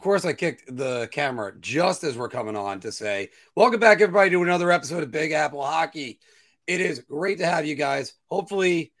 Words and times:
Of 0.00 0.04
course, 0.04 0.24
I 0.24 0.32
kicked 0.32 0.74
the 0.74 1.10
camera 1.12 1.52
just 1.60 2.04
as 2.04 2.16
we're 2.16 2.30
coming 2.30 2.56
on 2.56 2.80
to 2.80 2.90
say, 2.90 3.28
Welcome 3.54 3.80
back, 3.80 4.00
everybody, 4.00 4.30
to 4.30 4.42
another 4.42 4.72
episode 4.72 5.02
of 5.02 5.10
Big 5.10 5.32
Apple 5.32 5.62
Hockey. 5.62 6.20
It 6.66 6.80
is 6.80 7.00
great 7.00 7.36
to 7.36 7.44
have 7.44 7.66
you 7.66 7.74
guys. 7.74 8.14
Hopefully, 8.30 8.92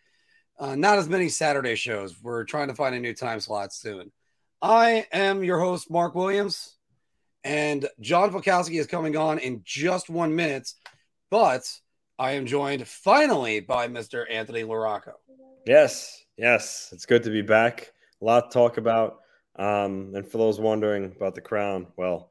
uh, 0.58 0.74
not 0.74 0.98
as 0.98 1.08
many 1.08 1.30
Saturday 1.30 1.74
shows. 1.74 2.14
We're 2.22 2.44
trying 2.44 2.68
to 2.68 2.74
find 2.74 2.94
a 2.94 3.00
new 3.00 3.14
time 3.14 3.40
slot 3.40 3.72
soon. 3.72 4.12
I 4.60 5.06
am 5.10 5.42
your 5.42 5.58
host, 5.58 5.90
Mark 5.90 6.14
Williams, 6.14 6.76
and 7.44 7.88
John 8.00 8.30
Volkowski 8.30 8.78
is 8.78 8.86
coming 8.86 9.16
on 9.16 9.38
in 9.38 9.62
just 9.64 10.10
one 10.10 10.36
minute, 10.36 10.70
but 11.30 11.62
I 12.18 12.32
am 12.32 12.44
joined 12.44 12.86
finally 12.86 13.60
by 13.60 13.88
Mr. 13.88 14.26
Anthony 14.30 14.64
Larocco. 14.64 15.14
Yes, 15.66 16.26
yes, 16.36 16.90
it's 16.92 17.06
good 17.06 17.22
to 17.22 17.30
be 17.30 17.40
back. 17.40 17.90
A 18.20 18.24
lot 18.26 18.50
to 18.50 18.54
talk 18.54 18.76
about. 18.76 19.19
Um, 19.56 20.12
and 20.14 20.26
for 20.26 20.38
those 20.38 20.60
wondering 20.60 21.04
about 21.16 21.34
the 21.34 21.40
crown, 21.40 21.86
well, 21.96 22.30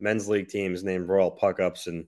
men's 0.00 0.28
league 0.28 0.48
teams 0.48 0.84
named 0.84 1.08
Royal 1.08 1.30
Puck 1.30 1.60
Ups, 1.60 1.86
and 1.86 2.06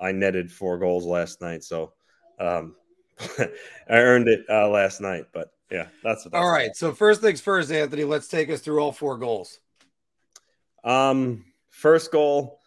I 0.00 0.12
netted 0.12 0.52
four 0.52 0.78
goals 0.78 1.04
last 1.04 1.40
night. 1.40 1.64
So 1.64 1.92
um, 2.38 2.76
I 3.38 3.48
earned 3.88 4.28
it 4.28 4.44
uh, 4.48 4.68
last 4.68 5.00
night. 5.00 5.26
But 5.32 5.52
yeah, 5.70 5.88
that's, 6.02 6.26
all 6.26 6.50
right. 6.50 6.66
About. 6.66 6.76
So 6.76 6.92
first 6.92 7.20
things 7.20 7.40
first, 7.40 7.72
Anthony, 7.72 8.04
let's 8.04 8.28
take 8.28 8.50
us 8.50 8.60
through 8.60 8.80
all 8.80 8.92
four 8.92 9.16
goals. 9.16 9.58
Um, 10.84 11.44
first 11.70 12.12
goal, 12.12 12.60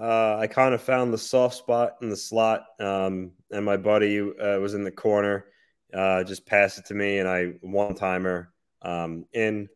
uh, 0.00 0.36
I 0.38 0.46
kind 0.46 0.74
of 0.74 0.80
found 0.80 1.12
the 1.12 1.18
soft 1.18 1.56
spot 1.56 1.96
in 2.02 2.08
the 2.08 2.16
slot, 2.16 2.64
um, 2.80 3.32
and 3.50 3.64
my 3.64 3.76
buddy 3.76 4.20
uh, 4.20 4.58
was 4.58 4.74
in 4.74 4.84
the 4.84 4.90
corner. 4.90 5.46
Uh, 5.92 6.22
just 6.22 6.46
passed 6.46 6.78
it 6.78 6.86
to 6.86 6.94
me, 6.94 7.18
and 7.18 7.28
I 7.28 7.54
one 7.60 7.94
timer 7.94 8.52
um, 8.82 9.24
in. 9.32 9.68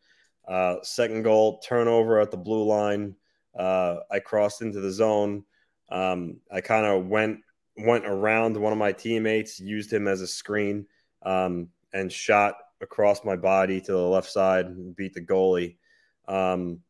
Uh, 0.46 0.76
second 0.82 1.22
goal, 1.22 1.58
turnover 1.58 2.20
at 2.20 2.30
the 2.30 2.36
blue 2.36 2.64
line. 2.64 3.14
Uh, 3.56 3.96
I 4.10 4.18
crossed 4.18 4.62
into 4.62 4.80
the 4.80 4.90
zone. 4.90 5.44
Um, 5.88 6.40
I 6.50 6.60
kind 6.60 6.86
of 6.86 7.06
went 7.06 7.40
went 7.78 8.06
around 8.06 8.56
one 8.56 8.72
of 8.72 8.78
my 8.78 8.92
teammates, 8.92 9.58
used 9.58 9.92
him 9.92 10.06
as 10.06 10.20
a 10.20 10.26
screen, 10.26 10.86
um, 11.22 11.68
and 11.92 12.12
shot 12.12 12.54
across 12.80 13.24
my 13.24 13.36
body 13.36 13.80
to 13.80 13.92
the 13.92 13.98
left 13.98 14.30
side 14.30 14.66
and 14.66 14.94
beat 14.96 15.14
the 15.14 15.20
goalie. 15.20 15.76
Um, 16.28 16.80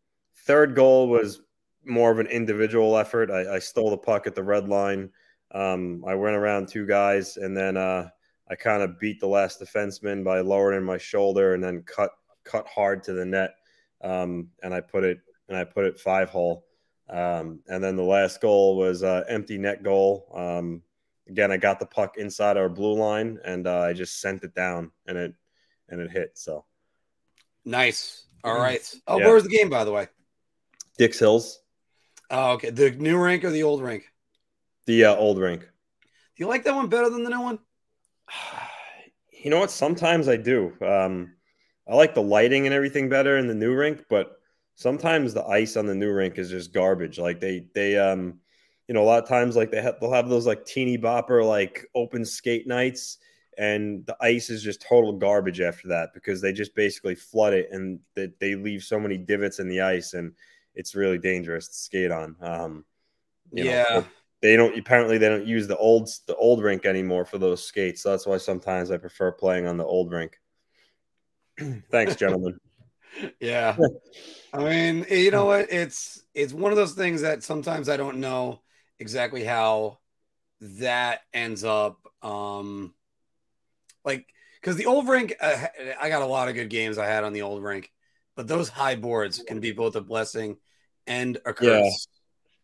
third 0.45 0.75
goal 0.75 1.09
was 1.09 1.43
more 1.85 2.11
of 2.11 2.19
an 2.19 2.27
individual 2.27 2.97
effort. 2.97 3.31
I, 3.31 3.57
I 3.57 3.59
stole 3.59 3.91
the 3.91 3.99
puck 3.99 4.27
at 4.27 4.35
the 4.35 4.43
red 4.43 4.69
line. 4.69 5.11
Um, 5.53 6.05
I 6.07 6.15
went 6.15 6.37
around 6.37 6.69
two 6.69 6.87
guys, 6.87 7.37
and 7.37 7.57
then 7.57 7.77
uh, 7.77 8.09
I 8.51 8.55
kind 8.55 8.83
of 8.83 8.99
beat 8.99 9.21
the 9.21 9.27
last 9.27 9.61
defenseman 9.61 10.25
by 10.25 10.41
lowering 10.41 10.85
my 10.85 10.99
shoulder 10.99 11.55
and 11.55 11.63
then 11.63 11.83
cut 11.83 12.11
cut 12.45 12.67
hard 12.67 13.03
to 13.05 13.13
the 13.13 13.25
net. 13.25 13.55
Um, 14.03 14.49
and 14.63 14.75
I 14.75 14.81
put 14.81 15.05
it 15.05 15.21
and 15.49 15.57
I 15.57 15.65
put 15.65 15.85
it 15.85 15.99
five 15.99 16.29
hole. 16.29 16.65
Um, 17.09 17.61
and 17.69 17.83
then 17.83 17.97
the 17.97 18.03
last 18.03 18.41
goal 18.41 18.77
was 18.77 19.03
uh, 19.03 19.25
empty 19.29 19.59
net 19.59 19.83
goal. 19.83 20.27
Um, 20.35 20.83
again, 21.29 21.53
I 21.53 21.57
got 21.57 21.79
the 21.79 21.87
puck 21.87 22.17
inside 22.17 22.57
our 22.57 22.69
blue 22.69 22.95
line, 22.95 23.39
and 23.45 23.67
uh, 23.67 23.81
I 23.81 23.93
just 23.93 24.21
sent 24.21 24.45
it 24.45 24.55
down, 24.55 24.91
and 25.07 25.19
it 25.19 25.35
and 25.89 26.01
it 26.01 26.11
hit. 26.11 26.33
So 26.39 26.65
nice. 27.65 28.25
All 28.45 28.59
right. 28.59 28.83
Oh, 29.07 29.19
yeah. 29.19 29.27
where 29.27 29.35
was 29.35 29.45
the 29.45 29.51
game, 29.51 29.71
by 29.71 29.85
the 29.85 29.93
way? 29.93 30.09
Dix 30.99 31.19
Hills. 31.19 31.61
Oh, 32.31 32.53
okay. 32.53 32.71
The 32.71 32.91
new 32.91 33.23
rink 33.23 33.45
or 33.45 33.51
the 33.51 33.63
old 33.63 33.83
rink? 33.83 34.05
The 34.87 35.05
uh, 35.05 35.15
old 35.15 35.39
rink. 35.39 35.61
Do 35.61 35.69
you 36.37 36.49
like 36.49 36.65
that 36.65 36.75
one 36.75 36.89
better 36.89 37.09
than 37.09 37.25
the 37.25 37.31
new 37.31 37.41
one? 37.41 37.59
You 39.45 39.51
know 39.51 39.59
what? 39.59 39.73
Sometimes 39.73 40.29
I 40.29 40.37
do. 40.37 40.73
Um, 40.81 41.35
I 41.89 41.95
like 41.95 42.15
the 42.15 42.23
lighting 42.23 42.67
and 42.67 42.75
everything 42.75 43.09
better 43.09 43.37
in 43.39 43.49
the 43.49 43.55
new 43.55 43.75
rink, 43.75 44.05
but 44.09 44.37
sometimes 44.75 45.35
the 45.35 45.45
ice 45.45 45.77
on 45.77 45.87
the 45.87 45.95
new 45.95 46.13
rink 46.13 46.39
is 46.39 46.51
just 46.51 46.73
garbage. 46.73 47.19
Like 47.19 47.41
they 47.41 47.67
they 47.75 47.99
um 47.99 48.39
you 48.89 48.95
know 48.95 49.03
a 49.03 49.05
lot 49.05 49.23
of 49.23 49.29
times 49.29 49.57
like 49.57 49.71
they 49.71 49.83
have 49.83 49.97
they'll 50.01 50.13
have 50.13 50.29
those 50.29 50.47
like 50.47 50.65
teeny 50.65 50.99
bopper 50.99 51.47
like 51.47 51.87
open 51.95 52.25
skate 52.25 52.67
nights 52.67 53.19
and 53.59 54.07
the 54.07 54.17
ice 54.21 54.49
is 54.49 54.63
just 54.63 54.81
total 54.81 55.13
garbage 55.13 55.61
after 55.61 55.89
that 55.89 56.11
because 56.15 56.41
they 56.41 56.53
just 56.53 56.75
basically 56.75 57.15
flood 57.15 57.53
it 57.53 57.69
and 57.71 58.01
that 58.15 58.39
they 58.41 58.55
leave 58.55 58.83
so 58.83 58.99
many 58.99 59.19
divots 59.19 59.59
in 59.59 59.69
the 59.69 59.81
ice 59.81 60.15
and 60.15 60.33
it's 60.75 60.95
really 60.95 61.19
dangerous 61.19 61.69
to 61.69 61.75
skate 61.75 62.11
on. 62.11 62.35
Um, 62.41 62.85
yeah. 63.53 63.85
Know, 63.91 64.05
they 64.41 64.57
don't 64.57 64.77
apparently 64.77 65.19
they 65.19 65.29
don't 65.29 65.47
use 65.47 65.69
the 65.69 65.77
old 65.77 66.09
the 66.27 66.35
old 66.37 66.63
rink 66.63 66.85
anymore 66.85 67.25
for 67.25 67.39
those 67.39 67.63
skates. 67.63 68.03
So 68.03 68.11
that's 68.11 68.27
why 68.27 68.39
sometimes 68.39 68.91
I 68.91 68.97
prefer 68.97 69.31
playing 69.31 69.67
on 69.67 69.77
the 69.77 69.85
old 69.85 70.11
rink. 70.11 70.41
Thanks, 71.91 72.17
gentlemen. 72.17 72.59
yeah. 73.41 73.77
I 74.53 74.59
mean, 74.59 75.07
you 75.11 75.31
know 75.31 75.47
what? 75.47 75.73
It's 75.73 76.23
it's 76.35 76.53
one 76.53 76.73
of 76.73 76.77
those 76.77 76.93
things 76.93 77.23
that 77.23 77.43
sometimes 77.43 77.89
I 77.89 77.97
don't 77.97 78.19
know 78.19 78.61
exactly 78.99 79.45
how 79.45 79.99
that 80.61 81.21
ends 81.33 81.65
up 81.65 81.99
um 82.23 82.95
like 84.05 84.27
because 84.61 84.77
the 84.77 84.87
old 84.87 85.09
rink 85.09 85.35
uh, 85.41 85.67
I 86.01 86.09
got 86.09 86.23
a 86.23 86.27
lot 86.27 86.49
of 86.49 86.55
good 86.55 86.71
games 86.71 86.99
I 86.99 87.07
had 87.07 87.25
on 87.25 87.33
the 87.33 87.43
old 87.43 87.65
rink 87.65 87.91
but 88.37 88.49
those 88.49 88.69
high 88.69 88.97
boards 88.97 89.43
can 89.47 89.61
be 89.61 89.73
both 89.73 89.97
a 89.97 90.01
blessing 90.01 90.57
and 91.07 91.39
a 91.45 91.53
curse. 91.53 92.09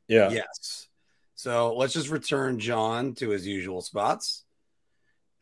Yeah. 0.07 0.31
yeah. 0.31 0.37
Yes. 0.37 0.89
So 1.35 1.77
let's 1.77 1.93
just 1.93 2.09
return 2.09 2.59
John 2.59 3.15
to 3.17 3.31
his 3.31 3.47
usual 3.47 3.83
spots. 3.83 4.45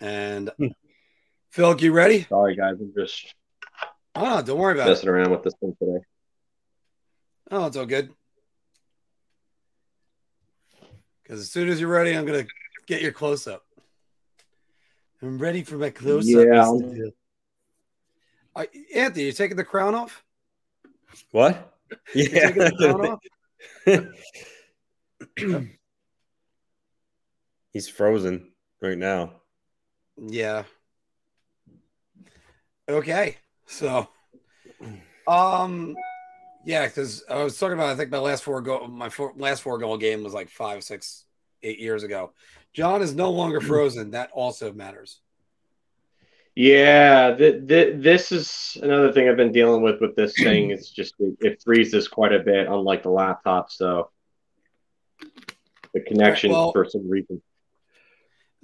And 0.01 0.51
hmm. 0.59 0.67
Phil, 1.51 1.81
you 1.81 1.93
ready? 1.93 2.25
Sorry, 2.25 2.57
guys. 2.57 2.75
I'm 2.81 2.93
just 2.97 3.35
Oh, 4.15 4.41
don't 4.43 4.59
worry 4.59 4.75
about 4.75 4.89
messing 4.89 5.09
it. 5.09 5.13
around 5.13 5.31
with 5.31 5.43
this 5.43 5.55
thing 5.61 5.77
today. 5.79 5.99
Oh, 7.51 7.67
it's 7.67 7.77
all 7.77 7.87
good. 7.87 8.11
Because 11.23 11.41
as 11.41 11.51
soon 11.51 11.69
as 11.69 11.81
you're 11.81 11.91
ready, 11.91 12.13
I'm 12.17 12.25
gonna 12.25 12.47
get 12.87 13.03
your 13.03 13.13
close 13.13 13.47
up. 13.47 13.63
I'm 15.23 15.39
ready 15.39 15.63
for 15.63 15.77
my 15.77 15.91
close 15.91 16.25
up. 16.35 16.47
Yeah. 16.47 17.11
I, 18.55 18.69
Anthony, 18.95 19.25
you 19.27 19.33
taking 19.33 19.57
the 19.57 19.65
crown 19.65 19.95
off? 19.95 20.25
What? 21.31 21.75
Yeah. 22.15 23.17
He's 27.73 27.89
frozen 27.89 28.53
right 28.81 28.97
now. 28.97 29.43
Yeah. 30.17 30.65
Okay. 32.89 33.37
So, 33.67 34.09
um, 35.27 35.97
yeah, 36.65 36.87
because 36.87 37.25
I 37.29 37.43
was 37.43 37.59
talking 37.59 37.75
about, 37.75 37.89
I 37.89 37.97
think 37.97 38.11
my 38.11 38.19
last 38.19 38.43
four 38.43 38.61
goal, 38.61 38.87
my 38.89 39.09
four, 39.09 39.33
last 39.37 39.63
four 39.63 39.79
goal 39.79 39.97
game 39.99 40.23
was 40.23 40.35
like 40.35 40.49
five, 40.49 40.85
six, 40.85 41.25
eight 41.63 41.79
years 41.79 42.03
ago. 42.03 42.33
John 42.73 43.03
is 43.03 43.15
no 43.15 43.31
longer 43.31 43.61
frozen. 43.61 44.11
That 44.11 44.31
also 44.33 44.73
matters. 44.73 45.21
Yeah, 46.55 47.35
th- 47.37 47.69
th- 47.69 47.95
this 48.03 48.33
is 48.33 48.79
another 48.83 49.13
thing 49.13 49.29
I've 49.29 49.37
been 49.37 49.53
dealing 49.53 49.83
with 49.83 50.01
with 50.01 50.17
this 50.17 50.35
thing. 50.35 50.71
It's 50.73 50.91
just 50.91 51.15
it, 51.19 51.37
it 51.41 51.63
freezes 51.63 52.09
quite 52.09 52.33
a 52.33 52.39
bit, 52.39 52.67
unlike 52.67 53.03
the 53.03 53.11
laptop. 53.11 53.71
So 53.71 54.11
the 55.93 56.01
connection 56.01 56.53
well, 56.53 56.73
for 56.73 56.89
some 56.89 57.09
reason. 57.09 57.43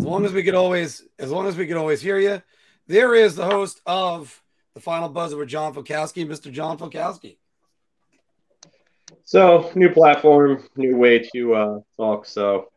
As 0.01 0.07
long 0.07 0.25
as 0.25 0.33
we 0.33 0.43
could 0.43 0.55
always, 0.55 1.07
as 1.19 1.31
long 1.31 1.47
as 1.47 1.57
we 1.57 1.67
could 1.67 1.77
always 1.77 2.01
hear 2.01 2.19
you, 2.19 2.43
there 2.87 3.15
is 3.15 3.37
the 3.37 3.45
host 3.45 3.81
of 3.87 4.43
the 4.75 4.81
final 4.81 5.09
buzzer 5.09 5.37
with 5.37 5.49
John 5.49 5.75
Fokowski, 5.75 6.27
Mr. 6.27 6.51
John 6.51 6.79
Fokowski. 6.79 7.37
So 9.25 9.71
new 9.75 9.91
platform, 9.91 10.67
new 10.77 10.97
way 10.97 11.21
to 11.35 11.55
uh, 11.55 11.81
talk. 11.97 12.27
So 12.27 12.71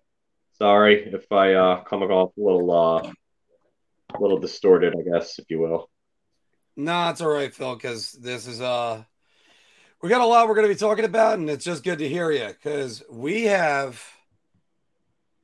sorry 0.58 1.12
if 1.14 1.32
I 1.32 1.54
uh, 1.54 1.84
come 1.84 2.04
off 2.04 2.32
a 2.38 2.42
little 2.42 2.72
uh, 2.72 3.12
a 4.14 4.22
little 4.22 4.38
distorted, 4.38 4.94
I 4.98 5.02
guess, 5.02 5.40
if 5.40 5.50
you 5.50 5.60
will. 5.60 5.90
No, 6.76 7.10
it's 7.10 7.22
all 7.22 7.30
right, 7.30 7.54
Phil, 7.54 7.76
because 7.76 8.12
this 8.14 8.48
is 8.48 8.62
uh 8.62 9.04
we 10.02 10.10
got 10.10 10.22
a 10.22 10.26
lot 10.26 10.48
we're 10.48 10.56
gonna 10.56 10.68
be 10.68 10.76
talking 10.76 11.06
about, 11.06 11.40
and 11.40 11.50
it's 11.50 11.66
just 11.66 11.84
good 11.84 12.00
to 12.00 12.08
hear 12.10 12.32
you 12.32 12.48
because 12.48 13.02
we 13.10 13.44
have 13.44 14.04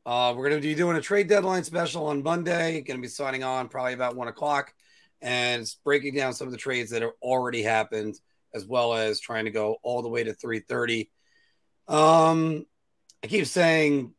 uh 0.06 0.34
we're 0.36 0.50
gonna 0.50 0.62
be 0.62 0.76
doing 0.76 0.98
a 0.98 1.02
trade 1.02 1.28
deadline 1.28 1.64
special 1.64 2.08
on 2.08 2.24
Monday, 2.24 2.82
gonna 2.82 3.00
be 3.00 3.08
signing 3.08 3.44
on 3.44 3.70
probably 3.70 3.94
about 3.94 4.16
one 4.16 4.28
o'clock, 4.28 4.74
and 5.22 5.66
breaking 5.84 6.16
down 6.16 6.34
some 6.34 6.48
of 6.48 6.52
the 6.52 6.58
trades 6.58 6.92
that 6.92 7.02
have 7.02 7.12
already 7.22 7.62
happened, 7.62 8.20
as 8.54 8.66
well 8.66 8.94
as 8.94 9.20
trying 9.20 9.46
to 9.46 9.52
go 9.52 9.78
all 9.84 10.02
the 10.02 10.10
way 10.10 10.24
to 10.24 10.34
330. 10.34 11.10
Um 11.88 12.66
I 13.24 13.28
keep 13.28 13.46
saying 13.46 14.14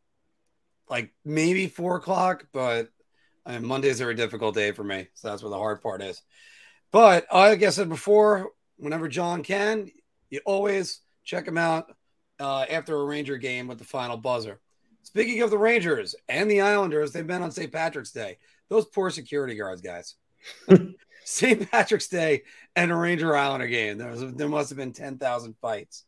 like 0.89 1.13
maybe 1.25 1.67
four 1.67 1.95
o'clock, 1.97 2.47
but 2.53 2.89
I 3.45 3.53
mean, 3.53 3.65
Mondays 3.65 4.01
are 4.01 4.09
a 4.09 4.15
difficult 4.15 4.55
day 4.55 4.71
for 4.71 4.83
me, 4.83 5.07
so 5.13 5.29
that's 5.29 5.43
where 5.43 5.49
the 5.49 5.57
hard 5.57 5.81
part 5.81 6.01
is. 6.01 6.21
But 6.91 7.25
like 7.33 7.63
I 7.63 7.69
said 7.69 7.89
before, 7.89 8.51
whenever 8.77 9.07
John 9.07 9.43
can, 9.43 9.89
you 10.29 10.39
always 10.45 11.01
check 11.23 11.47
him 11.47 11.57
out 11.57 11.91
uh, 12.39 12.65
after 12.69 12.95
a 12.95 13.03
Ranger 13.03 13.37
game 13.37 13.67
with 13.67 13.79
the 13.79 13.83
final 13.83 14.17
buzzer. 14.17 14.59
Speaking 15.15 15.43
of 15.43 15.51
the 15.51 15.59
Rangers 15.59 16.15
and 16.27 16.49
the 16.49 16.61
Islanders, 16.61 17.11
they've 17.11 17.27
been 17.27 17.43
on 17.43 17.51
St. 17.51 17.71
Patrick's 17.71 18.11
Day. 18.11 18.39
Those 18.69 18.85
poor 18.85 19.11
security 19.11 19.53
guards, 19.55 19.81
guys. 19.81 20.15
St. 21.25 21.69
Patrick's 21.69 22.07
Day 22.07 22.43
and 22.75 22.91
a 22.91 22.95
Ranger 22.95 23.35
Islander 23.35 23.67
game. 23.67 23.99
There 23.99 24.09
was 24.09 24.33
there 24.33 24.49
must 24.49 24.69
have 24.69 24.77
been 24.77 24.91
ten 24.91 25.19
thousand 25.19 25.55
fights. 25.61 26.05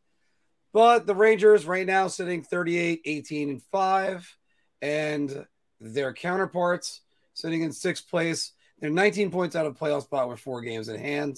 But 0.73 1.05
the 1.05 1.13
Rangers 1.13 1.65
right 1.65 1.85
now 1.85 2.07
sitting 2.07 2.43
38, 2.43 3.01
18, 3.05 3.49
and 3.49 3.63
5, 3.71 4.37
and 4.81 5.45
their 5.79 6.11
counterparts 6.11 7.01
sitting 7.33 7.61
in 7.61 7.71
sixth 7.71 8.09
place. 8.09 8.51
They're 8.79 8.89
19 8.89 9.31
points 9.31 9.55
out 9.55 9.67
of 9.67 9.77
playoff 9.77 10.03
spot 10.03 10.27
with 10.27 10.39
four 10.39 10.61
games 10.61 10.89
in 10.89 10.99
hand. 10.99 11.37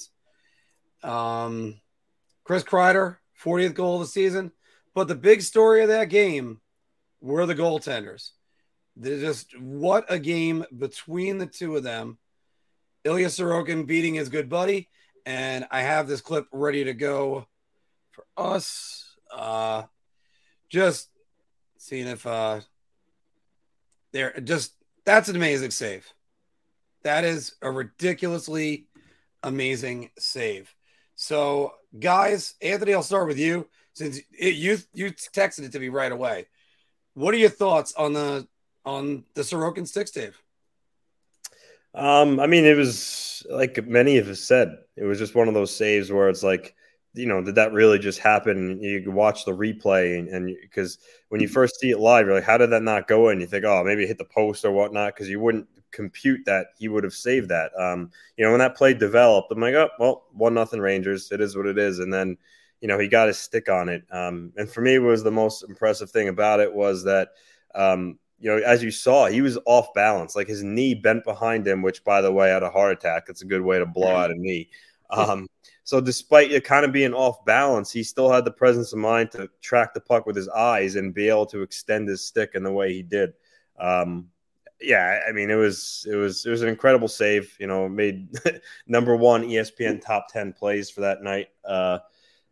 Um, 1.03 1.79
Chris 2.45 2.63
Kreider, 2.63 3.17
40th 3.43 3.75
goal 3.75 3.95
of 3.95 4.07
the 4.07 4.07
season. 4.07 4.53
But 4.95 5.07
the 5.07 5.15
big 5.15 5.43
story 5.43 5.83
of 5.83 5.89
that 5.89 6.09
game 6.09 6.59
were 7.21 7.45
the 7.45 7.55
goaltenders. 7.55 8.31
They're 8.95 9.19
just 9.19 9.57
what 9.59 10.05
a 10.09 10.19
game 10.19 10.65
between 10.75 11.37
the 11.37 11.45
two 11.45 11.75
of 11.75 11.83
them. 11.83 12.17
Ilya 13.03 13.27
Sorokin 13.27 13.85
beating 13.85 14.15
his 14.15 14.29
good 14.29 14.49
buddy. 14.49 14.89
And 15.25 15.67
I 15.71 15.81
have 15.81 16.07
this 16.07 16.21
clip 16.21 16.47
ready 16.51 16.85
to 16.85 16.93
go 16.93 17.47
for 18.11 18.25
us. 18.37 19.15
Uh, 19.31 19.83
just 20.69 21.09
seeing 21.77 22.07
if 22.07 22.25
uh, 22.25 22.61
they're 24.13 24.39
just 24.39 24.73
that's 25.05 25.29
an 25.29 25.35
amazing 25.35 25.71
save. 25.71 26.11
That 27.03 27.23
is 27.23 27.55
a 27.61 27.71
ridiculously 27.71 28.87
amazing 29.43 30.09
save. 30.17 30.73
So, 31.15 31.73
guys, 31.97 32.55
Anthony, 32.61 32.93
I'll 32.93 33.03
start 33.03 33.27
with 33.27 33.37
you 33.37 33.67
since 33.93 34.19
it, 34.37 34.55
you 34.55 34.77
you 34.93 35.11
texted 35.11 35.63
it 35.63 35.71
to 35.73 35.79
me 35.79 35.89
right 35.89 36.11
away. 36.11 36.47
What 37.17 37.33
are 37.33 37.37
your 37.37 37.49
thoughts 37.49 37.95
on 37.95 38.13
the 38.13 38.47
on 38.85 39.23
the 39.33 39.41
Sorokin 39.41 39.87
stick 39.87 40.07
save? 40.07 40.39
Um, 41.95 42.39
I 42.39 42.45
mean, 42.45 42.63
it 42.63 42.77
was 42.77 43.43
like 43.49 43.83
many 43.87 44.19
of 44.19 44.29
us 44.29 44.39
said, 44.39 44.77
it 44.95 45.03
was 45.03 45.17
just 45.17 45.33
one 45.33 45.47
of 45.47 45.55
those 45.55 45.75
saves 45.75 46.11
where 46.11 46.29
it's 46.29 46.43
like, 46.43 46.75
you 47.15 47.25
know, 47.25 47.43
did 47.43 47.55
that 47.55 47.73
really 47.73 47.97
just 47.97 48.19
happen? 48.19 48.79
You 48.83 49.09
watch 49.09 49.45
the 49.45 49.51
replay, 49.51 50.31
and 50.31 50.55
because 50.61 50.99
when 51.29 51.41
you 51.41 51.47
first 51.47 51.79
see 51.79 51.89
it 51.89 51.99
live, 51.99 52.27
you're 52.27 52.35
like, 52.35 52.43
how 52.43 52.59
did 52.59 52.69
that 52.69 52.83
not 52.83 53.07
go 53.07 53.29
in? 53.29 53.41
You 53.41 53.47
think, 53.47 53.65
oh, 53.65 53.83
maybe 53.83 54.03
it 54.03 54.09
hit 54.09 54.19
the 54.19 54.25
post 54.25 54.63
or 54.63 54.71
whatnot, 54.71 55.15
because 55.15 55.27
you 55.27 55.39
wouldn't 55.39 55.67
compute 55.89 56.41
that 56.45 56.67
he 56.77 56.87
would 56.87 57.03
have 57.03 57.15
saved 57.15 57.49
that. 57.49 57.71
Um, 57.79 58.11
you 58.37 58.45
know, 58.45 58.51
when 58.51 58.59
that 58.59 58.77
play 58.77 58.93
developed, 58.93 59.51
I'm 59.51 59.59
like, 59.59 59.73
oh, 59.73 59.89
well, 59.97 60.25
one 60.33 60.53
nothing 60.53 60.81
Rangers. 60.81 61.31
It 61.31 61.41
is 61.41 61.57
what 61.57 61.65
it 61.65 61.79
is. 61.79 61.97
And 61.97 62.13
then, 62.13 62.37
you 62.81 62.87
know, 62.87 62.99
he 62.99 63.07
got 63.07 63.27
his 63.27 63.39
stick 63.39 63.69
on 63.69 63.89
it. 63.89 64.03
Um, 64.11 64.51
and 64.57 64.69
for 64.69 64.81
me, 64.81 64.99
was 64.99 65.23
the 65.23 65.31
most 65.31 65.63
impressive 65.63 66.11
thing 66.11 66.27
about 66.27 66.59
it 66.59 66.73
was 66.73 67.03
that, 67.03 67.29
um, 67.75 68.19
you 68.39 68.49
know, 68.49 68.57
as 68.63 68.83
you 68.83 68.91
saw, 68.91 69.25
he 69.25 69.41
was 69.41 69.57
off 69.65 69.93
balance. 69.95 70.35
Like 70.35 70.47
his 70.47 70.63
knee 70.63 70.93
bent 70.93 71.23
behind 71.23 71.67
him, 71.67 71.81
which, 71.81 72.03
by 72.03 72.21
the 72.21 72.31
way, 72.31 72.49
had 72.49 72.63
a 72.63 72.69
heart 72.69 72.91
attack. 72.91 73.25
It's 73.29 73.41
a 73.41 73.47
good 73.47 73.61
way 73.61 73.79
to 73.79 73.85
blow 73.85 74.15
out 74.15 74.31
a 74.31 74.35
knee. 74.35 74.69
Um, 75.09 75.47
so, 75.83 76.01
despite 76.01 76.51
it 76.51 76.63
kind 76.63 76.85
of 76.85 76.91
being 76.91 77.13
off 77.13 77.45
balance, 77.45 77.91
he 77.91 78.03
still 78.03 78.29
had 78.29 78.45
the 78.45 78.51
presence 78.51 78.93
of 78.93 78.99
mind 78.99 79.31
to 79.31 79.49
track 79.61 79.93
the 79.93 80.01
puck 80.01 80.25
with 80.25 80.35
his 80.35 80.49
eyes 80.49 80.97
and 80.97 81.13
be 81.13 81.29
able 81.29 81.45
to 81.47 81.61
extend 81.61 82.09
his 82.09 82.23
stick 82.23 82.51
in 82.53 82.63
the 82.63 82.71
way 82.71 82.93
he 82.93 83.01
did. 83.01 83.33
Um, 83.79 84.27
yeah, 84.81 85.21
I 85.27 85.31
mean, 85.31 85.49
it 85.49 85.55
was 85.55 86.05
it 86.11 86.15
was 86.15 86.45
it 86.45 86.51
was 86.51 86.61
an 86.61 86.69
incredible 86.69 87.07
save. 87.07 87.55
You 87.59 87.67
know, 87.67 87.89
made 87.89 88.27
number 88.87 89.15
one 89.15 89.43
ESPN 89.43 90.01
top 90.01 90.27
ten 90.29 90.53
plays 90.53 90.89
for 90.89 91.01
that 91.01 91.23
night. 91.23 91.47
Uh, 91.65 91.99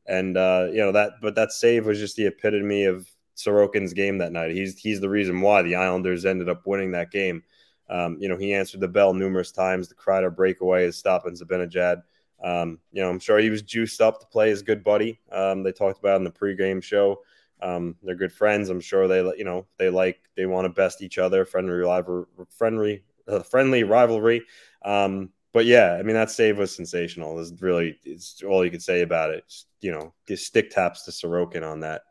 and 0.08 0.38
uh, 0.38 0.68
you 0.72 0.78
know 0.78 0.92
that, 0.92 1.14
but 1.22 1.36
that 1.36 1.52
save 1.52 1.86
was 1.86 2.00
just 2.00 2.16
the 2.16 2.28
epitome 2.28 2.86
of 2.86 3.10
Sorokin's 3.36 3.94
game 3.94 4.18
that 4.20 4.32
night. 4.32 4.52
He's 4.52 4.78
he's 4.78 5.02
the 5.02 5.10
reason 5.10 5.42
why 5.42 5.62
the 5.62 5.76
Islanders 5.76 6.26
ended 6.26 6.50
up 6.50 6.66
winning 6.66 6.92
that 6.92 7.12
game. 7.12 7.44
Um, 7.90 8.18
you 8.20 8.30
know, 8.30 8.38
he 8.38 8.54
answered 8.54 8.80
the 8.80 8.88
bell 8.88 9.14
numerous 9.14 9.52
times. 9.52 9.88
The 9.88 9.96
Kreider 9.96 10.36
breakaway 10.36 10.86
is 10.86 10.98
stopping 10.98 11.36
Zibanejad. 11.36 12.02
Um, 12.44 12.80
you 12.92 13.02
know, 13.02 13.10
I'm 13.10 13.20
sure 13.20 13.40
he 13.40 13.50
was 13.50 13.62
juiced 13.62 14.02
up 14.02 14.20
to 14.20 14.28
play 14.28 14.50
his 14.50 14.62
good 14.62 14.84
buddy. 14.84 15.20
Um, 15.32 15.64
they 15.64 15.72
talked 15.72 16.00
about 16.00 16.18
in 16.18 16.24
the 16.24 16.32
pregame 16.32 16.84
show. 16.84 17.22
Um, 17.62 17.96
they're 18.04 18.16
good 18.16 18.34
friends. 18.34 18.70
I'm 18.70 18.82
sure 18.82 19.08
they, 19.08 19.22
you 19.38 19.46
know, 19.46 19.66
they 19.78 19.90
like 19.90 20.20
they 20.36 20.46
want 20.46 20.66
to 20.66 20.70
best 20.70 21.02
each 21.02 21.18
other, 21.18 21.46
friendly 21.46 21.74
rivalry, 21.74 22.26
friendly, 22.50 23.04
uh, 23.28 23.40
friendly 23.40 23.84
rivalry. 23.84 24.44
Um, 24.84 25.30
but 25.56 25.66
yeah, 25.66 25.96
I 25.98 26.04
mean 26.04 26.16
that 26.18 26.30
save 26.30 26.58
was 26.58 26.76
sensational. 26.76 27.40
Is 27.40 27.54
really 27.62 27.98
it's 28.04 28.44
all 28.44 28.66
you 28.66 28.70
could 28.70 28.84
say 28.84 29.04
about 29.04 29.30
it. 29.30 29.46
Just, 29.48 29.68
you 29.80 29.90
know, 29.90 30.14
the 30.28 30.36
stick 30.36 30.70
taps 30.70 31.04
to 31.04 31.12
Sorokin 31.12 31.64
on 31.64 31.80
that. 31.80 32.02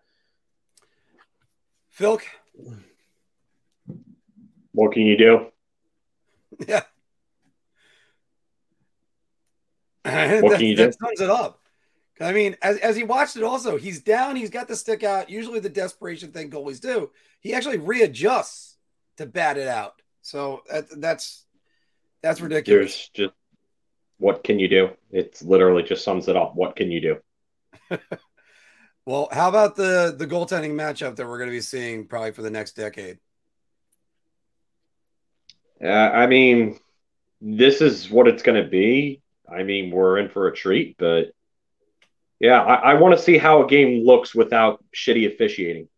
Phil, 1.90 2.18
what 4.72 4.92
can 4.92 5.02
you 5.02 5.18
do? 5.18 5.46
Yeah. 6.66 6.82
what 10.40 10.50
that, 10.52 10.58
can 10.58 10.66
you 10.66 10.76
do? 10.76 10.84
That 10.86 10.98
sums 10.98 11.20
it 11.20 11.28
up. 11.28 11.58
I 12.20 12.32
mean, 12.32 12.56
as, 12.62 12.78
as 12.78 12.96
he 12.96 13.02
watched 13.02 13.36
it, 13.36 13.42
also 13.42 13.76
he's 13.76 14.00
down. 14.00 14.36
He's 14.36 14.50
got 14.50 14.68
the 14.68 14.76
stick 14.76 15.02
out. 15.02 15.28
Usually, 15.28 15.60
the 15.60 15.68
desperation 15.68 16.30
thing 16.30 16.48
goalies 16.48 16.80
do. 16.80 17.10
He 17.40 17.52
actually 17.52 17.78
readjusts 17.78 18.78
to 19.18 19.26
bat 19.26 19.58
it 19.58 19.68
out. 19.68 20.00
So 20.22 20.62
that, 20.70 20.86
that's 20.98 21.43
that's 22.24 22.40
ridiculous. 22.40 23.10
There's 23.14 23.28
just 23.28 23.34
what 24.16 24.42
can 24.42 24.58
you 24.58 24.68
do? 24.68 24.90
It's 25.10 25.42
literally 25.42 25.82
just 25.82 26.04
sums 26.04 26.28
it 26.28 26.36
up. 26.36 26.54
What 26.54 26.74
can 26.74 26.90
you 26.90 27.00
do? 27.00 27.98
well, 29.06 29.28
how 29.30 29.50
about 29.50 29.76
the 29.76 30.14
the 30.16 30.26
goaltending 30.26 30.72
matchup 30.72 31.16
that 31.16 31.28
we're 31.28 31.36
going 31.36 31.50
to 31.50 31.56
be 31.56 31.60
seeing 31.60 32.06
probably 32.06 32.32
for 32.32 32.40
the 32.40 32.50
next 32.50 32.76
decade? 32.76 33.18
Uh, 35.82 35.88
I 35.88 36.26
mean, 36.26 36.78
this 37.42 37.82
is 37.82 38.08
what 38.08 38.26
it's 38.26 38.42
going 38.42 38.62
to 38.62 38.68
be. 38.68 39.20
I 39.46 39.62
mean, 39.62 39.90
we're 39.90 40.18
in 40.18 40.30
for 40.30 40.48
a 40.48 40.54
treat, 40.54 40.96
but 40.96 41.32
yeah, 42.40 42.62
I, 42.62 42.92
I 42.92 42.94
want 42.94 43.14
to 43.18 43.22
see 43.22 43.36
how 43.36 43.62
a 43.62 43.66
game 43.66 44.02
looks 44.06 44.34
without 44.34 44.82
shitty 44.96 45.26
officiating. 45.30 45.88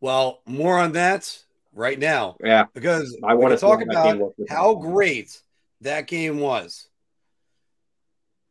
Well, 0.00 0.42
more 0.46 0.78
on 0.78 0.92
that 0.92 1.42
right 1.74 1.98
now. 1.98 2.36
Yeah, 2.42 2.66
because 2.74 3.16
I 3.22 3.34
want 3.34 3.52
to 3.54 3.58
talk 3.58 3.82
about 3.82 4.34
how 4.48 4.74
great 4.74 5.40
that 5.80 6.06
game 6.06 6.38
was, 6.38 6.88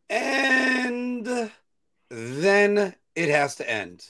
and 0.09 1.51
then 2.09 2.95
it 3.15 3.29
has 3.29 3.56
to 3.56 3.69
end. 3.69 4.06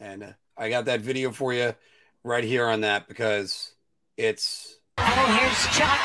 And 0.00 0.22
uh, 0.22 0.32
I 0.56 0.70
got 0.70 0.84
that 0.86 1.00
video 1.00 1.32
for 1.32 1.52
you 1.52 1.74
right 2.22 2.44
here 2.44 2.66
on 2.66 2.82
that 2.82 3.08
because 3.08 3.72
it's. 4.16 4.76
Oh, 4.98 5.04
here's 5.04 5.76
John. 5.76 5.98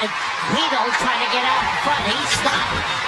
Vito 0.54 0.82
trying 1.02 1.26
to 1.26 1.32
get 1.34 1.44
out 1.46 1.62
in 1.62 1.76
front. 1.84 2.04
He's 2.10 2.30
stopped 2.40 3.04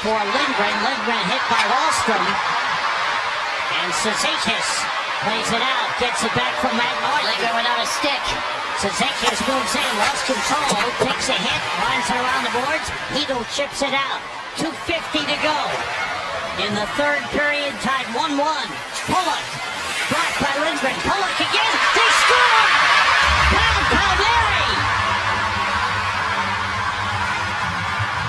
for 0.00 0.16
Lindgren. 0.16 0.76
Lindgren 0.80 1.24
hit 1.28 1.42
by 1.50 1.62
Wahlstrom. 1.68 2.24
And 3.82 3.92
Cizikas 3.92 4.99
plays 5.20 5.52
it 5.52 5.60
out, 5.60 5.88
gets 6.00 6.24
it 6.24 6.32
back 6.32 6.56
from 6.64 6.72
Matt 6.80 6.96
Martin. 7.04 7.28
Lindgren 7.28 7.52
without 7.60 7.80
a 7.80 7.88
stick. 8.00 8.24
Cizikas 8.80 9.40
moves 9.44 9.74
in, 9.76 9.90
lost 10.00 10.24
control, 10.24 10.80
takes 11.04 11.28
a 11.28 11.36
hit, 11.36 11.60
runs 11.84 12.08
it 12.08 12.16
around 12.16 12.42
the 12.48 12.54
boards. 12.56 12.88
Hito 13.12 13.36
chips 13.52 13.84
it 13.84 13.92
out. 13.92 14.20
2.50 14.56 15.20
to 15.28 15.36
go. 15.44 15.58
In 16.64 16.72
the 16.72 16.88
third 16.96 17.20
period, 17.36 17.76
tied 17.84 18.08
1-1. 18.16 18.40
Pulock, 19.12 19.44
blocked 20.08 20.38
by 20.40 20.52
Lindgren. 20.64 20.96
Pulock 21.04 21.36
again, 21.36 21.74
they 21.92 22.08
score! 22.24 22.64
Pound 23.52 23.84
Palmieri! 23.92 24.68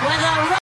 With 0.03 0.23
a 0.27 0.59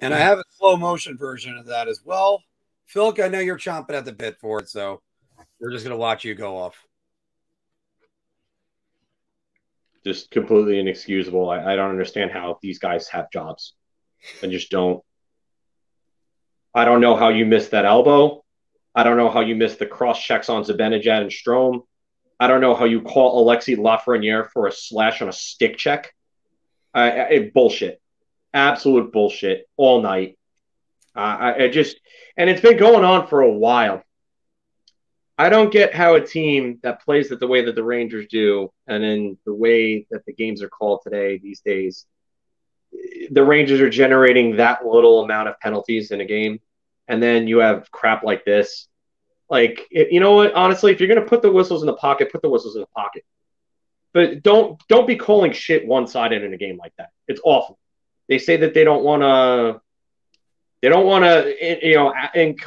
and 0.00 0.14
I 0.14 0.18
have 0.18 0.38
a 0.38 0.44
slow 0.56 0.76
motion 0.78 1.18
version 1.18 1.58
of 1.58 1.66
that 1.66 1.88
as 1.88 2.00
well. 2.04 2.42
Phil, 2.86 3.14
I 3.22 3.28
know 3.28 3.38
you're 3.40 3.58
chomping 3.58 3.92
at 3.92 4.06
the 4.06 4.12
bit 4.12 4.38
for 4.40 4.60
it, 4.60 4.68
so 4.70 5.02
we're 5.62 5.70
just 5.70 5.86
to 5.86 5.96
watch 5.96 6.24
you 6.24 6.34
go 6.34 6.58
off. 6.58 6.76
Just 10.04 10.30
completely 10.30 10.80
inexcusable. 10.80 11.48
I, 11.48 11.72
I 11.72 11.76
don't 11.76 11.90
understand 11.90 12.32
how 12.32 12.58
these 12.60 12.78
guys 12.78 13.08
have 13.08 13.30
jobs. 13.30 13.74
I 14.42 14.48
just 14.48 14.70
don't. 14.70 15.02
I 16.74 16.84
don't 16.84 17.00
know 17.00 17.16
how 17.16 17.28
you 17.28 17.46
missed 17.46 17.70
that 17.70 17.84
elbow. 17.84 18.44
I 18.94 19.04
don't 19.04 19.16
know 19.16 19.30
how 19.30 19.40
you 19.40 19.54
missed 19.54 19.78
the 19.78 19.86
cross 19.86 20.22
checks 20.22 20.48
on 20.48 20.64
Zibanejad 20.64 21.22
and 21.22 21.30
Strome. 21.30 21.82
I 22.40 22.48
don't 22.48 22.60
know 22.60 22.74
how 22.74 22.84
you 22.84 23.00
call 23.00 23.46
Alexi 23.46 23.76
Lafreniere 23.76 24.50
for 24.50 24.66
a 24.66 24.72
slash 24.72 25.22
on 25.22 25.28
a 25.28 25.32
stick 25.32 25.76
check. 25.76 26.12
I, 26.92 27.24
I, 27.24 27.50
bullshit 27.54 28.02
absolute 28.52 29.12
bullshit 29.12 29.68
all 29.76 30.02
night. 30.02 30.38
Uh, 31.14 31.20
I, 31.20 31.64
I 31.64 31.68
just, 31.68 31.98
and 32.36 32.48
it's 32.48 32.60
been 32.60 32.76
going 32.76 33.04
on 33.04 33.26
for 33.26 33.40
a 33.40 33.52
while. 33.52 34.02
I 35.38 35.48
don't 35.48 35.72
get 35.72 35.94
how 35.94 36.14
a 36.14 36.20
team 36.20 36.78
that 36.82 37.02
plays 37.02 37.30
it 37.30 37.40
the 37.40 37.46
way 37.46 37.64
that 37.64 37.74
the 37.74 37.84
Rangers 37.84 38.26
do, 38.28 38.72
and 38.86 39.02
in 39.02 39.38
the 39.44 39.54
way 39.54 40.06
that 40.10 40.24
the 40.26 40.32
games 40.32 40.62
are 40.62 40.68
called 40.68 41.00
today 41.02 41.38
these 41.38 41.60
days, 41.60 42.06
the 43.30 43.42
Rangers 43.42 43.80
are 43.80 43.90
generating 43.90 44.56
that 44.56 44.84
little 44.86 45.24
amount 45.24 45.48
of 45.48 45.58
penalties 45.60 46.10
in 46.10 46.20
a 46.20 46.26
game, 46.26 46.60
and 47.08 47.22
then 47.22 47.48
you 47.48 47.58
have 47.58 47.90
crap 47.90 48.22
like 48.22 48.44
this. 48.44 48.88
Like, 49.48 49.86
you 49.90 50.20
know 50.20 50.32
what? 50.32 50.54
Honestly, 50.54 50.92
if 50.92 51.00
you're 51.00 51.08
gonna 51.08 51.26
put 51.26 51.42
the 51.42 51.50
whistles 51.50 51.82
in 51.82 51.86
the 51.86 51.96
pocket, 51.96 52.32
put 52.32 52.42
the 52.42 52.50
whistles 52.50 52.76
in 52.76 52.80
the 52.82 52.86
pocket. 52.88 53.24
But 54.12 54.42
don't 54.42 54.80
don't 54.88 55.06
be 55.06 55.16
calling 55.16 55.52
shit 55.52 55.86
one 55.86 56.06
sided 56.06 56.42
in 56.42 56.52
a 56.52 56.58
game 56.58 56.76
like 56.76 56.92
that. 56.98 57.10
It's 57.26 57.40
awful 57.44 57.78
they 58.28 58.38
say 58.38 58.56
that 58.56 58.74
they 58.74 58.84
don't 58.84 59.04
want 59.04 59.22
to 59.22 59.80
they 60.82 60.88
don't 60.88 61.06
want 61.06 61.24
to 61.24 61.54
you 61.88 61.94
know 61.94 62.12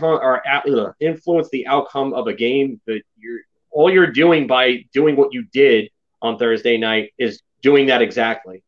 or 0.01 0.95
influence 0.99 1.49
the 1.49 1.67
outcome 1.67 2.13
of 2.13 2.27
a 2.27 2.33
game. 2.33 2.81
But 2.87 3.01
you're 3.17 3.41
all 3.71 3.91
you're 3.91 4.11
doing 4.11 4.47
by 4.47 4.85
doing 4.93 5.15
what 5.15 5.33
you 5.33 5.43
did 5.43 5.89
on 6.21 6.37
Thursday 6.37 6.77
night 6.77 7.13
is 7.19 7.41
doing 7.61 7.87
that 7.87 8.01
exactly. 8.01 8.63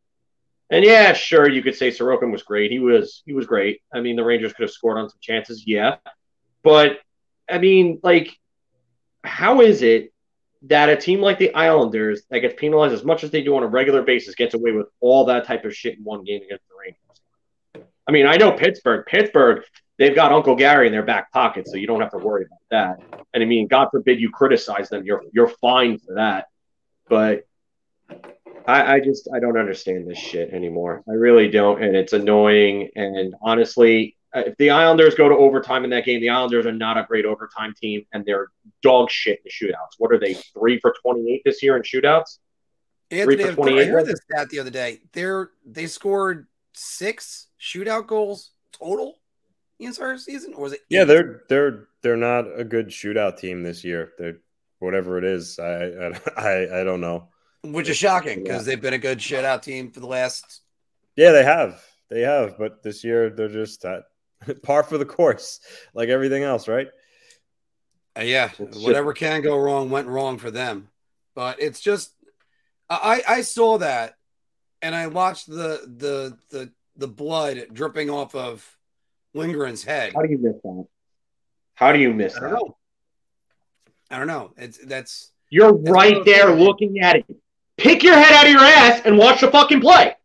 And 0.69 0.83
yeah, 0.83 1.13
sure, 1.13 1.49
you 1.49 1.63
could 1.63 1.75
say 1.75 1.91
Sorokin 1.91 2.29
was 2.29 2.43
great. 2.43 2.71
He 2.71 2.79
was 2.79 3.23
he 3.25 3.33
was 3.33 3.45
great. 3.45 3.81
I 3.93 4.01
mean, 4.01 4.17
the 4.17 4.23
Rangers 4.25 4.51
could 4.51 4.63
have 4.63 4.71
scored 4.71 4.97
on 4.97 5.09
some 5.09 5.19
chances, 5.21 5.63
yeah. 5.65 5.95
But 6.61 6.99
I 7.49 7.57
mean, 7.57 8.01
like, 8.03 8.37
how 9.23 9.61
is 9.61 9.81
it 9.81 10.11
that 10.63 10.89
a 10.89 10.97
team 10.97 11.21
like 11.21 11.37
the 11.37 11.53
Islanders 11.53 12.23
that 12.29 12.39
gets 12.39 12.59
penalized 12.59 12.93
as 12.93 13.05
much 13.05 13.23
as 13.23 13.31
they 13.31 13.43
do 13.43 13.55
on 13.55 13.63
a 13.63 13.67
regular 13.67 14.01
basis 14.01 14.35
gets 14.35 14.55
away 14.55 14.71
with 14.73 14.87
all 14.99 15.23
that 15.25 15.45
type 15.45 15.63
of 15.63 15.73
shit 15.73 15.97
in 15.97 16.03
one 16.03 16.25
game 16.25 16.41
against? 16.43 16.63
I 18.07 18.11
mean, 18.11 18.25
I 18.25 18.37
know 18.37 18.51
Pittsburgh. 18.51 19.05
Pittsburgh, 19.05 19.63
they've 19.97 20.15
got 20.15 20.31
Uncle 20.31 20.55
Gary 20.55 20.87
in 20.87 20.93
their 20.93 21.03
back 21.03 21.31
pocket, 21.31 21.67
so 21.67 21.75
you 21.75 21.87
don't 21.87 22.01
have 22.01 22.11
to 22.11 22.17
worry 22.17 22.45
about 22.45 22.99
that. 23.09 23.25
And 23.33 23.43
I 23.43 23.45
mean, 23.45 23.67
God 23.67 23.89
forbid 23.91 24.19
you 24.19 24.29
criticize 24.29 24.89
them, 24.89 25.03
you're 25.03 25.23
you're 25.33 25.49
fine 25.49 25.99
for 25.99 26.15
that. 26.15 26.47
But 27.09 27.47
I, 28.65 28.95
I 28.95 28.99
just 28.99 29.29
I 29.33 29.39
don't 29.39 29.57
understand 29.57 30.09
this 30.09 30.17
shit 30.17 30.53
anymore. 30.53 31.03
I 31.07 31.13
really 31.13 31.49
don't, 31.49 31.83
and 31.83 31.95
it's 31.95 32.13
annoying. 32.13 32.89
And 32.95 33.35
honestly, 33.41 34.15
if 34.33 34.55
the 34.57 34.69
Islanders 34.69 35.15
go 35.15 35.29
to 35.29 35.35
overtime 35.35 35.83
in 35.83 35.89
that 35.91 36.05
game, 36.05 36.21
the 36.21 36.29
Islanders 36.29 36.65
are 36.65 36.71
not 36.71 36.97
a 36.97 37.03
great 37.03 37.25
overtime 37.25 37.73
team, 37.81 38.05
and 38.13 38.25
they're 38.25 38.47
dog 38.81 39.09
shit 39.09 39.39
in 39.39 39.43
the 39.45 39.67
shootouts. 39.67 39.95
What 39.97 40.11
are 40.11 40.19
they? 40.19 40.33
Three 40.33 40.79
for 40.79 40.93
twenty-eight 41.01 41.41
this 41.43 41.61
year 41.61 41.75
in 41.75 41.83
shootouts. 41.83 42.39
Anthony, 43.09 43.35
three 43.37 43.45
for 43.45 43.55
28 43.55 43.81
I 43.81 43.85
heard 43.85 44.05
this 44.05 44.19
stat 44.29 44.49
the 44.49 44.59
other 44.59 44.69
day. 44.69 44.99
They're 45.13 45.51
they 45.65 45.87
scored 45.87 46.47
six 46.73 47.46
shootout 47.59 48.07
goals 48.07 48.51
total 48.71 49.19
the 49.79 49.85
entire 49.85 50.17
season, 50.17 50.53
or 50.53 50.63
was 50.63 50.73
it? 50.73 50.81
Yeah, 50.89 51.03
they 51.03 51.13
they're 51.15 51.41
they're 51.49 51.87
they're 52.01 52.17
not 52.17 52.45
a 52.59 52.63
good 52.63 52.87
shootout 52.87 53.37
team 53.37 53.63
this 53.63 53.83
year. 53.83 54.13
They're 54.17 54.37
whatever 54.79 55.17
it 55.17 55.23
is. 55.23 55.59
I 55.59 56.11
I 56.37 56.79
I 56.81 56.83
don't 56.83 57.01
know 57.01 57.29
which 57.63 57.89
is 57.89 57.97
shocking 57.97 58.43
because 58.43 58.65
they've 58.65 58.81
been 58.81 58.93
a 58.93 58.99
good 58.99 59.19
shutout 59.19 59.61
team 59.61 59.91
for 59.91 59.99
the 59.99 60.07
last. 60.07 60.61
Yeah, 61.15 61.31
they 61.31 61.43
have, 61.43 61.83
they 62.09 62.21
have, 62.21 62.57
but 62.57 62.83
this 62.83 63.03
year 63.03 63.29
they're 63.29 63.47
just 63.47 63.83
at 63.85 64.03
par 64.63 64.83
for 64.83 64.97
the 64.97 65.05
course, 65.05 65.59
like 65.93 66.09
everything 66.09 66.43
else, 66.43 66.67
right? 66.67 66.87
Uh, 68.17 68.21
yeah, 68.21 68.49
it's 68.59 68.77
whatever 68.77 69.13
just... 69.13 69.19
can 69.19 69.41
go 69.41 69.57
wrong 69.57 69.89
went 69.89 70.07
wrong 70.07 70.37
for 70.37 70.51
them, 70.51 70.89
but 71.35 71.61
it's 71.61 71.79
just 71.79 72.11
I 72.89 73.23
I 73.27 73.41
saw 73.41 73.79
that, 73.79 74.15
and 74.81 74.95
I 74.95 75.07
watched 75.07 75.47
the 75.47 75.81
the 75.85 76.37
the 76.51 76.71
the 76.97 77.07
blood 77.07 77.67
dripping 77.73 78.09
off 78.09 78.35
of 78.35 78.77
Lindgren's 79.35 79.83
head. 79.83 80.13
How 80.13 80.21
do 80.21 80.29
you 80.29 80.37
miss 80.37 80.55
that? 80.63 80.85
How 81.75 81.91
do 81.91 81.99
you 81.99 82.13
miss 82.13 82.35
I 82.35 82.39
don't 82.39 82.49
that? 82.49 82.55
Know. 82.55 82.77
I 84.09 84.17
don't 84.17 84.27
know. 84.27 84.53
It's 84.57 84.77
that's 84.79 85.31
you're 85.49 85.77
that's 85.77 85.89
right 85.89 86.25
there 86.25 86.53
looking 86.53 86.99
at 86.99 87.17
it 87.17 87.25
pick 87.77 88.03
your 88.03 88.15
head 88.15 88.33
out 88.33 88.45
of 88.45 88.51
your 88.51 88.61
ass 88.61 89.01
and 89.05 89.17
watch 89.17 89.41
the 89.41 89.49
fucking 89.49 89.81
play. 89.81 90.15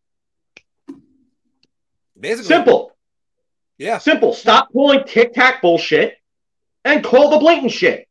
Basically. 2.19 2.49
Simple. 2.49 2.97
Yeah. 3.79 3.99
Simple. 3.99 4.33
Stop 4.33 4.73
pulling 4.73 5.05
tic 5.05 5.35
tac 5.35 5.63
bullshit 5.63 6.17
and 6.85 7.05
call 7.05 7.31
the 7.31 7.39
blatant 7.39 7.73
shit. 7.73 8.09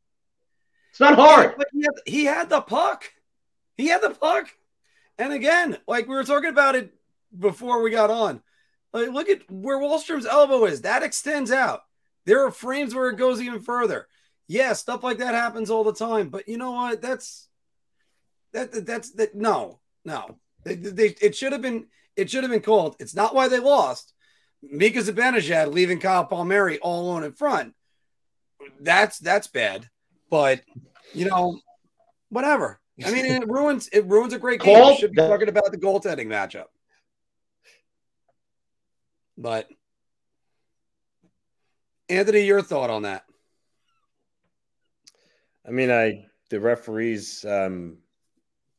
It's 0.91 0.99
not 0.99 1.15
hard. 1.15 1.55
But 1.57 1.67
he 1.73 1.81
had, 1.81 1.93
he 2.05 2.25
had 2.25 2.49
the 2.49 2.61
puck. 2.61 3.11
He 3.77 3.87
had 3.87 4.01
the 4.01 4.11
puck. 4.11 4.47
And 5.17 5.33
again, 5.33 5.77
like 5.87 6.07
we 6.07 6.15
were 6.15 6.23
talking 6.23 6.49
about 6.49 6.75
it 6.75 6.93
before 7.37 7.81
we 7.81 7.91
got 7.91 8.09
on. 8.09 8.41
Like, 8.93 9.09
look 9.09 9.29
at 9.29 9.49
where 9.49 9.79
Wahlstrom's 9.79 10.25
elbow 10.25 10.65
is. 10.65 10.81
That 10.81 11.03
extends 11.03 11.51
out. 11.51 11.81
There 12.25 12.45
are 12.45 12.51
frames 12.51 12.93
where 12.93 13.09
it 13.09 13.17
goes 13.17 13.41
even 13.41 13.61
further. 13.61 14.07
Yeah, 14.47 14.73
stuff 14.73 15.03
like 15.03 15.19
that 15.19 15.33
happens 15.33 15.69
all 15.69 15.83
the 15.83 15.93
time. 15.93 16.29
But 16.29 16.47
you 16.47 16.57
know 16.57 16.71
what? 16.71 17.01
That's 17.01 17.47
that, 18.53 18.71
that 18.73 18.85
that's 18.85 19.11
that. 19.13 19.33
No, 19.33 19.79
no. 20.03 20.37
They, 20.63 20.75
they, 20.75 21.15
it 21.21 21.35
should 21.35 21.53
have 21.53 21.61
been. 21.61 21.87
It 22.15 22.29
should 22.29 22.43
have 22.43 22.51
been 22.51 22.61
called. 22.61 22.97
It's 22.99 23.15
not 23.15 23.33
why 23.33 23.47
they 23.47 23.59
lost. 23.59 24.13
Mika 24.61 24.99
Zibanejad 24.99 25.73
leaving 25.73 25.99
Kyle 25.99 26.25
Palmieri 26.25 26.77
all 26.79 27.01
alone 27.01 27.23
in 27.23 27.31
front. 27.31 27.73
That's 28.79 29.17
that's 29.19 29.47
bad. 29.47 29.87
But 30.29 30.61
you 31.13 31.25
know, 31.25 31.59
whatever. 32.29 32.79
I 33.03 33.11
mean, 33.11 33.25
it 33.25 33.47
ruins 33.47 33.87
it 33.91 34.05
ruins 34.05 34.33
a 34.33 34.39
great 34.39 34.61
game. 34.61 34.85
We 34.85 34.97
should 34.97 35.11
be 35.11 35.17
talking 35.17 35.49
about 35.49 35.71
the 35.71 35.77
goaltending 35.77 36.27
matchup. 36.27 36.65
But 39.37 39.67
Anthony, 42.09 42.41
your 42.41 42.61
thought 42.61 42.89
on 42.89 43.03
that? 43.03 43.23
I 45.65 45.71
mean, 45.71 45.91
I 45.91 46.25
the 46.49 46.59
referees 46.59 47.45
um, 47.45 47.97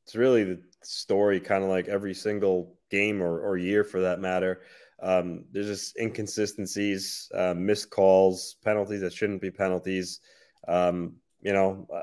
it's 0.05 0.15
really 0.15 0.45
the 0.45 0.61
story, 0.83 1.41
kind 1.41 1.65
of 1.65 1.71
like 1.71 1.89
every 1.89 2.15
single 2.15 2.77
game 2.91 3.23
or, 3.23 3.41
or 3.41 3.57
year 3.57 3.85
for 3.85 4.01
that 4.01 4.21
matter. 4.21 4.63
Um, 5.03 5.45
there's 5.51 5.67
just 5.67 5.97
inconsistencies, 5.99 7.31
uh, 7.35 7.55
missed 7.57 7.91
calls, 7.91 8.57
penalties 8.63 9.01
that 9.01 9.13
shouldn't 9.13 9.41
be 9.41 9.51
penalties. 9.51 10.21
Um, 10.69 11.17
you 11.41 11.53
know, 11.53 11.89
uh, 11.93 12.01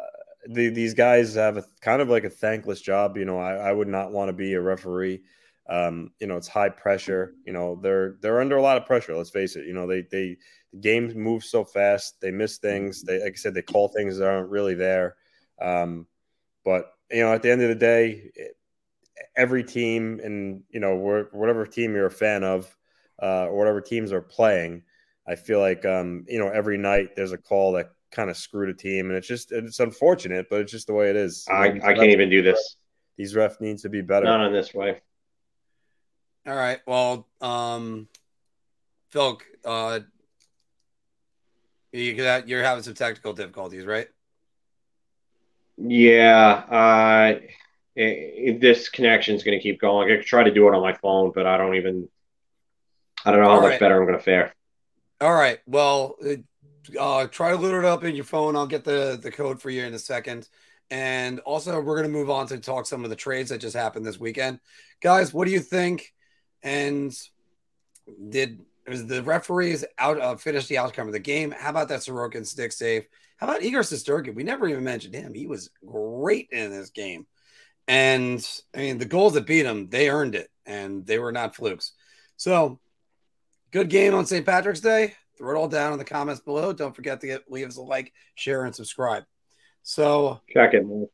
the, 0.49 0.69
these 0.69 0.93
guys 0.93 1.35
have 1.35 1.57
a 1.57 1.65
kind 1.81 2.01
of 2.01 2.09
like 2.09 2.23
a 2.23 2.29
thankless 2.29 2.81
job. 2.81 3.17
You 3.17 3.25
know, 3.25 3.37
I, 3.37 3.53
I 3.55 3.71
would 3.71 3.87
not 3.87 4.11
want 4.11 4.29
to 4.29 4.33
be 4.33 4.53
a 4.53 4.61
referee. 4.61 5.21
Um, 5.69 6.11
you 6.19 6.27
know, 6.27 6.35
it's 6.35 6.47
high 6.47 6.69
pressure. 6.69 7.35
You 7.45 7.53
know, 7.53 7.79
they're 7.81 8.17
they're 8.21 8.41
under 8.41 8.57
a 8.57 8.61
lot 8.61 8.77
of 8.77 8.85
pressure. 8.85 9.15
Let's 9.15 9.29
face 9.29 9.55
it. 9.55 9.65
You 9.67 9.73
know, 9.73 9.85
they 9.85 10.01
they 10.01 10.37
the 10.71 10.79
game 10.79 11.13
moves 11.13 11.49
so 11.49 11.63
fast. 11.63 12.19
They 12.21 12.31
miss 12.31 12.57
things. 12.57 13.03
They 13.03 13.21
like 13.21 13.33
I 13.33 13.35
said, 13.35 13.53
they 13.53 13.61
call 13.61 13.87
things 13.87 14.17
that 14.17 14.27
aren't 14.27 14.49
really 14.49 14.73
there. 14.73 15.15
Um, 15.61 16.07
but 16.65 16.93
you 17.11 17.21
know, 17.21 17.33
at 17.33 17.43
the 17.43 17.51
end 17.51 17.61
of 17.61 17.69
the 17.69 17.75
day, 17.75 18.31
every 19.35 19.63
team 19.63 20.19
and 20.23 20.63
you 20.69 20.79
know 20.79 21.27
whatever 21.31 21.65
team 21.65 21.93
you're 21.93 22.07
a 22.07 22.11
fan 22.11 22.43
of, 22.43 22.75
uh, 23.21 23.45
or 23.45 23.57
whatever 23.57 23.81
teams 23.81 24.11
are 24.11 24.21
playing, 24.21 24.83
I 25.27 25.35
feel 25.35 25.59
like 25.59 25.85
um, 25.85 26.25
you 26.27 26.39
know 26.39 26.49
every 26.49 26.77
night 26.79 27.15
there's 27.15 27.31
a 27.31 27.37
call 27.37 27.73
that 27.73 27.91
kind 28.11 28.31
of 28.31 28.37
screwed 28.37 28.69
a 28.69 28.73
team, 28.73 29.09
and 29.09 29.15
it's 29.15 29.27
just 29.27 29.51
it's 29.51 29.79
unfortunate, 29.79 30.47
but 30.49 30.61
it's 30.61 30.71
just 30.71 30.87
the 30.87 30.93
way 30.93 31.11
it 31.11 31.15
is. 31.15 31.45
I, 31.47 31.67
I 31.83 31.93
can't 31.93 32.09
even 32.09 32.29
do 32.29 32.41
this. 32.41 32.77
These 33.17 33.35
refs 33.35 33.59
need 33.61 33.77
to 33.79 33.89
be 33.89 34.01
better. 34.01 34.25
Not 34.25 34.39
on 34.39 34.53
this 34.53 34.73
way. 34.73 35.01
All 36.49 36.55
right. 36.55 36.79
Well, 36.87 37.27
um, 37.41 38.07
Phil, 39.11 39.39
uh, 39.63 39.99
you, 41.91 42.41
you're 42.47 42.63
having 42.63 42.81
some 42.81 42.95
technical 42.95 43.33
difficulties, 43.33 43.85
right? 43.85 44.07
Yeah, 45.77 46.63
uh, 46.67 47.39
if 47.95 48.59
this 48.59 48.89
connection 48.89 49.35
is 49.35 49.43
going 49.43 49.59
to 49.59 49.61
keep 49.61 49.79
going, 49.79 50.11
I 50.11 50.17
could 50.17 50.25
try 50.25 50.43
to 50.43 50.51
do 50.51 50.67
it 50.67 50.73
on 50.73 50.81
my 50.81 50.93
phone, 50.93 51.31
but 51.35 51.45
I 51.45 51.57
don't 51.57 51.75
even. 51.75 52.09
I 53.23 53.31
don't 53.31 53.41
know 53.41 53.49
how 53.49 53.55
All 53.57 53.61
much 53.61 53.71
right. 53.71 53.79
better 53.79 53.99
I'm 53.99 54.07
going 54.07 54.17
to 54.17 54.23
fare. 54.23 54.51
All 55.21 55.33
right. 55.33 55.59
Well, 55.67 56.15
uh, 56.99 57.27
try 57.27 57.51
to 57.51 57.57
load 57.57 57.75
it 57.75 57.85
up 57.85 58.03
in 58.03 58.15
your 58.15 58.25
phone. 58.25 58.55
I'll 58.55 58.65
get 58.65 58.85
the 58.85 59.19
the 59.21 59.29
code 59.29 59.61
for 59.61 59.69
you 59.69 59.83
in 59.83 59.93
a 59.93 59.99
second. 59.99 60.49
And 60.89 61.39
also, 61.41 61.79
we're 61.79 61.95
going 61.95 62.11
to 62.11 62.17
move 62.17 62.31
on 62.31 62.47
to 62.47 62.57
talk 62.57 62.87
some 62.87 63.03
of 63.03 63.11
the 63.11 63.15
trades 63.15 63.51
that 63.51 63.59
just 63.59 63.75
happened 63.75 64.03
this 64.03 64.19
weekend, 64.19 64.59
guys. 64.99 65.31
What 65.31 65.45
do 65.45 65.51
you 65.51 65.59
think? 65.59 66.11
And 66.63 67.15
did 68.29 68.59
was 68.87 69.05
the 69.05 69.23
referees 69.23 69.85
out 69.97 70.19
uh, 70.19 70.35
finish 70.35 70.67
the 70.67 70.77
outcome 70.77 71.07
of 71.07 71.13
the 71.13 71.19
game? 71.19 71.53
How 71.57 71.69
about 71.69 71.89
that 71.89 71.99
Sorokin 71.99 72.45
stick 72.45 72.71
save? 72.71 73.05
How 73.37 73.47
about 73.47 73.63
Igor 73.63 73.81
Shesterkin? 73.81 74.35
We 74.35 74.43
never 74.43 74.67
even 74.67 74.83
mentioned 74.83 75.13
him. 75.13 75.33
He 75.33 75.47
was 75.47 75.69
great 75.85 76.49
in 76.51 76.71
this 76.71 76.89
game. 76.89 77.25
And 77.87 78.45
I 78.75 78.79
mean, 78.79 78.97
the 78.97 79.05
goals 79.05 79.33
that 79.33 79.47
beat 79.47 79.65
him, 79.65 79.89
they 79.89 80.09
earned 80.09 80.35
it, 80.35 80.49
and 80.65 81.05
they 81.05 81.19
were 81.19 81.31
not 81.31 81.55
flukes. 81.55 81.93
So, 82.35 82.79
good 83.71 83.89
game 83.89 84.13
on 84.13 84.25
St. 84.25 84.45
Patrick's 84.45 84.81
Day. 84.81 85.15
Throw 85.37 85.55
it 85.55 85.57
all 85.57 85.67
down 85.67 85.93
in 85.93 85.99
the 85.99 86.05
comments 86.05 86.41
below. 86.41 86.73
Don't 86.73 86.95
forget 86.95 87.21
to 87.21 87.27
get, 87.27 87.49
leave 87.49 87.67
us 87.67 87.77
a 87.77 87.81
like, 87.81 88.13
share, 88.35 88.65
and 88.65 88.75
subscribe. 88.75 89.23
So, 89.83 90.41
check 90.49 90.73
it. 90.73 90.85
Man. 90.85 91.07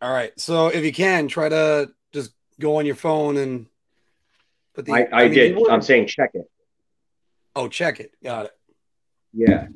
All 0.00 0.12
right. 0.12 0.32
So, 0.38 0.68
if 0.68 0.84
you 0.84 0.92
can, 0.92 1.28
try 1.28 1.48
to 1.48 1.90
just 2.12 2.32
go 2.60 2.76
on 2.76 2.86
your 2.86 2.94
phone 2.94 3.36
and 3.36 3.66
put 4.78 4.86
the. 4.86 4.92
I, 4.92 5.08
I, 5.12 5.22
I 5.22 5.24
mean, 5.24 5.34
did. 5.34 5.58
I'm 5.68 5.82
saying 5.82 6.06
check 6.06 6.30
it. 6.34 6.48
Oh, 7.56 7.66
check 7.68 7.98
it. 8.00 8.12
Got 8.22 8.46
it. 8.46 8.52
Yeah. 9.32 9.66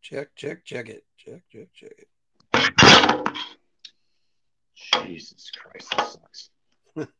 Check, 0.00 0.34
check, 0.34 0.64
check 0.64 0.88
it. 0.88 1.04
Check, 1.18 1.42
check, 1.52 1.68
check 1.74 1.92
it. 1.98 2.08
Jesus 4.94 5.50
Christ, 5.50 5.94
this 5.94 6.12
sucks. 6.14 6.48
it's 6.96 7.10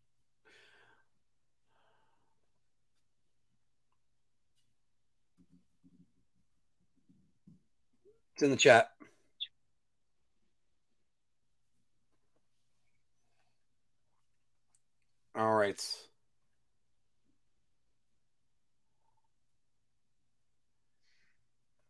in 8.42 8.50
the 8.50 8.56
chat. 8.56 8.88
All 15.38 15.54
right. 15.54 15.80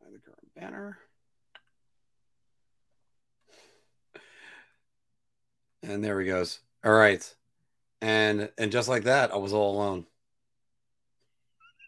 The 0.02 0.18
current 0.18 0.54
banner. 0.54 0.98
And 5.82 6.04
there 6.04 6.20
he 6.20 6.26
goes. 6.26 6.60
All 6.84 6.92
right. 6.92 7.34
And 8.02 8.50
and 8.58 8.70
just 8.70 8.86
like 8.86 9.04
that, 9.04 9.32
I 9.32 9.38
was 9.38 9.54
all 9.54 9.76
alone. 9.76 10.04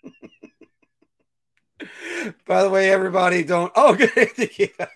by 2.46 2.62
the 2.62 2.70
way, 2.70 2.90
everybody, 2.90 3.44
don't. 3.44 3.70
Oh, 3.76 3.94
good. 4.14 4.50
yeah. 4.58 4.86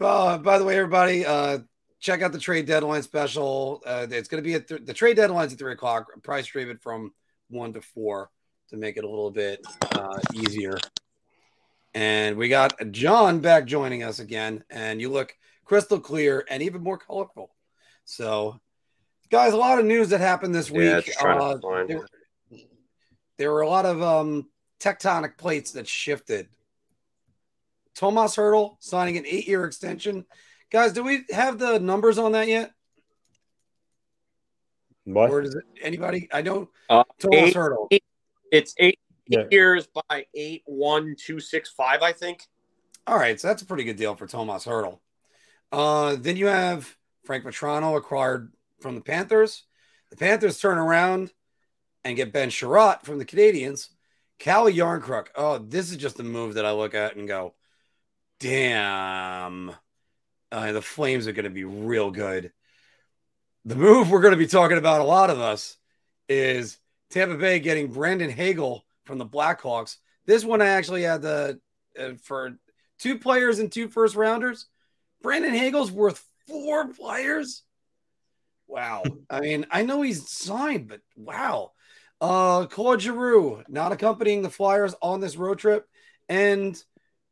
uh, 0.00 0.38
by 0.38 0.58
the 0.58 0.64
way, 0.64 0.76
everybody, 0.76 1.24
uh, 1.24 1.58
check 2.04 2.20
out 2.20 2.32
the 2.32 2.38
trade 2.38 2.66
deadline 2.66 3.02
special. 3.02 3.82
Uh, 3.86 4.06
it's 4.10 4.28
going 4.28 4.42
to 4.42 4.46
be 4.46 4.54
at 4.54 4.68
th- 4.68 4.84
the 4.84 4.92
trade 4.92 5.16
deadline's 5.16 5.54
at 5.54 5.58
three 5.58 5.72
o'clock. 5.72 6.06
Price 6.22 6.44
stream 6.44 6.68
it 6.68 6.82
from 6.82 7.14
one 7.48 7.72
to 7.72 7.80
four 7.80 8.30
to 8.68 8.76
make 8.76 8.98
it 8.98 9.04
a 9.04 9.08
little 9.08 9.30
bit 9.30 9.64
uh, 9.92 10.18
easier. 10.34 10.76
And 11.94 12.36
we 12.36 12.48
got 12.48 12.74
John 12.90 13.40
back 13.40 13.64
joining 13.64 14.02
us 14.02 14.18
again, 14.18 14.64
and 14.68 15.00
you 15.00 15.08
look 15.08 15.34
crystal 15.64 15.98
clear 15.98 16.44
and 16.50 16.62
even 16.62 16.82
more 16.82 16.98
colorful. 16.98 17.54
So, 18.04 18.60
guys, 19.30 19.54
a 19.54 19.56
lot 19.56 19.78
of 19.78 19.86
news 19.86 20.10
that 20.10 20.20
happened 20.20 20.54
this 20.54 20.68
Yeah, 20.68 20.96
week. 20.96 21.10
Uh, 21.18 21.56
there, 21.86 22.06
there 23.38 23.50
were 23.50 23.62
a 23.62 23.68
lot 23.68 23.86
of 23.86 24.02
um, 24.02 24.50
tectonic 24.78 25.38
plates 25.38 25.72
that 25.72 25.88
shifted. 25.88 26.48
Tomas 27.94 28.36
Hertl 28.36 28.76
signing 28.80 29.16
an 29.16 29.24
eight-year 29.24 29.64
extension. 29.64 30.26
Guys, 30.74 30.92
do 30.92 31.04
we 31.04 31.24
have 31.30 31.60
the 31.60 31.78
numbers 31.78 32.18
on 32.18 32.32
that 32.32 32.48
yet? 32.48 32.72
What? 35.04 35.30
Or 35.30 35.40
does 35.40 35.54
it 35.54 35.62
anybody? 35.80 36.28
I 36.32 36.42
know 36.42 36.68
Uh, 36.90 37.04
Tomas 37.20 37.38
eight- 37.50 37.54
Hertl. 37.54 38.00
It's 38.50 38.74
eight 38.80 38.98
Yeah. 39.28 39.44
years 39.52 39.86
by 39.86 40.26
eight 40.34 40.64
one 40.66 41.14
two 41.16 41.38
six 41.38 41.70
five, 41.70 42.02
I 42.02 42.12
think. 42.12 42.48
All 43.06 43.16
right, 43.16 43.40
so 43.40 43.46
that's 43.46 43.62
a 43.62 43.66
pretty 43.66 43.84
good 43.84 43.94
deal 43.94 44.16
for 44.16 44.26
Tomas 44.26 44.64
Hertl. 44.64 44.98
Uh, 45.70 46.16
then 46.16 46.36
you 46.36 46.46
have 46.46 46.96
Frank 47.22 47.44
Vatrano 47.44 47.96
acquired 47.96 48.52
from 48.80 48.96
the 48.96 49.00
Panthers. 49.00 49.66
The 50.10 50.16
Panthers 50.16 50.58
turn 50.58 50.78
around 50.78 51.32
and 52.02 52.16
get 52.16 52.32
Ben 52.32 52.50
Chiarot 52.50 53.04
from 53.04 53.18
the 53.18 53.24
Canadiens. 53.24 53.90
Calle 54.40 54.72
Jarnkrok. 54.72 55.28
Oh, 55.36 55.58
this 55.58 55.92
is 55.92 55.98
just 55.98 56.18
a 56.18 56.24
move 56.24 56.54
that 56.54 56.66
I 56.66 56.72
look 56.72 56.94
at 56.94 57.14
and 57.14 57.28
go, 57.28 57.54
damn. 58.40 59.76
Uh, 60.52 60.72
the 60.72 60.82
Flames 60.82 61.26
are 61.26 61.32
going 61.32 61.44
to 61.44 61.50
be 61.50 61.64
real 61.64 62.10
good. 62.10 62.52
The 63.64 63.76
move 63.76 64.10
we're 64.10 64.20
going 64.20 64.32
to 64.32 64.38
be 64.38 64.46
talking 64.46 64.78
about, 64.78 65.00
a 65.00 65.04
lot 65.04 65.30
of 65.30 65.40
us, 65.40 65.76
is 66.28 66.78
Tampa 67.10 67.36
Bay 67.36 67.58
getting 67.58 67.92
Brandon 67.92 68.30
Hagel 68.30 68.84
from 69.04 69.18
the 69.18 69.26
Blackhawks. 69.26 69.96
This 70.26 70.44
one 70.44 70.62
I 70.62 70.66
actually 70.66 71.02
had 71.02 71.22
the 71.22 71.60
uh, 71.98 72.10
for 72.22 72.58
two 72.98 73.18
players 73.18 73.58
and 73.58 73.70
two 73.70 73.88
first 73.88 74.16
rounders. 74.16 74.66
Brandon 75.22 75.54
Hagel's 75.54 75.90
worth 75.90 76.24
four 76.46 76.88
players. 76.88 77.62
Wow. 78.66 79.02
I 79.30 79.40
mean, 79.40 79.66
I 79.70 79.82
know 79.82 80.02
he's 80.02 80.28
signed, 80.28 80.88
but 80.88 81.00
wow. 81.16 81.72
Uh 82.20 82.66
Claude 82.66 83.02
Giroux 83.02 83.62
not 83.68 83.92
accompanying 83.92 84.42
the 84.42 84.50
Flyers 84.50 84.94
on 85.02 85.20
this 85.20 85.36
road 85.36 85.58
trip. 85.58 85.86
And 86.28 86.82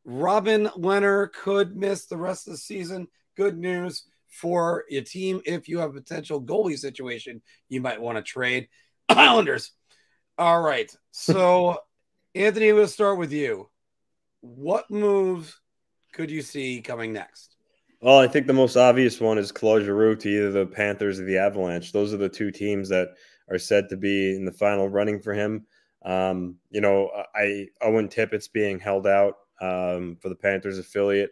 Robin 0.05 0.67
Lehner 0.77 1.33
could 1.33 1.77
miss 1.77 2.07
the 2.07 2.17
rest 2.17 2.47
of 2.47 2.53
the 2.53 2.59
season. 2.59 3.09
Good 3.37 3.57
news 3.57 4.05
for 4.29 4.85
your 4.89 5.03
team 5.03 5.41
if 5.45 5.69
you 5.69 5.79
have 5.79 5.91
a 5.91 6.01
potential 6.01 6.43
goalie 6.43 6.79
situation 6.79 7.43
you 7.69 7.81
might 7.81 8.01
want 8.01 8.17
to 8.17 8.23
trade. 8.23 8.69
Islanders. 9.09 9.73
All 10.39 10.61
right. 10.61 10.95
So, 11.11 11.79
Anthony, 12.35 12.73
we'll 12.73 12.89
start 12.89 13.19
with 13.19 13.33
you. 13.33 13.69
What 14.41 14.91
moves 14.91 15.61
could 16.13 16.31
you 16.31 16.43
see 16.43 16.81
coming 16.81 17.13
next? 17.13 17.57
Well, 18.01 18.19
I 18.19 18.27
think 18.27 18.49
the 18.49 18.53
most 18.53 18.77
obvious 18.77 19.21
one 19.21 19.39
is 19.39 19.53
Claude 19.53 19.85
Giroux 19.85 20.17
to 20.17 20.29
either 20.29 20.51
the 20.51 20.67
Panthers 20.67 21.21
or 21.21 21.25
the 21.25 21.39
Avalanche. 21.39 21.93
Those 21.93 22.13
are 22.13 22.17
the 22.17 22.29
two 22.29 22.51
teams 22.51 22.89
that 22.89 23.11
are 23.49 23.59
said 23.59 23.89
to 23.91 23.97
be 23.97 24.35
in 24.35 24.45
the 24.45 24.53
final 24.53 24.89
running 24.89 25.21
for 25.21 25.33
him. 25.33 25.67
Um, 26.05 26.57
you 26.71 26.81
know, 26.81 27.11
I 27.33 27.69
Owen 27.81 28.09
Tippett's 28.09 28.49
being 28.49 28.81
held 28.81 29.07
out 29.07 29.37
um, 29.63 30.17
for 30.21 30.29
the 30.29 30.35
Panthers 30.37 30.79
affiliate, 30.79 31.31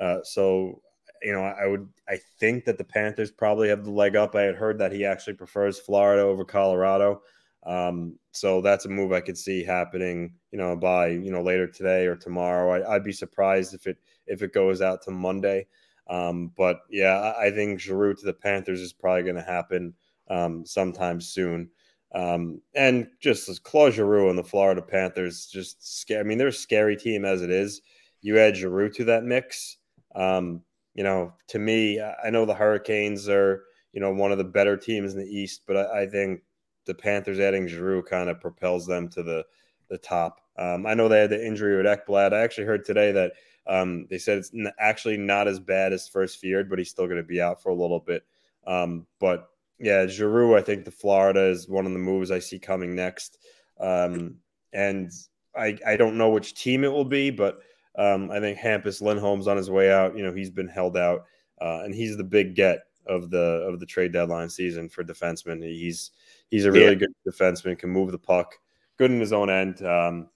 uh, 0.00 0.18
so 0.22 0.82
you 1.22 1.32
know 1.32 1.42
I 1.42 1.66
would 1.66 1.88
I 2.08 2.18
think 2.38 2.64
that 2.66 2.78
the 2.78 2.84
Panthers 2.84 3.30
probably 3.30 3.68
have 3.68 3.84
the 3.84 3.90
leg 3.90 4.16
up. 4.16 4.34
I 4.34 4.42
had 4.42 4.56
heard 4.56 4.78
that 4.78 4.92
he 4.92 5.04
actually 5.04 5.34
prefers 5.34 5.78
Florida 5.78 6.22
over 6.22 6.44
Colorado, 6.44 7.22
um, 7.66 8.18
so 8.32 8.60
that's 8.60 8.84
a 8.84 8.88
move 8.88 9.12
I 9.12 9.20
could 9.20 9.38
see 9.38 9.64
happening. 9.64 10.34
You 10.52 10.58
know, 10.58 10.76
by 10.76 11.08
you 11.08 11.30
know 11.32 11.42
later 11.42 11.66
today 11.66 12.06
or 12.06 12.16
tomorrow. 12.16 12.70
I, 12.72 12.94
I'd 12.94 13.04
be 13.04 13.12
surprised 13.12 13.74
if 13.74 13.86
it 13.86 13.98
if 14.26 14.42
it 14.42 14.52
goes 14.52 14.82
out 14.82 15.02
to 15.02 15.10
Monday. 15.10 15.66
Um, 16.08 16.52
but 16.56 16.80
yeah, 16.90 17.14
I, 17.14 17.46
I 17.46 17.50
think 17.52 17.80
Giroux 17.80 18.14
to 18.14 18.26
the 18.26 18.32
Panthers 18.32 18.80
is 18.80 18.92
probably 18.92 19.22
going 19.22 19.36
to 19.36 19.42
happen 19.42 19.94
um, 20.28 20.66
sometime 20.66 21.20
soon. 21.20 21.70
Um, 22.14 22.60
and 22.74 23.08
just 23.20 23.48
as 23.48 23.58
Claude 23.58 23.94
Giroux 23.94 24.28
and 24.28 24.38
the 24.38 24.44
Florida 24.44 24.82
Panthers, 24.82 25.46
just 25.46 26.00
scare. 26.00 26.20
I 26.20 26.22
mean, 26.24 26.38
they're 26.38 26.48
a 26.48 26.52
scary 26.52 26.96
team 26.96 27.24
as 27.24 27.42
it 27.42 27.50
is. 27.50 27.82
You 28.20 28.38
add 28.38 28.56
Giroux 28.56 28.90
to 28.90 29.04
that 29.04 29.24
mix. 29.24 29.76
Um, 30.14 30.62
you 30.94 31.04
know, 31.04 31.32
to 31.48 31.58
me, 31.58 32.00
I 32.00 32.30
know 32.30 32.44
the 32.44 32.54
Hurricanes 32.54 33.28
are 33.28 33.64
you 33.92 34.00
know 34.00 34.12
one 34.12 34.32
of 34.32 34.38
the 34.38 34.44
better 34.44 34.76
teams 34.76 35.12
in 35.12 35.20
the 35.20 35.26
East, 35.26 35.62
but 35.66 35.76
I, 35.76 36.02
I 36.02 36.06
think 36.06 36.40
the 36.86 36.94
Panthers 36.94 37.38
adding 37.38 37.68
Giroux 37.68 38.02
kind 38.02 38.28
of 38.28 38.40
propels 38.40 38.86
them 38.86 39.08
to 39.10 39.22
the 39.22 39.44
the 39.88 39.98
top. 39.98 40.40
Um, 40.56 40.86
I 40.86 40.94
know 40.94 41.08
they 41.08 41.20
had 41.20 41.30
the 41.30 41.44
injury 41.44 41.76
with 41.76 41.86
Ekblad. 41.86 42.32
I 42.32 42.40
actually 42.40 42.66
heard 42.66 42.84
today 42.84 43.12
that 43.12 43.32
um, 43.66 44.06
they 44.10 44.18
said 44.18 44.38
it's 44.38 44.52
actually 44.78 45.16
not 45.16 45.48
as 45.48 45.60
bad 45.60 45.92
as 45.92 46.08
first 46.08 46.38
feared, 46.38 46.68
but 46.68 46.78
he's 46.78 46.90
still 46.90 47.06
going 47.06 47.16
to 47.18 47.22
be 47.22 47.40
out 47.40 47.62
for 47.62 47.70
a 47.70 47.74
little 47.74 48.00
bit. 48.00 48.24
Um, 48.66 49.06
but 49.20 49.48
yeah, 49.80 50.06
Giroux, 50.06 50.56
I 50.56 50.60
think 50.60 50.84
the 50.84 50.90
Florida 50.90 51.46
is 51.46 51.68
one 51.68 51.86
of 51.86 51.92
the 51.92 51.98
moves 51.98 52.30
I 52.30 52.38
see 52.38 52.58
coming 52.58 52.94
next. 52.94 53.38
Um, 53.80 54.36
and 54.72 55.10
I, 55.56 55.76
I 55.86 55.96
don't 55.96 56.18
know 56.18 56.28
which 56.28 56.54
team 56.54 56.84
it 56.84 56.92
will 56.92 57.04
be, 57.04 57.30
but 57.30 57.60
um, 57.98 58.30
I 58.30 58.40
think 58.40 58.58
Hampus 58.58 59.00
Lindholm's 59.00 59.48
on 59.48 59.56
his 59.56 59.70
way 59.70 59.90
out. 59.90 60.16
You 60.16 60.22
know, 60.22 60.32
he's 60.32 60.50
been 60.50 60.68
held 60.68 60.96
out, 60.96 61.24
uh, 61.60 61.80
and 61.84 61.94
he's 61.94 62.16
the 62.16 62.24
big 62.24 62.54
get 62.54 62.80
of 63.06 63.30
the 63.30 63.38
of 63.38 63.80
the 63.80 63.86
trade 63.86 64.12
deadline 64.12 64.48
season 64.50 64.88
for 64.88 65.02
defensemen. 65.02 65.64
He's 65.64 66.10
he's 66.50 66.66
a 66.66 66.72
really 66.72 66.92
Yeah. 66.92 67.06
good 67.06 67.14
defenseman, 67.26 67.78
can 67.78 67.90
move 67.90 68.12
the 68.12 68.18
puck, 68.18 68.54
good 68.98 69.10
in 69.10 69.18
his 69.18 69.32
own 69.32 69.50
end. 69.50 69.84
Um, 69.84 70.28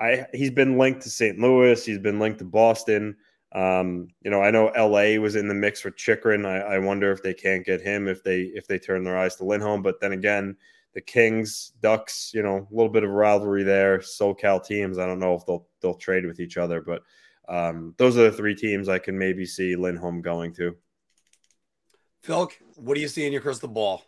I 0.00 0.26
he's 0.34 0.50
been 0.50 0.76
linked 0.76 1.02
to 1.02 1.10
St. 1.10 1.38
Louis. 1.38 1.84
He's 1.84 1.98
been 1.98 2.18
linked 2.18 2.40
to 2.40 2.44
Boston. 2.44 3.16
Um, 3.52 4.08
you 4.22 4.30
know, 4.30 4.42
I 4.42 4.50
know 4.50 4.72
LA 4.76 5.20
was 5.20 5.36
in 5.36 5.48
the 5.48 5.54
mix 5.54 5.80
for 5.80 5.90
Chychrun. 5.90 6.46
I, 6.46 6.58
I 6.58 6.78
wonder 6.78 7.10
if 7.10 7.22
they 7.22 7.34
can't 7.34 7.66
get 7.66 7.80
him 7.80 8.06
if 8.06 8.22
they 8.22 8.42
if 8.42 8.66
they 8.66 8.78
turn 8.78 9.02
their 9.02 9.18
eyes 9.18 9.36
to 9.36 9.44
Lindholm. 9.44 9.82
But 9.82 10.00
then 10.00 10.12
again, 10.12 10.56
the 10.94 11.00
Kings, 11.00 11.72
Ducks, 11.80 12.32
you 12.32 12.42
know, 12.42 12.68
a 12.70 12.74
little 12.74 12.92
bit 12.92 13.04
of 13.04 13.10
rivalry 13.10 13.62
there. 13.64 13.98
SoCal 13.98 14.64
teams. 14.64 14.98
I 14.98 15.06
don't 15.06 15.18
know 15.18 15.34
if 15.34 15.44
they'll 15.46 15.66
they'll 15.80 15.94
trade 15.94 16.26
with 16.26 16.38
each 16.38 16.56
other, 16.56 16.80
but 16.80 17.02
um, 17.48 17.94
those 17.98 18.16
are 18.16 18.30
the 18.30 18.36
three 18.36 18.54
teams 18.54 18.88
I 18.88 18.98
can 18.98 19.18
maybe 19.18 19.44
see 19.44 19.74
Lindholm 19.74 20.22
going 20.22 20.52
to. 20.54 20.76
Phil, 22.22 22.50
what 22.76 22.94
do 22.94 23.00
you 23.00 23.08
see 23.08 23.26
in 23.26 23.32
your 23.32 23.40
crystal 23.40 23.68
ball? 23.68 24.04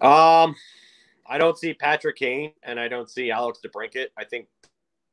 Um, 0.00 0.54
I 1.26 1.38
don't 1.38 1.56
see 1.56 1.74
Patrick 1.74 2.16
Kane 2.16 2.52
and 2.62 2.78
I 2.78 2.88
don't 2.88 3.08
see 3.08 3.30
Alex 3.30 3.60
DeBrincat. 3.64 4.08
I 4.18 4.24
think 4.24 4.48
Brian 4.61 4.61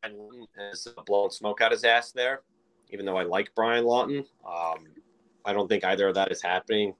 Lawton 0.08 0.48
is 0.72 0.88
blowing 1.06 1.32
smoke 1.32 1.62
out 1.62 1.72
his 1.72 1.84
ass 1.84 2.12
there, 2.12 2.42
even 2.90 3.06
though 3.06 3.18
I 3.18 3.24
like 3.24 3.52
Brian 3.56 3.86
Lawton. 3.86 4.26
Um, 4.48 4.86
I 5.46 5.54
don't 5.54 5.68
think 5.68 5.84
either 5.84 6.08
of 6.08 6.16
that 6.16 6.32
is 6.32 6.42
happening. 6.42 6.94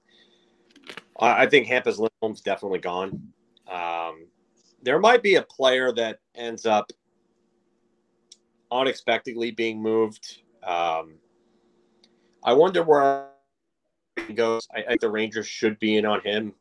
I, 1.18 1.42
I 1.42 1.46
think 1.46 1.66
Hampus 1.66 1.98
Lindholm's 1.98 2.40
definitely 2.40 2.80
gone. 2.80 3.32
Um, 3.70 4.26
there 4.82 4.98
might 4.98 5.22
be 5.22 5.36
a 5.36 5.42
player 5.42 5.92
that 5.92 6.18
ends 6.34 6.66
up 6.66 6.90
unexpectedly 8.70 9.50
being 9.50 9.80
moved. 9.82 10.42
Um, 10.62 11.14
I 12.42 12.52
wonder 12.52 12.82
where 12.82 13.28
he 14.26 14.32
goes. 14.32 14.66
I, 14.74 14.80
I 14.80 14.86
think 14.88 15.00
the 15.00 15.10
Rangers 15.10 15.46
should 15.46 15.78
be 15.78 15.96
in 15.96 16.06
on 16.06 16.20
him 16.22 16.54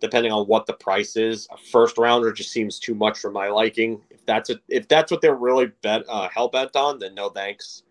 depending 0.00 0.32
on 0.32 0.46
what 0.46 0.66
the 0.66 0.74
price 0.74 1.16
is. 1.16 1.48
A 1.50 1.56
first 1.56 1.98
rounder 1.98 2.32
just 2.32 2.50
seems 2.50 2.78
too 2.78 2.94
much 2.94 3.18
for 3.18 3.30
my 3.30 3.48
liking. 3.48 4.00
If 4.28 4.34
that's 4.34 4.50
a, 4.50 4.60
if 4.68 4.88
that's 4.88 5.10
what 5.10 5.22
they're 5.22 5.34
really 5.34 5.72
bet 5.80 6.02
uh, 6.06 6.28
hell 6.28 6.48
bent 6.48 6.76
on, 6.76 6.98
then 6.98 7.14
no 7.14 7.30
thanks. 7.30 7.82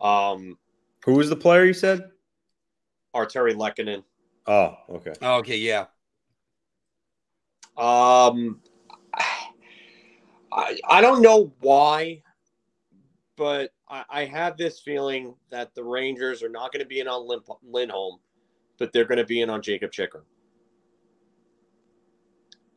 Um, 0.00 0.56
Who 1.04 1.14
was 1.14 1.28
the 1.28 1.34
player 1.34 1.64
you 1.64 1.72
said? 1.72 2.08
Artturi 3.16 3.54
Lehkonen. 3.54 4.04
Oh, 4.46 4.76
okay. 4.88 5.12
Oh, 5.20 5.38
okay, 5.38 5.56
yeah. 5.56 5.86
Um, 7.76 8.60
I 10.52 10.78
I 10.88 11.00
don't 11.00 11.20
know 11.20 11.52
why, 11.60 12.22
but 13.36 13.72
I, 13.88 14.04
I 14.08 14.24
have 14.26 14.56
this 14.56 14.78
feeling 14.78 15.34
that 15.50 15.74
the 15.74 15.82
Rangers 15.82 16.44
are 16.44 16.48
not 16.48 16.72
going 16.72 16.82
to 16.82 16.88
be 16.88 17.00
in 17.00 17.08
on 17.08 17.26
Lim- 17.26 17.42
Lindholm, 17.64 18.20
but 18.78 18.92
they're 18.92 19.04
going 19.04 19.18
to 19.18 19.24
be 19.24 19.40
in 19.40 19.50
on 19.50 19.62
Jacob 19.62 19.90
Chicker. 19.90 20.24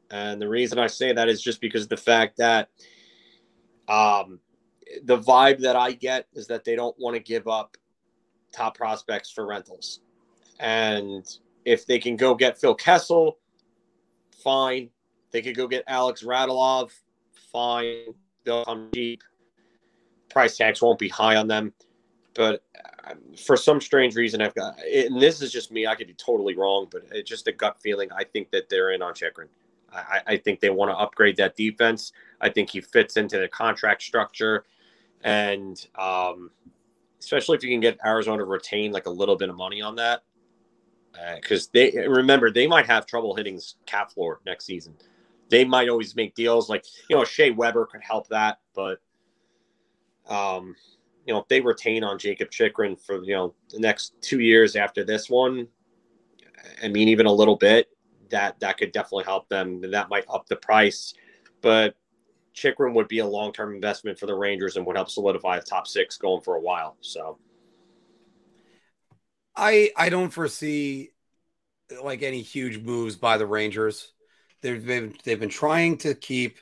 And 0.09 0.41
the 0.41 0.47
reason 0.47 0.79
I 0.79 0.87
say 0.87 1.13
that 1.13 1.29
is 1.29 1.41
just 1.41 1.61
because 1.61 1.83
of 1.83 1.89
the 1.89 1.97
fact 1.97 2.37
that 2.37 2.69
Um, 3.87 4.39
the 5.03 5.17
vibe 5.17 5.59
that 5.59 5.75
I 5.75 5.91
get 5.91 6.27
is 6.33 6.47
that 6.47 6.63
they 6.63 6.75
don't 6.75 6.95
want 6.99 7.15
to 7.15 7.19
give 7.19 7.47
up 7.47 7.77
top 8.51 8.77
prospects 8.77 9.29
for 9.31 9.45
rentals. 9.45 9.99
And 10.59 11.25
if 11.65 11.85
they 11.85 11.99
can 11.99 12.15
go 12.15 12.35
get 12.35 12.59
Phil 12.59 12.75
Kessel, 12.75 13.37
fine. 14.43 14.89
They 15.31 15.41
could 15.41 15.55
go 15.55 15.67
get 15.67 15.83
Alex 15.87 16.23
Radulov, 16.23 16.91
fine. 17.51 18.13
They'll 18.43 18.63
come 18.63 18.89
cheap. 18.93 19.21
Price 20.29 20.57
tags 20.57 20.81
won't 20.81 20.99
be 20.99 21.09
high 21.09 21.35
on 21.35 21.47
them. 21.47 21.73
But 22.35 22.63
um, 23.05 23.17
for 23.45 23.57
some 23.57 23.81
strange 23.81 24.15
reason, 24.15 24.41
I've 24.41 24.55
got, 24.55 24.79
and 24.79 25.21
this 25.21 25.41
is 25.41 25.51
just 25.51 25.71
me, 25.71 25.87
I 25.87 25.95
could 25.95 26.07
be 26.07 26.13
totally 26.13 26.55
wrong, 26.55 26.87
but 26.91 27.03
it's 27.11 27.29
just 27.29 27.47
a 27.47 27.51
gut 27.51 27.81
feeling. 27.81 28.09
I 28.15 28.23
think 28.23 28.51
that 28.51 28.69
they're 28.69 28.91
in 28.91 29.01
on 29.01 29.13
Chychrun. 29.13 29.47
I, 29.91 30.21
I 30.27 30.37
think 30.37 30.59
they 30.59 30.69
want 30.69 30.91
to 30.91 30.97
upgrade 30.97 31.37
that 31.37 31.55
defense. 31.55 32.11
I 32.41 32.49
think 32.49 32.69
he 32.69 32.81
fits 32.81 33.17
into 33.17 33.37
the 33.37 33.47
contract 33.47 34.01
structure. 34.01 34.65
And 35.23 35.83
um, 35.95 36.51
especially 37.19 37.57
if 37.57 37.63
you 37.63 37.69
can 37.69 37.79
get 37.79 37.97
Arizona 38.05 38.39
to 38.39 38.45
retain 38.45 38.91
like 38.91 39.07
a 39.07 39.11
little 39.11 39.35
bit 39.35 39.49
of 39.49 39.55
money 39.55 39.81
on 39.81 39.95
that, 39.95 40.21
because 41.35 41.65
uh, 41.67 41.69
they 41.73 42.07
remember 42.07 42.51
they 42.51 42.67
might 42.67 42.85
have 42.85 43.05
trouble 43.05 43.35
hitting 43.35 43.59
cap 43.85 44.11
floor 44.11 44.41
next 44.45 44.65
season. 44.65 44.95
They 45.49 45.65
might 45.65 45.89
always 45.89 46.15
make 46.15 46.35
deals 46.35 46.69
like 46.69 46.85
you 47.09 47.15
know 47.15 47.23
Shea 47.23 47.51
Weber 47.51 47.85
could 47.85 48.03
help 48.03 48.27
that, 48.29 48.59
but 48.73 48.99
um, 50.27 50.75
you 51.25 51.33
know 51.33 51.39
if 51.39 51.47
they 51.47 51.61
retain 51.61 52.03
on 52.03 52.19
Jacob 52.19 52.51
Chychrun 52.51 52.95
for 52.95 53.23
you 53.23 53.33
know 53.33 53.53
the 53.69 53.79
next 53.79 54.13
two 54.21 54.39
years 54.39 54.75
after 54.75 55.03
this 55.03 55.29
one, 55.29 55.67
I 56.83 56.87
mean 56.87 57.07
even 57.07 57.25
a 57.25 57.33
little 57.33 57.55
bit 57.55 57.89
that 58.29 58.59
that 58.59 58.77
could 58.77 58.91
definitely 58.91 59.25
help 59.25 59.49
them. 59.49 59.83
And 59.83 59.93
that 59.93 60.09
might 60.09 60.25
up 60.29 60.47
the 60.47 60.55
price, 60.55 61.13
but 61.61 61.95
Chychrun 62.55 62.93
would 62.93 63.07
be 63.07 63.19
a 63.19 63.25
long 63.25 63.51
term 63.51 63.75
investment 63.75 64.17
for 64.17 64.25
the 64.25 64.33
Rangers 64.33 64.77
and 64.77 64.85
would 64.85 64.95
help 64.95 65.09
solidify 65.09 65.59
the 65.59 65.65
top 65.65 65.87
six 65.87 66.17
going 66.17 66.41
for 66.41 66.55
a 66.55 66.61
while. 66.61 66.97
So 67.01 67.37
I 69.55 69.91
I 69.95 70.09
don't 70.09 70.31
foresee 70.31 71.11
like 72.01 72.23
any 72.23 72.41
huge 72.41 72.79
moves 72.79 73.15
by 73.15 73.37
the 73.37 73.45
Rangers. 73.45 74.13
They've 74.61 74.83
been 74.83 75.15
they've 75.23 75.39
been 75.39 75.49
trying 75.49 75.97
to 75.99 76.15
keep 76.15 76.59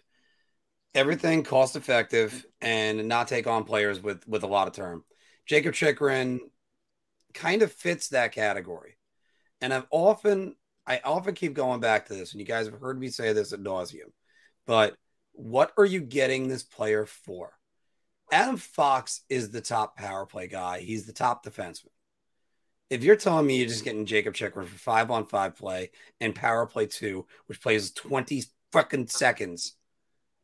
everything 0.95 1.43
cost 1.43 1.75
effective 1.75 2.45
and 2.61 3.07
not 3.07 3.27
take 3.27 3.47
on 3.47 3.63
players 3.63 4.01
with 4.01 4.27
with 4.27 4.43
a 4.43 4.47
lot 4.47 4.67
of 4.67 4.73
term. 4.73 5.03
Jacob 5.45 5.73
Chychrun 5.73 6.39
kind 7.33 7.61
of 7.61 7.71
fits 7.71 8.09
that 8.09 8.31
category. 8.31 8.97
And 9.61 9.73
I've 9.73 9.87
often 9.91 10.55
I 10.85 11.01
often 11.03 11.35
keep 11.35 11.53
going 11.53 11.79
back 11.79 12.07
to 12.07 12.13
this, 12.13 12.31
and 12.31 12.41
you 12.41 12.45
guys 12.45 12.65
have 12.65 12.79
heard 12.79 12.99
me 12.99 13.09
say 13.09 13.31
this 13.31 13.53
at 13.53 13.61
nauseum. 13.61 14.11
But 14.65 14.95
what 15.33 15.71
are 15.77 15.85
you 15.85 16.01
getting 16.01 16.47
this 16.47 16.63
player 16.63 17.05
for? 17.05 17.51
Adam 18.31 18.57
Fox 18.57 19.21
is 19.29 19.51
the 19.51 19.61
top 19.61 19.97
power 19.97 20.25
play 20.25 20.47
guy. 20.47 20.79
He's 20.79 21.05
the 21.05 21.13
top 21.13 21.45
defenseman. 21.45 21.89
If 22.89 23.03
you're 23.03 23.15
telling 23.15 23.45
me 23.45 23.57
you're 23.57 23.67
just 23.67 23.83
getting 23.83 24.05
Jakob 24.05 24.35
Chychrun 24.35 24.67
for 24.67 24.77
five 24.77 25.11
on 25.11 25.25
five 25.25 25.55
play 25.55 25.91
and 26.19 26.35
power 26.35 26.65
play 26.65 26.85
two, 26.85 27.25
which 27.47 27.61
plays 27.61 27.91
20 27.91 28.43
fucking 28.71 29.07
seconds, 29.07 29.75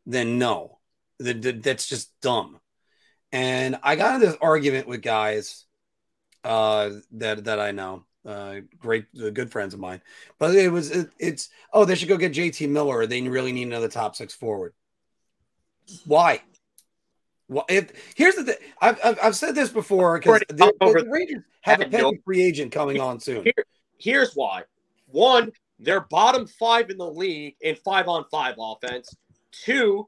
then 0.06 0.38
no, 0.38 0.80
that's 1.20 1.88
just 1.88 2.12
dumb. 2.22 2.60
And 3.32 3.78
I 3.84 3.96
got 3.96 4.16
into 4.16 4.28
this 4.28 4.38
argument 4.42 4.88
with 4.88 5.02
guys 5.02 5.66
uh, 6.44 6.92
that 7.12 7.46
that 7.46 7.60
I 7.60 7.72
know, 7.72 8.06
uh, 8.26 8.56
great, 8.80 9.06
uh, 9.22 9.30
good 9.30 9.52
friends 9.52 9.74
of 9.74 9.80
mine. 9.80 10.02
But 10.38 10.56
it 10.56 10.72
was 10.72 10.92
it, 10.92 11.10
it's 11.20 11.50
oh 11.74 11.86
they 11.86 11.96
should 11.96 12.10
go 12.10 12.18
get 12.18 12.34
JT 12.34 12.70
Miller. 12.70 13.06
They 13.06 13.22
really 13.22 13.52
need 13.52 13.68
another 13.68 13.90
top 13.90 14.16
six 14.16 14.34
forward. 14.34 14.74
Why? 16.06 16.42
Well, 17.48 17.66
if 17.68 18.14
here's 18.16 18.36
the 18.36 18.44
thing, 18.44 18.58
I've, 18.82 19.00
I've, 19.04 19.20
I've 19.24 19.36
said 19.36 19.56
this 19.56 19.70
before 19.70 20.20
because 20.20 20.42
the, 20.50 20.72
the, 20.80 21.06
Rangers 21.10 21.44
have 21.62 21.82
a 21.82 21.86
petty 21.88 22.22
free 22.24 22.44
agent 22.44 22.72
coming 22.72 23.00
on 23.00 23.20
soon. 23.20 23.44
Here, 23.44 23.66
here's 23.98 24.34
why: 24.34 24.64
one, 25.08 25.52
they're 25.80 26.02
bottom 26.02 26.46
five 26.46 26.92
in 26.92 26.98
the 26.98 27.10
league 27.10 27.56
in 27.62 27.76
five 27.76 28.08
on 28.08 28.26
five 28.30 28.56
offense. 28.60 29.16
Two, 29.52 30.08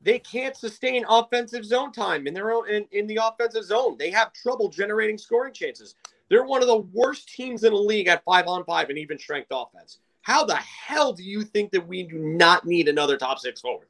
they 0.00 0.18
can't 0.18 0.56
sustain 0.56 1.04
offensive 1.08 1.64
zone 1.64 1.92
time 1.92 2.26
in 2.26 2.34
their 2.34 2.50
own 2.50 2.68
in, 2.68 2.84
in 2.90 3.06
the 3.06 3.20
offensive 3.22 3.64
zone. 3.64 3.96
They 3.96 4.10
have 4.10 4.32
trouble 4.32 4.68
generating 4.68 5.18
scoring 5.18 5.54
chances. 5.54 5.94
They're 6.32 6.44
one 6.44 6.62
of 6.62 6.66
the 6.66 6.78
worst 6.78 7.28
teams 7.28 7.62
in 7.62 7.74
the 7.74 7.78
league 7.78 8.08
at 8.08 8.24
five 8.24 8.46
on 8.46 8.64
five 8.64 8.88
and 8.88 8.96
even 8.96 9.18
strength 9.18 9.48
offense. 9.50 9.98
How 10.22 10.46
the 10.46 10.56
hell 10.56 11.12
do 11.12 11.22
you 11.22 11.42
think 11.42 11.72
that 11.72 11.86
we 11.86 12.04
do 12.04 12.16
not 12.16 12.64
need 12.64 12.88
another 12.88 13.18
top 13.18 13.38
six 13.38 13.60
forward? 13.60 13.86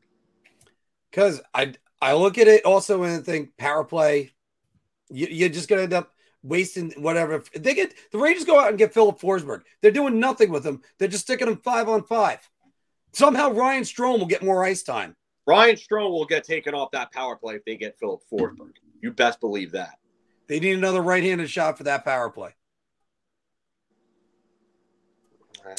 Because 1.09 1.41
I 1.55 1.75
I 2.01 2.15
look 2.15 2.39
at 2.39 2.49
it 2.49 2.65
also 2.65 3.05
and 3.05 3.25
think 3.25 3.57
power 3.59 3.85
play, 3.85 4.33
you, 5.09 5.29
you're 5.31 5.51
just 5.51 5.69
gonna 5.69 5.83
end 5.83 5.93
up 5.93 6.11
wasting 6.43 6.91
whatever. 6.97 7.45
They 7.55 7.75
get 7.75 7.95
the 8.11 8.19
Rangers 8.19 8.45
go 8.45 8.59
out 8.59 8.71
and 8.71 8.79
get 8.79 8.93
Filip 8.93 9.21
Forsberg. 9.21 9.63
They're 9.81 9.93
doing 9.93 10.19
nothing 10.19 10.51
with 10.51 10.67
him. 10.67 10.83
They're 10.99 11.07
just 11.07 11.23
sticking 11.23 11.47
him 11.47 11.59
five 11.59 11.89
on 11.89 12.03
five. 12.03 12.41
Somehow 13.13 13.53
Ryan 13.53 13.85
Strome 13.85 14.19
will 14.19 14.27
get 14.27 14.43
more 14.43 14.65
ice 14.65 14.83
time. 14.83 15.15
Ryan 15.47 15.77
Strome 15.77 16.11
will 16.11 16.27
get 16.27 16.43
taken 16.43 16.75
off 16.75 16.91
that 16.91 17.13
power 17.13 17.37
play 17.37 17.55
if 17.55 17.65
they 17.65 17.77
get 17.77 18.01
Filip 18.01 18.23
Forsberg. 18.29 18.73
You 19.01 19.13
best 19.13 19.39
believe 19.39 19.71
that. 19.73 20.01
They 20.53 20.61
need 20.61 20.77
another 20.77 21.01
right-handed 21.01 21.49
shot 21.49 21.79
for 21.79 21.85
that 21.85 22.05
power 22.05 22.29
play. 22.29 22.51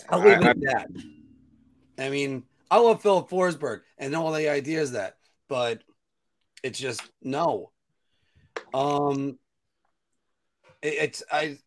I'll 0.09 0.17
leave 0.17 0.39
it 0.39 0.43
at 0.43 0.59
that. 0.62 0.88
I 1.99 2.09
mean, 2.09 2.41
I 2.71 2.79
love 2.79 3.03
Filip 3.03 3.29
Forsberg 3.29 3.81
and 3.99 4.15
all 4.15 4.31
the 4.31 4.49
ideas 4.49 4.93
that, 4.93 5.17
but 5.47 5.83
it's 6.63 6.79
just 6.79 7.03
no. 7.21 7.69
Um, 8.73 9.38
it, 10.81 10.95
it's 11.01 11.23
I. 11.31 11.59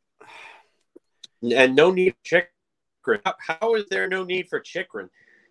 And 1.49 1.77
no 1.77 1.93
need 1.93 2.17
for 2.25 2.43
Chychrun. 3.05 3.21
How, 3.25 3.35
how 3.39 3.75
is 3.77 3.85
there 3.89 4.09
no 4.09 4.25
need 4.25 4.49
for 4.49 4.59
Chychrun? 4.59 5.11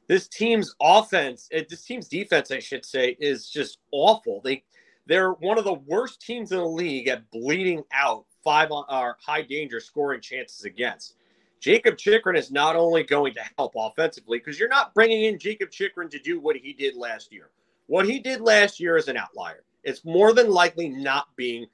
This 0.10 0.28
team's 0.28 0.76
offense, 0.82 1.48
eh, 1.54 1.64
this 1.70 1.86
team's 1.86 2.10
defense, 2.10 2.52
I 2.52 2.60
should 2.60 2.84
say, 2.84 3.16
is 3.18 3.50
just 3.50 3.78
awful. 3.94 4.42
They 4.44 4.66
they're 5.08 5.32
one 5.32 5.58
of 5.58 5.64
the 5.64 5.74
worst 5.74 6.22
teams 6.22 6.52
in 6.52 6.58
the 6.58 6.66
league 6.66 7.08
at 7.08 7.30
bleeding 7.32 7.84
out 7.92 8.26
five 8.44 8.72
on 8.72 8.86
our 8.90 9.18
high 9.26 9.42
danger 9.42 9.80
scoring 9.80 10.22
chances 10.22 10.66
against. 10.66 11.16
Jacob 11.60 11.98
Chychrun 11.98 12.36
is 12.36 12.52
not 12.52 12.76
only 12.76 13.04
going 13.04 13.34
to 13.34 13.42
help 13.58 13.74
offensively 13.76 14.38
because 14.38 14.60
you're 14.60 14.70
not 14.70 14.94
bringing 14.94 15.24
in 15.24 15.40
Jacob 15.40 15.72
Chychrun 15.72 16.10
to 16.10 16.20
do 16.20 16.40
what 16.40 16.56
he 16.56 16.74
did 16.74 16.96
last 16.96 17.32
year. 17.32 17.50
What 17.88 18.08
he 18.08 18.20
did 18.20 18.42
last 18.42 18.80
year 18.80 18.98
is 18.98 19.08
an 19.08 19.18
outlier. 19.18 19.64
It's 19.84 20.06
more 20.06 20.34
than 20.34 20.50
likely 20.50 20.90
not 20.90 21.28
being 21.36 21.68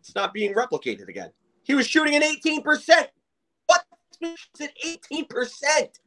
it's 0.00 0.14
not 0.14 0.34
being 0.34 0.52
replicated 0.54 1.08
again. 1.08 1.30
He 1.62 1.74
was 1.74 1.86
shooting 1.86 2.16
an 2.16 2.22
18%. 2.22 2.62
What 3.66 3.84
at 4.60 4.70
18%? 4.82 6.00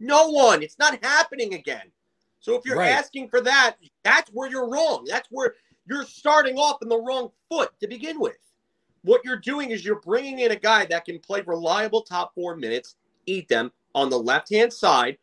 No 0.00 0.28
one. 0.28 0.62
It's 0.62 0.78
not 0.78 0.98
happening 1.04 1.54
again. 1.54 1.92
So 2.40 2.54
if 2.54 2.64
you're 2.64 2.78
right. 2.78 2.90
asking 2.90 3.28
for 3.28 3.40
that, 3.42 3.76
that's 4.02 4.30
where 4.30 4.50
you're 4.50 4.68
wrong. 4.68 5.04
That's 5.08 5.28
where 5.30 5.54
you're 5.86 6.04
starting 6.04 6.56
off 6.58 6.82
in 6.82 6.88
the 6.88 7.00
wrong 7.00 7.30
foot 7.48 7.70
to 7.80 7.86
begin 7.86 8.20
with. 8.20 8.36
What 9.02 9.24
you're 9.24 9.38
doing 9.38 9.70
is 9.70 9.84
you're 9.84 10.00
bringing 10.00 10.40
in 10.40 10.50
a 10.50 10.56
guy 10.56 10.84
that 10.86 11.04
can 11.04 11.20
play 11.20 11.42
reliable 11.46 12.02
top 12.02 12.34
four 12.34 12.56
minutes, 12.56 12.96
eat 13.26 13.48
them 13.48 13.70
on 13.94 14.10
the 14.10 14.18
left 14.18 14.50
hand 14.50 14.72
side. 14.72 15.18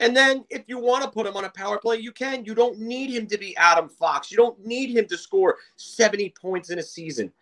And 0.00 0.14
then 0.14 0.44
if 0.50 0.64
you 0.66 0.78
want 0.78 1.04
to 1.04 1.10
put 1.10 1.26
him 1.26 1.36
on 1.36 1.46
a 1.46 1.50
power 1.50 1.78
play, 1.78 1.96
you 1.96 2.12
can. 2.12 2.44
You 2.44 2.54
don't 2.54 2.78
need 2.78 3.10
him 3.10 3.26
to 3.28 3.38
be 3.38 3.56
Adam 3.56 3.88
Fox. 3.88 4.30
You 4.30 4.36
don't 4.36 4.62
need 4.64 4.94
him 4.94 5.06
to 5.06 5.16
score 5.16 5.56
70 5.76 6.34
points 6.40 6.68
in 6.68 6.78
a 6.78 6.82
season. 6.82 7.32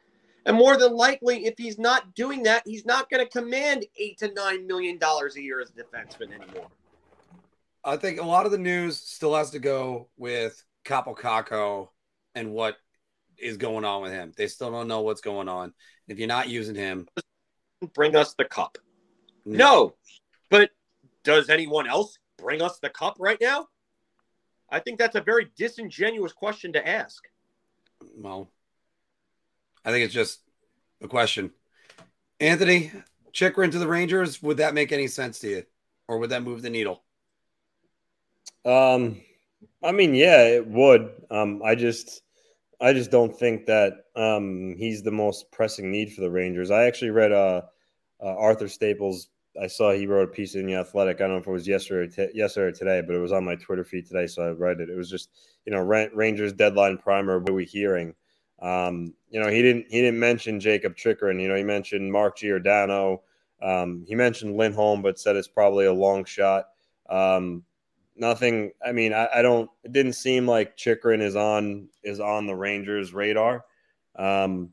And 0.47 0.57
more 0.57 0.77
than 0.77 0.95
likely, 0.95 1.47
if 1.47 1.55
he's 1.57 1.79
not 1.79 2.15
doing 2.15 2.43
that, 2.45 2.63
he's 2.67 2.85
not 2.85 3.11
going 3.11 3.25
to 3.25 3.31
command 3.31 3.87
eight 3.99 4.19
to 4.19 4.33
nine 4.33 4.67
million 4.67 4.99
dollars 4.99 5.37
a 5.37 5.43
year 5.43 5.61
as 5.61 5.71
a 5.71 5.73
defenseman 5.73 6.33
anymore. 6.33 6.69
I 7.83 7.97
think 7.97 8.21
a 8.21 8.25
lot 8.25 8.47
of 8.47 8.53
the 8.53 8.59
news 8.59 8.99
still 8.99 9.35
has 9.35 9.51
to 9.51 9.59
go 9.59 10.09
with 10.17 10.63
Kaapo 10.85 11.17
Kakko 11.17 11.89
and 12.35 12.53
what 12.53 12.77
is 13.39 13.57
going 13.57 13.85
on 13.85 14.03
with 14.03 14.13
him. 14.13 14.33
They 14.37 14.47
still 14.47 14.71
don't 14.71 14.89
know 14.89 15.01
what's 15.03 15.21
going 15.21 15.49
on. 15.49 15.73
If 16.09 16.19
you're 16.19 16.29
not 16.29 16.49
using 16.49 16.75
him, 16.75 17.09
bring 17.95 18.17
us 18.17 18.35
the 18.35 18.45
cup. 18.45 18.79
No. 19.45 19.57
no. 19.57 19.95
But 20.51 20.71
does 21.23 21.51
anyone 21.51 21.89
else 21.89 22.19
bring 22.39 22.63
us 22.63 22.79
the 22.79 22.91
cup 22.91 23.17
right 23.19 23.39
now? 23.41 23.67
I 24.71 24.81
think 24.81 24.99
that's 24.99 25.17
a 25.17 25.21
very 25.21 25.51
disingenuous 25.57 26.33
question 26.33 26.73
to 26.73 26.87
ask. 26.87 27.23
Well, 28.17 28.49
I 29.85 29.91
think 29.91 30.05
it's 30.05 30.15
just 30.15 30.41
a 31.03 31.09
question. 31.09 31.53
Anthony, 32.41 32.91
Chychrun 33.33 33.71
to 33.71 33.79
the 33.79 33.87
Rangers, 33.87 34.43
would 34.43 34.59
that 34.59 34.75
make 34.75 34.93
any 34.93 35.07
sense 35.07 35.39
to 35.41 35.49
you? 35.49 35.63
Or 36.09 36.19
would 36.19 36.31
that 36.31 36.43
move 36.43 36.63
the 36.63 36.71
needle? 36.71 37.03
Um, 38.65 39.21
I 39.83 39.93
mean, 39.93 40.15
yeah, 40.15 40.47
it 40.47 40.67
would. 40.67 41.11
Um, 41.31 41.63
I 41.65 41.75
just 41.75 42.23
I 42.85 42.93
just 42.93 43.11
don't 43.11 43.35
think 43.35 43.67
that 43.67 44.05
um, 44.15 44.75
he's 44.77 45.03
the 45.03 45.11
most 45.11 45.51
pressing 45.51 45.91
need 45.91 46.13
for 46.13 46.21
the 46.21 46.31
Rangers. 46.31 46.71
I 46.71 46.85
actually 46.85 47.11
read 47.11 47.33
uh, 47.33 47.63
uh, 48.23 48.37
Arthur 48.37 48.69
Staple's 48.69 49.29
I 49.61 49.69
saw 49.69 49.93
he 49.93 50.07
wrote 50.07 50.29
a 50.29 50.33
piece 50.33 50.55
in 50.57 50.67
the 50.67 50.75
Athletic. 50.75 51.17
I 51.17 51.25
don't 51.25 51.33
know 51.33 51.39
if 51.39 51.47
it 51.47 51.51
was 51.51 51.69
yesterday, 51.69 52.25
or 52.25 52.29
t- 52.29 52.37
yesterday 52.37 52.67
or 52.67 52.73
today, 52.73 53.03
but 53.07 53.15
it 53.15 53.21
was 53.21 53.33
on 53.33 53.45
my 53.45 53.55
Twitter 53.55 53.85
feed 53.85 54.07
today, 54.07 54.27
so 54.27 54.43
I 54.43 54.51
read 54.51 54.81
it. 54.81 54.91
It 54.91 54.97
was 54.97 55.09
just 55.09 55.31
you 55.65 55.73
know 55.73 55.81
Rangers 55.81 56.53
deadline 56.53 56.99
primer. 56.99 57.39
What 57.39 57.51
are 57.51 57.55
we 57.55 57.65
hearing? 57.65 58.15
Um, 58.61 59.15
you 59.31 59.41
know, 59.41 59.49
he 59.49 59.63
didn't 59.63 59.87
he 59.89 60.01
didn't 60.01 60.19
mention 60.19 60.61
Jakob 60.61 60.97
Chychrun. 60.97 61.39
You 61.39 61.49
know, 61.49 61.55
he 61.55 61.63
mentioned 61.63 62.11
Mark 62.11 62.39
Giordano. 62.39 63.23
Um, 63.63 64.05
he 64.09 64.15
mentioned 64.15 64.57
Lindholm, 64.57 65.03
but 65.03 65.19
said 65.19 65.37
it's 65.37 65.49
probably 65.49 65.87
a 65.87 65.93
long 65.93 66.25
shot. 66.25 66.67
Um, 67.09 67.63
nothing. 68.17 68.73
I 68.85 68.93
mean, 68.93 69.13
I, 69.13 69.29
I, 69.37 69.43
don't. 69.43 69.71
It 69.83 69.93
didn't 69.93 70.15
seem 70.15 70.47
like 70.47 70.77
Chychrun 70.77 71.21
is 71.21 71.37
on 71.37 71.89
is 72.03 72.21
on 72.21 72.47
the 72.47 72.55
Rangers' 72.55 73.15
radar. 73.15 73.65
Um, 74.17 74.71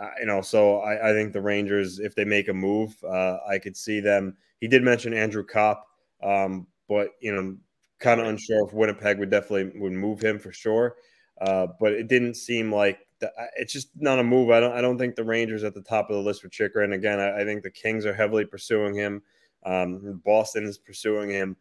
uh, 0.00 0.10
you 0.20 0.26
know, 0.26 0.40
so 0.40 0.78
I, 0.78 1.10
I, 1.10 1.12
think 1.12 1.32
the 1.32 1.40
Rangers, 1.40 1.98
if 1.98 2.14
they 2.14 2.24
make 2.24 2.48
a 2.48 2.54
move, 2.54 2.96
uh, 3.04 3.38
I 3.48 3.58
could 3.58 3.76
see 3.76 4.00
them. 4.00 4.36
He 4.60 4.68
did 4.68 4.82
mention 4.82 5.12
Andrew 5.12 5.44
Copp, 5.44 5.86
um, 6.22 6.66
but 6.88 7.10
you 7.20 7.34
know, 7.34 7.56
kind 7.98 8.20
of 8.20 8.28
unsure 8.28 8.64
if 8.64 8.72
Winnipeg 8.72 9.18
would 9.18 9.30
definitely 9.30 9.78
would 9.80 9.92
move 9.92 10.20
him 10.20 10.38
for 10.38 10.52
sure. 10.52 10.96
Uh, 11.40 11.68
but 11.80 11.92
it 11.92 12.08
didn't 12.08 12.34
seem 12.34 12.72
like 12.72 13.00
the, 13.20 13.30
it's 13.56 13.72
just 13.72 13.90
not 13.96 14.18
a 14.18 14.24
move. 14.24 14.50
I 14.50 14.60
don't. 14.60 14.72
I 14.72 14.80
don't 14.80 14.98
think 14.98 15.16
the 15.16 15.24
Rangers 15.24 15.64
at 15.64 15.74
the 15.74 15.82
top 15.82 16.10
of 16.10 16.16
the 16.16 16.22
list 16.22 16.42
for 16.42 16.48
Chychrun. 16.48 16.92
Again, 16.92 17.18
I, 17.18 17.40
I 17.40 17.44
think 17.44 17.62
the 17.62 17.70
Kings 17.70 18.06
are 18.06 18.14
heavily 18.14 18.44
pursuing 18.44 18.94
him. 18.94 19.22
Um, 19.64 20.22
Boston 20.24 20.64
is 20.64 20.78
pursuing 20.78 21.30
him. 21.30 21.56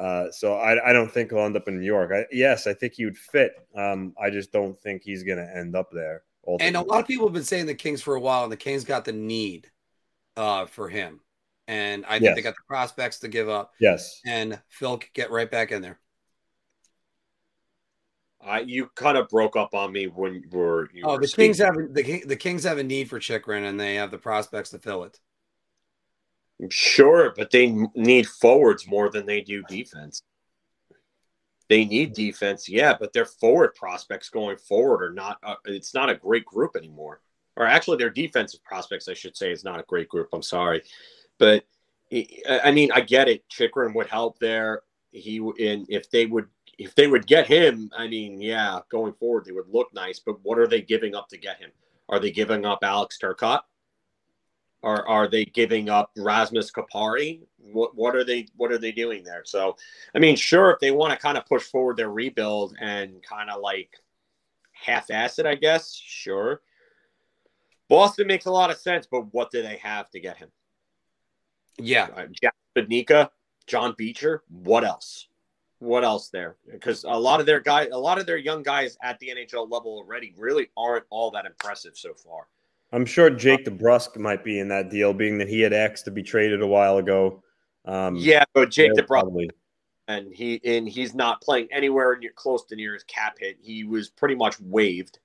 Uh, 0.00 0.30
so 0.30 0.54
I, 0.54 0.90
I, 0.90 0.92
don't 0.94 1.12
think 1.12 1.30
he'll 1.30 1.40
end 1.40 1.56
up 1.56 1.68
in 1.68 1.78
New 1.78 1.84
York. 1.84 2.10
I, 2.14 2.24
yes, 2.32 2.66
I 2.66 2.72
think 2.72 2.94
he 2.94 3.04
would 3.04 3.18
fit. 3.18 3.52
Um, 3.76 4.14
I 4.20 4.30
just 4.30 4.50
don't 4.50 4.80
think 4.80 5.02
he's 5.02 5.22
going 5.22 5.36
to 5.36 5.56
end 5.56 5.76
up 5.76 5.90
there. 5.92 6.22
Ultimately. 6.46 6.68
And 6.68 6.76
a 6.76 6.90
lot 6.90 7.00
of 7.00 7.06
people 7.06 7.26
have 7.26 7.34
been 7.34 7.44
saying 7.44 7.66
the 7.66 7.74
Kings 7.74 8.00
for 8.00 8.14
a 8.14 8.20
while, 8.20 8.44
and 8.44 8.50
the 8.50 8.56
Kings 8.56 8.82
got 8.82 9.04
the 9.04 9.12
need 9.12 9.70
uh, 10.38 10.64
for 10.64 10.88
him. 10.88 11.20
And 11.68 12.06
I 12.06 12.12
think 12.12 12.22
yes. 12.22 12.34
they 12.34 12.40
got 12.40 12.54
the 12.54 12.66
prospects 12.66 13.18
to 13.18 13.28
give 13.28 13.50
up. 13.50 13.72
Yes. 13.78 14.22
And 14.24 14.58
Phil 14.70 14.96
could 14.96 15.12
get 15.12 15.30
right 15.30 15.50
back 15.50 15.70
in 15.70 15.82
there. 15.82 16.00
I 18.42 18.60
you 18.60 18.88
kind 18.94 19.18
of 19.18 19.28
broke 19.28 19.54
up 19.54 19.74
on 19.74 19.92
me 19.92 20.06
when 20.06 20.34
you 20.34 20.42
were. 20.50 20.88
You 20.94 21.02
oh, 21.04 21.12
were 21.12 21.20
the 21.20 21.28
speaking. 21.28 21.48
Kings 21.48 21.58
have 21.58 21.74
the 21.90 22.24
the 22.24 22.36
Kings 22.36 22.64
have 22.64 22.78
a 22.78 22.82
need 22.82 23.10
for 23.10 23.20
Chychrun, 23.20 23.64
and 23.64 23.78
they 23.78 23.96
have 23.96 24.10
the 24.10 24.16
prospects 24.16 24.70
to 24.70 24.78
fill 24.78 25.04
it. 25.04 25.20
Sure, 26.68 27.32
but 27.36 27.50
they 27.50 27.74
need 27.94 28.26
forwards 28.26 28.86
more 28.86 29.08
than 29.08 29.24
they 29.26 29.40
do 29.40 29.62
defense. 29.62 30.22
They 31.68 31.84
need 31.84 32.12
defense, 32.14 32.68
yeah, 32.68 32.96
but 32.98 33.12
their 33.12 33.24
forward 33.24 33.74
prospects 33.74 34.28
going 34.28 34.58
forward 34.58 35.04
are 35.04 35.12
not. 35.12 35.38
Uh, 35.42 35.54
it's 35.66 35.94
not 35.94 36.10
a 36.10 36.16
great 36.16 36.44
group 36.44 36.76
anymore. 36.76 37.20
Or 37.56 37.64
actually, 37.64 37.98
their 37.98 38.10
defensive 38.10 38.62
prospects, 38.64 39.08
I 39.08 39.14
should 39.14 39.36
say, 39.36 39.52
is 39.52 39.64
not 39.64 39.80
a 39.80 39.84
great 39.84 40.08
group. 40.08 40.28
I'm 40.32 40.42
sorry, 40.42 40.82
but 41.38 41.64
I 42.12 42.72
mean, 42.72 42.90
I 42.92 43.00
get 43.00 43.28
it. 43.28 43.48
Chychrun 43.48 43.94
would 43.94 44.08
help 44.08 44.38
there. 44.38 44.82
He 45.12 45.38
and 45.38 45.86
if 45.88 46.10
they 46.10 46.26
would 46.26 46.48
if 46.78 46.94
they 46.94 47.06
would 47.06 47.26
get 47.26 47.46
him, 47.46 47.90
I 47.96 48.08
mean, 48.08 48.40
yeah, 48.40 48.80
going 48.90 49.12
forward 49.12 49.44
they 49.44 49.52
would 49.52 49.68
look 49.68 49.94
nice. 49.94 50.18
But 50.18 50.42
what 50.42 50.58
are 50.58 50.66
they 50.66 50.82
giving 50.82 51.14
up 51.14 51.28
to 51.28 51.38
get 51.38 51.60
him? 51.60 51.70
Are 52.08 52.18
they 52.18 52.32
giving 52.32 52.66
up 52.66 52.80
Alex 52.82 53.18
Turcotte? 53.22 53.62
Are 54.82 55.06
are 55.06 55.28
they 55.28 55.44
giving 55.44 55.90
up 55.90 56.10
Rasmus 56.16 56.70
Kupari? 56.70 57.40
What 57.58 57.94
what 57.94 58.16
are 58.16 58.24
they 58.24 58.46
what 58.56 58.72
are 58.72 58.78
they 58.78 58.92
doing 58.92 59.22
there? 59.22 59.42
So, 59.44 59.76
I 60.14 60.18
mean, 60.18 60.36
sure, 60.36 60.70
if 60.70 60.80
they 60.80 60.90
want 60.90 61.12
to 61.12 61.18
kind 61.18 61.36
of 61.36 61.46
push 61.46 61.64
forward 61.64 61.98
their 61.98 62.10
rebuild 62.10 62.74
and 62.80 63.22
kind 63.22 63.50
of 63.50 63.60
like 63.60 63.90
half-ass 64.72 65.38
it, 65.38 65.46
I 65.46 65.54
guess, 65.54 65.94
sure. 65.94 66.62
Boston 67.88 68.26
makes 68.26 68.46
a 68.46 68.50
lot 68.50 68.70
of 68.70 68.78
sense, 68.78 69.06
but 69.10 69.32
what 69.34 69.50
do 69.50 69.62
they 69.62 69.76
have 69.78 70.08
to 70.10 70.20
get 70.20 70.38
him? 70.38 70.48
Yeah, 71.78 72.08
uh, 72.16 72.26
Jack 72.30 72.54
Studnicka, 72.76 73.30
John 73.66 73.94
Beecher. 73.98 74.42
What 74.48 74.84
else? 74.84 75.26
What 75.80 76.04
else 76.04 76.28
there? 76.28 76.56
Because 76.70 77.04
a 77.04 77.08
lot 77.08 77.40
of 77.40 77.46
their 77.46 77.60
guys, 77.60 77.88
a 77.92 77.98
lot 77.98 78.18
of 78.18 78.26
their 78.26 78.36
young 78.36 78.62
guys 78.62 78.96
at 79.02 79.18
the 79.18 79.28
NHL 79.28 79.70
level 79.70 79.96
already 79.96 80.34
really 80.36 80.70
aren't 80.76 81.04
all 81.10 81.30
that 81.32 81.46
impressive 81.46 81.96
so 81.96 82.14
far. 82.14 82.46
I'm 82.92 83.06
sure 83.06 83.30
Jake 83.30 83.64
DeBrusk 83.64 84.16
might 84.16 84.42
be 84.42 84.58
in 84.58 84.68
that 84.68 84.90
deal, 84.90 85.12
being 85.12 85.38
that 85.38 85.48
he 85.48 85.60
had 85.60 85.72
asked 85.72 86.04
to 86.06 86.10
be 86.10 86.22
traded 86.22 86.60
a 86.60 86.66
while 86.66 86.98
ago. 86.98 87.42
Um, 87.84 88.16
yeah, 88.16 88.44
but 88.52 88.70
Jake 88.70 88.92
DeBrusk, 88.92 89.06
probably. 89.06 89.50
and 90.08 90.32
he 90.34 90.60
and 90.64 90.88
he's 90.88 91.14
not 91.14 91.40
playing 91.40 91.68
anywhere 91.70 92.18
near 92.18 92.32
close 92.34 92.64
to 92.66 92.76
near 92.76 92.94
his 92.94 93.04
cap 93.04 93.36
hit. 93.38 93.58
He 93.60 93.84
was 93.84 94.10
pretty 94.10 94.34
much 94.34 94.60
waived. 94.60 95.18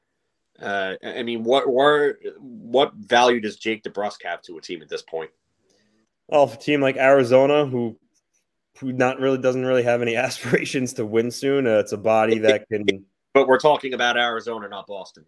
Uh, 0.62 0.96
I 1.04 1.24
mean, 1.24 1.44
what 1.44 1.68
what 1.68 2.18
what 2.40 2.94
value 2.94 3.42
does 3.42 3.58
Jake 3.58 3.84
DeBrusk 3.84 4.24
have 4.24 4.42
to 4.44 4.58
a 4.58 4.62
team 4.62 4.82
at 4.82 4.90
this 4.90 5.02
point? 5.02 5.32
Well, 6.28 6.48
for 6.48 6.56
a 6.56 6.60
team 6.60 6.82
like 6.82 6.98
Arizona, 6.98 7.66
who 7.66 7.98
who 8.80 8.94
not 8.94 9.20
really 9.20 9.38
doesn't 9.40 9.66
really 9.66 9.84
have 9.84 10.02
any 10.02 10.16
aspirations 10.16 10.94
to 10.94 11.06
win 11.06 11.32
soon, 11.32 11.66
uh, 11.66 11.80
it's 11.80 11.94
a 11.94 11.98
body 11.98 12.38
that 12.40 12.68
can. 12.70 12.86
But 13.34 13.48
we're 13.48 13.60
talking 13.60 13.94
about 13.94 14.18
Arizona, 14.18 14.70
not 14.70 14.88
Boston. 14.88 15.26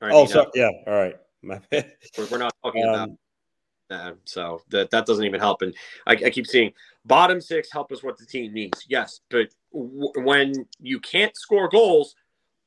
Right, 0.00 0.12
oh, 0.12 0.26
so, 0.26 0.50
yeah, 0.54 0.70
all 0.86 0.94
right. 0.94 1.16
My 1.48 1.60
bad. 1.70 1.92
We're 2.30 2.38
not 2.38 2.54
talking 2.62 2.84
um, 2.84 2.90
about 2.90 3.10
uh, 3.88 4.12
so 4.24 4.62
that 4.70 4.90
that 4.90 5.06
doesn't 5.06 5.24
even 5.24 5.38
help. 5.38 5.62
And 5.62 5.72
I, 6.06 6.12
I, 6.12 6.30
keep 6.30 6.46
seeing 6.46 6.72
bottom 7.04 7.40
six 7.40 7.70
help 7.70 7.92
us 7.92 8.02
what 8.02 8.18
the 8.18 8.26
team 8.26 8.52
needs. 8.52 8.84
Yes, 8.88 9.20
but 9.30 9.48
w- 9.72 10.12
when 10.16 10.66
you 10.80 10.98
can't 10.98 11.36
score 11.36 11.68
goals, 11.68 12.16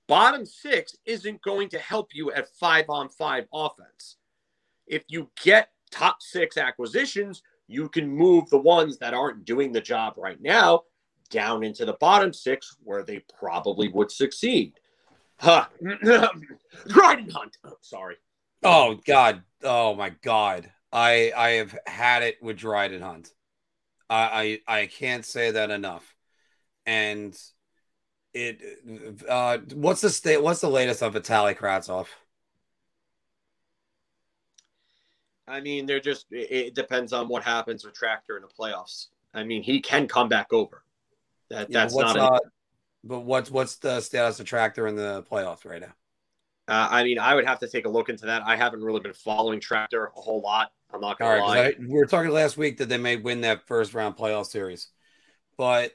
bottom 0.08 0.46
six 0.46 0.96
isn't 1.06 1.42
going 1.42 1.68
to 1.70 1.80
help 1.80 2.10
you 2.14 2.32
at 2.32 2.48
five 2.56 2.86
on 2.88 3.10
five 3.10 3.48
offense. 3.54 4.16
If 4.88 5.04
you 5.10 5.30
get 5.44 5.72
top 5.92 6.22
six 6.22 6.56
acquisitions, 6.56 7.44
you 7.68 7.90
can 7.90 8.08
move 8.08 8.50
the 8.50 8.58
ones 8.58 8.98
that 9.00 9.14
aren't 9.14 9.44
doing 9.44 9.74
the 9.74 9.82
job 9.82 10.14
right 10.16 10.42
now 10.42 10.84
down 11.30 11.64
into 11.64 11.86
the 11.86 11.98
bottom 12.00 12.32
six 12.32 12.78
where 12.84 13.04
they 13.04 13.24
probably 13.38 13.90
would 13.90 14.10
succeed. 14.10 14.80
Huh. 15.38 15.66
Dryden 16.88 17.30
Hunt. 17.30 17.58
Oh, 17.64 17.78
sorry. 17.82 18.16
Oh 18.64 19.00
God! 19.06 19.44
Oh 19.64 19.96
my 19.96 20.10
God! 20.10 20.72
I 20.92 21.32
I 21.36 21.50
have 21.52 21.78
had 21.86 22.24
it 22.24 22.38
with 22.42 22.58
Dryden 22.58 23.02
Hunt. 23.02 23.32
I 24.10 24.60
I, 24.68 24.82
I 24.82 24.86
can't 24.88 25.26
say 25.26 25.52
that 25.52 25.72
enough. 25.72 26.16
And 26.86 27.38
it 28.34 28.62
uh 29.28 29.58
what's 29.74 30.02
the 30.02 30.10
state? 30.10 30.42
What's 30.42 30.62
the 30.62 30.70
latest 30.70 31.04
on 31.04 31.14
Vitaly 31.14 31.58
Kravtsov? 31.58 32.08
I 35.50 35.62
mean, 35.62 35.86
they're 35.86 36.00
just. 36.00 36.28
It 36.30 36.76
depends 36.76 37.12
on 37.12 37.28
what 37.28 37.44
happens 37.44 37.84
with 37.84 37.96
Tractor 37.96 38.38
in 38.38 38.44
the 38.44 38.48
playoffs. 38.48 39.08
I 39.34 39.44
mean, 39.44 39.64
he 39.64 39.82
can 39.82 40.08
come 40.08 40.30
back 40.30 40.54
over. 40.54 40.84
That 41.50 41.72
that's 41.72 41.96
yeah, 41.96 42.02
not. 42.02 42.18
Uh, 42.18 42.40
but 43.04 43.22
what's 43.22 43.50
what's 43.50 43.78
the 43.78 44.00
status 44.02 44.40
of 44.40 44.46
Tractor 44.46 44.88
in 44.88 44.96
the 44.96 45.24
playoffs 45.24 45.66
right 45.66 45.82
now? 45.82 45.94
Uh, 46.70 46.88
I 46.92 47.04
mean, 47.04 47.18
I 47.18 47.34
would 47.34 47.46
have 47.46 47.60
to 47.60 47.68
take 47.68 47.86
a 47.86 47.90
look 47.90 48.10
into 48.10 48.28
that. 48.28 48.44
I 48.46 48.56
haven't 48.56 48.84
really 48.84 49.00
been 49.00 49.14
following 49.14 49.60
Tractor 49.60 50.06
a 50.16 50.22
whole 50.22 50.42
lot. 50.42 50.72
I'm 50.94 51.02
not 51.02 51.18
going 51.18 51.40
to 51.40 51.46
lie. 51.46 51.60
I, 51.60 51.74
we 51.80 51.88
were 51.88 52.06
talking 52.06 52.32
last 52.32 52.58
week 52.58 52.78
that 52.78 52.90
they 52.90 52.98
may 52.98 53.16
win 53.16 53.42
that 53.42 53.68
first 53.68 53.94
round 53.94 54.16
playoff 54.16 54.46
series, 54.46 54.88
but 55.58 55.92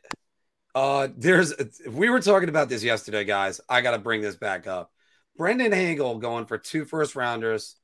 uh, 0.75 1.09
there's 1.17 1.55
we 1.89 2.11
were 2.11 2.21
talking 2.21 2.49
about 2.49 2.69
this 2.69 2.83
yesterday, 2.83 3.25
guys. 3.25 3.61
I 3.69 3.81
got 3.81 3.93
to 3.93 3.99
bring 3.99 4.21
this 4.21 4.37
back 4.37 4.67
up. 4.67 4.91
Brendan 5.37 5.73
Hagel 5.73 6.19
going 6.19 6.47
for 6.47 6.59
two 6.59 6.85
first 6.85 7.17
rounders, 7.17 7.77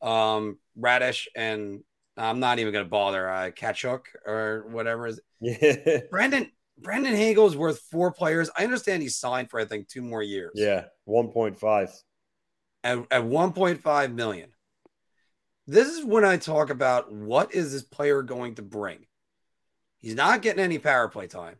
um, 0.00 0.58
Raddysh, 0.78 1.26
and 1.36 1.82
I'm 2.16 2.40
not 2.40 2.58
even 2.58 2.72
going 2.72 2.84
to 2.84 2.90
bother 2.90 3.28
uh, 3.28 3.50
Tkachuk 3.50 4.00
or 4.26 4.66
whatever 4.70 5.06
is. 5.08 5.20
Yeah. 5.40 6.00
Brendan 6.10 6.50
Brendan 6.78 7.14
Hagel 7.14 7.46
is 7.46 7.56
worth 7.56 7.80
four 7.92 8.12
players. 8.12 8.50
I 8.58 8.64
understand 8.64 9.02
he's 9.02 9.16
signed 9.16 9.50
for 9.50 9.60
I 9.60 9.64
think 9.64 9.88
two 9.88 10.02
more 10.02 10.22
years. 10.22 10.52
Yeah, 10.54 10.86
one 11.04 11.28
point 11.28 11.58
five 11.58 11.92
at, 12.84 12.98
at 13.10 13.22
1.5 13.22 14.14
million. 14.14 14.50
This 15.66 15.88
is 15.88 16.04
when 16.04 16.24
I 16.24 16.38
talk 16.38 16.70
about 16.70 17.12
what 17.12 17.54
is 17.54 17.72
this 17.72 17.82
player 17.82 18.22
going 18.22 18.54
to 18.54 18.62
bring. 18.62 19.06
He's 19.98 20.14
not 20.14 20.42
getting 20.42 20.62
any 20.62 20.78
power 20.78 21.08
play 21.08 21.26
time. 21.26 21.56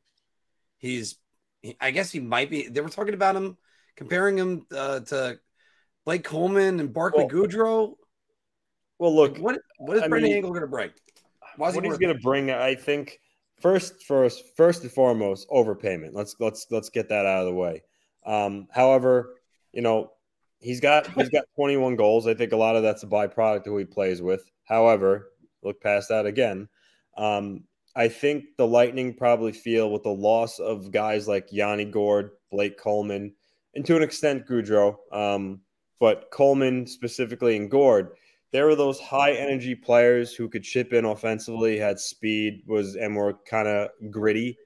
He's, 0.78 1.16
I 1.81 1.90
guess 1.90 2.11
he 2.11 2.20
might 2.20 2.50
be. 2.50 2.68
They 2.68 2.81
were 2.81 2.88
talking 2.88 3.14
about 3.14 3.37
him, 3.37 3.59
comparing 3.96 4.38
him 4.38 4.66
uh, 4.74 5.00
to 5.00 5.38
Blake 6.07 6.24
Coleman 6.24 6.81
and 6.81 6.92
Barclay 6.92 7.24
well, 7.24 7.46
Goodrow. 7.46 7.94
Well, 8.98 9.14
look, 9.14 9.38
what 9.38 9.59
what 9.78 9.96
is 9.96 10.04
I 10.04 10.09
Brendan 10.09 10.33
Hagel 10.33 10.50
going 10.50 10.62
to 10.62 10.68
bring? 10.68 10.90
Why 11.57 11.70
what 11.70 11.85
he's 11.85 11.98
going 11.98 12.16
to 12.16 12.22
bring, 12.22 12.50
I 12.50 12.74
think, 12.76 13.20
first, 13.61 14.04
first, 14.04 14.57
first 14.57 14.83
and 14.83 14.90
foremost, 14.92 15.48
overpayment. 15.50 16.11
Let's 16.12 16.37
let's 16.40 16.66
let's 16.70 16.88
get 16.88 17.09
that 17.11 17.26
out 17.26 17.40
of 17.40 17.46
the 17.46 17.54
way. 17.54 17.83
Um, 18.24 18.68
however, 18.70 19.35
you 19.72 19.83
know, 19.83 20.12
He's 20.61 20.81
got 20.81 21.07
he's 21.14 21.29
got 21.29 21.44
21 21.55 21.97
goals. 21.97 22.27
I 22.27 22.35
think 22.35 22.53
a 22.53 22.57
lot 22.57 22.77
of 22.77 22.83
that's 22.83 23.05
a 23.05 23.07
byproduct 23.07 23.59
of 23.59 23.64
who 23.66 23.79
he 23.79 23.85
plays 23.85 24.21
with. 24.21 24.51
However, 24.64 25.31
look 25.62 25.81
past 25.81 26.09
that 26.09 26.27
again. 26.27 26.68
Um, 27.16 27.64
I 27.94 28.09
think 28.09 28.44
the 28.57 28.66
Lightning 28.66 29.14
probably 29.14 29.53
feel 29.53 29.90
with 29.90 30.05
the 30.05 30.11
loss 30.11 30.59
of 30.59 30.92
guys 30.92 31.27
like 31.27 31.53
Yanni 31.53 31.85
Gourde, 31.85 32.31
Blake 32.51 32.79
Coleman, 32.79 33.35
and 33.75 33.85
to 33.87 33.97
an 33.97 34.03
extent 34.03 34.47
Goodrow, 34.47 34.97
um, 35.12 35.61
but 35.99 36.31
Coleman 36.31 36.87
specifically 36.87 37.57
and 37.57 37.71
Gourde, 37.71 38.11
there 38.53 38.66
were 38.66 38.77
those 38.77 39.01
high 39.01 39.33
energy 39.33 39.75
players 39.75 40.35
who 40.35 40.49
could 40.49 40.62
chip 40.62 40.92
in 40.92 41.05
offensively, 41.05 41.79
had 41.79 41.99
speed, 41.99 42.62
was 42.66 42.97
and 42.97 43.16
were 43.16 43.35
kind 43.49 43.68
of 43.68 43.90
gritty. 44.11 44.57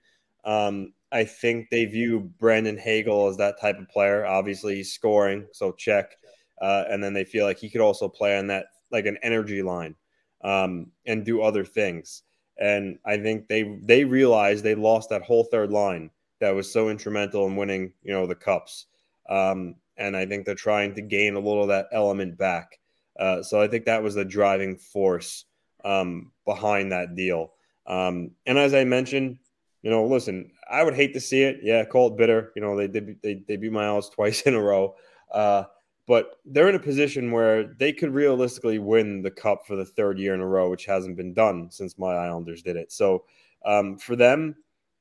Um, 0.45 0.93
I 1.13 1.25
think 1.25 1.69
they 1.71 1.85
view 1.85 2.33
Brandon 2.39 2.79
Hagel 2.79 3.29
as 3.29 3.37
that 3.37 3.61
type 3.61 3.79
of 3.79 3.89
player. 3.89 4.25
Obviously, 4.25 4.77
he's 4.77 4.93
scoring, 4.93 5.47
so 5.53 5.73
check. 5.73 6.17
Uh, 6.61 6.85
and 6.89 7.03
then 7.03 7.13
they 7.13 7.25
feel 7.25 7.45
like 7.45 7.59
he 7.59 7.69
could 7.69 7.81
also 7.81 8.09
play 8.09 8.39
on 8.39 8.47
that 8.47 8.67
like 8.91 9.07
an 9.07 9.19
energy 9.23 9.63
line 9.63 9.95
um, 10.45 10.87
and 11.07 11.25
do 11.25 11.43
other 11.43 11.65
things. 11.65 12.23
And 12.59 12.99
I 13.05 13.17
think 13.17 13.49
they 13.49 13.79
they 13.83 14.05
realized 14.05 14.63
they 14.63 14.75
lost 14.75 15.11
that 15.11 15.23
whole 15.23 15.45
third 15.45 15.71
line 15.71 16.11
that 16.41 16.55
was 16.55 16.71
so 16.71 16.89
instrumental 16.89 17.47
in 17.47 17.57
winning, 17.57 17.93
you 18.03 18.13
know, 18.13 18.27
the 18.27 18.35
cups. 18.35 18.87
Um, 19.29 19.77
and 19.97 20.17
I 20.17 20.27
think 20.27 20.45
they're 20.45 20.55
trying 20.55 20.95
to 20.95 21.03
gain 21.03 21.35
a 21.35 21.41
little 21.41 21.63
of 21.63 21.69
that 21.69 21.89
element 21.93 22.37
back. 22.39 22.79
Uh, 23.19 23.43
so 23.43 23.61
I 23.61 23.69
think 23.69 23.85
that 23.85 24.03
was 24.03 24.15
the 24.15 24.25
driving 24.25 24.77
force 24.77 25.45
um, 25.85 26.33
behind 26.45 26.93
that 26.93 27.15
deal. 27.15 27.53
Um, 27.87 28.33
and 28.47 28.59
as 28.59 28.75
I 28.75 28.85
mentioned, 28.85 29.39
you 29.83 29.91
know, 29.91 30.05
listen, 30.07 30.51
I 30.71 30.85
would 30.85 30.95
hate 30.95 31.13
to 31.15 31.21
see 31.21 31.43
it. 31.43 31.61
Yeah, 31.63 31.85
call 31.85 32.09
it 32.09 32.17
bitter. 32.17 32.53
You 32.55 32.63
know, 32.63 32.77
they 32.77 32.89
did 32.89 33.21
they, 33.23 33.43
they 33.47 33.57
beat 33.57 33.73
my 33.73 34.01
twice 34.15 34.43
in 34.43 34.55
a 34.55 34.61
row. 34.61 34.95
Uh, 35.31 35.65
but 36.07 36.41
they're 36.45 36.69
in 36.69 36.75
a 36.75 36.81
position 36.81 37.31
where 37.31 37.65
they 37.65 37.93
could 37.93 38.13
realistically 38.13 38.79
win 38.79 39.23
the 39.23 39.31
cup 39.31 39.67
for 39.67 39.77
the 39.77 39.85
third 39.85 40.19
year 40.19 40.35
in 40.35 40.41
a 40.41 40.47
row, 40.47 40.69
which 40.69 40.85
hasn't 40.85 41.17
been 41.17 41.33
done 41.33 41.71
since 41.71 41.99
my 41.99 42.15
Islanders 42.15 42.63
did 42.63 42.77
it. 42.77 42.91
So 42.91 43.25
um, 43.65 43.97
for 43.99 44.17
them, 44.17 44.57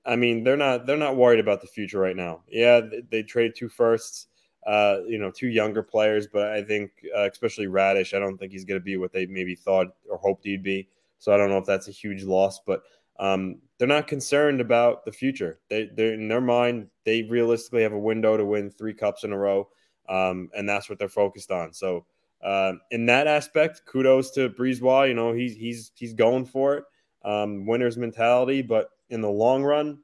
I 0.05 0.15
mean, 0.15 0.43
they're 0.43 0.57
not 0.57 0.85
they're 0.85 0.97
not 0.97 1.15
worried 1.15 1.39
about 1.39 1.61
the 1.61 1.67
future 1.67 1.99
right 1.99 2.15
now. 2.15 2.41
Yeah, 2.47 2.81
they, 2.81 3.01
they 3.09 3.23
traded 3.23 3.55
two 3.55 3.69
firsts, 3.69 4.27
uh, 4.65 4.97
you 5.07 5.17
know, 5.17 5.31
two 5.31 5.47
younger 5.47 5.83
players, 5.83 6.27
but 6.27 6.51
I 6.51 6.63
think 6.63 6.91
uh, 7.15 7.29
especially 7.29 7.67
Raddysh, 7.67 8.15
I 8.15 8.19
don't 8.19 8.37
think 8.37 8.51
he's 8.51 8.65
going 8.65 8.79
to 8.79 8.83
be 8.83 8.97
what 8.97 9.11
they 9.11 9.25
maybe 9.25 9.55
thought 9.55 9.87
or 10.09 10.17
hoped 10.17 10.45
he'd 10.45 10.63
be. 10.63 10.87
So 11.19 11.31
I 11.31 11.37
don't 11.37 11.49
know 11.49 11.59
if 11.59 11.65
that's 11.65 11.87
a 11.87 11.91
huge 11.91 12.23
loss, 12.23 12.59
but 12.65 12.81
um, 13.21 13.61
they're 13.77 13.87
not 13.87 14.07
concerned 14.07 14.59
about 14.59 15.05
the 15.05 15.11
future. 15.11 15.59
They, 15.69 15.89
they're 15.95 16.15
in 16.15 16.27
their 16.27 16.41
mind, 16.41 16.87
they 17.05 17.23
realistically 17.23 17.83
have 17.83 17.93
a 17.93 17.99
window 17.99 18.35
to 18.35 18.43
win 18.43 18.71
three 18.71 18.93
cups 18.93 19.23
in 19.23 19.31
a 19.31 19.37
row, 19.37 19.69
um, 20.09 20.49
and 20.57 20.67
that's 20.67 20.89
what 20.89 20.99
they're 20.99 21.07
focused 21.07 21.51
on. 21.51 21.71
So 21.71 22.05
uh, 22.43 22.73
in 22.89 23.05
that 23.05 23.27
aspect, 23.27 23.83
kudos 23.85 24.31
to 24.31 24.49
Brisebois. 24.49 25.07
You 25.07 25.13
know, 25.13 25.33
he's 25.33 25.55
he's 25.55 25.91
he's 25.95 26.13
going 26.13 26.45
for 26.45 26.77
it, 26.77 26.83
um, 27.23 27.65
winner's 27.67 27.97
mentality. 27.97 28.61
But 28.63 28.89
in 29.09 29.21
the 29.21 29.29
long 29.29 29.63
run, 29.63 29.99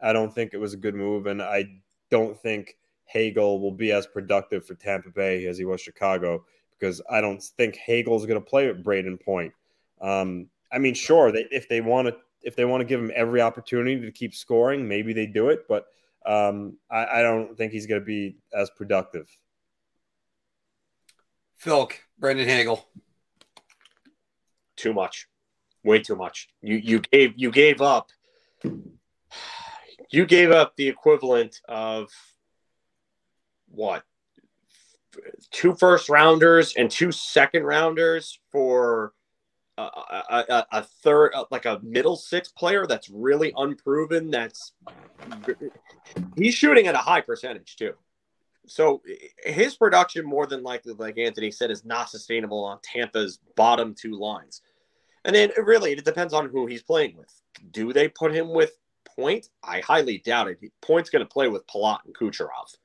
I 0.00 0.12
don't 0.12 0.34
think 0.34 0.52
it 0.52 0.58
was 0.58 0.74
a 0.74 0.78
good 0.78 0.94
move, 0.94 1.26
and 1.26 1.42
I 1.42 1.64
don't 2.10 2.38
think 2.38 2.76
Hagel 3.06 3.60
will 3.60 3.72
be 3.72 3.92
as 3.92 4.06
productive 4.06 4.66
for 4.66 4.74
Tampa 4.74 5.10
Bay 5.10 5.46
as 5.46 5.56
he 5.56 5.64
was 5.64 5.80
Chicago 5.80 6.44
because 6.78 7.00
I 7.10 7.20
don't 7.20 7.42
think 7.42 7.76
Hagel's 7.76 8.26
going 8.26 8.40
to 8.40 8.46
play 8.46 8.68
with 8.68 8.84
Brayden 8.84 9.20
Point. 9.20 9.52
Um, 10.00 10.48
I 10.70 10.78
mean, 10.78 10.94
sure, 10.94 11.32
they, 11.32 11.46
if 11.50 11.68
they 11.68 11.80
want 11.80 12.08
to 12.08 12.16
if 12.48 12.56
they 12.56 12.64
want 12.64 12.80
to 12.80 12.86
give 12.86 12.98
him 12.98 13.12
every 13.14 13.42
opportunity 13.42 14.00
to 14.00 14.10
keep 14.10 14.34
scoring, 14.34 14.88
maybe 14.88 15.12
they 15.12 15.26
do 15.26 15.50
it. 15.50 15.68
But 15.68 15.86
um, 16.24 16.78
I, 16.90 17.18
I, 17.18 17.22
don't 17.22 17.54
think 17.58 17.72
he's 17.72 17.86
going 17.86 18.00
to 18.00 18.04
be 18.04 18.38
as 18.54 18.70
productive. 18.70 19.28
Philk, 21.62 21.92
Brandon 22.18 22.48
Hagel. 22.48 22.88
Too 24.76 24.94
much, 24.94 25.28
way 25.84 25.98
too 25.98 26.16
much. 26.16 26.48
You 26.62 26.76
you 26.76 27.00
gave 27.00 27.34
you 27.36 27.50
gave 27.50 27.82
up. 27.82 28.10
You 30.10 30.24
gave 30.24 30.50
up 30.50 30.74
the 30.76 30.88
equivalent 30.88 31.60
of 31.68 32.08
what 33.70 34.04
two 35.50 35.74
first 35.74 36.08
rounders 36.08 36.74
and 36.76 36.90
two 36.90 37.12
second 37.12 37.64
rounders 37.64 38.38
for 38.50 39.12
a, 39.78 40.44
a, 40.48 40.66
a, 40.72 40.82
third, 40.82 41.32
uh, 41.34 41.44
like 41.50 41.64
a 41.64 41.80
middle 41.82 42.16
six 42.16 42.48
player 42.48 42.86
that's 42.86 43.08
really 43.08 43.52
unproven. 43.56 44.30
That's 44.30 44.72
he's 46.36 46.54
shooting 46.54 46.86
at 46.86 46.94
a 46.94 46.98
high 46.98 47.20
percentage 47.20 47.76
too. 47.76 47.94
So 48.66 49.02
his 49.44 49.76
production, 49.76 50.26
more 50.26 50.46
than 50.46 50.62
likely, 50.62 50.92
like 50.92 51.16
Anthony 51.16 51.50
said, 51.50 51.70
is 51.70 51.84
not 51.84 52.10
sustainable 52.10 52.64
on 52.64 52.78
Tampa's 52.82 53.38
bottom 53.56 53.94
two 53.94 54.18
lines. 54.18 54.62
And 55.24 55.34
then 55.34 55.50
really, 55.56 55.92
it 55.92 56.04
depends 56.04 56.34
on 56.34 56.48
who 56.50 56.66
he's 56.66 56.82
playing 56.82 57.16
with. 57.16 57.32
Do 57.70 57.92
they 57.92 58.08
put 58.08 58.34
him 58.34 58.50
with 58.50 58.72
Point? 59.16 59.48
I 59.64 59.80
highly 59.80 60.18
doubt 60.18 60.48
it. 60.48 60.58
Point's 60.80 61.10
going 61.10 61.24
to 61.24 61.28
play 61.28 61.48
with 61.48 61.66
Palat 61.66 62.00
and 62.04 62.16
Kucherov. 62.16 62.76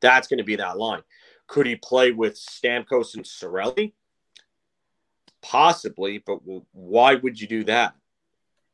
That's 0.00 0.26
going 0.26 0.38
to 0.38 0.44
be 0.44 0.56
that 0.56 0.78
line. 0.78 1.02
Could 1.46 1.66
he 1.66 1.76
play 1.76 2.12
with 2.12 2.34
Stamkos 2.34 3.14
and 3.14 3.24
Cirelli? 3.24 3.92
Possibly, 5.50 6.18
but 6.18 6.40
why 6.72 7.14
would 7.14 7.40
you 7.40 7.46
do 7.46 7.64
that? 7.64 7.94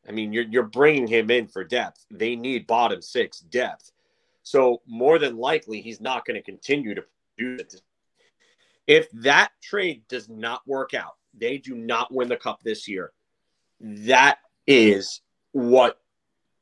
I 0.09 0.13
mean, 0.13 0.33
you're 0.33 0.45
you're 0.45 0.63
bringing 0.63 1.07
him 1.07 1.31
in 1.31 1.47
for 1.47 1.65
depth. 1.65 2.07
They 2.11 2.35
need 2.35 2.67
bottom 2.67 3.03
six 3.03 3.41
depth, 3.41 3.93
so 4.43 4.81
more 4.87 5.19
than 5.19 5.37
likely 5.37 5.83
he's 5.83 6.01
not 6.01 6.25
going 6.25 6.37
to 6.37 6.43
continue 6.43 6.95
to 6.95 7.05
do 7.37 7.57
it. 7.61 7.75
If 8.87 9.11
that 9.13 9.51
trade 9.63 10.03
does 10.09 10.29
not 10.29 10.67
work 10.67 10.95
out, 10.95 11.17
they 11.35 11.59
do 11.59 11.75
not 11.75 12.13
win 12.13 12.29
the 12.29 12.37
cup 12.37 12.63
this 12.63 12.89
year. 12.89 13.13
That 13.81 14.39
is 14.67 15.21
what 15.53 16.01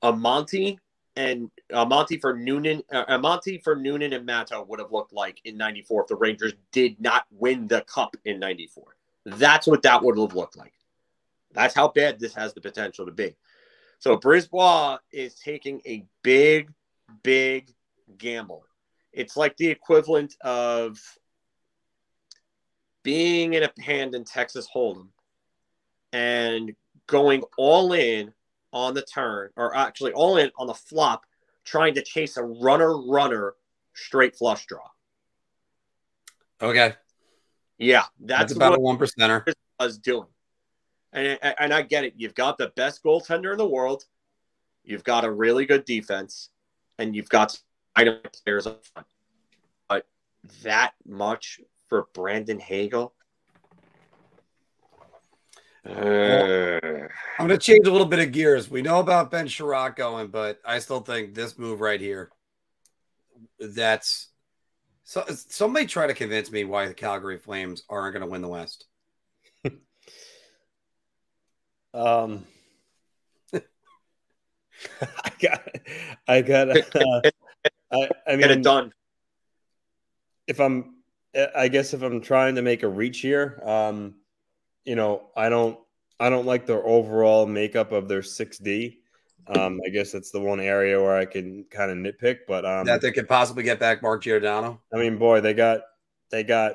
Amonte 0.02 0.78
and 1.14 1.50
Amonte 1.72 2.20
for 2.20 2.36
Noonan, 2.36 2.82
uh, 2.92 3.04
Amonte 3.06 3.62
for 3.62 3.76
Noonan 3.76 4.12
and 4.12 4.28
Matteau 4.28 4.66
would 4.66 4.80
have 4.80 4.90
looked 4.90 5.12
like 5.12 5.40
in 5.44 5.56
'94 5.56 6.02
if 6.02 6.08
the 6.08 6.16
Rangers 6.16 6.54
did 6.72 7.00
not 7.00 7.26
win 7.30 7.68
the 7.68 7.82
cup 7.82 8.16
in 8.24 8.40
'94. 8.40 8.96
That's 9.24 9.66
what 9.66 9.82
that 9.82 10.02
would 10.02 10.18
have 10.18 10.34
looked 10.34 10.56
like. 10.56 10.72
That's 11.52 11.74
how 11.74 11.88
bad 11.88 12.18
this 12.18 12.34
has 12.34 12.54
the 12.54 12.60
potential 12.60 13.06
to 13.06 13.12
be. 13.12 13.36
So 13.98 14.16
Brisebois 14.16 14.98
is 15.12 15.34
taking 15.34 15.80
a 15.86 16.06
big, 16.22 16.72
big 17.22 17.70
gamble. 18.16 18.64
It's 19.12 19.36
like 19.36 19.56
the 19.56 19.68
equivalent 19.68 20.36
of 20.42 20.98
being 23.02 23.54
in 23.54 23.62
a 23.62 23.70
hand 23.82 24.14
in 24.14 24.24
Texas 24.24 24.68
Hold'em 24.74 25.08
and 26.12 26.74
going 27.06 27.42
all 27.56 27.92
in 27.92 28.32
on 28.72 28.94
the 28.94 29.02
turn, 29.02 29.50
or 29.56 29.74
actually 29.76 30.12
all 30.12 30.36
in 30.36 30.50
on 30.56 30.66
the 30.66 30.74
flop, 30.74 31.24
trying 31.64 31.94
to 31.94 32.02
chase 32.02 32.36
a 32.36 32.42
runner 32.42 32.96
runner 32.96 33.54
straight 33.94 34.36
flush 34.36 34.66
draw. 34.66 34.86
Okay. 36.62 36.94
Yeah, 37.80 38.04
that's, 38.20 38.40
that's 38.40 38.52
about 38.52 38.76
a 38.76 38.78
one 38.80 38.98
percenter. 38.98 39.50
Was 39.80 39.96
doing, 39.96 40.26
and 41.14 41.38
and 41.42 41.72
I 41.72 41.80
get 41.80 42.04
it. 42.04 42.12
You've 42.14 42.34
got 42.34 42.58
the 42.58 42.68
best 42.76 43.02
goaltender 43.02 43.52
in 43.52 43.58
the 43.58 43.66
world. 43.66 44.04
You've 44.84 45.02
got 45.02 45.24
a 45.24 45.30
really 45.30 45.64
good 45.64 45.86
defense, 45.86 46.50
and 46.98 47.16
you've 47.16 47.30
got 47.30 47.58
item 47.96 48.18
players 48.44 48.66
up 48.66 48.84
front. 48.84 49.06
But 49.88 50.06
that 50.62 50.92
much 51.06 51.60
for 51.88 52.08
Brandon 52.12 52.60
Hagel. 52.60 53.14
Uh, 55.88 56.78
I'm 57.38 57.46
going 57.46 57.48
to 57.48 57.58
change 57.58 57.86
a 57.86 57.90
little 57.90 58.06
bit 58.06 58.18
of 58.18 58.32
gears. 58.32 58.70
We 58.70 58.82
know 58.82 59.00
about 59.00 59.30
Ben 59.30 59.46
Chiarot 59.46 59.96
going, 59.96 60.28
but 60.28 60.60
I 60.66 60.78
still 60.78 61.00
think 61.00 61.34
this 61.34 61.58
move 61.58 61.80
right 61.80 62.00
here, 62.00 62.30
that's 63.58 64.29
so 65.10 65.24
somebody 65.28 65.86
try 65.86 66.06
to 66.06 66.14
convince 66.14 66.52
me 66.52 66.62
why 66.62 66.86
the 66.86 66.94
Calgary 66.94 67.36
Flames 67.36 67.82
aren't 67.88 68.12
going 68.12 68.24
to 68.24 68.30
win 68.30 68.42
the 68.42 68.48
West. 68.48 68.86
um, 71.92 72.46
I 73.52 75.32
got, 75.40 75.68
I 76.28 76.42
got, 76.42 76.68
uh, 76.70 77.22
I, 77.92 78.08
I 78.24 78.30
mean, 78.30 78.38
get 78.38 78.52
it 78.52 78.62
done. 78.62 78.92
If 80.46 80.60
I'm, 80.60 80.94
I 81.56 81.66
guess 81.66 81.92
if 81.92 82.02
I'm 82.02 82.20
trying 82.20 82.54
to 82.54 82.62
make 82.62 82.84
a 82.84 82.88
reach 82.88 83.18
here, 83.18 83.60
um, 83.64 84.14
you 84.84 84.94
know, 84.94 85.30
I 85.36 85.48
don't, 85.48 85.76
I 86.20 86.30
don't 86.30 86.46
like 86.46 86.66
their 86.66 86.86
overall 86.86 87.46
makeup 87.46 87.90
of 87.90 88.06
their 88.06 88.22
six 88.22 88.58
D. 88.58 88.99
Um, 89.46 89.80
I 89.84 89.90
guess 89.90 90.12
that's 90.12 90.30
the 90.30 90.40
one 90.40 90.60
area 90.60 91.00
where 91.00 91.16
I 91.16 91.24
can 91.24 91.64
kind 91.70 91.90
of 91.90 91.98
nitpick, 91.98 92.40
but 92.46 92.64
um, 92.64 92.86
that 92.86 93.00
they 93.00 93.10
could 93.10 93.28
possibly 93.28 93.62
get 93.62 93.80
back 93.80 94.02
Mark 94.02 94.22
Giordano. 94.22 94.80
I 94.92 94.98
mean, 94.98 95.18
boy, 95.18 95.40
they 95.40 95.54
got 95.54 95.80
they 96.30 96.44
got 96.44 96.74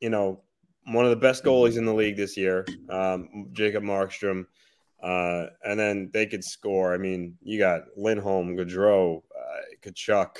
you 0.00 0.10
know 0.10 0.40
one 0.86 1.04
of 1.04 1.10
the 1.10 1.16
best 1.16 1.44
goalies 1.44 1.76
in 1.76 1.84
the 1.84 1.94
league 1.94 2.16
this 2.16 2.36
year, 2.36 2.66
um, 2.88 3.48
Jacob 3.52 3.82
Markstrom, 3.82 4.46
uh, 5.02 5.46
and 5.64 5.78
then 5.78 6.10
they 6.12 6.26
could 6.26 6.44
score. 6.44 6.94
I 6.94 6.98
mean, 6.98 7.36
you 7.42 7.58
got 7.58 7.82
Lindholm, 7.96 8.56
Gaudreau, 8.56 9.22
uh, 9.38 9.60
Tkachuk, 9.82 10.36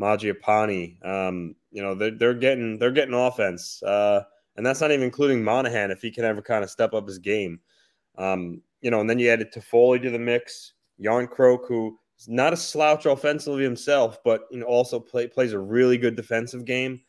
Mangiapane. 0.00 1.04
Um, 1.04 1.56
you 1.70 1.82
know, 1.82 1.94
they're 1.94 2.10
they're 2.10 2.34
getting 2.34 2.78
they're 2.78 2.90
getting 2.90 3.14
offense, 3.14 3.82
uh, 3.82 4.22
and 4.56 4.64
that's 4.64 4.80
not 4.80 4.90
even 4.90 5.04
including 5.04 5.42
Monahan 5.42 5.90
if 5.90 6.02
he 6.02 6.10
can 6.10 6.24
ever 6.24 6.42
kind 6.42 6.62
of 6.62 6.70
step 6.70 6.92
up 6.92 7.06
his 7.06 7.18
game. 7.18 7.60
Um, 8.18 8.60
you 8.80 8.90
know, 8.90 9.00
and 9.00 9.08
then 9.08 9.18
you 9.18 9.30
added 9.30 9.52
Toffoli 9.52 10.02
to 10.02 10.10
the 10.10 10.18
mix. 10.18 10.73
Jarnkrok, 11.00 11.66
who 11.68 11.98
is 12.18 12.28
not 12.28 12.52
a 12.52 12.56
slouch 12.56 13.06
offensively 13.06 13.64
himself, 13.64 14.18
but 14.24 14.42
you 14.50 14.58
know 14.58 14.66
also 14.66 15.00
play, 15.00 15.26
plays 15.26 15.52
a 15.52 15.58
really 15.58 15.98
good 15.98 16.16
defensive 16.16 16.64
game. 16.64 17.00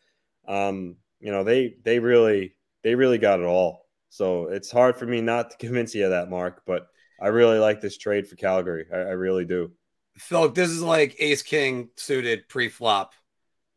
Um, 0.48 0.98
you 1.20 1.32
know 1.32 1.44
they 1.44 1.76
they 1.84 2.00
really 2.00 2.56
they 2.84 2.96
really 2.96 3.18
got 3.18 3.40
it 3.40 3.46
all. 3.46 3.88
So 4.10 4.48
it's 4.48 4.72
hard 4.72 4.98
for 4.98 5.06
me 5.06 5.22
not 5.22 5.52
to 5.52 5.58
convince 5.66 5.94
you 5.96 6.06
of 6.06 6.12
that, 6.12 6.30
Mark. 6.30 6.64
But 6.66 6.88
I 7.20 7.28
really 7.28 7.60
like 7.60 7.82
this 7.82 7.98
trade 7.98 8.28
for 8.28 8.36
Calgary. 8.36 8.86
I, 8.92 8.98
I 8.98 9.12
really 9.12 9.46
do. 9.46 9.72
Phil, 10.18 10.50
this 10.50 10.70
is 10.70 10.82
like 10.82 11.16
Ace 11.20 11.42
King 11.42 11.90
suited 11.98 12.48
pre 12.48 12.70
flop, 12.70 13.14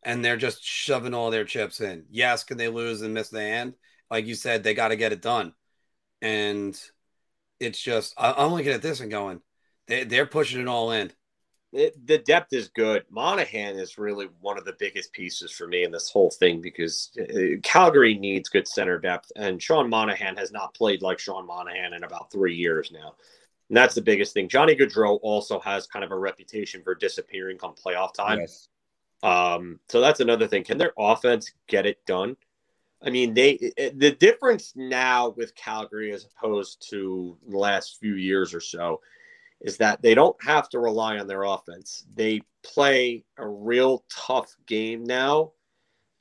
and 0.02 0.24
they're 0.24 0.36
just 0.36 0.64
shoving 0.64 1.14
all 1.14 1.30
their 1.30 1.44
chips 1.44 1.80
in. 1.80 2.04
Yes, 2.10 2.44
can 2.44 2.56
they 2.56 2.68
lose 2.68 3.02
and 3.02 3.14
miss 3.14 3.28
the 3.28 3.40
hand? 3.40 3.74
Like 4.10 4.26
you 4.26 4.34
said, 4.34 4.62
they 4.62 4.74
got 4.74 4.88
to 4.88 4.96
get 4.96 5.12
it 5.12 5.20
done. 5.20 5.52
And 6.22 6.80
it's 7.60 7.80
just, 7.80 8.14
I, 8.16 8.32
I'm 8.32 8.52
looking 8.52 8.72
at 8.72 8.82
this 8.82 9.00
and 9.00 9.10
going, 9.10 9.40
they, 9.88 10.04
they're 10.04 10.26
pushing 10.26 10.60
it 10.60 10.68
all 10.68 10.92
in. 10.92 11.10
It, 11.72 12.06
the 12.06 12.18
depth 12.18 12.54
is 12.54 12.68
good. 12.68 13.04
Monahan 13.10 13.76
is 13.76 13.98
really 13.98 14.28
one 14.40 14.56
of 14.56 14.64
the 14.64 14.76
biggest 14.78 15.12
pieces 15.12 15.52
for 15.52 15.66
me 15.66 15.84
in 15.84 15.90
this 15.90 16.10
whole 16.10 16.30
thing 16.30 16.62
because 16.62 17.10
uh, 17.20 17.58
Calgary 17.62 18.14
needs 18.14 18.48
good 18.48 18.66
center 18.66 18.98
depth, 18.98 19.30
and 19.36 19.62
Sean 19.62 19.90
Monahan 19.90 20.36
has 20.36 20.50
not 20.50 20.74
played 20.74 21.02
like 21.02 21.18
Sean 21.18 21.46
Monahan 21.46 21.92
in 21.92 22.04
about 22.04 22.32
three 22.32 22.54
years 22.54 22.90
now. 22.90 23.14
And 23.68 23.76
that's 23.76 23.94
the 23.94 24.00
biggest 24.00 24.32
thing. 24.32 24.48
Johnny 24.48 24.74
Gaudreau 24.74 25.18
also 25.22 25.60
has 25.60 25.86
kind 25.86 26.04
of 26.04 26.10
a 26.10 26.18
reputation 26.18 26.82
for 26.82 26.94
disappearing 26.94 27.58
come 27.58 27.74
playoff 27.74 28.14
time. 28.14 28.40
Yes. 28.40 28.68
Um, 29.22 29.78
so 29.88 30.00
that's 30.00 30.20
another 30.20 30.46
thing. 30.46 30.64
Can 30.64 30.78
their 30.78 30.92
offense 30.96 31.52
get 31.66 31.84
it 31.84 31.98
done? 32.06 32.36
I 33.02 33.10
mean, 33.10 33.34
they 33.34 33.72
the 33.94 34.16
difference 34.18 34.72
now 34.74 35.28
with 35.36 35.54
Calgary 35.54 36.12
as 36.12 36.24
opposed 36.24 36.88
to 36.90 37.36
the 37.46 37.58
last 37.58 37.98
few 38.00 38.14
years 38.14 38.54
or 38.54 38.60
so 38.60 39.00
is 39.60 39.76
that 39.78 40.02
they 40.02 40.14
don't 40.14 40.42
have 40.42 40.68
to 40.70 40.78
rely 40.78 41.18
on 41.18 41.26
their 41.26 41.42
offense. 41.42 42.04
They 42.14 42.42
play 42.62 43.24
a 43.36 43.46
real 43.46 44.04
tough 44.10 44.54
game 44.66 45.04
now, 45.04 45.52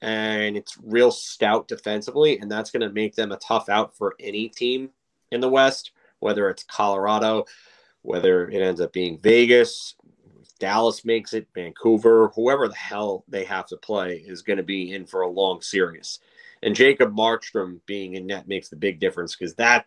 and 0.02 0.58
it's 0.58 0.78
real 0.84 1.12
stout 1.12 1.68
defensively, 1.68 2.40
and 2.40 2.52
that's 2.52 2.72
going 2.72 2.88
to 2.88 2.94
make 2.94 3.16
them 3.16 3.32
a 3.32 3.38
tough 3.38 3.70
out 3.70 3.96
for 3.96 4.16
any 4.20 4.50
team 4.50 4.90
in 5.32 5.42
the 5.42 5.50
West, 5.50 5.92
whether 6.20 6.50
it's 6.50 6.64
Colorado, 6.64 7.46
whether 8.02 8.50
it 8.50 8.62
ends 8.62 8.82
up 8.82 8.94
being 8.94 9.20
Vegas, 9.20 9.96
Dallas 10.60 11.06
makes 11.06 11.34
it, 11.34 11.48
Vancouver, 11.54 12.32
whoever 12.36 12.68
the 12.68 12.76
hell 12.76 13.24
they 13.28 13.44
have 13.46 13.68
to 13.68 13.78
play 13.78 14.24
is 14.26 14.42
going 14.42 14.58
to 14.58 14.64
be 14.64 14.94
in 14.94 15.06
for 15.06 15.22
a 15.22 15.30
long 15.30 15.62
series. 15.62 16.20
And 16.64 16.76
Jacob 16.76 17.16
Markstrom 17.16 17.80
being 17.86 18.16
in 18.16 18.26
net 18.26 18.48
makes 18.48 18.70
the 18.70 18.76
big 18.76 19.00
difference 19.00 19.36
because 19.36 19.56
that 19.56 19.86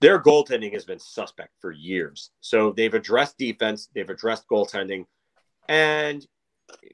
their 0.00 0.22
goaltending 0.22 0.72
has 0.72 0.84
been 0.84 0.98
suspect 0.98 1.54
for 1.60 1.72
years. 1.72 2.30
So 2.40 2.72
they've 2.72 2.94
addressed 2.94 3.38
defense, 3.38 3.88
they've 3.94 4.08
addressed 4.08 4.48
goaltending, 4.48 5.06
and 5.68 6.26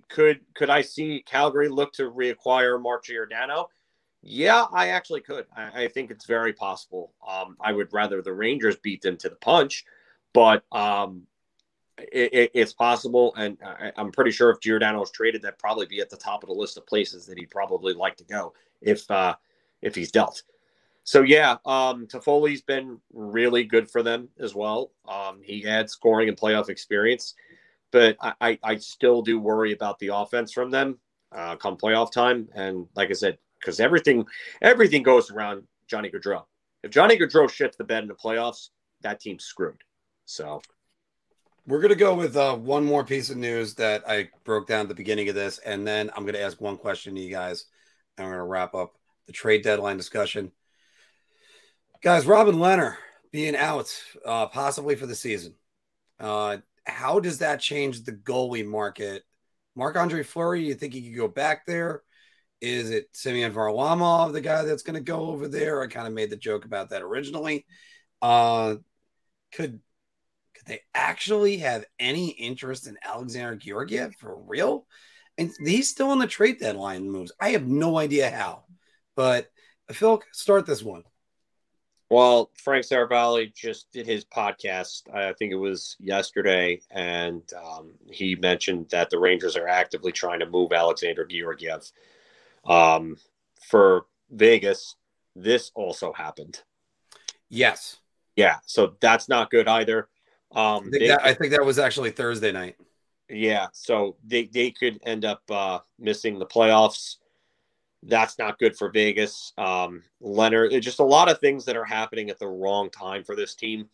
could 0.08 0.40
could 0.54 0.70
I 0.70 0.82
see 0.82 1.22
Calgary 1.26 1.68
look 1.68 1.92
to 1.94 2.10
reacquire 2.10 2.80
Mark 2.80 3.04
Giordano? 3.04 3.68
Yeah, 4.22 4.64
I 4.72 4.88
actually 4.88 5.20
could. 5.20 5.46
I, 5.54 5.84
I 5.84 5.88
think 5.88 6.10
it's 6.10 6.24
very 6.24 6.52
possible. 6.52 7.12
Um, 7.26 7.56
I 7.60 7.72
would 7.72 7.92
rather 7.92 8.22
the 8.22 8.32
Rangers 8.32 8.76
beat 8.76 9.02
them 9.02 9.18
to 9.18 9.28
the 9.28 9.36
punch, 9.36 9.84
but 10.32 10.64
um, 10.72 11.26
it, 11.98 12.32
it, 12.32 12.50
it's 12.54 12.72
possible, 12.72 13.34
and 13.36 13.58
I, 13.62 13.92
am 13.96 14.12
pretty 14.12 14.30
sure 14.30 14.50
if 14.50 14.60
Giordano 14.60 15.02
is 15.02 15.10
traded, 15.10 15.42
that'd 15.42 15.58
probably 15.58 15.86
be 15.86 16.00
at 16.00 16.08
the 16.08 16.16
top 16.16 16.42
of 16.42 16.48
the 16.48 16.54
list 16.54 16.78
of 16.78 16.86
places 16.86 17.26
that 17.26 17.38
he'd 17.38 17.50
probably 17.50 17.92
like 17.92 18.16
to 18.16 18.24
go 18.24 18.54
if 18.80 19.08
uh, 19.10 19.34
if 19.82 19.94
he's 19.94 20.10
dealt. 20.10 20.42
So 21.04 21.22
yeah, 21.22 21.56
um, 21.66 22.06
Toffoli's 22.06 22.62
been 22.62 22.98
really 23.12 23.64
good 23.64 23.90
for 23.90 24.02
them 24.02 24.28
as 24.38 24.54
well. 24.54 24.90
Um, 25.06 25.40
he 25.42 25.60
had 25.60 25.90
scoring 25.90 26.28
and 26.28 26.36
playoff 26.36 26.70
experience, 26.70 27.34
but 27.92 28.16
I, 28.20 28.32
I, 28.40 28.58
I 28.62 28.76
still 28.76 29.20
do 29.20 29.38
worry 29.38 29.72
about 29.72 29.98
the 29.98 30.08
offense 30.08 30.52
from 30.52 30.70
them 30.70 30.98
uh, 31.30 31.56
come 31.56 31.76
playoff 31.76 32.10
time. 32.10 32.48
And 32.54 32.86
like 32.94 33.10
I 33.10 33.14
said, 33.14 33.38
because 33.60 33.80
everything 33.80 34.24
everything 34.62 35.02
goes 35.02 35.30
around 35.30 35.64
Johnny 35.86 36.10
Gaudreau. 36.10 36.44
If 36.82 36.90
Johnny 36.90 37.16
Gaudreau 37.16 37.48
shits 37.48 37.76
the 37.76 37.84
bed 37.84 38.02
in 38.02 38.08
the 38.08 38.14
playoffs, 38.14 38.70
that 39.02 39.20
team's 39.20 39.44
screwed. 39.44 39.82
So 40.24 40.62
we're 41.66 41.80
gonna 41.80 41.94
go 41.94 42.14
with 42.14 42.36
uh, 42.36 42.56
one 42.56 42.84
more 42.84 43.04
piece 43.04 43.30
of 43.30 43.36
news 43.36 43.74
that 43.74 44.08
I 44.08 44.30
broke 44.44 44.66
down 44.66 44.82
at 44.82 44.88
the 44.88 44.94
beginning 44.94 45.28
of 45.28 45.34
this, 45.34 45.58
and 45.58 45.86
then 45.86 46.10
I'm 46.16 46.24
gonna 46.24 46.38
ask 46.38 46.60
one 46.60 46.76
question 46.76 47.14
to 47.14 47.20
you 47.20 47.30
guys, 47.30 47.66
and 48.16 48.26
we're 48.26 48.34
gonna 48.34 48.46
wrap 48.46 48.74
up 48.74 48.96
the 49.26 49.32
trade 49.32 49.62
deadline 49.62 49.96
discussion. 49.96 50.52
Guys, 52.04 52.26
Robin 52.26 52.56
Lehner 52.56 52.96
being 53.32 53.56
out 53.56 53.90
uh, 54.26 54.46
possibly 54.48 54.94
for 54.94 55.06
the 55.06 55.14
season. 55.14 55.54
Uh, 56.20 56.58
how 56.84 57.18
does 57.18 57.38
that 57.38 57.60
change 57.60 58.02
the 58.02 58.12
goalie 58.12 58.66
market? 58.66 59.22
Marc 59.74 59.96
Andre 59.96 60.22
Fleury, 60.22 60.66
you 60.66 60.74
think 60.74 60.92
he 60.92 61.08
could 61.08 61.16
go 61.16 61.28
back 61.28 61.64
there? 61.64 62.02
Is 62.60 62.90
it 62.90 63.08
Semyon 63.12 63.54
Varlamov, 63.54 64.34
the 64.34 64.42
guy 64.42 64.64
that's 64.64 64.82
going 64.82 64.96
to 64.96 65.00
go 65.00 65.30
over 65.30 65.48
there? 65.48 65.80
I 65.80 65.86
kind 65.86 66.06
of 66.06 66.12
made 66.12 66.28
the 66.28 66.36
joke 66.36 66.66
about 66.66 66.90
that 66.90 67.00
originally. 67.00 67.64
Uh, 68.20 68.74
could 69.50 69.80
could 70.52 70.66
they 70.66 70.80
actually 70.92 71.56
have 71.56 71.86
any 71.98 72.28
interest 72.28 72.86
in 72.86 72.98
Alexander 73.02 73.56
Georgiev 73.56 74.14
for 74.16 74.42
real? 74.42 74.86
And 75.38 75.50
he's 75.58 75.88
still 75.88 76.10
on 76.10 76.18
the 76.18 76.26
trade 76.26 76.58
deadline 76.60 77.10
moves. 77.10 77.32
I 77.40 77.52
have 77.52 77.66
no 77.66 77.96
idea 77.96 78.30
how, 78.30 78.64
but 79.16 79.50
Phil, 79.90 80.22
start 80.32 80.66
this 80.66 80.82
one. 80.82 81.04
Well, 82.14 82.52
Frank 82.54 82.84
Seravalli 82.84 83.52
just 83.52 83.90
did 83.90 84.06
his 84.06 84.24
podcast. 84.24 85.12
I 85.12 85.32
think 85.32 85.50
it 85.50 85.56
was 85.56 85.96
yesterday, 85.98 86.80
and 86.92 87.42
um, 87.54 87.90
he 88.08 88.36
mentioned 88.36 88.86
that 88.90 89.10
the 89.10 89.18
Rangers 89.18 89.56
are 89.56 89.66
actively 89.66 90.12
trying 90.12 90.38
to 90.38 90.46
move 90.46 90.72
Alexander 90.72 91.24
Georgiev 91.24 91.90
um, 92.66 93.16
for 93.68 94.06
Vegas. 94.30 94.94
This 95.34 95.72
also 95.74 96.12
happened. 96.12 96.62
Yes. 97.48 97.96
Yeah. 98.36 98.58
So 98.64 98.94
that's 99.00 99.28
not 99.28 99.50
good 99.50 99.66
either. 99.66 100.08
Um, 100.52 100.84
I, 100.86 100.90
think 100.90 101.08
that, 101.08 101.20
I 101.24 101.34
think 101.34 101.50
that 101.50 101.64
was 101.64 101.80
actually 101.80 102.12
Thursday 102.12 102.52
night. 102.52 102.76
Yeah. 103.28 103.66
So 103.72 104.18
they, 104.24 104.44
they 104.44 104.70
could 104.70 105.00
end 105.04 105.24
up 105.24 105.42
uh, 105.50 105.80
missing 105.98 106.38
the 106.38 106.46
playoffs. 106.46 107.16
That's 108.06 108.38
not 108.38 108.58
good 108.58 108.76
for 108.76 108.90
Vegas. 108.90 109.52
Um, 109.56 110.02
Lehner, 110.22 110.80
just 110.80 111.00
a 111.00 111.04
lot 111.04 111.30
of 111.30 111.38
things 111.38 111.64
that 111.64 111.76
are 111.76 111.84
happening 111.84 112.28
at 112.28 112.38
the 112.38 112.46
wrong 112.46 112.90
time 112.90 113.24
for 113.24 113.34
this 113.34 113.54
team. 113.54 113.88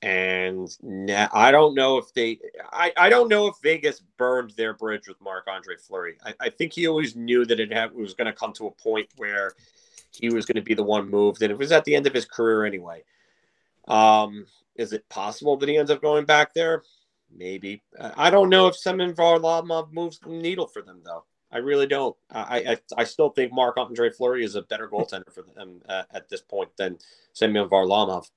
And 0.00 0.68
now, 0.80 1.28
I 1.32 1.50
don't 1.50 1.74
know 1.74 1.98
if 1.98 2.12
they, 2.14 2.38
I, 2.72 2.92
I 2.96 3.08
don't 3.08 3.28
know 3.28 3.48
if 3.48 3.56
Vegas 3.60 4.00
burned 4.16 4.52
their 4.52 4.72
bridge 4.72 5.08
with 5.08 5.20
Marc 5.20 5.48
Andre 5.48 5.74
Fleury. 5.76 6.16
I, 6.24 6.34
I 6.38 6.50
think 6.50 6.72
he 6.72 6.86
always 6.86 7.16
knew 7.16 7.44
that 7.46 7.58
it, 7.58 7.72
had, 7.72 7.90
it 7.90 7.96
was 7.96 8.14
going 8.14 8.26
to 8.26 8.32
come 8.32 8.52
to 8.54 8.68
a 8.68 8.70
point 8.70 9.08
where 9.16 9.54
he 10.12 10.30
was 10.30 10.46
going 10.46 10.54
to 10.54 10.62
be 10.62 10.74
the 10.74 10.84
one 10.84 11.10
moved, 11.10 11.42
and 11.42 11.50
it 11.50 11.58
was 11.58 11.72
at 11.72 11.84
the 11.84 11.96
end 11.96 12.06
of 12.06 12.14
his 12.14 12.24
career 12.24 12.64
anyway. 12.64 13.02
Um, 13.88 14.46
is 14.76 14.92
it 14.92 15.08
possible 15.08 15.56
that 15.56 15.68
he 15.68 15.76
ends 15.76 15.90
up 15.90 16.00
going 16.00 16.24
back 16.24 16.54
there? 16.54 16.84
Maybe. 17.36 17.82
I 18.16 18.30
don't 18.30 18.50
know 18.50 18.68
if 18.68 18.76
Semyon 18.76 19.14
Varlamov 19.14 19.92
moves 19.92 20.20
the 20.20 20.28
needle 20.28 20.68
for 20.68 20.82
them, 20.82 21.00
though. 21.04 21.24
I 21.50 21.58
really 21.58 21.86
don't. 21.86 22.16
I 22.30 22.76
I, 22.96 23.00
I 23.00 23.04
still 23.04 23.30
think 23.30 23.52
Marc 23.52 23.76
Andre 23.76 24.10
Fleury 24.10 24.44
is 24.44 24.54
a 24.54 24.62
better 24.62 24.88
goaltender 24.88 25.32
for 25.32 25.42
them 25.42 25.80
uh, 25.88 26.04
at 26.12 26.28
this 26.28 26.42
point 26.42 26.70
than 26.76 26.98
Semyon 27.32 27.68
Varlamov, 27.68 28.30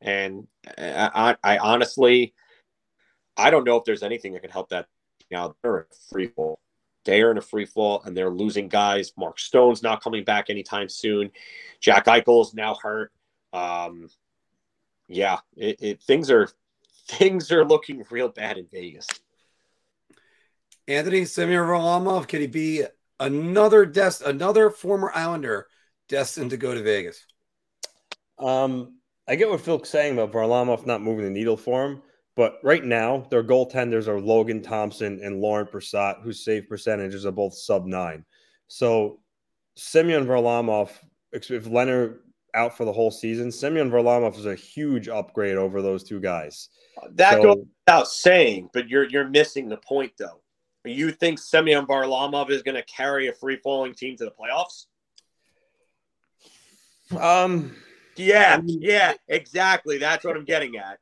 and 0.00 0.46
I, 0.78 1.36
I, 1.42 1.58
honestly 1.58 2.34
I 3.36 3.50
don't 3.50 3.64
know 3.64 3.76
if 3.76 3.84
there's 3.84 4.02
anything 4.02 4.32
that 4.32 4.42
can 4.42 4.50
help 4.50 4.68
that. 4.70 4.86
Now 5.30 5.56
they're 5.62 5.78
in 5.78 5.84
a 5.90 5.94
free 6.10 6.26
fall. 6.28 6.60
They 7.04 7.22
are 7.22 7.30
in 7.30 7.38
a 7.38 7.42
free 7.42 7.66
fall, 7.66 8.02
and 8.04 8.16
they're 8.16 8.30
losing 8.30 8.68
guys. 8.68 9.12
Mark 9.16 9.38
Stone's 9.38 9.82
not 9.82 10.02
coming 10.02 10.24
back 10.24 10.48
anytime 10.48 10.88
soon. 10.88 11.30
Jack 11.80 12.06
Eichel's 12.06 12.54
now 12.54 12.76
hurt. 12.82 13.12
Um, 13.52 14.08
yeah, 15.08 15.38
it, 15.56 15.82
it, 15.82 16.02
things 16.02 16.30
are 16.30 16.48
things 17.08 17.50
are 17.52 17.64
looking 17.64 18.04
real 18.10 18.28
bad 18.28 18.58
in 18.58 18.66
Vegas. 18.72 19.06
Anthony 20.86 21.24
Semyon 21.24 21.62
Varlamov, 21.62 22.28
could 22.28 22.40
he 22.40 22.46
be 22.46 22.84
another 23.20 23.86
dest 23.86 24.22
another 24.22 24.70
former 24.70 25.10
Islander 25.14 25.66
destined 26.08 26.50
to 26.50 26.56
go 26.56 26.74
to 26.74 26.82
Vegas? 26.82 27.24
Um, 28.38 28.98
I 29.26 29.36
get 29.36 29.48
what 29.48 29.60
Phil's 29.60 29.88
saying 29.88 30.14
about 30.14 30.32
Varlamov 30.32 30.86
not 30.86 31.02
moving 31.02 31.24
the 31.24 31.30
needle 31.30 31.56
for 31.56 31.84
him, 31.84 32.02
but 32.36 32.58
right 32.62 32.84
now 32.84 33.26
their 33.30 33.44
goaltenders 33.44 34.08
are 34.08 34.20
Logan 34.20 34.60
Thompson 34.60 35.20
and 35.22 35.40
Laurent 35.40 35.70
Brossoit, 35.70 36.22
whose 36.22 36.44
save 36.44 36.68
percentages 36.68 37.24
are 37.24 37.32
both 37.32 37.54
sub 37.54 37.86
nine. 37.86 38.24
So 38.68 39.20
Semyon 39.76 40.26
Varlamov, 40.26 40.90
if 41.32 41.48
Lehner 41.48 42.18
out 42.54 42.76
for 42.76 42.84
the 42.84 42.92
whole 42.92 43.10
season, 43.10 43.50
Semyon 43.50 43.90
Varlamov 43.90 44.38
is 44.38 44.46
a 44.46 44.54
huge 44.54 45.08
upgrade 45.08 45.56
over 45.56 45.80
those 45.80 46.04
two 46.04 46.20
guys. 46.20 46.68
That 47.12 47.34
so, 47.34 47.42
goes 47.42 47.66
without 47.86 48.08
saying, 48.08 48.70
but 48.72 48.88
you're 48.88 49.08
you're 49.08 49.28
missing 49.28 49.68
the 49.68 49.76
point 49.78 50.12
though. 50.18 50.40
You 50.84 51.10
think 51.10 51.38
Semyon 51.38 51.86
Varlamov 51.86 52.50
is 52.50 52.62
going 52.62 52.74
to 52.74 52.84
carry 52.84 53.28
a 53.28 53.32
free 53.32 53.56
falling 53.56 53.94
team 53.94 54.16
to 54.16 54.24
the 54.24 54.32
playoffs? 54.32 54.86
Um, 57.18 57.74
yeah, 58.16 58.56
I 58.58 58.60
mean, 58.60 58.80
yeah, 58.82 59.14
exactly. 59.28 59.98
That's 59.98 60.24
what 60.24 60.36
I'm 60.36 60.44
getting 60.44 60.76
at. 60.76 60.98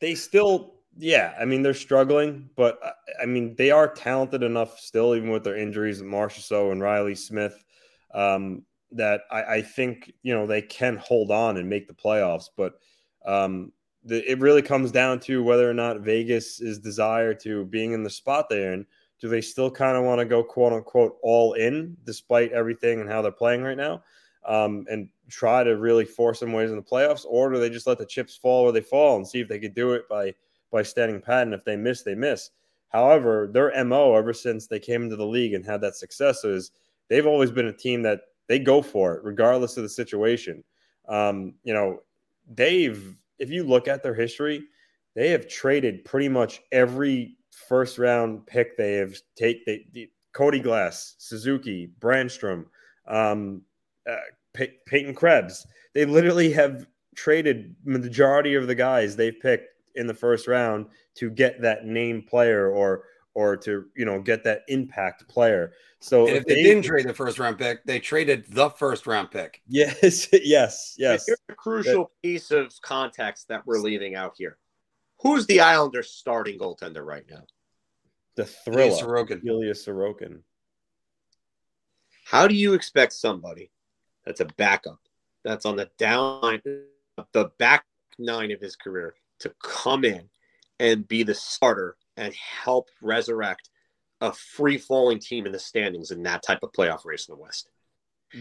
They 0.00 0.14
still, 0.14 0.74
yeah, 0.96 1.34
I 1.38 1.44
mean, 1.44 1.62
they're 1.62 1.74
struggling, 1.74 2.48
but 2.56 2.78
uh, 2.82 2.90
I 3.22 3.26
mean, 3.26 3.54
they 3.56 3.70
are 3.70 3.88
talented 3.88 4.42
enough 4.42 4.78
still, 4.78 5.14
even 5.14 5.30
with 5.30 5.44
their 5.44 5.56
injuries, 5.56 6.02
Marchessault 6.02 6.72
and 6.72 6.80
Riley 6.80 7.14
Smith. 7.14 7.64
Um, 8.14 8.62
that 8.92 9.22
I, 9.30 9.42
I, 9.42 9.62
think 9.62 10.14
you 10.22 10.34
know 10.34 10.46
they 10.46 10.62
can 10.62 10.96
hold 10.96 11.30
on 11.30 11.58
and 11.58 11.68
make 11.68 11.88
the 11.88 11.94
playoffs, 11.94 12.48
but 12.56 12.80
um, 13.26 13.70
the, 14.04 14.30
it 14.30 14.40
really 14.40 14.62
comes 14.62 14.90
down 14.90 15.20
to 15.20 15.42
whether 15.42 15.68
or 15.68 15.74
not 15.74 16.00
Vegas 16.00 16.60
is 16.60 16.78
desire 16.78 17.34
to 17.34 17.66
being 17.66 17.92
in 17.92 18.02
the 18.02 18.10
spot 18.10 18.48
they're 18.48 18.72
in. 18.72 18.86
Do 19.20 19.28
they 19.28 19.40
still 19.40 19.70
kind 19.70 19.96
of 19.96 20.04
want 20.04 20.20
to 20.20 20.24
go 20.24 20.42
quote 20.44 20.72
unquote 20.72 21.16
all 21.22 21.54
in 21.54 21.96
despite 22.04 22.52
everything 22.52 23.00
and 23.00 23.10
how 23.10 23.22
they're 23.22 23.32
playing 23.32 23.62
right 23.62 23.76
now, 23.76 24.02
um, 24.46 24.86
and 24.90 25.08
try 25.28 25.64
to 25.64 25.76
really 25.76 26.04
force 26.04 26.40
some 26.40 26.52
ways 26.52 26.70
in 26.70 26.76
the 26.76 26.82
playoffs, 26.82 27.24
or 27.28 27.52
do 27.52 27.58
they 27.58 27.70
just 27.70 27.86
let 27.86 27.98
the 27.98 28.06
chips 28.06 28.36
fall 28.36 28.64
where 28.64 28.72
they 28.72 28.80
fall 28.80 29.16
and 29.16 29.26
see 29.26 29.40
if 29.40 29.48
they 29.48 29.58
could 29.58 29.74
do 29.74 29.92
it 29.92 30.08
by 30.08 30.34
by 30.70 30.82
standing 30.82 31.20
pat? 31.20 31.42
And 31.42 31.54
if 31.54 31.64
they 31.64 31.76
miss, 31.76 32.02
they 32.02 32.14
miss. 32.14 32.50
However, 32.90 33.48
their 33.52 33.84
mo 33.84 34.14
ever 34.14 34.32
since 34.32 34.66
they 34.66 34.78
came 34.78 35.02
into 35.02 35.16
the 35.16 35.26
league 35.26 35.54
and 35.54 35.64
had 35.64 35.80
that 35.82 35.96
success 35.96 36.44
is 36.44 36.70
they've 37.08 37.26
always 37.26 37.50
been 37.50 37.66
a 37.66 37.72
team 37.72 38.02
that 38.02 38.20
they 38.46 38.58
go 38.58 38.80
for 38.80 39.14
it 39.14 39.24
regardless 39.24 39.76
of 39.76 39.82
the 39.82 39.88
situation. 39.88 40.64
Um, 41.08 41.54
you 41.64 41.74
know, 41.74 42.02
they've 42.54 43.14
if 43.38 43.50
you 43.50 43.62
look 43.64 43.88
at 43.88 44.02
their 44.02 44.14
history, 44.14 44.64
they 45.14 45.30
have 45.30 45.48
traded 45.48 46.04
pretty 46.04 46.28
much 46.28 46.60
every 46.72 47.36
first 47.68 47.98
round 47.98 48.46
pick 48.46 48.76
they 48.76 48.94
have 48.94 49.16
take 49.36 49.64
they, 49.66 49.86
the, 49.92 50.10
Cody 50.32 50.60
Glass, 50.60 51.14
Suzuki, 51.18 51.90
Brannstrom, 52.00 52.66
um, 53.08 53.62
uh, 54.08 54.16
Pey- 54.52 54.76
Peyton 54.86 55.14
Krebs. 55.14 55.66
They 55.94 56.04
literally 56.04 56.52
have 56.52 56.86
traded 57.16 57.74
majority 57.84 58.54
of 58.54 58.66
the 58.66 58.74
guys 58.74 59.16
they've 59.16 59.40
picked 59.40 59.74
in 59.96 60.06
the 60.06 60.14
first 60.14 60.46
round 60.46 60.86
to 61.16 61.30
get 61.30 61.60
that 61.62 61.84
name 61.84 62.22
player 62.22 62.70
or 62.70 63.04
or 63.34 63.56
to 63.56 63.86
you 63.96 64.04
know 64.04 64.20
get 64.20 64.44
that 64.44 64.62
impact 64.68 65.26
player. 65.28 65.72
So 66.00 66.26
and 66.28 66.36
if, 66.36 66.44
they, 66.46 66.54
they, 66.54 66.62
didn't 66.62 66.84
trade 66.84 67.08
the 67.08 67.14
first 67.14 67.38
round 67.38 67.58
pick, 67.58 67.84
they 67.84 67.98
traded 67.98 68.44
the 68.48 68.70
first 68.70 69.06
round 69.06 69.30
pick. 69.30 69.62
Yes, 69.68 70.28
yes, 70.32 70.94
yes. 70.98 71.26
Here's 71.26 71.38
a 71.48 71.54
crucial 71.54 72.04
that, 72.04 72.22
piece 72.22 72.50
of 72.50 72.72
context 72.82 73.48
that 73.48 73.66
we're 73.66 73.78
leaving 73.78 74.14
out 74.14 74.34
here. 74.36 74.58
Who's 75.22 75.46
the 75.46 75.60
Islanders' 75.60 76.10
starting 76.10 76.58
goaltender 76.58 77.04
right 77.04 77.24
now? 77.28 77.44
The 78.36 78.44
thriller, 78.44 78.90
Sorokin. 78.90 79.44
Ilya 79.44 79.72
Sorokin. 79.72 80.40
How 82.24 82.46
do 82.46 82.54
you 82.54 82.74
expect 82.74 83.12
somebody 83.12 83.70
that's 84.24 84.40
a 84.40 84.44
backup, 84.44 85.00
that's 85.44 85.66
on 85.66 85.76
the 85.76 85.90
down 85.98 86.40
line, 86.42 86.62
the 87.32 87.50
back 87.58 87.84
nine 88.18 88.52
of 88.52 88.60
his 88.60 88.76
career, 88.76 89.14
to 89.40 89.52
come 89.62 90.04
in 90.04 90.28
and 90.78 91.08
be 91.08 91.22
the 91.22 91.34
starter 91.34 91.96
and 92.16 92.34
help 92.34 92.88
resurrect 93.00 93.70
a 94.20 94.32
free 94.32 94.78
falling 94.78 95.18
team 95.18 95.46
in 95.46 95.52
the 95.52 95.58
standings 95.58 96.10
in 96.10 96.22
that 96.24 96.42
type 96.42 96.58
of 96.62 96.72
playoff 96.72 97.04
race 97.04 97.28
in 97.28 97.34
the 97.34 97.40
West. 97.40 97.70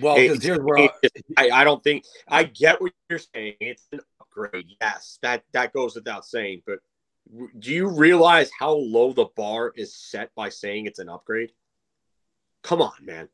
Well, 0.02 0.16
because 0.16 0.44
here's 0.44 0.60
where 0.60 0.90
I, 1.38 1.50
I 1.50 1.64
don't 1.64 1.84
think 1.84 2.04
I 2.28 2.44
get 2.44 2.82
what 2.82 2.92
you're 3.10 3.20
saying. 3.20 3.56
It's 3.62 3.88
an 3.92 4.02
upgrade, 4.38 4.68
yes, 4.82 5.20
that 5.22 5.44
that 5.54 5.74
goes 5.74 5.96
without 5.96 6.26
saying. 6.26 6.62
But 6.66 6.80
do 7.60 7.72
you 7.72 7.88
realize 7.88 8.50
how 8.58 8.74
low 8.74 9.14
the 9.14 9.28
bar 9.36 9.74
is 9.76 9.96
set 9.96 10.34
by 10.36 10.50
saying 10.50 10.86
it's 10.86 11.00
an 11.00 11.10
upgrade? 11.10 11.52
Come 12.64 12.82
on, 12.82 12.94
man! 13.02 13.30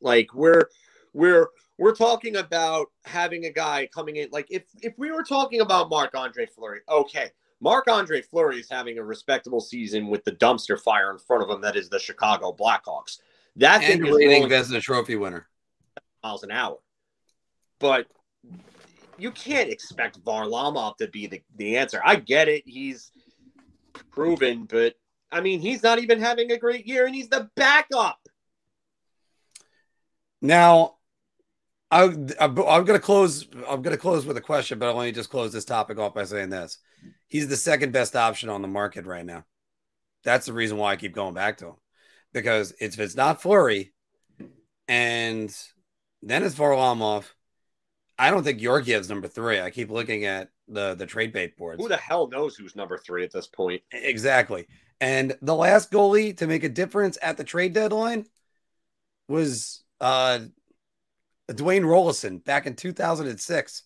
Like 0.00 0.34
we're 0.34 0.68
we're 1.12 1.48
we're 1.78 1.94
talking 1.94 2.36
about 2.36 2.88
having 3.04 3.46
a 3.46 3.50
guy 3.50 3.88
coming 3.92 4.16
in. 4.16 4.28
Like 4.30 4.46
if 4.50 4.64
if 4.82 4.94
we 4.98 5.10
were 5.10 5.24
talking 5.24 5.60
about 5.60 5.90
Marc 5.90 6.14
Andre 6.14 6.46
Fleury, 6.46 6.80
okay, 6.88 7.30
Marc 7.60 7.88
Andre 7.88 8.22
Fleury 8.22 8.60
is 8.60 8.68
having 8.70 8.98
a 8.98 9.04
respectable 9.04 9.60
season 9.60 10.08
with 10.08 10.24
the 10.24 10.32
dumpster 10.32 10.80
fire 10.80 11.10
in 11.10 11.18
front 11.18 11.42
of 11.42 11.50
him 11.50 11.60
that 11.62 11.76
is 11.76 11.88
the 11.88 11.98
Chicago 11.98 12.54
Blackhawks. 12.58 13.18
That 13.56 13.82
and 13.82 14.02
reigning 14.02 14.48
Vezina 14.48 14.80
Trophy 14.80 15.16
winner, 15.16 15.48
miles 16.22 16.44
an 16.44 16.50
hour. 16.50 16.78
But 17.78 18.06
you 19.20 19.30
can't 19.30 19.70
expect 19.70 20.22
Varlamov 20.24 20.96
to 20.96 21.08
be 21.08 21.26
the, 21.26 21.42
the 21.56 21.76
answer. 21.76 22.00
I 22.04 22.16
get 22.16 22.48
it; 22.48 22.62
he's 22.66 23.12
proven, 24.10 24.64
but 24.64 24.94
I 25.30 25.40
mean, 25.40 25.60
he's 25.60 25.82
not 25.82 25.98
even 25.98 26.20
having 26.20 26.50
a 26.50 26.58
great 26.58 26.86
year, 26.86 27.06
and 27.06 27.14
he's 27.14 27.28
the 27.28 27.48
backup. 27.56 28.18
Now, 30.42 30.96
I, 31.90 32.04
I'm, 32.04 32.34
I'm 32.40 32.54
going 32.56 32.86
to 32.86 32.98
close. 32.98 33.46
I'm 33.68 33.82
going 33.82 33.96
to 33.96 34.00
close 34.00 34.26
with 34.26 34.36
a 34.36 34.42
question, 34.42 34.78
but 34.78 34.88
I'll 34.88 34.96
only 34.96 35.12
just 35.12 35.30
close 35.30 35.52
this 35.52 35.64
topic 35.64 35.98
off 35.98 36.14
by 36.14 36.24
saying 36.24 36.50
this: 36.50 36.78
he's 37.28 37.48
the 37.48 37.56
second 37.56 37.92
best 37.92 38.16
option 38.16 38.48
on 38.48 38.62
the 38.62 38.68
market 38.68 39.06
right 39.06 39.26
now. 39.26 39.44
That's 40.24 40.46
the 40.46 40.52
reason 40.52 40.76
why 40.76 40.92
I 40.92 40.96
keep 40.96 41.14
going 41.14 41.34
back 41.34 41.58
to 41.58 41.68
him 41.68 41.76
because 42.32 42.74
if 42.80 42.98
it's 42.98 43.16
not 43.16 43.42
Fleury, 43.42 43.92
and 44.88 45.54
then 46.22 46.42
it's 46.42 46.54
Varlamov, 46.54 47.24
I 48.20 48.30
don't 48.30 48.44
think 48.44 48.60
Georgiev's 48.60 49.08
number 49.08 49.28
three. 49.28 49.60
I 49.60 49.70
keep 49.70 49.90
looking 49.90 50.26
at 50.26 50.50
the 50.68 50.94
the 50.94 51.06
trade 51.06 51.32
bait 51.32 51.56
boards. 51.56 51.82
Who 51.82 51.88
the 51.88 51.96
hell 51.96 52.28
knows 52.28 52.54
who's 52.54 52.76
number 52.76 52.98
three 52.98 53.24
at 53.24 53.32
this 53.32 53.46
point? 53.46 53.80
Exactly. 53.92 54.66
And 55.00 55.34
the 55.40 55.54
last 55.54 55.90
goalie 55.90 56.36
to 56.36 56.46
make 56.46 56.62
a 56.62 56.68
difference 56.68 57.16
at 57.22 57.38
the 57.38 57.44
trade 57.44 57.72
deadline 57.72 58.26
was 59.26 59.82
uh 60.02 60.40
Dwayne 61.50 61.82
Roloson 61.82 62.44
back 62.44 62.66
in 62.66 62.76
2006 62.76 63.84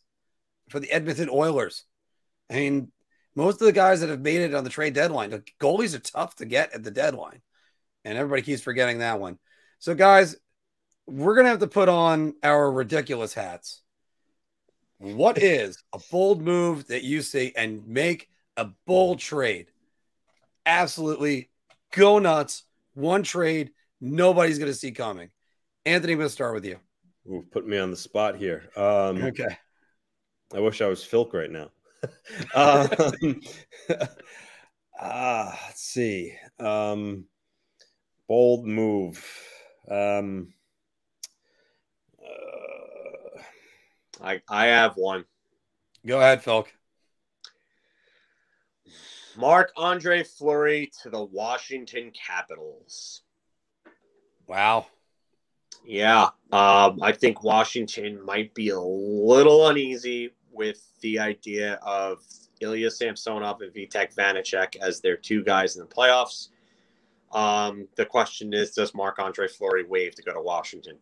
for 0.69 0.81
the 0.81 0.91
Edmonton 0.91 1.31
Oilers. 1.31 1.85
I 2.51 2.55
mean, 2.55 2.91
most 3.37 3.61
of 3.61 3.67
the 3.67 3.73
guys 3.73 4.01
that 4.01 4.11
have 4.11 4.21
made 4.21 4.41
it 4.41 4.53
on 4.53 4.65
the 4.65 4.71
trade 4.71 4.95
deadline, 4.95 5.31
the 5.31 5.45
goalies 5.61 5.95
are 5.95 6.01
tough 6.01 6.35
to 6.37 6.45
get 6.45 6.75
at 6.75 6.83
the 6.83 6.91
deadline. 6.91 7.41
And 8.05 8.19
everybody 8.19 8.43
keeps 8.43 8.63
forgetting 8.63 8.99
that 8.99 9.21
one. 9.21 9.39
So, 9.79 9.95
guys, 9.95 10.37
we're 11.07 11.35
going 11.35 11.45
to 11.45 11.51
have 11.51 11.61
to 11.61 11.67
put 11.69 11.89
on 11.89 12.35
our 12.43 12.71
ridiculous 12.71 13.33
hats. 13.33 13.81
What 15.05 15.37
is 15.37 15.85
a 15.93 16.01
bold 16.11 16.41
move 16.41 16.87
that 16.87 17.05
you 17.05 17.21
see 17.21 17.53
and 17.55 17.87
make 17.87 18.31
a 18.57 18.69
bold 18.87 19.19
trade? 19.19 19.67
Absolutely 20.65 21.51
go 21.93 22.19
nuts. 22.19 22.63
One 22.95 23.23
trade 23.23 23.73
nobody's 24.01 24.59
going 24.59 24.73
to 24.73 24.77
see 24.77 24.93
coming. 24.93 25.29
Anthony, 25.85 26.15
I'm 26.15 26.21
going 26.21 26.29
to 26.29 26.33
start 26.33 26.55
with 26.55 26.65
you. 26.65 26.79
Ooh, 27.31 27.45
put 27.51 27.67
me 27.67 27.77
on 27.77 27.91
the 27.91 27.99
spot 27.99 28.37
here. 28.37 28.71
Um, 28.77 29.23
okay. 29.25 29.59
I 30.55 30.61
wish 30.61 30.81
I 30.81 30.87
was 30.87 31.05
Filk 31.05 31.35
right 31.35 31.51
now. 31.51 31.71
um, 32.55 33.43
ah, 34.99 35.61
let's 35.67 35.83
see. 35.83 36.33
Um, 36.59 37.27
bold 38.27 38.67
move. 38.67 39.23
Um, 39.91 40.55
I 44.23 44.41
I 44.49 44.67
have 44.67 44.97
one. 44.97 45.25
Go 46.07 46.19
ahead, 46.19 46.43
Filk. 46.43 46.67
Marc 49.37 49.73
Andre 49.77 50.23
Fleury 50.23 50.93
to 51.03 51.11
the 51.11 51.25
Washington 51.25 52.13
Capitals. 52.13 53.23
Wow. 54.47 54.87
Yeah, 55.87 56.29
um, 56.53 56.99
I 57.03 57.13
think 57.13 57.43
Washington 57.43 58.25
might 58.25 58.55
be 58.55 58.71
a 58.71 58.81
little 58.81 59.69
uneasy 59.69 60.31
with 60.51 60.83
the 61.01 61.19
idea 61.19 61.75
of 61.83 62.23
Ilya 62.61 62.91
Samsonov 62.91 63.61
and 63.61 63.73
Vitek 63.73 64.15
Vanecek 64.15 64.77
as 64.77 65.01
their 65.01 65.17
two 65.17 65.43
guys 65.43 65.77
in 65.77 65.83
the 65.83 65.95
playoffs. 65.95 66.49
Um, 67.33 67.89
the 67.97 68.07
question 68.07 68.55
is, 68.55 68.71
does 68.71 68.95
Marc 68.95 69.19
Andre 69.19 69.49
Fleury 69.49 69.85
waive 69.85 70.15
to 70.15 70.23
go 70.23 70.33
to 70.33 70.41
Washington? 70.41 70.97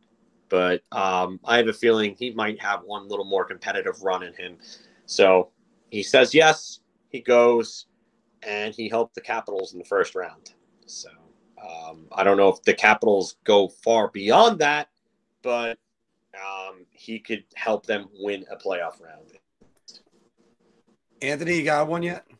But 0.53 0.83
um, 0.93 1.41
I 1.47 1.57
have 1.57 1.69
a 1.69 1.73
feeling 1.73 2.15
he 2.15 2.31
might 2.31 2.61
have 2.61 2.83
one 2.85 3.09
little 3.09 3.25
more 3.25 3.47
competitive 3.47 4.03
run 4.03 4.23
in 4.23 4.35
him. 4.35 4.59
So 5.07 5.49
he 5.91 6.03
says 6.03 6.35
yes, 6.35 6.81
he 7.09 7.21
goes, 7.21 7.87
and 8.43 8.75
he 8.75 8.87
helped 8.87 9.15
the 9.15 9.23
Capitals 9.23 9.73
in 9.73 9.79
the 9.79 9.85
first 9.87 10.15
round. 10.15 10.53
So 10.85 11.09
um, 11.59 12.07
I 12.13 12.23
don't 12.23 12.37
know 12.37 12.51
if 12.51 12.63
the 12.65 12.75
Capitals 12.75 13.37
go 13.45 13.69
far 13.69 14.09
beyond 14.09 14.59
that, 14.59 14.89
but 15.41 15.79
um, 16.35 16.85
he 16.91 17.19
could 17.19 17.45
help 17.55 17.87
them 17.87 18.11
win 18.21 18.45
a 18.51 18.57
playoff 18.57 19.01
round. 19.01 19.33
Anthony, 21.23 21.57
you 21.57 21.65
got 21.65 21.89
one 21.89 22.03
yet? 22.03 22.27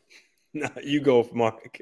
No, 0.55 0.69
you 0.83 1.01
go, 1.01 1.27
Mark. 1.33 1.79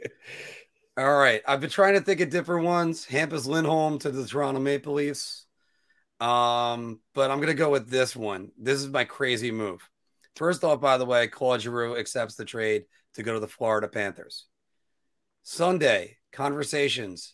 All 0.98 1.18
right. 1.18 1.42
I've 1.46 1.60
been 1.60 1.70
trying 1.70 1.96
to 1.96 2.00
think 2.00 2.22
of 2.22 2.30
different 2.30 2.64
ones. 2.64 3.06
Hampus 3.06 3.46
Lindholm 3.46 4.00
to 4.00 4.10
the 4.10 4.26
Toronto 4.26 4.62
Maple 4.62 4.94
Leafs. 4.94 5.46
Um, 6.22 7.00
but 7.14 7.32
I'm 7.32 7.40
gonna 7.40 7.54
go 7.54 7.72
with 7.72 7.90
this 7.90 8.16
one. 8.16 8.52
This 8.58 8.80
is 8.80 8.88
my 8.88 9.04
crazy 9.04 9.52
move. 9.52 9.88
First 10.36 10.64
off, 10.64 10.80
by 10.80 10.98
the 10.98 11.06
way, 11.06 11.28
Claude 11.28 11.62
Giroux 11.62 11.98
accepts 11.98 12.36
the 12.36 12.46
trade 12.46 12.86
to 13.16 13.24
go 13.24 13.34
to 13.34 13.40
the 13.40 13.48
Florida 13.48 13.88
Panthers. 13.88 14.46
Sunday, 15.44 16.18
conversations 16.32 17.34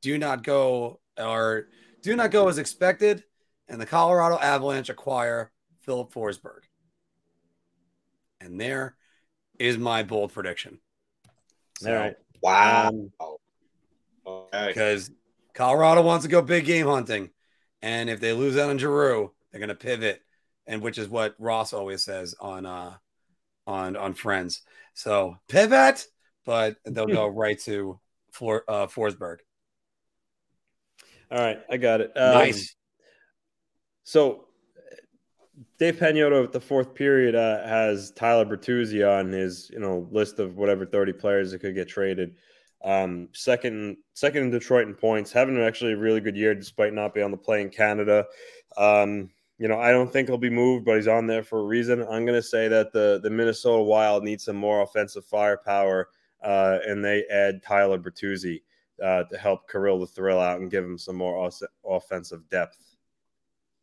do 0.00 0.18
not 0.18 0.42
go 0.42 1.00
or 1.18 1.68
do 2.02 2.16
not 2.16 2.30
go 2.30 2.48
as 2.48 2.58
expected, 2.58 3.22
and 3.68 3.80
the 3.80 3.86
Colorado 3.86 4.38
Avalanche 4.38 4.88
acquire 4.88 5.52
Filip 5.82 6.12
Forsberg. 6.12 6.62
And 8.40 8.60
there 8.60 8.96
is 9.58 9.78
my 9.78 10.02
bold 10.02 10.32
prediction. 10.32 10.80
So, 11.78 12.14
Wow. 12.42 12.88
Um, 12.88 13.10
okay. 14.26 14.66
Because 14.68 15.10
Colorado 15.54 16.02
wants 16.02 16.24
to 16.24 16.30
go 16.30 16.42
big 16.42 16.64
game 16.64 16.86
hunting. 16.86 17.30
And 17.82 18.08
if 18.08 18.20
they 18.20 18.32
lose 18.32 18.56
out 18.56 18.70
on 18.70 18.78
Giroux, 18.78 19.32
They're 19.50 19.58
going 19.58 19.68
to 19.68 19.74
pivot, 19.74 20.22
and 20.66 20.80
which 20.80 20.98
is 20.98 21.08
what 21.08 21.34
Ross 21.38 21.72
always 21.72 22.04
says 22.04 22.34
on 22.40 22.64
uh 22.64 22.94
on 23.66 23.96
on 23.96 24.14
Friends. 24.14 24.62
So 24.94 25.36
pivot, 25.48 26.06
but 26.44 26.76
they'll 26.84 27.06
go 27.06 27.26
right 27.28 27.58
to 27.60 27.98
For, 28.32 28.64
uh, 28.68 28.86
Forsberg. 28.86 29.38
All 31.30 31.38
right, 31.38 31.60
I 31.70 31.76
got 31.78 32.00
it. 32.00 32.12
Um, 32.16 32.34
nice. 32.34 32.74
So 34.04 34.46
Dave 35.78 35.96
Pagnotta 35.96 36.44
at 36.44 36.52
the 36.52 36.60
fourth 36.60 36.94
period 36.94 37.34
uh, 37.34 37.66
has 37.66 38.10
Tyler 38.12 38.44
Bertuzzi 38.44 39.08
on 39.08 39.32
his 39.32 39.70
you 39.72 39.80
know 39.80 40.06
list 40.10 40.38
of 40.38 40.56
whatever 40.56 40.86
thirty 40.86 41.12
players 41.12 41.50
that 41.50 41.60
could 41.60 41.74
get 41.74 41.88
traded. 41.88 42.36
Um, 42.84 43.28
second, 43.32 43.96
second 44.14 44.44
in 44.44 44.50
Detroit 44.50 44.88
in 44.88 44.94
points, 44.94 45.30
having 45.32 45.58
actually 45.60 45.92
a 45.92 45.96
really 45.96 46.20
good 46.20 46.36
year 46.36 46.54
despite 46.54 46.92
not 46.92 47.14
being 47.14 47.24
on 47.24 47.30
the 47.30 47.36
play 47.36 47.62
in 47.62 47.70
Canada. 47.70 48.26
Um, 48.76 49.30
you 49.58 49.68
know, 49.68 49.78
I 49.78 49.92
don't 49.92 50.12
think 50.12 50.28
he'll 50.28 50.38
be 50.38 50.50
moved, 50.50 50.84
but 50.84 50.96
he's 50.96 51.06
on 51.06 51.28
there 51.28 51.44
for 51.44 51.60
a 51.60 51.64
reason. 51.64 52.00
I'm 52.02 52.26
going 52.26 52.38
to 52.38 52.42
say 52.42 52.66
that 52.68 52.92
the 52.92 53.20
the 53.22 53.30
Minnesota 53.30 53.82
Wild 53.82 54.24
need 54.24 54.40
some 54.40 54.56
more 54.56 54.82
offensive 54.82 55.24
firepower, 55.24 56.08
uh, 56.42 56.78
and 56.84 57.04
they 57.04 57.24
add 57.30 57.62
Tyler 57.62 57.98
Bertuzzi 57.98 58.62
uh, 59.00 59.22
to 59.24 59.38
help 59.38 59.70
Kirill 59.70 60.00
the 60.00 60.06
Thrill 60.06 60.40
out 60.40 60.60
and 60.60 60.70
give 60.70 60.84
him 60.84 60.98
some 60.98 61.16
more 61.16 61.44
os- 61.44 61.62
offensive 61.84 62.48
depth. 62.50 62.78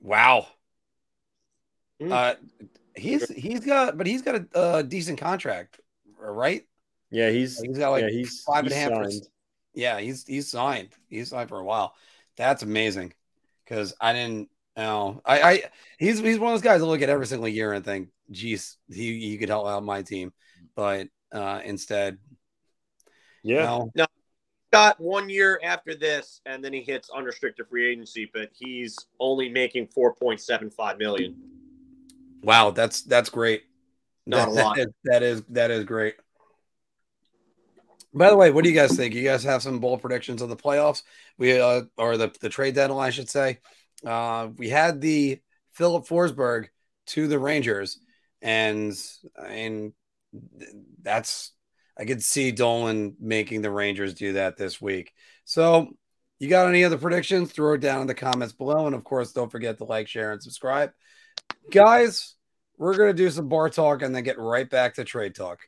Wow. 0.01 0.47
Hmm. 2.01 2.11
Uh, 2.11 2.33
he's 2.95 3.29
he's 3.29 3.61
got, 3.61 3.97
but 3.97 4.07
he's 4.07 4.21
got 4.21 4.35
a, 4.35 4.77
a 4.77 4.83
decent 4.83 5.19
contract, 5.19 5.79
right? 6.17 6.65
Yeah, 7.11 7.29
he's 7.29 7.59
He's 7.59 7.77
got 7.77 7.89
like 7.91 8.03
yeah, 8.03 8.09
he's 8.09 8.43
five 8.43 8.59
and 8.65 8.67
he's 8.67 8.73
a 8.77 8.79
half 8.79 8.89
signed. 8.91 9.03
percent. 9.05 9.27
Yeah, 9.73 9.99
he's 9.99 10.25
he's 10.25 10.49
signed. 10.49 10.89
He's 11.07 11.29
signed 11.29 11.49
for 11.49 11.59
a 11.59 11.63
while. 11.63 11.95
That's 12.37 12.63
amazing. 12.63 13.13
Because 13.65 13.93
I 13.99 14.13
didn't 14.13 14.49
know. 14.77 15.21
I, 15.25 15.41
I 15.41 15.63
he's 15.97 16.19
he's 16.19 16.39
one 16.39 16.53
of 16.53 16.59
those 16.59 16.63
guys 16.67 16.81
I 16.81 16.85
look 16.85 17.01
at 17.01 17.09
every 17.09 17.27
single 17.27 17.47
year 17.47 17.73
and 17.73 17.83
think, 17.85 18.09
geez, 18.31 18.77
he, 18.89 19.19
he 19.19 19.37
could 19.37 19.49
help 19.49 19.67
out 19.67 19.83
my 19.83 20.01
team. 20.01 20.33
But 20.75 21.07
uh 21.31 21.61
instead, 21.63 22.17
Yeah, 23.43 23.83
no. 23.95 24.05
Got 24.71 24.99
one 24.99 25.29
year 25.29 25.59
after 25.63 25.95
this, 25.95 26.41
and 26.45 26.63
then 26.63 26.73
he 26.73 26.81
hits 26.81 27.09
unrestricted 27.09 27.67
free 27.67 27.91
agency, 27.91 28.29
but 28.31 28.49
he's 28.53 28.95
only 29.19 29.49
making 29.49 29.87
four 29.87 30.13
point 30.13 30.39
seven 30.41 30.69
five 30.69 30.99
million. 30.99 31.35
Wow, 32.43 32.69
that's 32.69 33.01
that's 33.01 33.29
great. 33.29 33.63
Not 34.27 34.47
a 34.47 34.51
lot. 34.51 34.75
that- 34.77 34.93
that 35.05 35.23
is 35.23 35.41
that 35.49 35.71
is 35.71 35.85
great. 35.85 36.15
By 38.13 38.29
the 38.29 38.37
way, 38.37 38.51
what 38.51 38.63
do 38.63 38.69
you 38.69 38.75
guys 38.75 38.95
think? 38.95 39.13
You 39.13 39.23
guys 39.23 39.43
have 39.43 39.61
some 39.61 39.79
bold 39.79 40.01
predictions 40.01 40.41
of 40.41 40.49
the 40.49 40.55
playoffs? 40.55 41.03
We 41.37 41.59
uh, 41.59 41.83
or 41.97 42.17
the 42.17 42.33
the 42.41 42.49
trade 42.49 42.75
deadline, 42.75 43.07
I 43.07 43.11
should 43.11 43.29
say. 43.29 43.59
Uh, 44.05 44.49
we 44.57 44.69
had 44.69 45.01
the 45.01 45.41
Filip 45.73 46.05
Forsberg 46.05 46.67
to 47.07 47.27
the 47.27 47.37
Rangers, 47.37 47.99
and 48.41 48.93
I 49.39 49.49
mean 49.49 49.93
that's 51.01 51.51
I 51.97 52.05
could 52.05 52.23
see 52.23 52.51
Dolan 52.51 53.15
making 53.19 53.61
the 53.61 53.71
Rangers 53.71 54.13
do 54.13 54.33
that 54.33 54.57
this 54.57 54.81
week. 54.81 55.11
So, 55.43 55.89
you 56.39 56.47
got 56.47 56.67
any 56.67 56.85
other 56.85 56.97
predictions? 56.97 57.51
Throw 57.51 57.73
it 57.73 57.81
down 57.81 58.01
in 58.01 58.07
the 58.07 58.15
comments 58.15 58.53
below, 58.53 58.87
and 58.87 58.95
of 58.95 59.03
course, 59.03 59.33
don't 59.33 59.51
forget 59.51 59.77
to 59.79 59.83
like, 59.83 60.07
share, 60.07 60.31
and 60.31 60.41
subscribe, 60.41 60.91
guys. 61.69 62.35
We're 62.77 62.95
gonna 62.95 63.13
do 63.13 63.29
some 63.29 63.49
bar 63.49 63.69
talk 63.69 64.01
and 64.01 64.15
then 64.15 64.23
get 64.23 64.39
right 64.39 64.69
back 64.69 64.95
to 64.95 65.03
trade 65.03 65.35
talk. 65.35 65.59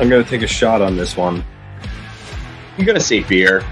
I'm 0.00 0.08
going 0.08 0.22
to 0.22 0.30
take 0.30 0.42
a 0.42 0.46
shot 0.46 0.80
on 0.80 0.96
this 0.96 1.16
one. 1.16 1.44
I'm 2.78 2.84
gonna 2.84 3.00
say 3.00 3.24
beer. 3.24 3.64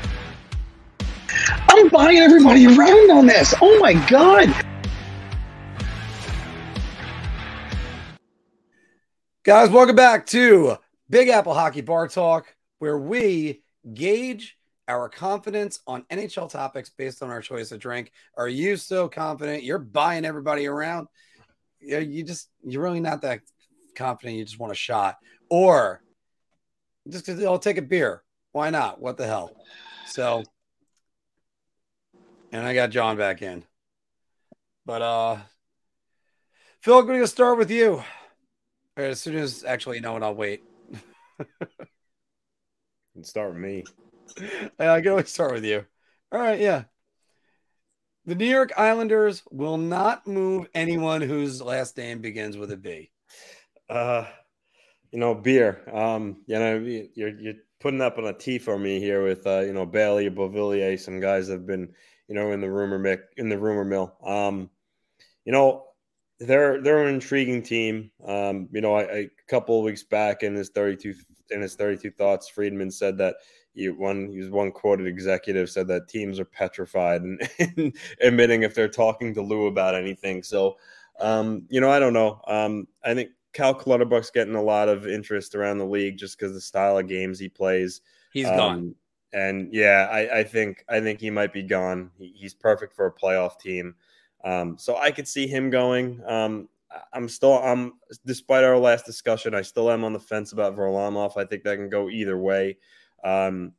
I'm 1.69 1.89
buying 1.91 2.19
everybody 2.19 2.67
around 2.67 3.13
on 3.13 3.27
this. 3.27 3.55
Oh 3.63 3.79
my 3.79 3.93
god. 4.09 4.53
Guys, 9.45 9.71
welcome 9.71 9.95
back 9.95 10.27
to 10.27 10.77
Big 11.09 11.29
Apple 11.29 11.55
Hockey 11.55 11.83
Bar 11.83 12.09
Talk, 12.09 12.53
where 12.81 12.99
we 12.99 13.63
gauge 13.95 14.59
our 14.89 15.09
confidence 15.09 15.79
on 15.87 16.03
NHL 16.11 16.51
topics 16.51 16.91
based 16.91 17.23
on 17.23 17.31
our 17.31 17.41
choice 17.41 17.71
of 17.71 17.79
drink. 17.79 18.11
Are 18.37 18.49
you 18.49 18.77
so 18.77 19.09
confident 19.09 19.63
you're 19.63 19.79
buying 19.79 20.25
everybody 20.25 20.67
around? 20.67 21.07
Yeah, 21.81 21.99
you 21.99 22.25
just 22.25 22.49
you're 22.65 22.83
really 22.83 22.99
not 22.99 23.23
that 23.23 23.43
confident. 23.95 24.37
You 24.37 24.45
just 24.45 24.59
want 24.59 24.73
a 24.73 24.77
shot, 24.77 25.19
or 25.49 26.03
just 27.09 27.27
because 27.27 27.43
I'll 27.45 27.59
take 27.59 27.79
a 27.79 27.83
beer. 27.83 28.23
Why 28.53 28.71
not? 28.71 29.01
What 29.01 29.17
the 29.17 29.27
hell? 29.27 29.57
So, 30.07 30.45
and 32.53 32.67
I 32.67 32.75
got 32.75 32.91
John 32.91 33.17
back 33.17 33.43
in, 33.43 33.65
but 34.85 35.03
uh, 35.03 35.37
Phil, 36.81 36.99
I'm 36.99 37.07
going 37.07 37.21
to 37.21 37.27
start 37.27 37.59
with 37.59 37.71
you. 37.71 38.03
Right, 38.97 39.11
as 39.11 39.21
soon 39.21 39.37
as 39.37 39.65
actually, 39.65 39.97
you 39.97 40.03
know 40.03 40.15
what? 40.15 40.23
I'll 40.23 40.35
wait. 40.35 40.63
Start 43.23 43.55
with 43.55 43.63
me. 43.63 43.85
I 44.79 45.01
can 45.01 45.09
always 45.09 45.31
start 45.31 45.53
with 45.53 45.65
you. 45.65 45.85
All 46.33 46.41
right, 46.41 46.61
yeah. 46.61 46.85
The 48.27 48.35
New 48.35 48.47
York 48.47 48.73
Islanders 48.77 49.43
will 49.51 49.79
not 49.79 50.27
move 50.27 50.67
anyone 50.75 51.23
whose 51.23 51.63
last 51.63 51.97
name 51.97 52.21
begins 52.21 52.57
with 52.57 52.73
a 52.73 52.77
B. 52.77 53.11
Uh, 53.89 54.25
you 55.13 55.19
know, 55.19 55.35
beer. 55.35 55.83
Um, 55.93 56.39
you 56.47 56.59
know, 56.59 56.77
you're 57.15 57.39
you're 57.39 57.55
putting 57.81 58.01
up 58.01 58.19
on 58.19 58.27
a 58.27 58.33
tee 58.33 58.59
for 58.59 58.79
me 58.79 59.01
here 59.01 59.23
with 59.23 59.47
uh, 59.47 59.61
you 59.61 59.73
know 59.73 59.87
Bailey, 59.87 60.29
Beauvillier, 60.31 60.99
some 60.99 61.21
guys 61.21 61.49
have 61.49 61.67
been 61.67 61.93
you 62.29 62.35
know 62.35 62.53
in 62.53 62.61
the 62.61 62.71
rumor 62.71 62.99
mic 62.99 63.23
in 63.37 63.49
the 63.49 63.59
rumor 63.59 63.85
mill. 63.85 64.17
Um, 64.25 64.71
you 65.45 65.53
know, 65.53 65.85
they're 66.41 66.83
they're 66.83 67.07
an 67.07 67.15
intriguing 67.15 67.63
team. 67.63 68.11
Um, 68.27 68.69
you 68.73 68.81
know, 68.81 68.99
a 68.99 69.31
couple 69.49 69.79
of 69.79 69.85
weeks 69.85 70.03
back 70.03 70.43
in 70.43 70.55
his 70.55 70.71
32 70.71 71.15
in 71.51 71.61
his 71.61 71.77
32 71.77 72.11
thoughts, 72.13 72.49
Friedman 72.49 72.91
said 72.91 73.17
that 73.19 73.37
he 73.75 73.89
one 73.89 74.31
he 74.31 74.39
was 74.39 74.51
one 74.51 74.73
quoted 74.73 75.07
executive 75.07 75.71
said 75.71 75.87
that 75.89 76.09
teams 76.09 76.41
are 76.41 76.45
petrified 76.45 77.23
and, 77.23 77.41
and 77.59 77.97
admitting 78.21 78.63
if 78.63 78.75
they're 78.75 78.89
talking 78.89 79.35
to 79.35 79.43
Lou 79.43 79.67
about 79.67 79.95
anything. 79.95 80.43
So, 80.43 80.77
um, 81.21 81.67
you 81.69 81.81
know, 81.81 81.91
I 81.91 81.99
don't 81.99 82.15
know. 82.15 82.41
Um, 82.47 82.89
I 83.05 83.15
think 83.15 83.31
Cal 83.57 83.75
Clutterbuck's 83.75 84.31
getting 84.31 84.55
a 84.55 84.63
lot 84.63 84.91
of 84.91 85.07
interest 85.07 85.55
around 85.55 85.79
the 85.79 85.87
league 85.87 86.19
just 86.19 86.39
because 86.39 86.53
the 86.53 86.61
style 86.61 86.99
of 86.99 87.09
games 87.09 87.39
he 87.39 87.49
plays. 87.49 88.03
He's 88.35 88.47
Um, 88.47 88.57
gone. 88.57 88.95
And 89.33 89.73
yeah, 89.73 90.09
I, 90.13 90.41
I 90.41 90.45
think 90.45 90.85
I 90.91 91.01
think 91.01 91.21
he 91.21 91.31
might 91.31 91.55
be 91.55 91.63
gone. 91.63 92.11
He, 92.19 92.35
he's 92.37 92.53
perfect 92.53 92.95
for 92.95 93.07
a 93.07 93.13
playoff 93.13 93.59
team. 93.59 93.95
Um, 94.45 94.77
so 94.79 94.99
I 94.99 95.11
could 95.11 95.27
see 95.27 95.47
him 95.47 95.71
going. 95.71 96.23
Um, 96.27 96.69
I'm 97.15 97.31
still 97.31 97.55
I'm 97.55 97.95
despite 98.27 98.63
our 98.63 98.79
last 98.79 99.07
discussion, 99.07 99.55
I 99.55 99.63
still 99.63 99.91
am 99.91 100.05
on 100.05 100.13
the 100.13 100.21
fence 100.21 100.53
about 100.53 100.77
Varlamov. 100.77 101.39
I 101.39 101.47
think 101.47 101.65
that 101.65 101.77
can 101.77 101.89
go 101.89 102.11
either 102.11 102.37
way. 102.37 102.77
Um, 103.25 103.73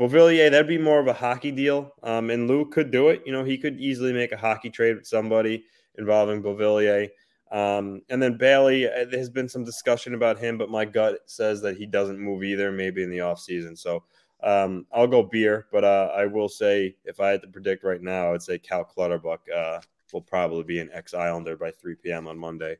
Beauvillier, 0.00 0.50
that'd 0.50 0.66
be 0.66 0.78
more 0.78 0.98
of 0.98 1.06
a 1.06 1.12
hockey 1.12 1.52
deal. 1.52 1.92
Um, 2.02 2.30
and 2.30 2.48
Lou 2.48 2.64
could 2.68 2.90
do 2.90 3.08
it. 3.10 3.22
You 3.26 3.32
know, 3.32 3.44
he 3.44 3.58
could 3.58 3.78
easily 3.78 4.12
make 4.12 4.32
a 4.32 4.38
hockey 4.38 4.70
trade 4.70 4.96
with 4.96 5.06
somebody 5.06 5.64
involving 5.98 6.42
Beauvillier. 6.42 7.08
Um, 7.52 8.00
and 8.08 8.20
then 8.20 8.38
Bailey, 8.38 8.88
uh, 8.88 9.04
there's 9.10 9.28
been 9.28 9.48
some 9.48 9.62
discussion 9.62 10.14
about 10.14 10.38
him, 10.38 10.56
but 10.56 10.70
my 10.70 10.86
gut 10.86 11.18
says 11.26 11.60
that 11.60 11.76
he 11.76 11.84
doesn't 11.84 12.18
move 12.18 12.42
either, 12.42 12.72
maybe 12.72 13.02
in 13.02 13.10
the 13.10 13.18
offseason. 13.18 13.78
So 13.78 14.04
um, 14.42 14.86
I'll 14.90 15.06
go 15.06 15.22
beer, 15.22 15.66
but 15.70 15.84
uh, 15.84 16.10
I 16.16 16.24
will 16.24 16.48
say 16.48 16.96
if 17.04 17.20
I 17.20 17.28
had 17.28 17.42
to 17.42 17.48
predict 17.48 17.84
right 17.84 18.00
now, 18.00 18.32
I'd 18.32 18.42
say 18.42 18.58
Cal 18.58 18.84
Clutterbuck 18.84 19.40
uh, 19.54 19.80
will 20.14 20.22
probably 20.22 20.64
be 20.64 20.80
an 20.80 20.88
ex 20.94 21.12
Islander 21.12 21.56
by 21.56 21.70
3 21.70 21.94
p.m. 21.96 22.26
on 22.26 22.38
Monday. 22.38 22.78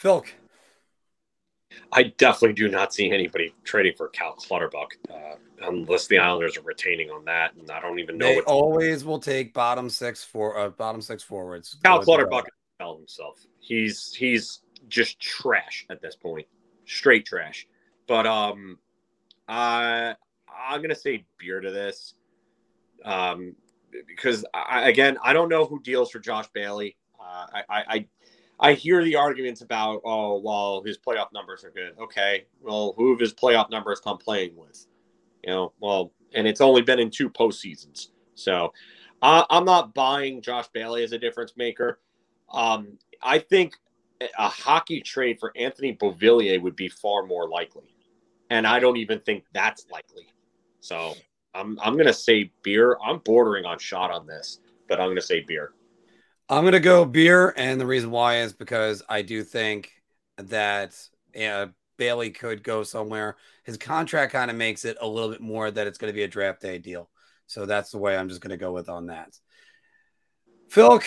Philk. 0.00 0.28
I 1.92 2.04
definitely 2.04 2.54
do 2.54 2.68
not 2.68 2.94
see 2.94 3.10
anybody 3.10 3.54
trading 3.64 3.92
for 3.94 4.08
Cal 4.08 4.32
Clutterbuck 4.32 4.92
uh, 5.12 5.34
unless 5.62 6.06
the 6.06 6.18
Islanders 6.18 6.56
are 6.56 6.62
retaining 6.62 7.10
on 7.10 7.26
that, 7.26 7.54
and 7.56 7.70
I 7.70 7.80
don't 7.80 7.98
even 7.98 8.16
know 8.16 8.26
They 8.26 8.36
what 8.36 8.44
always 8.46 9.04
will 9.04 9.18
take 9.18 9.52
bottom 9.52 9.90
six 9.90 10.24
for 10.24 10.58
uh, 10.58 10.70
bottom 10.70 11.02
six 11.02 11.22
forwards. 11.22 11.76
Cal 11.82 11.94
Go 11.94 11.98
with 11.98 12.06
Clutterbuck 12.06 12.46
held 12.78 12.98
himself. 12.98 13.44
He's 13.60 14.14
he's 14.14 14.60
just 14.88 15.20
trash 15.20 15.86
at 15.90 16.00
this 16.00 16.16
point, 16.16 16.46
straight 16.84 17.26
trash. 17.26 17.66
But 18.06 18.26
um, 18.26 18.78
I 19.48 20.14
I'm 20.48 20.82
gonna 20.82 20.94
say 20.94 21.24
beer 21.38 21.60
to 21.60 21.70
this, 21.70 22.14
um, 23.04 23.54
because 24.06 24.44
I, 24.54 24.88
again 24.88 25.18
I 25.22 25.32
don't 25.32 25.48
know 25.48 25.64
who 25.64 25.80
deals 25.80 26.10
for 26.10 26.18
Josh 26.18 26.46
Bailey. 26.52 26.96
Uh, 27.18 27.46
I, 27.68 27.84
I 27.88 28.06
I 28.58 28.72
hear 28.72 29.04
the 29.04 29.16
arguments 29.16 29.60
about 29.60 30.00
oh 30.04 30.38
well 30.38 30.82
his 30.84 30.98
playoff 30.98 31.32
numbers 31.32 31.64
are 31.64 31.70
good. 31.70 31.92
Okay, 31.98 32.46
well 32.60 32.94
who 32.96 33.12
of 33.12 33.20
his 33.20 33.34
playoff 33.34 33.70
numbers 33.70 34.00
come 34.00 34.18
playing 34.18 34.56
with? 34.56 34.86
You 35.44 35.50
know, 35.52 35.72
well, 35.80 36.12
and 36.34 36.46
it's 36.46 36.60
only 36.60 36.82
been 36.82 36.98
in 36.98 37.10
two 37.10 37.30
postseasons, 37.30 38.08
so 38.34 38.72
I'm 39.22 39.64
not 39.64 39.94
buying 39.94 40.42
Josh 40.42 40.68
Bailey 40.72 41.02
as 41.02 41.12
a 41.12 41.18
difference 41.18 41.54
maker. 41.56 42.00
Um, 42.52 42.98
I 43.22 43.38
think 43.38 43.74
a 44.20 44.48
hockey 44.48 45.00
trade 45.00 45.38
for 45.38 45.52
Anthony 45.56 45.94
Beauvillier 45.94 46.60
would 46.60 46.76
be 46.76 46.88
far 46.88 47.24
more 47.24 47.48
likely, 47.48 47.94
and 48.50 48.66
I 48.66 48.78
don't 48.78 48.96
even 48.96 49.20
think 49.20 49.44
that's 49.52 49.86
likely. 49.90 50.26
So 50.80 51.14
I'm 51.54 51.78
I'm 51.82 51.96
gonna 51.96 52.12
say 52.12 52.52
beer. 52.62 52.96
I'm 53.04 53.18
bordering 53.18 53.64
on 53.64 53.78
shot 53.78 54.10
on 54.10 54.26
this, 54.26 54.60
but 54.88 55.00
I'm 55.00 55.08
gonna 55.08 55.20
say 55.20 55.40
beer. 55.40 55.72
I'm 56.48 56.64
gonna 56.64 56.80
go 56.80 57.04
beer, 57.04 57.52
and 57.56 57.80
the 57.80 57.86
reason 57.86 58.10
why 58.10 58.38
is 58.38 58.52
because 58.52 59.02
I 59.08 59.22
do 59.22 59.42
think 59.42 59.90
that 60.38 60.96
uh, 61.38 61.66
Bailey 61.96 62.30
could 62.30 62.62
go 62.62 62.82
somewhere. 62.82 63.36
His 63.64 63.76
contract 63.76 64.32
kind 64.32 64.50
of 64.50 64.56
makes 64.56 64.84
it 64.84 64.96
a 65.00 65.08
little 65.08 65.30
bit 65.30 65.40
more 65.40 65.70
that 65.70 65.86
it's 65.86 65.98
going 65.98 66.12
to 66.12 66.16
be 66.16 66.22
a 66.22 66.28
draft 66.28 66.60
day 66.60 66.78
deal. 66.78 67.10
So 67.46 67.66
that's 67.66 67.90
the 67.90 67.98
way 67.98 68.16
I'm 68.16 68.28
just 68.28 68.40
going 68.40 68.50
to 68.50 68.56
go 68.56 68.72
with 68.72 68.88
on 68.88 69.06
that. 69.06 69.36
Phil, 70.68 71.00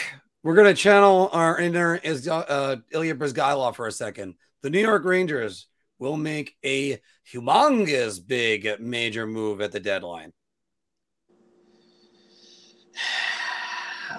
we're 0.49 0.55
going 0.55 0.65
to 0.65 0.73
channel 0.73 1.29
our 1.31 1.59
inner 1.59 1.97
is 1.97 2.27
uh, 2.27 2.77
Ilya 2.89 3.13
Bryzgalov 3.13 3.75
for 3.75 3.85
a 3.85 3.91
second. 3.91 4.33
The 4.63 4.71
New 4.71 4.79
York 4.79 5.05
Rangers 5.05 5.67
will 5.99 6.17
make 6.17 6.55
a 6.65 6.99
humongous 7.31 8.19
big 8.25 8.67
major 8.79 9.27
move 9.27 9.61
at 9.61 9.71
the 9.71 9.79
deadline. 9.79 10.33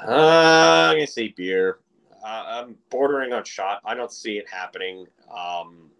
Uh, 0.06 0.86
I'm 0.90 0.94
gonna 0.94 1.06
say 1.06 1.34
beer. 1.36 1.80
Uh, 2.24 2.44
I'm 2.46 2.76
bordering 2.90 3.34
on 3.34 3.44
shot. 3.44 3.80
I 3.84 3.94
don't 3.94 4.12
see 4.12 4.38
it 4.38 4.48
happening. 4.48 5.04
Um, 5.36 5.90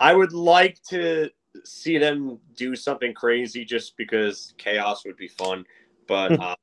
I 0.00 0.12
would 0.14 0.32
like 0.32 0.82
to 0.88 1.30
see 1.64 1.98
them 1.98 2.40
do 2.56 2.74
something 2.74 3.14
crazy 3.14 3.64
just 3.64 3.96
because 3.96 4.54
chaos 4.56 5.04
would 5.04 5.18
be 5.18 5.28
fun. 5.28 5.66
But 6.08 6.32
uh, 6.40 6.56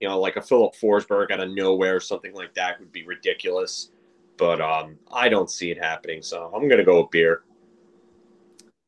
you 0.00 0.08
know, 0.08 0.18
like 0.18 0.36
a 0.36 0.42
Filip 0.42 0.74
Forsberg 0.74 1.30
out 1.30 1.40
of 1.40 1.50
nowhere, 1.50 1.96
or 1.96 2.00
something 2.00 2.34
like 2.34 2.54
that 2.54 2.78
would 2.80 2.92
be 2.92 3.04
ridiculous. 3.06 3.90
But 4.36 4.60
um, 4.60 4.98
I 5.12 5.28
don't 5.28 5.50
see 5.50 5.70
it 5.70 5.78
happening, 5.78 6.22
so 6.22 6.50
I'm 6.54 6.68
gonna 6.68 6.84
go 6.84 7.02
with 7.02 7.10
beer. 7.10 7.42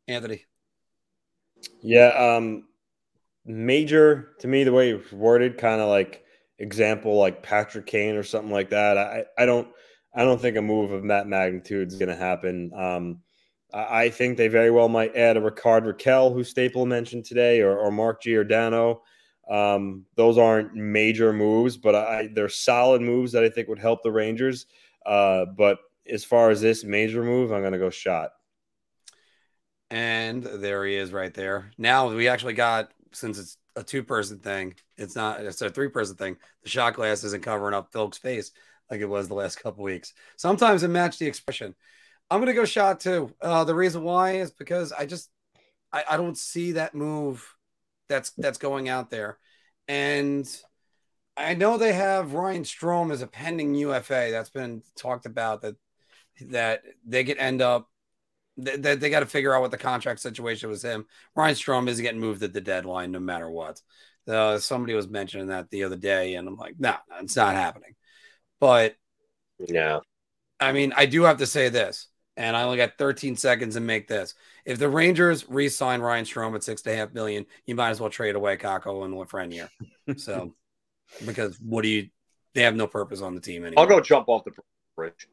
Anthony. 0.08 0.44
Yeah, 1.80 2.08
um, 2.08 2.68
major 3.44 4.30
to 4.40 4.48
me 4.48 4.64
the 4.64 4.72
way 4.72 4.90
it's 4.90 5.12
worded, 5.12 5.58
kind 5.58 5.80
of 5.80 5.88
like 5.88 6.24
example 6.58 7.16
like 7.16 7.42
Patrick 7.42 7.86
Kane 7.86 8.16
or 8.16 8.22
something 8.22 8.52
like 8.52 8.70
that. 8.70 8.98
I 8.98 9.24
I 9.38 9.46
don't 9.46 9.68
I 10.16 10.24
don't 10.24 10.40
think 10.40 10.56
a 10.56 10.62
move 10.62 10.92
of 10.92 11.06
that 11.08 11.26
magnitude 11.26 11.88
is 11.88 11.98
going 11.98 12.08
to 12.08 12.16
happen. 12.16 12.72
Um, 12.74 13.20
I, 13.72 14.04
I 14.04 14.10
think 14.10 14.36
they 14.36 14.48
very 14.48 14.70
well 14.70 14.88
might 14.88 15.14
add 15.14 15.36
a 15.36 15.42
Rickard 15.42 15.84
Rakell, 15.84 16.32
who 16.32 16.42
Staple 16.42 16.86
mentioned 16.86 17.26
today, 17.26 17.60
or, 17.60 17.76
or 17.76 17.90
Mark 17.90 18.22
Giordano. 18.22 19.02
Um, 19.48 20.04
those 20.16 20.38
aren't 20.38 20.74
major 20.74 21.32
moves, 21.32 21.76
but 21.76 21.94
I, 21.94 22.28
they're 22.32 22.48
solid 22.48 23.00
moves 23.00 23.32
that 23.32 23.44
I 23.44 23.48
think 23.48 23.68
would 23.68 23.78
help 23.78 24.02
the 24.02 24.10
Rangers. 24.10 24.66
Uh, 25.04 25.44
but 25.56 25.78
as 26.10 26.24
far 26.24 26.50
as 26.50 26.60
this 26.60 26.84
major 26.84 27.22
move, 27.22 27.52
I'm 27.52 27.60
going 27.60 27.72
to 27.72 27.78
go 27.78 27.90
shot. 27.90 28.30
And 29.90 30.42
there 30.42 30.84
he 30.84 30.96
is 30.96 31.12
right 31.12 31.32
there. 31.32 31.70
Now 31.78 32.12
we 32.12 32.28
actually 32.28 32.54
got, 32.54 32.90
since 33.12 33.38
it's 33.38 33.56
a 33.76 33.84
two 33.84 34.02
person 34.02 34.38
thing, 34.38 34.74
it's 34.96 35.14
not, 35.14 35.40
it's 35.40 35.62
a 35.62 35.70
three 35.70 35.88
person 35.88 36.16
thing. 36.16 36.36
The 36.64 36.68
shot 36.68 36.94
glass 36.94 37.22
isn't 37.22 37.44
covering 37.44 37.74
up 37.74 37.92
Phil's 37.92 38.18
face 38.18 38.50
like 38.90 39.00
it 39.00 39.08
was 39.08 39.28
the 39.28 39.34
last 39.34 39.56
couple 39.62 39.84
weeks. 39.84 40.12
Sometimes 40.36 40.82
it 40.82 40.88
matched 40.88 41.20
the 41.20 41.26
expression. 41.26 41.74
I'm 42.30 42.40
going 42.40 42.48
to 42.48 42.60
go 42.60 42.64
shot 42.64 42.98
too. 42.98 43.32
Uh, 43.40 43.62
the 43.62 43.74
reason 43.74 44.02
why 44.02 44.38
is 44.38 44.50
because 44.50 44.92
I 44.92 45.06
just, 45.06 45.30
I, 45.92 46.02
I 46.10 46.16
don't 46.16 46.36
see 46.36 46.72
that 46.72 46.94
move 46.94 47.55
that's, 48.08 48.30
that's 48.30 48.58
going 48.58 48.88
out 48.88 49.10
there. 49.10 49.38
And 49.88 50.48
I 51.36 51.54
know 51.54 51.76
they 51.76 51.92
have 51.92 52.34
Ryan 52.34 52.62
Strome 52.62 53.12
as 53.12 53.22
a 53.22 53.26
pending 53.26 53.74
UFA. 53.74 54.28
That's 54.30 54.50
been 54.50 54.82
talked 54.96 55.26
about 55.26 55.62
that, 55.62 55.76
that 56.48 56.82
they 57.04 57.24
could 57.24 57.38
end 57.38 57.62
up 57.62 57.88
they, 58.56 58.76
they, 58.76 58.94
they 58.96 59.10
got 59.10 59.20
to 59.20 59.26
figure 59.26 59.54
out 59.54 59.60
what 59.60 59.70
the 59.70 59.78
contract 59.78 60.20
situation 60.20 60.70
was 60.70 60.82
him. 60.82 61.06
Ryan 61.34 61.54
Strome 61.54 61.88
is 61.88 62.00
getting 62.00 62.20
moved 62.20 62.42
at 62.42 62.52
the 62.52 62.60
deadline 62.60 63.12
no 63.12 63.20
matter 63.20 63.50
what. 63.50 63.80
Uh, 64.26 64.58
somebody 64.58 64.94
was 64.94 65.08
mentioning 65.08 65.48
that 65.48 65.70
the 65.70 65.84
other 65.84 65.96
day, 65.96 66.34
and 66.34 66.48
I'm 66.48 66.56
like, 66.56 66.74
no, 66.78 66.90
nah, 66.90 67.20
it's 67.20 67.36
not 67.36 67.54
happening. 67.54 67.94
But 68.58 68.96
yeah, 69.58 70.00
I 70.58 70.72
mean, 70.72 70.92
I 70.96 71.06
do 71.06 71.22
have 71.24 71.38
to 71.38 71.46
say 71.46 71.68
this, 71.68 72.08
and 72.36 72.56
I 72.56 72.62
only 72.62 72.76
got 72.76 72.98
13 72.98 73.36
seconds 73.36 73.74
to 73.74 73.80
make 73.80 74.08
this. 74.08 74.34
If 74.64 74.78
the 74.78 74.88
Rangers 74.88 75.46
re-sign 75.48 76.00
Ryan 76.00 76.24
Strome 76.24 76.54
at 76.54 76.62
six 76.62 76.82
and 76.82 76.94
a 76.94 76.96
half 76.96 77.14
million, 77.14 77.46
you 77.66 77.74
might 77.74 77.90
as 77.90 78.00
well 78.00 78.10
trade 78.10 78.34
away 78.34 78.56
Kakko 78.56 79.04
and 79.04 79.14
Lafreniere. 79.14 79.68
so, 80.18 80.54
because 81.26 81.58
what 81.60 81.82
do 81.82 81.88
you? 81.88 82.08
They 82.54 82.62
have 82.62 82.76
no 82.76 82.86
purpose 82.86 83.20
on 83.20 83.34
the 83.34 83.40
team 83.40 83.64
anymore. 83.64 83.84
I'll 83.84 83.88
go 83.88 84.00
jump 84.00 84.28
off 84.28 84.44
the 84.44 84.52
bridge. 84.96 85.28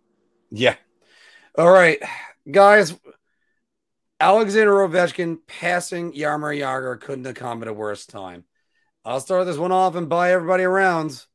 Yeah. 0.52 0.76
All 1.58 1.72
right, 1.72 2.00
guys. 2.50 2.94
Alexander 4.20 4.74
Ovechkin 4.74 5.40
passing 5.48 6.14
Jaromir 6.14 6.58
Jagr 6.58 7.00
couldn't 7.00 7.26
have 7.26 7.36
come 7.36 7.62
at 7.62 7.68
a 7.68 7.74
worse 7.74 8.06
time. 8.06 8.46
I'll 9.04 9.20
start 9.20 9.46
this 9.46 9.58
one 9.58 9.74
off 9.74 9.96
and 9.96 10.08
buy 10.08 10.32
everybody 10.32 10.64
around 10.64 11.26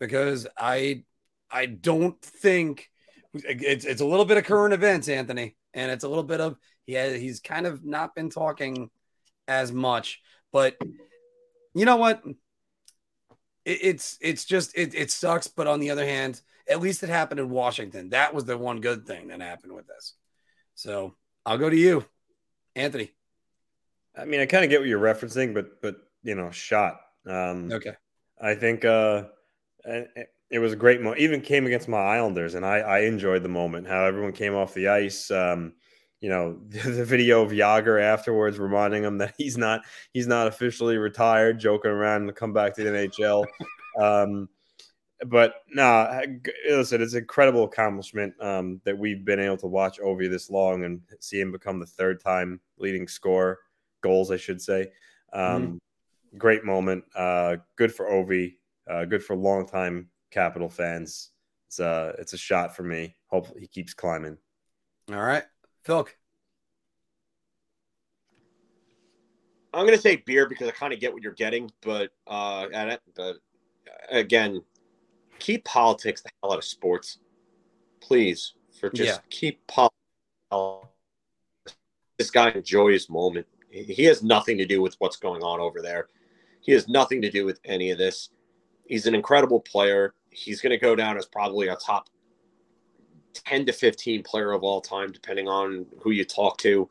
because 0.00 0.46
I 0.58 1.04
I 1.50 1.66
don't 1.66 2.20
think 2.20 2.90
it's 3.34 3.84
it's 3.84 4.00
a 4.00 4.06
little 4.06 4.24
bit 4.24 4.36
of 4.36 4.44
current 4.44 4.74
events, 4.74 5.08
Anthony, 5.08 5.56
and 5.72 5.90
it's 5.90 6.04
a 6.04 6.08
little 6.08 6.24
bit 6.24 6.40
of 6.40 6.56
he 6.86 6.94
has, 6.94 7.20
he's 7.20 7.40
kind 7.40 7.66
of 7.66 7.84
not 7.84 8.14
been 8.14 8.30
talking 8.30 8.90
as 9.48 9.72
much, 9.72 10.20
but 10.52 10.76
you 11.74 11.84
know 11.84 11.96
what? 11.96 12.22
It, 13.64 13.78
it's 13.82 14.18
it's 14.20 14.44
just 14.44 14.76
it, 14.76 14.94
it 14.94 15.10
sucks, 15.10 15.48
but 15.48 15.66
on 15.66 15.80
the 15.80 15.90
other 15.90 16.04
hand, 16.04 16.40
at 16.68 16.80
least 16.80 17.02
it 17.02 17.08
happened 17.08 17.40
in 17.40 17.50
Washington. 17.50 18.10
That 18.10 18.34
was 18.34 18.44
the 18.44 18.56
one 18.56 18.80
good 18.80 19.06
thing 19.06 19.28
that 19.28 19.40
happened 19.40 19.72
with 19.72 19.86
this. 19.86 20.14
So 20.74 21.14
I'll 21.44 21.58
go 21.58 21.70
to 21.70 21.76
you, 21.76 22.04
Anthony. 22.76 23.10
I 24.16 24.24
mean, 24.26 24.40
I 24.40 24.46
kind 24.46 24.64
of 24.64 24.70
get 24.70 24.80
what 24.80 24.88
you're 24.88 25.00
referencing, 25.00 25.54
but 25.54 25.80
but 25.82 25.96
you 26.22 26.34
know, 26.34 26.50
shot. 26.50 27.00
Um, 27.26 27.72
okay. 27.72 27.94
I 28.40 28.54
think 28.54 28.84
uh, 28.84 29.24
it 30.54 30.60
was 30.60 30.72
a 30.72 30.76
great 30.76 31.00
moment. 31.00 31.20
Even 31.20 31.40
came 31.40 31.66
against 31.66 31.88
my 31.88 31.98
Islanders, 31.98 32.54
and 32.54 32.64
I, 32.64 32.78
I 32.78 32.98
enjoyed 33.00 33.42
the 33.42 33.48
moment. 33.48 33.88
How 33.88 34.04
everyone 34.04 34.32
came 34.32 34.54
off 34.54 34.72
the 34.72 34.86
ice. 34.86 35.28
Um, 35.28 35.72
you 36.20 36.28
know, 36.28 36.60
the 36.68 37.04
video 37.04 37.42
of 37.42 37.50
Jagr 37.50 38.00
afterwards 38.00 38.60
reminding 38.60 39.02
him 39.02 39.18
that 39.18 39.34
he's 39.36 39.58
not 39.58 39.80
he's 40.12 40.28
not 40.28 40.46
officially 40.46 40.96
retired, 40.96 41.58
joking 41.58 41.90
around 41.90 42.28
to 42.28 42.32
come 42.32 42.52
back 42.52 42.72
to 42.74 42.84
the 42.84 42.90
NHL. 42.90 43.44
Um, 44.00 44.48
but 45.26 45.54
nah, 45.70 46.20
listen, 46.68 47.02
it's 47.02 47.14
an 47.14 47.18
incredible 47.18 47.64
accomplishment 47.64 48.32
um, 48.40 48.80
that 48.84 48.96
we've 48.96 49.24
been 49.24 49.40
able 49.40 49.56
to 49.56 49.66
watch 49.66 49.98
Ovi 49.98 50.30
this 50.30 50.50
long 50.50 50.84
and 50.84 51.00
see 51.18 51.40
him 51.40 51.50
become 51.50 51.80
the 51.80 51.86
third 51.86 52.22
time 52.22 52.60
leading 52.78 53.08
scorer 53.08 53.58
goals, 54.02 54.30
I 54.30 54.36
should 54.36 54.62
say. 54.62 54.92
Um, 55.32 55.40
mm-hmm. 55.42 56.38
Great 56.38 56.64
moment. 56.64 57.02
Uh, 57.16 57.56
good 57.74 57.92
for 57.92 58.06
Ovi. 58.06 58.54
Uh, 58.88 59.04
good 59.04 59.24
for 59.24 59.34
longtime 59.34 60.10
Capital 60.34 60.68
fans. 60.68 61.30
It's 61.68 61.78
a 61.78 61.86
uh, 61.86 62.12
it's 62.18 62.32
a 62.32 62.38
shot 62.38 62.74
for 62.74 62.82
me. 62.82 63.14
Hopefully, 63.28 63.60
he 63.60 63.68
keeps 63.68 63.94
climbing. 63.94 64.36
All 65.12 65.22
right, 65.22 65.44
Phil. 65.84 66.08
I'm 69.72 69.86
gonna 69.86 69.96
say 69.96 70.16
beer 70.16 70.48
because 70.48 70.66
I 70.68 70.72
kind 70.72 70.92
of 70.92 70.98
get 70.98 71.12
what 71.12 71.22
you're 71.22 71.32
getting, 71.32 71.70
but 71.82 72.10
uh, 72.26 72.66
at 72.72 72.88
it, 72.88 73.00
but 73.16 73.36
again, 74.10 74.62
keep 75.38 75.64
politics 75.64 76.20
the 76.20 76.30
hell 76.42 76.52
out 76.52 76.58
of 76.58 76.64
sports, 76.64 77.18
please. 78.00 78.54
For 78.80 78.90
just 78.90 79.20
yeah. 79.20 79.26
keep 79.30 79.64
politics. 79.68 79.94
This 82.18 82.30
guy 82.30 82.50
enjoys 82.50 83.08
moment. 83.08 83.46
He 83.70 84.04
has 84.04 84.22
nothing 84.22 84.58
to 84.58 84.66
do 84.66 84.82
with 84.82 84.96
what's 84.98 85.16
going 85.16 85.42
on 85.42 85.60
over 85.60 85.80
there. 85.80 86.08
He 86.60 86.72
has 86.72 86.88
nothing 86.88 87.22
to 87.22 87.30
do 87.30 87.44
with 87.44 87.60
any 87.64 87.90
of 87.90 87.98
this. 87.98 88.30
He's 88.86 89.06
an 89.06 89.14
incredible 89.14 89.60
player. 89.60 90.14
He's 90.30 90.60
going 90.60 90.72
to 90.72 90.78
go 90.78 90.94
down 90.96 91.16
as 91.16 91.26
probably 91.26 91.68
a 91.68 91.76
top 91.76 92.08
10 93.34 93.66
to 93.66 93.72
15 93.72 94.22
player 94.22 94.52
of 94.52 94.62
all 94.62 94.80
time, 94.80 95.12
depending 95.12 95.48
on 95.48 95.86
who 96.00 96.10
you 96.10 96.24
talk 96.24 96.58
to. 96.58 96.88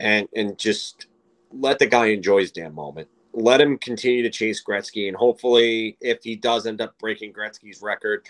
And, 0.00 0.28
and 0.34 0.58
just 0.58 1.06
let 1.52 1.78
the 1.78 1.86
guy 1.86 2.06
enjoy 2.06 2.40
his 2.40 2.52
damn 2.52 2.74
moment 2.74 3.08
let 3.34 3.60
him 3.60 3.76
continue 3.78 4.22
to 4.22 4.30
chase 4.30 4.62
Gretzky, 4.62 5.08
and 5.08 5.16
hopefully, 5.16 5.96
if 6.00 6.22
he 6.22 6.36
does 6.36 6.66
end 6.66 6.80
up 6.80 6.96
breaking 6.98 7.32
Gretzky's 7.32 7.82
record, 7.82 8.26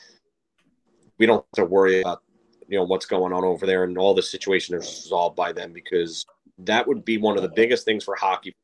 we 1.18 1.26
don't 1.26 1.44
have 1.56 1.64
to 1.64 1.70
worry 1.70 2.00
about 2.00 2.22
you 2.68 2.78
know 2.78 2.84
what's 2.84 3.06
going 3.06 3.32
on 3.32 3.44
over 3.44 3.66
there, 3.66 3.84
and 3.84 3.98
all 3.98 4.14
the 4.14 4.22
situation 4.22 4.74
is 4.74 5.02
resolved 5.04 5.36
by 5.36 5.52
then 5.52 5.72
because 5.72 6.24
that 6.58 6.88
would 6.88 7.04
be 7.04 7.18
one 7.18 7.36
of 7.36 7.42
the 7.42 7.52
biggest 7.54 7.84
things 7.84 8.04
for 8.04 8.16
hockey 8.16 8.54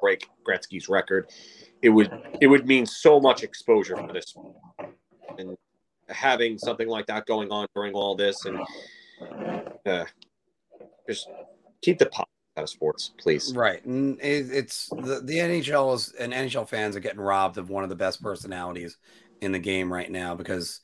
break 0.00 0.26
Gretzky's 0.46 0.88
record. 0.88 1.30
It 1.82 1.88
would 1.90 2.10
it 2.40 2.46
would 2.46 2.66
mean 2.66 2.86
so 2.86 3.20
much 3.20 3.42
exposure 3.42 3.96
for 3.96 4.12
this, 4.12 4.34
one. 4.34 4.54
and 5.38 5.56
having 6.08 6.58
something 6.58 6.88
like 6.88 7.06
that 7.06 7.26
going 7.26 7.50
on 7.50 7.66
during 7.74 7.94
all 7.94 8.14
this, 8.14 8.44
and 8.44 8.60
uh, 9.86 10.04
just 11.08 11.28
keep 11.82 11.98
the 11.98 12.06
pop 12.06 12.28
out 12.56 12.64
of 12.64 12.68
sports, 12.68 13.12
please. 13.18 13.54
Right, 13.54 13.84
and 13.84 14.18
it's 14.20 14.88
the, 14.88 15.20
the 15.24 15.38
NHL 15.38 15.94
is 15.94 16.12
and 16.18 16.32
NHL 16.32 16.68
fans 16.68 16.96
are 16.96 17.00
getting 17.00 17.20
robbed 17.20 17.56
of 17.56 17.70
one 17.70 17.82
of 17.82 17.90
the 17.90 17.96
best 17.96 18.22
personalities 18.22 18.98
in 19.40 19.52
the 19.52 19.58
game 19.58 19.92
right 19.92 20.10
now 20.10 20.34
because 20.34 20.80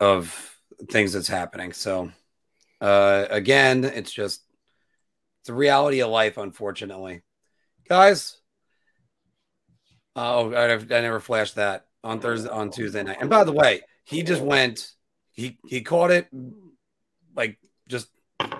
of 0.00 0.58
things 0.90 1.12
that's 1.12 1.28
happening. 1.28 1.72
So, 1.72 2.12
uh, 2.80 3.26
again, 3.30 3.84
it's 3.84 4.12
just 4.12 4.42
the 5.46 5.54
reality 5.54 6.00
of 6.00 6.10
life, 6.10 6.36
unfortunately, 6.36 7.22
guys. 7.88 8.38
Oh, 10.16 10.52
I, 10.52 10.72
I 10.74 10.76
never 10.78 11.20
flashed 11.20 11.56
that. 11.56 11.86
on 12.04 12.20
Thursday 12.20 12.48
on 12.50 12.70
Tuesday 12.70 13.02
night. 13.02 13.18
And 13.20 13.30
by 13.30 13.44
the 13.44 13.52
way, 13.52 13.82
he 14.04 14.22
just 14.22 14.42
went. 14.42 14.92
He 15.32 15.58
he 15.66 15.80
caught 15.80 16.10
it 16.10 16.28
like 17.34 17.58
just 17.88 18.08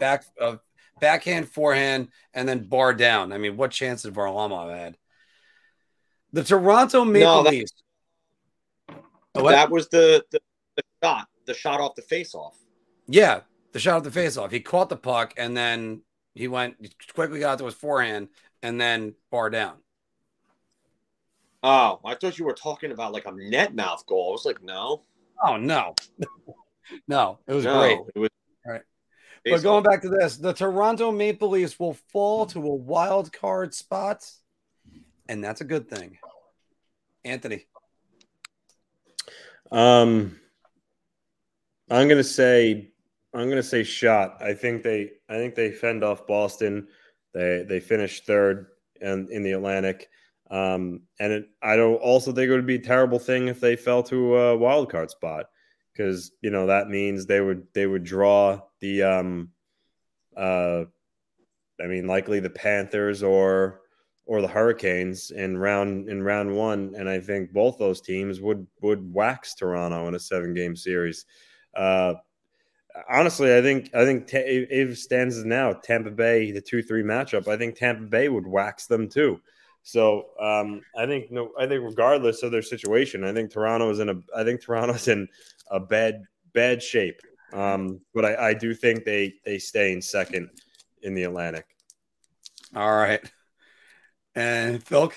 back 0.01 0.25
uh, 0.41 0.57
backhand, 1.01 1.49
forehand, 1.49 2.09
and 2.33 2.49
then 2.49 2.65
bar 2.65 2.93
down. 2.95 3.33
I 3.33 3.39
mean, 3.39 3.57
what 3.57 3.71
chance 3.71 4.03
did 4.03 4.15
Varlamov 4.15 4.75
had? 4.75 4.97
The 6.33 6.43
Toronto 6.43 7.05
Maple 7.05 7.27
No, 7.27 7.43
that- 7.45 7.51
Leafs. 7.53 7.73
Oh. 9.37 9.49
That 9.49 9.71
was 9.71 9.89
the, 9.89 10.25
the 10.31 10.41
the 10.77 10.83
shot, 11.03 11.29
the 11.47 11.55
shot 11.55 11.81
off 11.81 11.95
the 11.97 12.03
face 12.03 12.35
off. 12.35 12.57
Yeah, 13.07 13.41
the 13.73 13.79
shot 13.79 13.97
off 13.99 14.05
the 14.13 14.21
faceoff. 14.21 14.51
He 14.53 14.61
caught 14.61 14.89
the 14.89 14.97
puck 14.97 15.35
and 15.37 15.57
then 15.57 16.03
he 16.35 16.49
went 16.49 16.77
he 16.81 16.91
quickly 17.13 17.41
got 17.41 17.59
to 17.59 17.65
his 17.67 17.75
forehand 17.75 18.29
and 18.63 18.81
then 18.81 19.15
bar 19.31 19.51
down. 19.51 19.75
Oh, 21.67 21.99
I 22.05 22.15
thought 22.15 22.39
you 22.39 22.45
were 22.45 22.53
talking 22.53 22.93
about 22.93 23.15
like 23.15 23.25
a 23.25 23.33
net 23.33 23.75
mouth 23.75 24.05
goal. 24.05 24.29
I 24.29 24.33
was 24.33 24.45
like, 24.45 24.63
no, 24.63 25.05
Oh 25.43 25.57
no, 25.57 25.95
no, 27.09 27.39
it 27.47 27.55
was 27.55 27.65
no, 27.65 27.73
great. 27.73 27.99
it 28.15 28.19
was 28.19 28.29
Right. 28.67 28.83
face 29.45 29.51
But 29.51 29.63
going 29.63 29.83
back 29.83 30.03
to 30.03 30.11
this, 30.11 30.37
the 30.37 30.53
Toronto 30.53 31.11
Maple 31.11 31.49
Leafs 31.49 31.81
will 31.81 31.95
fall 32.13 32.45
to 32.47 32.59
a 32.59 32.75
wild 32.75 33.33
card 33.33 33.73
spot, 33.73 34.31
and 35.27 35.43
that's 35.43 35.63
a 35.63 35.65
good 35.65 35.89
thing. 35.89 36.19
Anthony, 37.25 37.65
Um, 39.73 40.39
I'm 41.91 42.09
gonna 42.09 42.23
say 42.23 42.93
I'm 43.33 43.49
gonna 43.49 43.63
say 43.63 43.85
shot. 43.85 44.37
I 44.43 44.53
think 44.53 44.83
they 44.83 45.13
I 45.31 45.37
think 45.37 45.55
they 45.55 45.71
fend 45.73 46.05
off 46.05 46.27
Boston. 46.27 46.89
They 47.33 47.65
they 47.67 47.81
finished 47.81 48.27
third 48.27 48.67
in 49.01 49.29
in 49.31 49.43
the 49.43 49.53
Atlantic. 49.53 50.11
Um, 50.51 51.03
and 51.19 51.33
it, 51.33 51.49
I 51.63 51.77
don't 51.77 51.97
also 51.97 52.33
think 52.33 52.49
it 52.49 52.55
would 52.55 52.67
be 52.67 52.75
a 52.77 52.79
terrible 52.79 53.19
thing 53.19 53.49
if 53.49 53.61
they 53.61 53.77
fell 53.77 54.03
to 54.05 54.37
a 54.37 54.57
wild 54.57 54.91
card 54.91 55.11
spot 55.11 55.47
because 55.93 56.33
you 56.43 56.51
know 56.51 56.67
that 56.67 56.89
means 56.89 57.25
they 57.25 57.41
would 57.41 57.67
they 57.73 57.87
would 57.87 58.05
draw 58.05 58.61
the 58.81 59.03
um 59.03 59.51
uh 60.37 60.85
I 61.83 61.87
mean 61.87 62.07
likely 62.07 62.41
the 62.41 62.51
Panthers 62.51 63.23
or 63.23 63.81
or 64.27 64.41
the 64.41 64.49
Hurricanes 64.49 65.31
in 65.31 65.59
round 65.59 66.09
in 66.09 66.23
round 66.23 66.55
one, 66.55 66.95
and 66.97 67.09
I 67.09 67.21
think 67.21 67.53
both 67.53 67.79
those 67.79 68.01
teams 68.01 68.41
would 68.41 68.67
would 68.81 69.13
wax 69.13 69.55
Toronto 69.55 70.09
in 70.09 70.15
a 70.15 70.21
seven 70.21 70.55
game 70.55 70.77
series. 70.77 71.27
Uh, 71.77 72.15
honestly, 73.11 73.55
I 73.55 73.61
think 73.61 73.91
I 73.95 74.05
think 74.05 74.29
if 74.33 74.99
stands 74.99 75.45
now 75.45 75.73
Tampa 75.75 76.11
Bay 76.11 76.53
the 76.53 76.61
two 76.61 76.83
three 76.83 77.03
matchup. 77.03 77.49
I 77.49 77.57
think 77.57 77.77
Tampa 77.77 78.05
Bay 78.05 78.29
would 78.29 78.47
wax 78.47 78.87
them 78.87 79.09
too. 79.09 79.41
So 79.85 80.31
um, 80.41 80.81
I 80.97 81.05
think 81.05 81.31
no, 81.31 81.53
I 81.59 81.67
think 81.67 81.85
regardless 81.85 82.43
of 82.43 82.51
their 82.51 82.63
situation, 82.63 83.23
I 83.23 83.35
think 83.35 83.53
Toronto 83.53 83.91
is 83.91 84.01
in 84.01 84.09
a 84.09 84.15
I 84.35 84.43
think 84.43 84.63
Toronto's 84.63 85.09
in 85.09 85.29
a 85.71 85.79
bad 85.79 86.25
bad 86.53 86.83
shape. 86.83 87.21
Um, 87.53 88.01
but 88.15 88.25
I, 88.25 88.49
I 88.49 88.55
do 88.55 88.75
think 88.75 89.05
they 89.05 89.35
they 89.45 89.59
stay 89.59 89.93
in 89.93 90.01
second 90.01 90.49
in 91.03 91.15
the 91.15 91.25
Atlantic. 91.25 91.67
all 92.75 92.97
right, 92.97 93.21
and 94.35 94.83
Phil. 94.83 95.13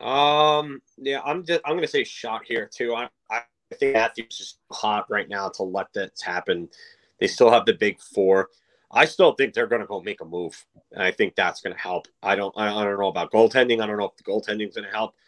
Um, 0.00 0.80
yeah, 0.96 1.20
I'm 1.22 1.44
just 1.44 1.60
I'm 1.66 1.76
gonna 1.76 1.86
say 1.86 2.02
shot 2.02 2.42
here 2.46 2.68
too. 2.72 2.94
I 2.94 3.10
I 3.30 3.42
think 3.74 3.92
Matthews 3.92 4.40
is 4.40 4.58
hot 4.72 5.04
right 5.10 5.28
now 5.28 5.50
to 5.50 5.62
let 5.62 5.92
that 5.92 6.12
happen. 6.22 6.70
They 7.20 7.26
still 7.26 7.50
have 7.50 7.66
the 7.66 7.74
big 7.74 8.00
four. 8.00 8.48
I 8.94 9.04
still 9.06 9.32
think 9.32 9.54
they're 9.54 9.66
gonna 9.66 9.86
go 9.86 10.00
make 10.00 10.20
a 10.20 10.24
move, 10.24 10.64
and 10.92 11.02
I 11.02 11.10
think 11.10 11.34
that's 11.34 11.60
gonna 11.60 11.76
help. 11.76 12.06
I 12.22 12.36
don't 12.36 12.54
I, 12.56 12.68
don't 12.84 12.98
know 12.98 13.08
about 13.08 13.32
goaltending. 13.32 13.82
I 13.82 13.86
don't 13.86 13.98
know 13.98 14.06
if 14.06 14.16
the 14.16 14.22
goaltending's 14.22 14.76
gonna 14.76 14.90
help. 14.90 15.14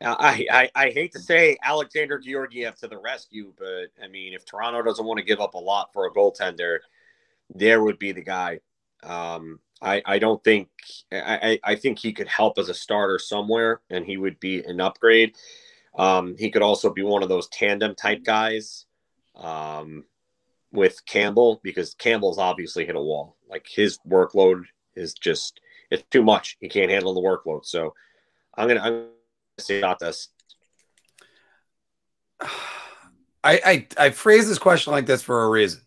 I, 0.00 0.46
I 0.50 0.70
I 0.76 0.90
hate 0.90 1.12
to 1.12 1.18
say 1.18 1.56
Alexander 1.62 2.18
Georgiev 2.18 2.76
to 2.76 2.88
the 2.88 2.98
rescue, 2.98 3.52
but 3.58 3.88
I 4.02 4.06
mean, 4.06 4.32
if 4.32 4.44
Toronto 4.44 4.82
doesn't 4.82 5.04
want 5.04 5.18
to 5.18 5.24
give 5.24 5.40
up 5.40 5.54
a 5.54 5.58
lot 5.58 5.92
for 5.92 6.06
a 6.06 6.12
goaltender, 6.12 6.78
there 7.52 7.82
would 7.82 7.98
be 7.98 8.12
the 8.12 8.22
guy. 8.22 8.60
Um, 9.02 9.58
I, 9.82 10.02
I 10.06 10.18
don't 10.20 10.42
think 10.44 10.68
I 11.10 11.58
I 11.64 11.74
think 11.74 11.98
he 11.98 12.12
could 12.12 12.28
help 12.28 12.58
as 12.58 12.68
a 12.68 12.74
starter 12.74 13.18
somewhere, 13.18 13.80
and 13.90 14.06
he 14.06 14.16
would 14.16 14.38
be 14.38 14.62
an 14.64 14.80
upgrade. 14.80 15.34
Um, 15.96 16.36
he 16.38 16.50
could 16.50 16.62
also 16.62 16.90
be 16.90 17.02
one 17.02 17.24
of 17.24 17.28
those 17.28 17.48
tandem 17.48 17.96
type 17.96 18.22
guys 18.22 18.86
um, 19.38 20.04
with 20.72 21.04
Campbell 21.06 21.60
because 21.62 21.94
Campbell's 21.94 22.38
obviously 22.38 22.84
hit 22.84 22.96
a 22.96 23.00
wall. 23.00 23.36
Like 23.48 23.66
his 23.68 23.98
workload 24.08 24.64
is 24.94 25.14
just 25.14 25.60
it's 25.90 26.04
too 26.10 26.22
much. 26.22 26.56
He 26.60 26.68
can't 26.68 26.90
handle 26.90 27.14
the 27.14 27.20
workload. 27.20 27.64
So 27.64 27.94
I'm 28.56 28.68
gonna 28.68 28.80
I'm 28.80 28.92
gonna 28.92 29.08
say 29.58 29.78
about 29.78 29.98
this. 29.98 30.28
I, 33.44 33.60
I 33.64 34.06
I 34.06 34.10
phrase 34.10 34.48
this 34.48 34.58
question 34.58 34.92
like 34.92 35.06
this 35.06 35.22
for 35.22 35.44
a 35.44 35.48
reason, 35.48 35.80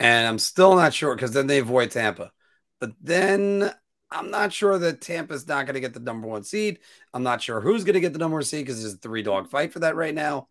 and 0.00 0.26
I'm 0.26 0.38
still 0.38 0.74
not 0.74 0.94
sure 0.94 1.14
because 1.14 1.32
then 1.32 1.46
they 1.46 1.58
avoid 1.58 1.90
Tampa, 1.90 2.32
but 2.80 2.92
then 3.00 3.70
I'm 4.10 4.30
not 4.30 4.52
sure 4.52 4.78
that 4.78 5.00
Tampa's 5.00 5.46
not 5.46 5.66
going 5.66 5.74
to 5.74 5.80
get 5.80 5.94
the 5.94 6.00
number 6.00 6.26
one 6.26 6.44
seed. 6.44 6.78
I'm 7.14 7.22
not 7.22 7.42
sure 7.42 7.60
who's 7.60 7.84
going 7.84 7.94
to 7.94 8.00
get 8.00 8.12
the 8.12 8.18
number 8.18 8.36
one 8.36 8.44
seed 8.44 8.64
because 8.64 8.80
there's 8.80 8.94
a 8.94 8.98
three 8.98 9.22
dog 9.22 9.48
fight 9.48 9.72
for 9.72 9.80
that 9.80 9.96
right 9.96 10.14
now. 10.14 10.48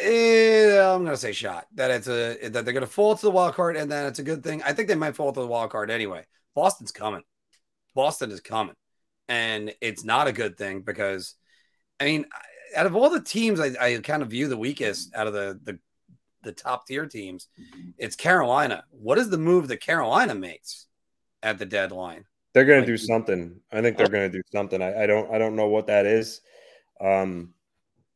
Eh, 0.00 0.78
I'm 0.80 1.00
going 1.04 1.12
to 1.12 1.16
say 1.16 1.32
shot 1.32 1.66
that 1.74 1.90
it's 1.90 2.08
a 2.08 2.48
that 2.48 2.64
they're 2.64 2.72
going 2.72 2.80
to 2.80 2.86
fall 2.86 3.14
to 3.14 3.22
the 3.22 3.30
wild 3.30 3.54
card 3.54 3.76
and 3.76 3.90
then 3.90 4.06
it's 4.06 4.18
a 4.18 4.22
good 4.24 4.42
thing. 4.42 4.62
I 4.62 4.72
think 4.72 4.88
they 4.88 4.94
might 4.94 5.16
fall 5.16 5.32
to 5.32 5.40
the 5.40 5.46
wild 5.46 5.70
card 5.70 5.90
anyway. 5.90 6.24
Boston's 6.54 6.92
coming. 6.92 7.22
Boston 7.94 8.30
is 8.30 8.40
coming, 8.40 8.76
and 9.28 9.74
it's 9.80 10.04
not 10.04 10.28
a 10.28 10.32
good 10.32 10.56
thing 10.56 10.80
because 10.82 11.34
I 11.98 12.04
mean 12.04 12.26
out 12.76 12.86
of 12.86 12.94
all 12.96 13.10
the 13.10 13.20
teams 13.20 13.60
I, 13.60 13.72
I 13.80 13.98
kind 13.98 14.22
of 14.22 14.30
view 14.30 14.48
the 14.48 14.56
weakest 14.56 15.14
out 15.14 15.26
of 15.26 15.32
the, 15.32 15.58
the 15.64 15.78
the 16.42 16.52
top 16.52 16.86
tier 16.86 17.04
teams, 17.06 17.48
it's 17.98 18.16
Carolina. 18.16 18.84
What 18.90 19.18
is 19.18 19.28
the 19.28 19.36
move 19.38 19.68
that 19.68 19.82
Carolina 19.82 20.34
makes 20.34 20.86
at 21.42 21.58
the 21.58 21.66
deadline? 21.66 22.24
They're 22.54 22.64
going 22.64 22.80
Like- 22.80 22.86
to 22.86 22.92
do 22.92 22.96
something. 22.96 23.60
I 23.70 23.82
think 23.82 23.96
they're 23.98 24.08
going 24.08 24.30
to 24.32 24.38
do 24.38 24.42
something. 24.50 24.80
I, 24.80 25.02
I 25.02 25.06
don't. 25.06 25.30
I 25.32 25.38
don't 25.38 25.54
know 25.56 25.68
what 25.68 25.88
that 25.88 26.06
is, 26.06 26.40
um, 27.00 27.52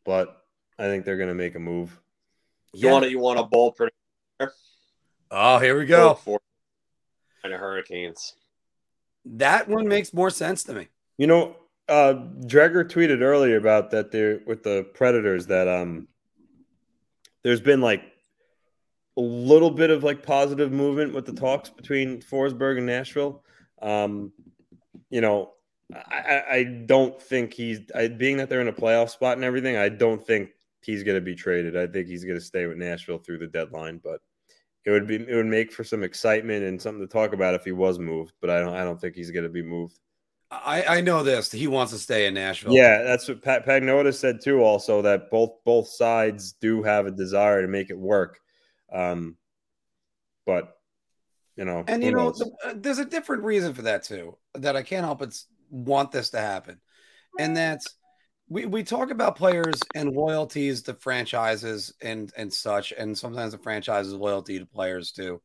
but 0.05 0.44
I 0.79 0.85
think 0.85 1.05
they're 1.05 1.17
going 1.17 1.29
to 1.29 1.35
make 1.35 1.55
a 1.55 1.59
move. 1.59 1.99
You 2.73 2.89
want 2.91 3.05
to 3.05 3.11
you 3.11 3.19
want 3.21 3.39
a 3.39 3.45
bold 3.45 3.77
prediction 3.77 3.95
Oh, 5.31 5.59
here 5.59 5.79
we 5.79 5.87
go. 5.87 6.15
for 6.15 6.41
and 7.43 7.53
the 7.53 7.57
Hurricanes. 7.57 8.35
That 9.25 9.69
one 9.69 9.87
makes 9.89 10.13
more 10.13 10.31
sense 10.31 10.63
to 10.65 10.73
me. 10.75 10.89
You 11.19 11.27
know, 11.27 11.57
uh, 11.89 12.15
Dreger 12.47 12.85
tweeted 12.89 13.21
earlier 13.21 13.57
about 13.57 13.91
that 13.93 14.11
there 14.11 14.41
with 14.47 14.63
the 14.63 14.87
Predators 14.95 15.47
that 15.47 15.67
um, 15.69 16.09
there's 17.43 17.61
been 17.61 17.81
like 17.81 18.03
a 19.17 19.21
little 19.21 19.71
bit 19.71 19.91
of 19.91 20.03
like 20.03 20.23
positive 20.25 20.73
movement 20.73 21.15
with 21.15 21.27
the 21.27 21.33
talks 21.33 21.69
between 21.71 22.21
Forsberg 22.21 22.79
and 22.79 22.87
Nashville. 22.87 23.43
Um, 23.81 24.33
you 25.11 25.21
know, 25.21 25.53
I, 25.95 26.19
I- 26.51 26.55
I 26.57 26.65
don't 26.65 27.21
think 27.21 27.53
he's 27.55 27.81
I, 27.95 28.09
being 28.09 28.39
that 28.39 28.49
they're 28.49 28.61
in 28.61 28.69
a 28.69 28.73
playoff 28.73 29.11
spot 29.11 29.37
and 29.37 29.45
everything. 29.45 29.77
I 29.77 29.89
don't 29.89 30.25
think 30.25 30.51
he's 30.85 31.03
going 31.03 31.17
to 31.17 31.25
be 31.25 31.35
traded. 31.35 31.77
I 31.77 31.87
think 31.87 32.07
he's 32.07 32.25
going 32.25 32.39
to 32.39 32.45
stay 32.45 32.67
with 32.67 32.79
Nashville 32.79 33.19
through 33.19 33.39
the 33.39 33.47
deadline. 33.47 34.01
But 34.03 34.21
it 34.85 34.91
would 34.91 35.07
be 35.07 35.17
it 35.17 35.35
would 35.35 35.47
make 35.47 35.73
for 35.73 35.85
some 35.85 36.03
excitement 36.03 36.65
and 36.65 36.81
something 36.81 37.07
to 37.07 37.13
talk 37.13 37.33
about 37.33 37.55
if 37.55 37.65
he 37.65 37.73
was 37.73 37.99
moved. 37.99 38.35
But 38.41 38.51
I 38.51 38.61
don't 38.61 38.75
I 38.75 38.85
don't 38.85 39.01
think 39.01 39.15
he's 39.15 39.31
going 39.31 39.45
to 39.45 39.51
be 39.51 39.63
moved. 39.63 39.99
I, 40.51 40.99
I 40.99 41.01
know 41.01 41.23
this. 41.23 41.51
He 41.51 41.67
wants 41.67 41.93
to 41.93 41.99
stay 41.99 42.27
in 42.27 42.35
Nashville. 42.35 42.73
Yeah, 42.73 43.03
that's 43.03 43.27
what 43.27 43.43
Pat 43.43 43.67
Pagnotta 43.67 44.15
said 44.15 44.41
too. 44.41 44.63
Also, 44.63 45.03
that 45.03 45.31
both 45.31 45.53
both 45.65 45.89
sides 45.89 46.53
do 46.61 46.83
have 46.83 47.07
a 47.07 47.11
desire 47.11 47.63
to 47.63 47.69
make 47.69 47.91
it 47.91 47.99
work, 47.99 48.39
um, 48.93 49.37
but 50.47 50.77
you 51.57 51.65
know, 51.65 51.85
And 51.87 52.03
you 52.03 52.13
know, 52.13 52.31
the, 52.31 52.51
uh, 52.65 52.75
there's 52.77 52.99
a 52.99 53.05
different 53.05 53.45
reason 53.45 53.75
for 53.75 53.83
that 53.83 54.05
too. 54.05 54.37
That 54.55 54.77
I 54.77 54.83
can't 54.83 55.05
help 55.05 55.21
but 55.21 55.37
want 55.71 56.13
this 56.13 56.31
to 56.31 56.39
happen, 56.39 56.81
and 57.39 57.57
that's 57.57 57.89
we 58.49 58.67
we 58.67 58.83
talk 58.83 59.11
about 59.11 59.37
players 59.37 59.81
and 59.95 60.13
loyalties 60.13 60.83
to 60.83 60.95
franchises 60.95 61.95
and 62.03 62.33
and 62.37 62.53
such, 62.53 62.93
and 62.93 63.17
sometimes 63.17 63.53
the 63.53 63.59
franchises 63.59 64.13
loyalty 64.13 64.59
to 64.59 64.67
players 64.67 65.13
too. 65.13 65.41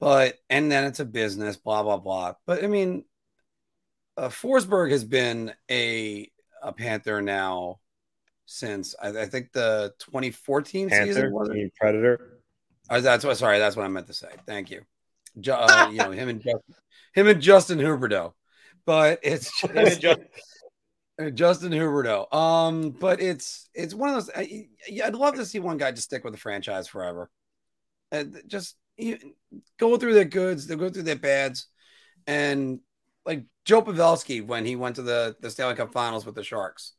But 0.00 0.38
and 0.48 0.70
then 0.70 0.84
it's 0.84 1.00
a 1.00 1.04
business, 1.04 1.56
blah 1.56 1.82
blah 1.82 1.98
blah. 1.98 2.34
But 2.46 2.64
I 2.64 2.66
mean, 2.66 3.04
uh, 4.16 4.28
Forsberg 4.28 4.90
has 4.90 5.04
been 5.04 5.52
a 5.70 6.30
a 6.62 6.72
Panther 6.72 7.20
now 7.20 7.80
since 8.46 8.94
I, 9.00 9.08
I 9.08 9.26
think 9.26 9.52
the 9.52 9.92
2014 10.00 10.88
Panther, 10.88 11.06
season 11.06 11.32
was 11.32 11.50
it? 11.50 11.72
Predator. 11.78 12.40
Oh, 12.88 13.00
that's 13.00 13.24
what. 13.24 13.36
Sorry, 13.36 13.58
that's 13.58 13.76
what 13.76 13.84
I 13.84 13.88
meant 13.88 14.06
to 14.06 14.14
say. 14.14 14.28
Thank 14.46 14.70
you. 14.70 14.82
Uh, 15.50 15.88
you 15.92 15.98
know 15.98 16.12
him 16.12 16.28
and 16.28 16.40
Justin, 16.40 16.74
him 17.14 17.28
and 17.28 17.42
Justin 17.42 17.78
Huberto, 17.78 18.32
but 18.86 19.20
it's 19.22 19.50
just, 19.60 20.20
Justin- 21.34 21.72
uh, 21.72 21.76
Huberto. 21.76 22.32
Um, 22.34 22.90
but 22.90 23.20
it's 23.20 23.68
it's 23.74 23.94
one 23.94 24.10
of 24.10 24.14
those. 24.16 24.30
I, 24.34 24.68
I'd 25.04 25.14
love 25.14 25.36
to 25.36 25.46
see 25.46 25.58
one 25.58 25.78
guy 25.78 25.90
just 25.90 26.04
stick 26.04 26.24
with 26.24 26.34
the 26.34 26.38
franchise 26.38 26.88
forever, 26.88 27.30
and 28.12 28.42
just 28.46 28.76
you, 28.96 29.18
go 29.78 29.96
through 29.96 30.14
their 30.14 30.24
goods, 30.24 30.66
they 30.66 30.76
go 30.76 30.90
through 30.90 31.04
their 31.04 31.16
bads, 31.16 31.66
and 32.26 32.80
like 33.24 33.44
Joe 33.64 33.82
Pavelski 33.82 34.46
when 34.46 34.64
he 34.64 34.76
went 34.76 34.96
to 34.96 35.02
the 35.02 35.36
the 35.40 35.50
Stanley 35.50 35.74
Cup 35.74 35.92
Finals 35.92 36.26
with 36.26 36.34
the 36.34 36.44
Sharks, 36.44 36.92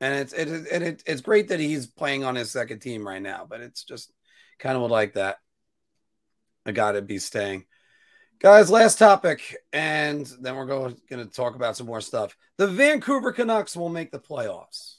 and 0.00 0.14
it's 0.14 0.32
it, 0.32 0.48
it, 0.48 0.82
it 0.82 1.02
it's 1.06 1.20
great 1.20 1.48
that 1.48 1.60
he's 1.60 1.86
playing 1.86 2.24
on 2.24 2.36
his 2.36 2.50
second 2.50 2.80
team 2.80 3.06
right 3.06 3.22
now, 3.22 3.46
but 3.48 3.60
it's 3.60 3.84
just 3.84 4.12
kind 4.58 4.76
of 4.76 4.90
like 4.90 5.14
that. 5.14 5.38
I 6.66 6.72
got 6.72 6.92
to 6.92 7.02
be 7.02 7.18
staying. 7.18 7.64
Guys, 8.42 8.70
last 8.70 8.98
topic, 8.98 9.54
and 9.70 10.24
then 10.40 10.56
we're 10.56 10.64
going, 10.64 10.96
to 11.10 11.26
talk 11.26 11.56
about 11.56 11.76
some 11.76 11.86
more 11.86 12.00
stuff. 12.00 12.34
The 12.56 12.68
Vancouver 12.68 13.32
Canucks 13.32 13.76
will 13.76 13.90
make 13.90 14.10
the 14.10 14.18
playoffs. 14.18 14.94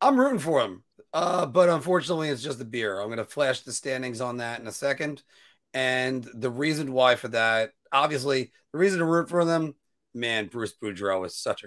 I'm 0.00 0.16
rooting 0.16 0.38
for 0.38 0.62
them, 0.62 0.84
uh, 1.12 1.46
but 1.46 1.68
unfortunately, 1.68 2.28
it's 2.28 2.44
just 2.44 2.60
a 2.60 2.64
beer. 2.64 3.00
I'm 3.00 3.08
going 3.08 3.18
to 3.18 3.24
flash 3.24 3.62
the 3.62 3.72
standings 3.72 4.20
on 4.20 4.36
that 4.36 4.60
in 4.60 4.68
a 4.68 4.72
second. 4.72 5.24
And 5.74 6.22
the 6.32 6.48
reason 6.48 6.92
why 6.92 7.16
for 7.16 7.26
that, 7.28 7.72
obviously, 7.90 8.52
the 8.70 8.78
reason 8.78 9.00
to 9.00 9.04
root 9.04 9.28
for 9.28 9.44
them, 9.44 9.74
man, 10.14 10.46
Bruce 10.46 10.74
Boudreau 10.80 11.26
is 11.26 11.34
such 11.34 11.64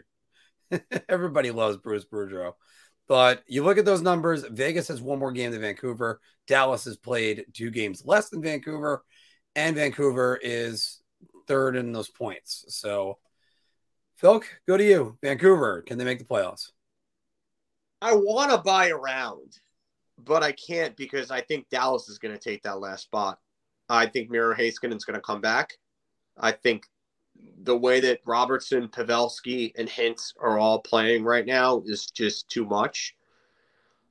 a. 0.71 0.79
Everybody 1.09 1.51
loves 1.51 1.75
Bruce 1.75 2.05
Boudreau. 2.05 2.53
But 3.09 3.43
you 3.47 3.65
look 3.65 3.77
at 3.77 3.83
those 3.83 4.01
numbers, 4.01 4.45
Vegas 4.49 4.87
has 4.87 5.01
one 5.01 5.19
more 5.19 5.33
game 5.33 5.51
than 5.51 5.59
Vancouver. 5.59 6.21
Dallas 6.47 6.85
has 6.85 6.95
played 6.95 7.43
two 7.53 7.71
games 7.71 8.03
less 8.05 8.29
than 8.29 8.41
Vancouver 8.41 9.03
and 9.55 9.75
Vancouver 9.75 10.39
is 10.41 11.01
third 11.47 11.75
in 11.75 11.91
those 11.91 12.09
points. 12.09 12.65
So, 12.69 13.17
Phil, 14.15 14.43
go 14.67 14.77
to 14.77 14.83
you. 14.83 15.17
Vancouver, 15.21 15.81
can 15.81 15.97
they 15.97 16.05
make 16.05 16.19
the 16.19 16.25
playoffs? 16.25 16.71
I 18.01 18.13
want 18.13 18.51
to 18.51 18.57
buy 18.57 18.89
around, 18.89 19.59
but 20.17 20.43
I 20.43 20.51
can't 20.51 20.95
because 20.97 21.31
I 21.31 21.41
think 21.41 21.69
Dallas 21.69 22.09
is 22.09 22.19
going 22.19 22.33
to 22.33 22.39
take 22.39 22.63
that 22.63 22.79
last 22.79 23.03
spot. 23.03 23.39
I 23.89 24.07
think 24.07 24.29
Miro 24.29 24.55
is 24.57 24.79
going 24.79 24.97
to 24.97 25.21
come 25.21 25.41
back. 25.41 25.73
I 26.37 26.51
think 26.51 26.85
the 27.63 27.77
way 27.77 27.99
that 28.01 28.21
Robertson, 28.25 28.87
Pavelski, 28.87 29.71
and 29.77 29.87
Hintz 29.87 30.33
are 30.39 30.57
all 30.57 30.79
playing 30.79 31.23
right 31.23 31.45
now 31.45 31.83
is 31.85 32.07
just 32.07 32.49
too 32.49 32.65
much. 32.65 33.15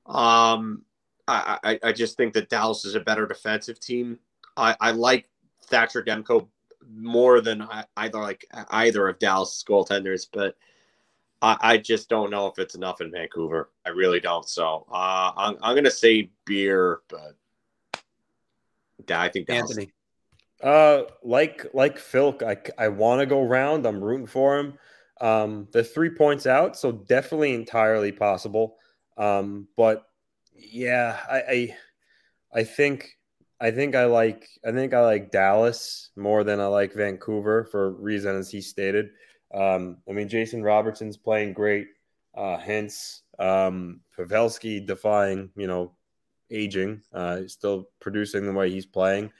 Um, 0.07 0.85
I, 1.29 1.59
I, 1.63 1.79
I 1.83 1.93
just 1.93 2.17
think 2.17 2.35
that 2.35 2.49
Dallas 2.49 2.85
is 2.85 2.95
a 2.95 3.01
better 3.01 3.27
defensive 3.27 3.81
team. 3.81 4.19
I, 4.57 4.77
I 4.81 4.91
like 4.91 5.29
Thatcher 5.73 6.05
Demko 6.05 6.47
more 6.95 7.41
than 7.41 7.67
either 7.97 8.19
like 8.19 8.45
either 8.71 9.09
of 9.09 9.19
Dallas 9.19 9.65
goaltenders, 9.67 10.27
but 10.31 10.55
I, 11.41 11.57
I, 11.61 11.79
just 11.79 12.09
don't 12.09 12.31
know 12.31 12.47
if 12.47 12.59
it's 12.59 12.75
enough 12.75 13.01
in 13.01 13.11
Vancouver. 13.11 13.71
I 13.87 13.89
really 13.89 14.21
don't. 14.21 14.49
So 14.49 14.87
uh, 14.93 15.33
I'm, 15.37 15.57
I'm 15.63 15.75
going 15.75 15.85
to 15.85 15.91
say 15.91 16.31
beer, 16.45 17.01
but 17.09 17.37
I 19.11 19.29
think 19.29 19.47
Dallas. 19.47 19.71
Anthony. 19.71 19.93
Uh, 20.63 21.05
like 21.25 21.67
like 21.75 21.99
Phil, 21.99 22.37
I, 22.47 22.57
I 22.79 22.89
want 22.89 23.21
to 23.21 23.27
go 23.27 23.43
round. 23.43 23.87
I'm 23.87 24.05
rooting 24.05 24.27
for 24.27 24.59
him. 24.59 24.79
Um, 25.21 25.69
the 25.73 25.83
three 25.83 26.11
points 26.11 26.47
out, 26.47 26.77
so 26.77 26.93
definitely 26.93 27.55
entirely 27.55 28.13
possible. 28.13 28.77
Um, 29.17 29.67
but 29.77 30.05
yeah, 30.55 31.19
I, 31.29 31.37
I 31.37 31.77
I 32.61 32.65
think 32.65 33.17
I 33.63 33.71
think 33.71 33.95
I 33.95 34.07
like 34.07 34.49
I 34.67 34.73
think 34.73 34.93
I 34.93 35.01
like 35.03 35.31
Dallas 35.31 36.11
more 36.17 36.43
than 36.43 36.59
I 36.59 36.67
like 36.67 36.93
Vancouver 36.93 37.65
for 37.71 37.93
reasons 37.93 38.51
he 38.51 38.61
stated. 38.61 39.11
Um, 39.55 39.99
I 40.09 40.13
mean, 40.13 40.29
Jason 40.29 40.65
Robertson's 40.65 41.17
playing 41.17 41.53
great. 41.53 41.87
Uh, 42.37 42.59
Hintz, 42.59 43.21
um, 43.39 44.01
Pavelski 44.19 44.85
defying, 44.85 45.51
you 45.55 45.69
know, 45.69 45.93
aging, 46.51 47.03
uh, 47.13 47.43
still 47.47 47.89
producing 48.01 48.47
the 48.47 48.53
way 48.53 48.69
he's 48.69 48.87
playing. 48.87 49.31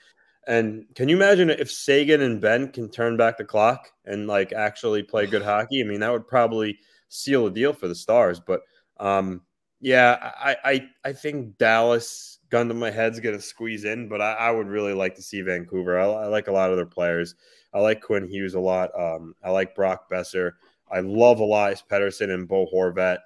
And 0.47 0.85
can 0.95 1.09
you 1.09 1.17
imagine 1.17 1.49
if 1.49 1.69
Seguin 1.69 2.21
and 2.21 2.39
Benn 2.39 2.71
can 2.71 2.89
turn 2.89 3.17
back 3.17 3.37
the 3.37 3.43
clock 3.43 3.89
and 4.05 4.27
like 4.27 4.53
actually 4.53 5.03
play 5.03 5.25
good 5.25 5.41
hockey? 5.41 5.81
I 5.81 5.83
mean, 5.83 5.99
that 5.99 6.11
would 6.13 6.27
probably 6.27 6.79
seal 7.09 7.47
a 7.47 7.51
deal 7.51 7.73
for 7.73 7.89
the 7.89 7.95
Stars. 7.95 8.39
But 8.39 8.61
um, 9.01 9.41
yeah, 9.83 10.31
I, 10.39 10.55
I 10.63 10.89
I 11.03 11.13
think 11.13 11.57
Dallas 11.57 12.39
gun 12.49 12.69
to 12.69 12.73
my 12.73 12.89
head's 12.89 13.19
going 13.19 13.35
to 13.35 13.41
squeeze 13.41 13.83
in, 13.83 14.07
but 14.07 14.21
I, 14.21 14.33
I, 14.33 14.51
would 14.51 14.67
really 14.67 14.93
like 14.93 15.15
to 15.15 15.21
see 15.21 15.41
Vancouver. 15.41 15.99
I, 15.99 16.05
I, 16.05 16.27
like 16.27 16.47
a 16.47 16.53
lot 16.53 16.69
of 16.69 16.77
their 16.77 16.85
players. 16.85 17.35
I 17.73 17.79
like 17.79 17.99
Quinn 17.99 18.27
Hughes 18.27 18.53
a 18.53 18.59
lot. 18.61 18.91
Um, 18.97 19.35
I 19.43 19.49
like 19.49 19.75
Brock 19.75 20.09
Boeser. 20.09 20.51
I 20.89 21.01
love 21.01 21.39
Elias 21.39 21.83
Pettersson 21.89 22.33
and 22.33 22.47
Bo 22.47 22.65
Horvat. 22.73 23.17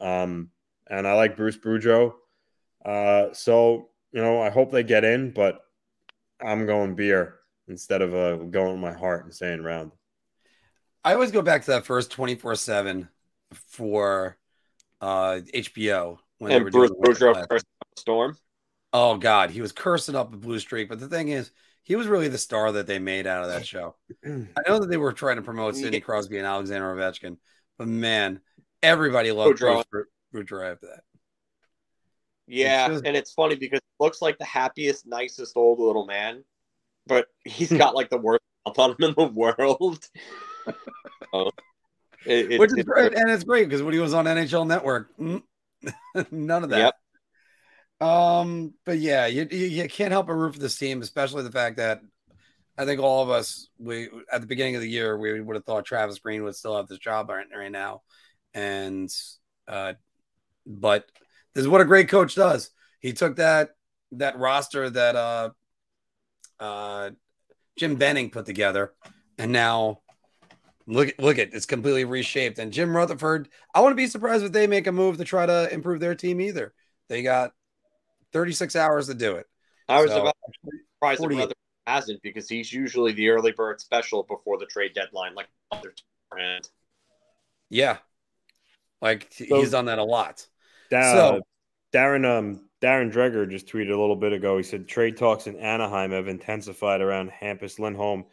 Um, 0.00 0.50
and 0.86 1.06
I 1.06 1.12
like 1.14 1.36
Bruce 1.36 1.58
Boudreau. 1.58 2.14
Uh, 2.82 3.34
so, 3.34 3.90
you 4.12 4.22
know, 4.22 4.40
I 4.40 4.48
hope 4.48 4.70
they 4.70 4.84
get 4.84 5.04
in, 5.04 5.32
but 5.32 5.60
I'm 6.40 6.64
going 6.64 6.94
beer 6.94 7.34
instead 7.68 8.00
of 8.00 8.14
uh, 8.14 8.36
going 8.36 8.72
with 8.72 8.80
my 8.80 8.98
heart 8.98 9.24
and 9.24 9.34
saying 9.34 9.62
round. 9.62 9.90
I 11.04 11.12
always 11.12 11.32
go 11.32 11.42
back 11.42 11.64
to 11.64 11.72
that 11.72 11.84
first 11.84 12.10
24 12.10 12.54
7 12.54 13.08
for 13.66 14.38
uh, 15.00 15.40
HBO. 15.54 16.18
When 16.38 16.52
and 16.52 16.70
Bruce 16.70 16.90
Boudreau 16.90 17.60
Storm. 17.96 18.36
Oh 18.92 19.16
God, 19.16 19.50
he 19.50 19.60
was 19.60 19.72
cursing 19.72 20.14
up 20.14 20.30
the 20.30 20.36
blue 20.36 20.58
streak. 20.58 20.88
But 20.88 21.00
the 21.00 21.08
thing 21.08 21.28
is, 21.28 21.50
he 21.82 21.96
was 21.96 22.06
really 22.06 22.28
the 22.28 22.38
star 22.38 22.72
that 22.72 22.86
they 22.86 22.98
made 22.98 23.26
out 23.26 23.44
of 23.44 23.50
that 23.50 23.66
show. 23.66 23.96
I 24.24 24.68
know 24.68 24.80
that 24.80 24.88
they 24.90 24.96
were 24.96 25.12
trying 25.12 25.36
to 25.36 25.42
promote 25.42 25.76
Sidney 25.76 26.00
Crosby 26.00 26.38
and 26.38 26.46
Alexander 26.46 26.94
Ovechkin, 26.94 27.36
but 27.78 27.88
man, 27.88 28.40
everybody 28.82 29.32
loved 29.32 29.58
Bruce 29.58 29.84
Boudreau 30.34 30.72
after 30.72 30.86
that. 30.86 31.00
Yeah, 32.46 32.88
just... 32.88 33.04
and 33.04 33.16
it's 33.16 33.32
funny 33.32 33.56
because 33.56 33.78
it 33.78 34.02
looks 34.02 34.22
like 34.22 34.38
the 34.38 34.44
happiest, 34.44 35.06
nicest 35.06 35.56
old 35.56 35.78
little 35.78 36.06
man, 36.06 36.44
but 37.06 37.26
he's 37.44 37.72
got 37.72 37.94
like 37.94 38.10
the 38.10 38.18
worst 38.18 38.42
on 38.78 38.90
him 38.90 38.96
in 39.00 39.14
the 39.16 39.26
world. 39.26 40.04
oh, 41.32 41.50
it, 42.26 42.52
it, 42.52 42.60
Which 42.60 42.72
is 42.76 42.84
great, 42.84 43.14
and 43.14 43.30
it's 43.30 43.44
great 43.44 43.68
because 43.68 43.82
when 43.82 43.94
he 43.94 44.00
was 44.00 44.14
on 44.14 44.24
NHL 44.24 44.66
Network, 44.66 45.16
mm, 45.18 45.42
none 46.30 46.64
of 46.64 46.70
that. 46.70 46.94
Yep. 48.00 48.08
Um, 48.08 48.74
but 48.84 48.98
yeah, 48.98 49.26
you, 49.26 49.46
you 49.50 49.88
can't 49.88 50.12
help 50.12 50.26
but 50.26 50.34
root 50.34 50.54
for 50.54 50.60
this 50.60 50.76
team, 50.76 51.00
especially 51.00 51.42
the 51.42 51.52
fact 51.52 51.78
that 51.78 52.00
I 52.76 52.84
think 52.84 53.00
all 53.00 53.22
of 53.22 53.30
us 53.30 53.68
we 53.78 54.10
at 54.30 54.40
the 54.40 54.46
beginning 54.46 54.76
of 54.76 54.82
the 54.82 54.90
year 54.90 55.16
we 55.16 55.40
would 55.40 55.56
have 55.56 55.64
thought 55.64 55.86
Travis 55.86 56.18
Green 56.18 56.42
would 56.44 56.54
still 56.54 56.76
have 56.76 56.88
this 56.88 56.98
job 56.98 57.30
right, 57.30 57.46
right 57.56 57.72
now, 57.72 58.02
and 58.52 59.10
uh, 59.66 59.94
but 60.66 61.06
this 61.54 61.62
is 61.62 61.68
what 61.68 61.80
a 61.80 61.86
great 61.86 62.08
coach 62.08 62.34
does. 62.34 62.70
He 63.00 63.12
took 63.12 63.36
that 63.36 63.70
that 64.12 64.38
roster 64.38 64.90
that 64.90 65.16
uh 65.16 65.50
uh 66.60 67.10
Jim 67.78 67.96
Benning 67.96 68.30
put 68.30 68.46
together, 68.46 68.92
and 69.38 69.52
now 69.52 70.00
look 70.86 71.14
look 71.18 71.38
at 71.38 71.52
it's 71.52 71.66
completely 71.66 72.04
reshaped. 72.04 72.58
And 72.58 72.72
Jim 72.72 72.96
Rutherford, 72.96 73.48
I 73.74 73.80
wouldn't 73.80 73.96
be 73.96 74.06
surprised 74.06 74.44
if 74.44 74.52
they 74.52 74.66
make 74.66 74.86
a 74.86 74.92
move 74.92 75.18
to 75.18 75.24
try 75.24 75.46
to 75.46 75.72
improve 75.72 76.00
their 76.00 76.14
team 76.14 76.40
either. 76.40 76.72
They 77.08 77.22
got 77.22 77.52
36 78.32 78.76
hours 78.76 79.06
to 79.08 79.14
do 79.14 79.36
it. 79.36 79.46
I 79.88 80.02
was 80.02 80.10
so, 80.10 80.22
about 80.22 80.34
surprised 80.94 81.22
that 81.22 81.28
Rutherford 81.28 81.54
hasn't 81.86 82.22
because 82.22 82.48
he's 82.48 82.72
usually 82.72 83.12
the 83.12 83.28
early 83.28 83.52
bird 83.52 83.80
special 83.80 84.24
before 84.24 84.58
the 84.58 84.66
trade 84.66 84.92
deadline, 84.94 85.34
like 85.34 85.48
other 85.70 85.94
brand. 86.30 86.68
Yeah, 87.68 87.98
like 89.00 89.28
so, 89.30 89.44
he's 89.44 89.70
done 89.70 89.86
that 89.86 89.98
a 89.98 90.04
lot. 90.04 90.46
Da- 90.90 91.12
so 91.12 91.40
Darren, 91.92 92.26
um, 92.26 92.68
Darren 92.82 93.12
Dreger 93.12 93.48
just 93.48 93.66
tweeted 93.66 93.92
a 93.92 93.98
little 93.98 94.16
bit 94.16 94.32
ago. 94.32 94.56
He 94.56 94.62
said 94.62 94.88
trade 94.88 95.16
talks 95.16 95.46
in 95.46 95.56
Anaheim 95.56 96.12
have 96.12 96.28
intensified 96.28 97.00
around 97.00 97.30
Hampus 97.30 97.78
Lindholm. 97.78 98.24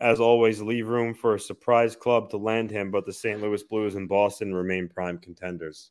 As 0.00 0.18
always, 0.20 0.60
leave 0.60 0.88
room 0.88 1.14
for 1.14 1.34
a 1.34 1.40
surprise 1.40 1.94
club 1.94 2.30
to 2.30 2.36
land 2.36 2.70
him, 2.70 2.90
but 2.90 3.06
the 3.06 3.12
St. 3.12 3.40
Louis 3.40 3.62
Blues 3.62 3.94
and 3.94 4.08
Boston 4.08 4.52
remain 4.52 4.88
prime 4.88 5.18
contenders. 5.18 5.90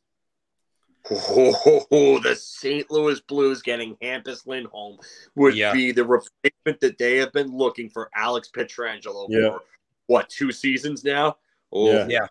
Oh, 1.10 2.18
the 2.22 2.36
St. 2.36 2.90
Louis 2.90 3.20
Blues 3.20 3.62
getting 3.62 3.96
Hampus 3.96 4.46
Lindholm 4.46 4.98
would 5.34 5.56
yeah. 5.56 5.72
be 5.72 5.92
the 5.92 6.04
replacement 6.04 6.80
that 6.80 6.98
they 6.98 7.16
have 7.16 7.32
been 7.32 7.56
looking 7.56 7.88
for 7.88 8.10
Alex 8.14 8.50
Pietrangelo 8.54 9.26
yeah. 9.28 9.50
for 9.50 9.60
what 10.06 10.28
two 10.28 10.52
seasons 10.52 11.04
now? 11.04 11.36
Oh, 11.72 12.06
yeah. 12.06 12.26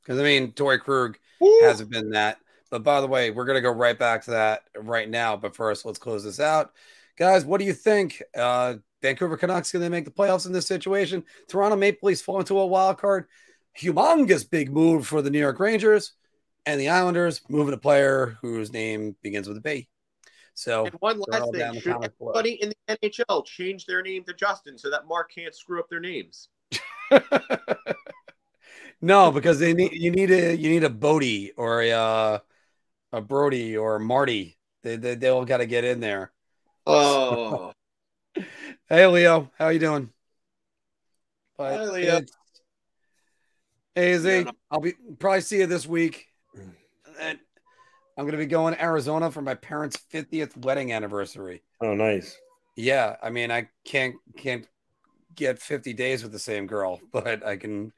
Because 0.00 0.18
I 0.18 0.22
mean, 0.22 0.52
Torey 0.52 0.80
Krug 0.80 1.18
hasn't 1.62 1.90
been 1.90 2.10
that. 2.10 2.38
But 2.70 2.82
by 2.82 3.00
the 3.00 3.06
way, 3.06 3.30
we're 3.30 3.44
gonna 3.44 3.60
go 3.60 3.70
right 3.70 3.96
back 3.98 4.24
to 4.24 4.32
that 4.32 4.64
right 4.76 5.08
now. 5.08 5.36
But 5.36 5.54
first, 5.54 5.84
let's 5.84 5.98
close 5.98 6.24
this 6.24 6.40
out, 6.40 6.72
guys. 7.16 7.44
What 7.44 7.58
do 7.58 7.64
you 7.64 7.72
think? 7.72 8.22
Uh, 8.36 8.74
Vancouver 9.02 9.36
Canucks 9.36 9.70
going 9.70 9.82
to 9.84 9.90
make 9.90 10.06
the 10.06 10.10
playoffs 10.10 10.46
in 10.46 10.52
this 10.52 10.66
situation? 10.66 11.24
Toronto 11.46 11.76
Maple 11.76 12.08
Leafs 12.08 12.22
fall 12.22 12.40
into 12.40 12.58
a 12.58 12.66
wild 12.66 12.96
card. 12.96 13.26
Humongous 13.78 14.48
big 14.48 14.72
move 14.72 15.06
for 15.06 15.20
the 15.20 15.28
New 15.30 15.38
York 15.38 15.60
Rangers 15.60 16.14
and 16.64 16.80
the 16.80 16.88
Islanders 16.88 17.42
moving 17.48 17.74
a 17.74 17.78
player 17.78 18.38
whose 18.40 18.72
name 18.72 19.14
begins 19.22 19.46
with 19.46 19.58
a 19.58 19.60
B. 19.60 19.88
So 20.54 20.86
and 20.86 20.94
one 21.00 21.20
last 21.28 21.52
thing: 21.52 21.80
should 21.80 21.96
everybody 22.02 22.62
in 22.62 22.72
the 22.86 22.96
NHL 22.96 23.44
change 23.44 23.86
their 23.86 24.02
name 24.02 24.24
to 24.24 24.34
Justin 24.34 24.78
so 24.78 24.88
that 24.90 25.06
Mark 25.06 25.32
can't 25.34 25.54
screw 25.54 25.80
up 25.80 25.88
their 25.90 26.00
names? 26.00 26.48
no, 29.00 29.32
because 29.32 29.58
they 29.58 29.74
need 29.74 29.92
you 29.92 30.12
need 30.12 30.30
a 30.30 30.56
you 30.56 30.70
need 30.70 30.84
a 30.84 30.90
Bodie 30.90 31.52
or 31.56 31.82
a 31.82 31.90
uh, 31.90 32.38
a 33.12 33.20
Brody 33.20 33.76
or 33.76 33.96
a 33.96 34.00
Marty. 34.00 34.56
They 34.84 34.96
they, 34.96 35.16
they 35.16 35.28
all 35.28 35.44
got 35.44 35.58
to 35.58 35.66
get 35.66 35.84
in 35.84 35.98
there. 35.98 36.32
Oh, 36.86 37.72
hey 38.88 39.06
Leo, 39.06 39.50
how 39.58 39.68
you 39.68 39.78
doing? 39.78 40.10
But 41.56 41.78
Hi, 41.78 41.84
Leo. 41.84 42.20
Hey, 43.94 44.18
Z, 44.18 44.28
Yeah, 44.28 44.42
no- 44.42 44.52
I'll 44.70 44.80
be 44.80 44.94
probably 45.18 45.40
see 45.40 45.58
you 45.58 45.66
this 45.66 45.86
week. 45.86 46.26
And 47.20 47.38
I'm 48.18 48.26
gonna 48.26 48.38
be 48.38 48.46
going 48.46 48.74
to 48.74 48.82
Arizona 48.82 49.30
for 49.30 49.40
my 49.40 49.54
parents' 49.54 49.96
50th 49.96 50.56
wedding 50.58 50.92
anniversary. 50.92 51.62
Oh, 51.80 51.94
nice. 51.94 52.36
Yeah, 52.76 53.16
I 53.22 53.30
mean, 53.30 53.50
I 53.50 53.68
can't 53.84 54.16
can't 54.36 54.66
get 55.34 55.60
50 55.60 55.92
days 55.92 56.22
with 56.22 56.32
the 56.32 56.38
same 56.38 56.66
girl, 56.66 57.00
but 57.12 57.46
I 57.46 57.56
can, 57.56 57.92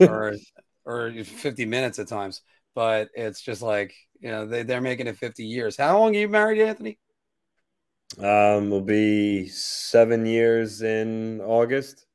or 0.00 0.34
or 0.84 1.12
50 1.12 1.66
minutes 1.66 1.98
at 1.98 2.08
times. 2.08 2.40
But 2.74 3.10
it's 3.14 3.42
just 3.42 3.62
like 3.62 3.94
you 4.18 4.30
know 4.30 4.46
they 4.46 4.62
they're 4.64 4.80
making 4.80 5.06
it 5.06 5.18
50 5.18 5.44
years. 5.44 5.76
How 5.76 5.98
long 6.00 6.16
are 6.16 6.18
you 6.18 6.28
married, 6.28 6.60
Anthony? 6.60 6.98
Um, 8.18 8.70
will 8.70 8.80
be 8.80 9.48
seven 9.48 10.24
years 10.26 10.82
in 10.82 11.40
August. 11.40 12.06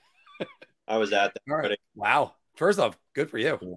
I 0.88 0.96
was 0.96 1.12
at 1.12 1.34
that. 1.34 1.42
All 1.48 1.56
right. 1.56 1.62
wedding. 1.64 1.76
Wow. 1.94 2.34
First 2.56 2.78
off, 2.78 2.98
good 3.14 3.30
for 3.30 3.38
you. 3.38 3.76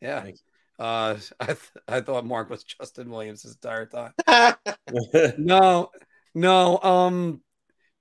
Yeah. 0.00 0.22
Thanks. 0.22 0.42
Uh, 0.78 1.16
I 1.40 1.46
th- 1.46 1.58
I 1.88 2.00
thought 2.00 2.24
Mark 2.26 2.50
was 2.50 2.64
Justin 2.64 3.10
Williams 3.10 3.42
this 3.42 3.54
entire 3.54 3.86
time. 3.86 4.12
No, 5.38 5.90
no. 6.34 6.78
Um, 6.78 7.40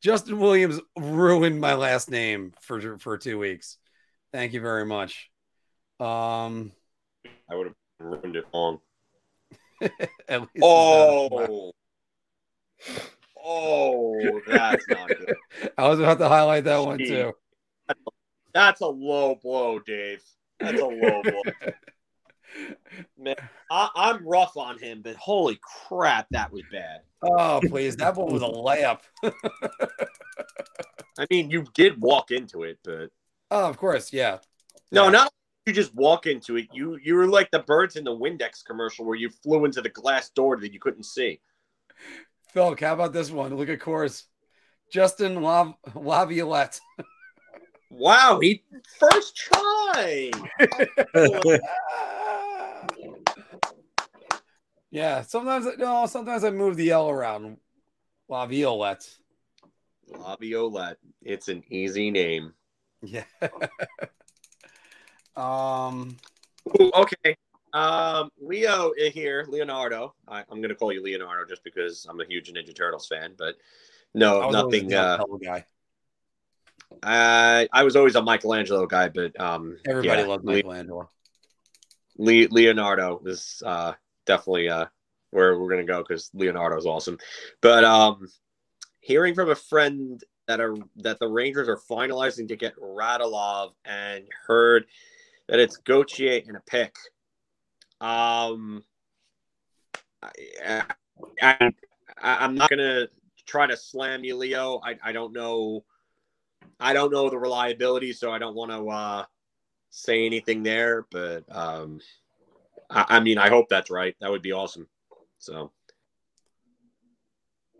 Justin 0.01 0.39
Williams 0.39 0.79
ruined 0.97 1.59
my 1.59 1.73
last 1.73 2.09
name 2.11 2.53
for 2.61 2.97
for 2.99 3.17
two 3.17 3.37
weeks. 3.39 3.77
Thank 4.31 4.53
you 4.53 4.61
very 4.61 4.85
much. 4.85 5.29
Um, 5.99 6.71
I 7.49 7.55
would 7.55 7.67
have 7.67 7.75
ruined 7.99 8.35
it 8.35 8.45
long. 8.53 8.79
at 10.29 10.41
least 10.41 10.49
Oh. 10.61 11.71
Oh, 13.43 14.41
that's 14.45 14.87
not 14.87 15.07
good. 15.09 15.35
I 15.77 15.87
was 15.87 15.99
about 15.99 16.19
to 16.19 16.27
highlight 16.27 16.65
that 16.65 16.83
one 16.83 16.99
too. 16.99 17.33
That's 18.53 18.81
a 18.81 18.87
low 18.87 19.35
blow, 19.35 19.79
Dave. 19.79 20.23
That's 20.59 20.81
a 20.81 20.85
low 20.85 21.21
blow. 21.23 21.43
Man, 23.17 23.35
I, 23.69 23.89
I'm 23.95 24.27
rough 24.27 24.57
on 24.57 24.79
him, 24.79 25.01
but 25.03 25.15
holy 25.15 25.59
crap, 25.61 26.27
that 26.31 26.51
was 26.51 26.63
bad. 26.71 27.01
Oh, 27.21 27.61
please. 27.67 27.95
That 27.97 28.15
one 28.15 28.31
was 28.33 28.41
a 28.41 28.45
layup. 28.45 28.99
I 31.19 31.25
mean, 31.29 31.49
you 31.49 31.65
did 31.73 32.01
walk 32.01 32.31
into 32.31 32.63
it, 32.63 32.79
but 32.83 33.09
Oh, 33.51 33.67
of 33.69 33.77
course. 33.77 34.11
Yeah. 34.11 34.39
no, 34.91 35.05
Yeah. 35.05 35.11
not 35.11 35.33
you 35.65 35.73
just 35.73 35.93
walk 35.95 36.25
into 36.27 36.55
it. 36.55 36.67
You 36.73 36.97
you 37.03 37.15
were 37.15 37.27
like 37.27 37.51
the 37.51 37.59
birds 37.59 37.97
in 37.97 38.03
the 38.05 38.15
Windex 38.15 38.63
commercial 38.65 39.05
where 39.05 39.17
you 39.17 39.29
flew 39.29 39.65
into 39.65 39.81
the 39.81 39.89
glass 39.89 40.29
door 40.29 40.57
that 40.57 40.71
you 40.73 40.79
couldn't 40.79 41.03
see. 41.03 41.41
Phil, 42.57 42.75
how 42.79 42.93
about 42.95 43.13
this 43.13 43.29
one? 43.29 43.55
Look 43.55 43.69
at 43.69 43.79
course. 43.79 44.23
Justin 44.91 45.43
Lav- 45.43 45.75
Laviolette. 45.93 46.79
Wow, 47.91 48.39
he 48.41 48.63
first 48.97 49.37
try. 49.37 50.31
yeah. 54.89 55.21
Sometimes, 55.21 55.67
no, 55.77 56.07
sometimes 56.07 56.43
I 56.43 56.49
move 56.49 56.77
the 56.77 56.89
L 56.89 57.11
around. 57.11 57.57
Laviolette. 58.27 59.07
Laviolette. 60.07 60.97
It's 61.21 61.49
an 61.49 61.63
easy 61.69 62.09
name. 62.09 62.55
Yeah. 63.03 63.25
um, 65.35 66.17
Ooh, 66.69 66.91
okay. 66.95 67.37
Um, 67.73 68.29
Leo 68.39 68.91
here, 68.97 69.45
Leonardo. 69.47 70.13
I, 70.27 70.39
I'm 70.49 70.57
going 70.57 70.69
to 70.69 70.75
call 70.75 70.91
you 70.91 71.03
Leonardo 71.03 71.45
just 71.45 71.63
because 71.63 72.05
I'm 72.09 72.19
a 72.19 72.25
huge 72.25 72.51
Ninja 72.51 72.75
Turtles 72.75 73.07
fan. 73.07 73.33
But 73.37 73.55
no, 74.13 74.49
nothing. 74.49 74.93
Uh, 74.93 75.17
guy. 75.43 75.65
I 77.03 77.67
I 77.73 77.83
was 77.83 77.95
always 77.95 78.15
a 78.15 78.21
Michelangelo 78.21 78.85
guy, 78.85 79.09
but 79.09 79.39
um, 79.39 79.77
Everybody 79.85 80.21
yeah, 80.21 80.27
loves 80.27 80.43
Le- 80.43 80.53
Michelangelo. 80.53 81.09
Le- 82.17 82.47
Leonardo 82.49 83.21
is 83.25 83.61
uh 83.65 83.93
definitely 84.25 84.69
uh 84.69 84.85
where 85.31 85.59
we're 85.59 85.69
gonna 85.69 85.83
go 85.83 85.99
because 85.99 86.31
Leonardo's 86.33 86.85
awesome. 86.85 87.17
But 87.61 87.83
um, 87.83 88.27
hearing 89.01 89.35
from 89.35 89.49
a 89.49 89.55
friend 89.55 90.23
that 90.47 90.61
are 90.61 90.75
that 90.97 91.19
the 91.19 91.27
Rangers 91.27 91.67
are 91.67 91.77
finalizing 91.77 92.47
to 92.47 92.55
get 92.55 92.75
Radulov 92.77 93.73
and 93.85 94.25
heard 94.47 94.85
that 95.47 95.59
it's 95.59 95.77
Gauthier 95.77 96.41
and 96.47 96.57
a 96.57 96.61
pick. 96.61 96.95
Um, 97.99 98.83
I, 100.21 100.31
I, 101.41 101.71
I'm 102.21 102.55
not 102.55 102.69
gonna 102.69 103.07
try 103.45 103.67
to 103.67 103.77
slam 103.77 104.23
you, 104.23 104.35
Leo. 104.35 104.79
I, 104.83 104.97
I 105.03 105.11
don't 105.11 105.33
know. 105.33 105.83
I 106.79 106.93
don't 106.93 107.11
know 107.11 107.29
the 107.29 107.37
reliability, 107.37 108.13
so 108.13 108.31
I 108.31 108.39
don't 108.39 108.55
want 108.55 108.71
to 108.71 108.89
uh, 108.89 109.25
say 109.89 110.25
anything 110.25 110.63
there. 110.63 111.05
But 111.11 111.43
um, 111.49 111.99
I, 112.89 113.05
I 113.09 113.19
mean, 113.19 113.37
I 113.37 113.49
hope 113.49 113.69
that's 113.69 113.89
right. 113.89 114.15
That 114.21 114.31
would 114.31 114.41
be 114.41 114.51
awesome. 114.51 114.87
So 115.39 115.71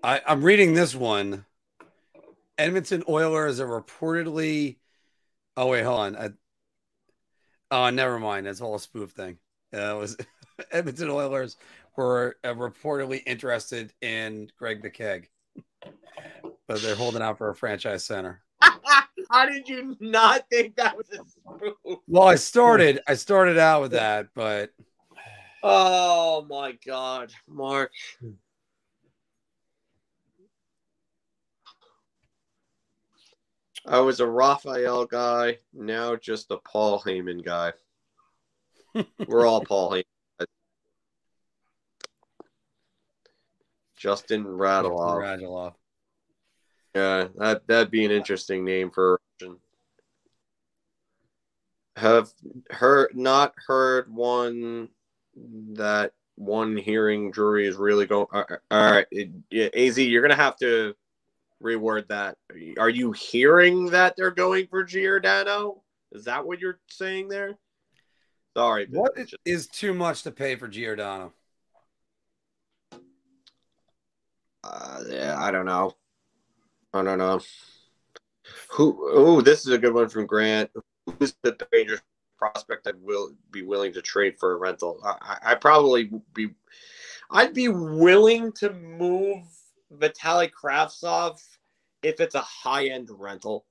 I, 0.04 0.22
I'm 0.26 0.44
reading 0.44 0.74
this 0.74 0.96
one. 0.96 1.46
Edmonton 2.58 3.04
Oilers 3.08 3.60
are 3.60 3.68
reportedly. 3.68 4.78
Oh 5.56 5.68
wait, 5.68 5.84
hold 5.84 6.00
on. 6.00 6.16
I, 6.16 6.30
oh, 7.72 7.90
never 7.90 8.20
mind. 8.20 8.48
That's 8.48 8.62
all 8.62 8.76
a 8.76 8.80
spoof 8.80 9.12
thing. 9.12 9.38
Uh, 9.74 9.96
was 10.00 10.18
Edmonton 10.72 11.10
Oilers 11.10 11.58
were 11.96 12.38
uh, 12.44 12.54
reportedly 12.54 13.22
interested 13.26 13.94
in 14.02 14.50
Greg 14.58 14.82
Keg, 14.94 15.30
but 16.68 16.82
they're 16.82 16.96
holding 16.96 17.22
out 17.22 17.38
for 17.38 17.50
a 17.50 17.56
franchise 17.56 18.06
center. 18.06 18.42
how 18.62 19.46
did 19.46 19.68
you 19.68 19.96
not 20.00 20.46
think 20.50 20.76
that 20.76 20.96
was 20.96 21.10
a 21.10 21.18
spoof? 21.28 22.00
Well, 22.08 22.28
I 22.28 22.36
started. 22.36 23.02
I 23.08 23.16
started 23.16 23.58
out 23.58 23.82
with 23.82 23.92
that, 23.92 24.28
but 24.34 24.72
Oh 25.64 26.46
my 26.50 26.78
God, 26.86 27.32
Mark. 27.48 27.92
I 33.86 34.00
was 34.00 34.20
a 34.20 34.28
Raphael 34.28 35.06
guy, 35.06 35.60
now 35.74 36.16
just 36.16 36.52
a 36.52 36.58
Paul 36.58 37.02
Heyman 37.02 37.44
guy. 37.44 37.74
We're 39.28 39.46
all 39.46 39.64
Paul 39.64 39.92
Heyman. 39.92 40.04
Justin 43.96 44.46
Radulov. 44.46 45.22
Radulov. 45.22 45.74
Yeah, 46.96 47.28
that 47.38 47.68
that'd 47.68 47.92
be 47.92 48.06
an 48.06 48.12
interesting 48.12 48.64
name 48.64 48.92
for 48.92 49.16
a 49.16 49.18
Russian. 49.42 49.58
Have 51.98 52.32
heard 52.70 53.16
not 53.16 53.54
heard 53.68 54.14
one 54.14 54.90
that 55.74 56.14
one 56.36 56.78
hearing 56.78 57.34
jury 57.34 57.68
is 57.68 57.76
really 57.76 58.06
going. 58.06 58.28
All 58.32 58.46
right, 58.48 58.60
all 58.72 58.92
right, 58.92 59.08
it- 59.12 59.32
yeah, 59.50 59.70
Az, 59.74 59.98
you're 59.98 60.22
gonna 60.22 60.36
have 60.36 60.58
to 60.58 60.96
reword 61.62 62.08
that. 62.10 62.38
Are 62.78 62.90
you 62.90 63.12
hearing 63.12 63.88
that 63.88 64.16
they're 64.16 64.32
going 64.32 64.68
for 64.68 64.84
Giordano? 64.84 65.84
Is 66.12 66.26
that 66.26 66.46
what 66.46 66.60
you're 66.60 66.80
saying 66.88 67.30
there? 67.30 67.58
Sorry, 68.58 68.88
What 68.90 69.14
is, 69.46 69.68
too 69.68 69.94
much 69.94 70.24
to 70.24 70.32
pay 70.32 70.56
for 70.56 70.68
Giordano? 70.68 71.32
Uh, 74.64 75.04
yeah, 75.08 75.36
I 75.38 75.52
don't 75.52 75.68
know. 75.68 75.96
I 76.92 77.04
don't 77.04 77.20
know. 77.20 77.40
Who? 78.72 79.12
Oh, 79.14 79.42
this 79.42 79.68
is 79.68 79.74
a 79.74 79.78
good 79.78 79.94
one 79.94 80.10
from 80.10 80.26
Grant. 80.26 80.72
Who's 81.06 81.36
the 81.44 81.56
Rangers 81.72 82.02
prospect 82.40 82.86
that 82.86 83.00
will 83.00 83.30
be 83.52 83.62
willing 83.62 83.94
to 83.94 84.02
trade 84.02 84.40
for 84.40 84.54
a 84.54 84.56
rental? 84.56 85.02
I, 85.06 85.18
I, 85.22 85.52
I 85.52 85.56
probably 85.56 86.10
be. 86.34 86.50
I'd 87.30 87.54
be 87.54 87.68
willing 87.68 88.52
to 88.54 88.74
move 88.74 89.44
Vitaly 89.96 90.50
Kravtsov 90.50 91.40
if 92.02 92.20
it's 92.20 92.34
a 92.34 92.42
high 92.42 92.88
end 92.88 93.12
rental. 93.12 93.68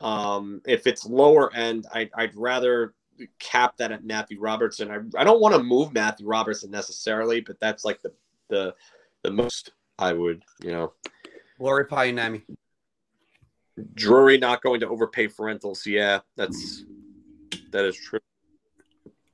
Um, 0.00 0.62
if 0.64 0.86
it's 0.86 1.04
lower 1.04 1.52
end, 1.54 1.86
I, 1.92 2.08
I'd 2.14 2.34
rather 2.34 2.94
cap 3.38 3.76
that 3.78 3.92
at 3.92 4.04
Matthew 4.04 4.40
Robertson. 4.40 4.90
I, 4.90 5.20
I 5.20 5.24
don't 5.24 5.40
want 5.40 5.54
to 5.54 5.62
move 5.62 5.92
Matthew 5.92 6.26
Robertson 6.26 6.70
necessarily, 6.70 7.40
but 7.40 7.60
that's 7.60 7.84
like 7.84 8.00
the 8.02 8.12
the 8.48 8.74
the 9.22 9.30
most 9.30 9.72
I 9.98 10.12
would, 10.12 10.42
you 10.62 10.70
know, 10.70 10.92
Lori 11.58 11.86
Payanami. 11.86 12.42
Drury 13.94 14.38
not 14.38 14.62
going 14.62 14.80
to 14.80 14.88
overpay 14.88 15.28
for 15.28 15.46
rentals. 15.46 15.86
Yeah, 15.86 16.20
that's 16.36 16.84
that 17.70 17.84
is 17.84 17.96
true. 17.96 18.20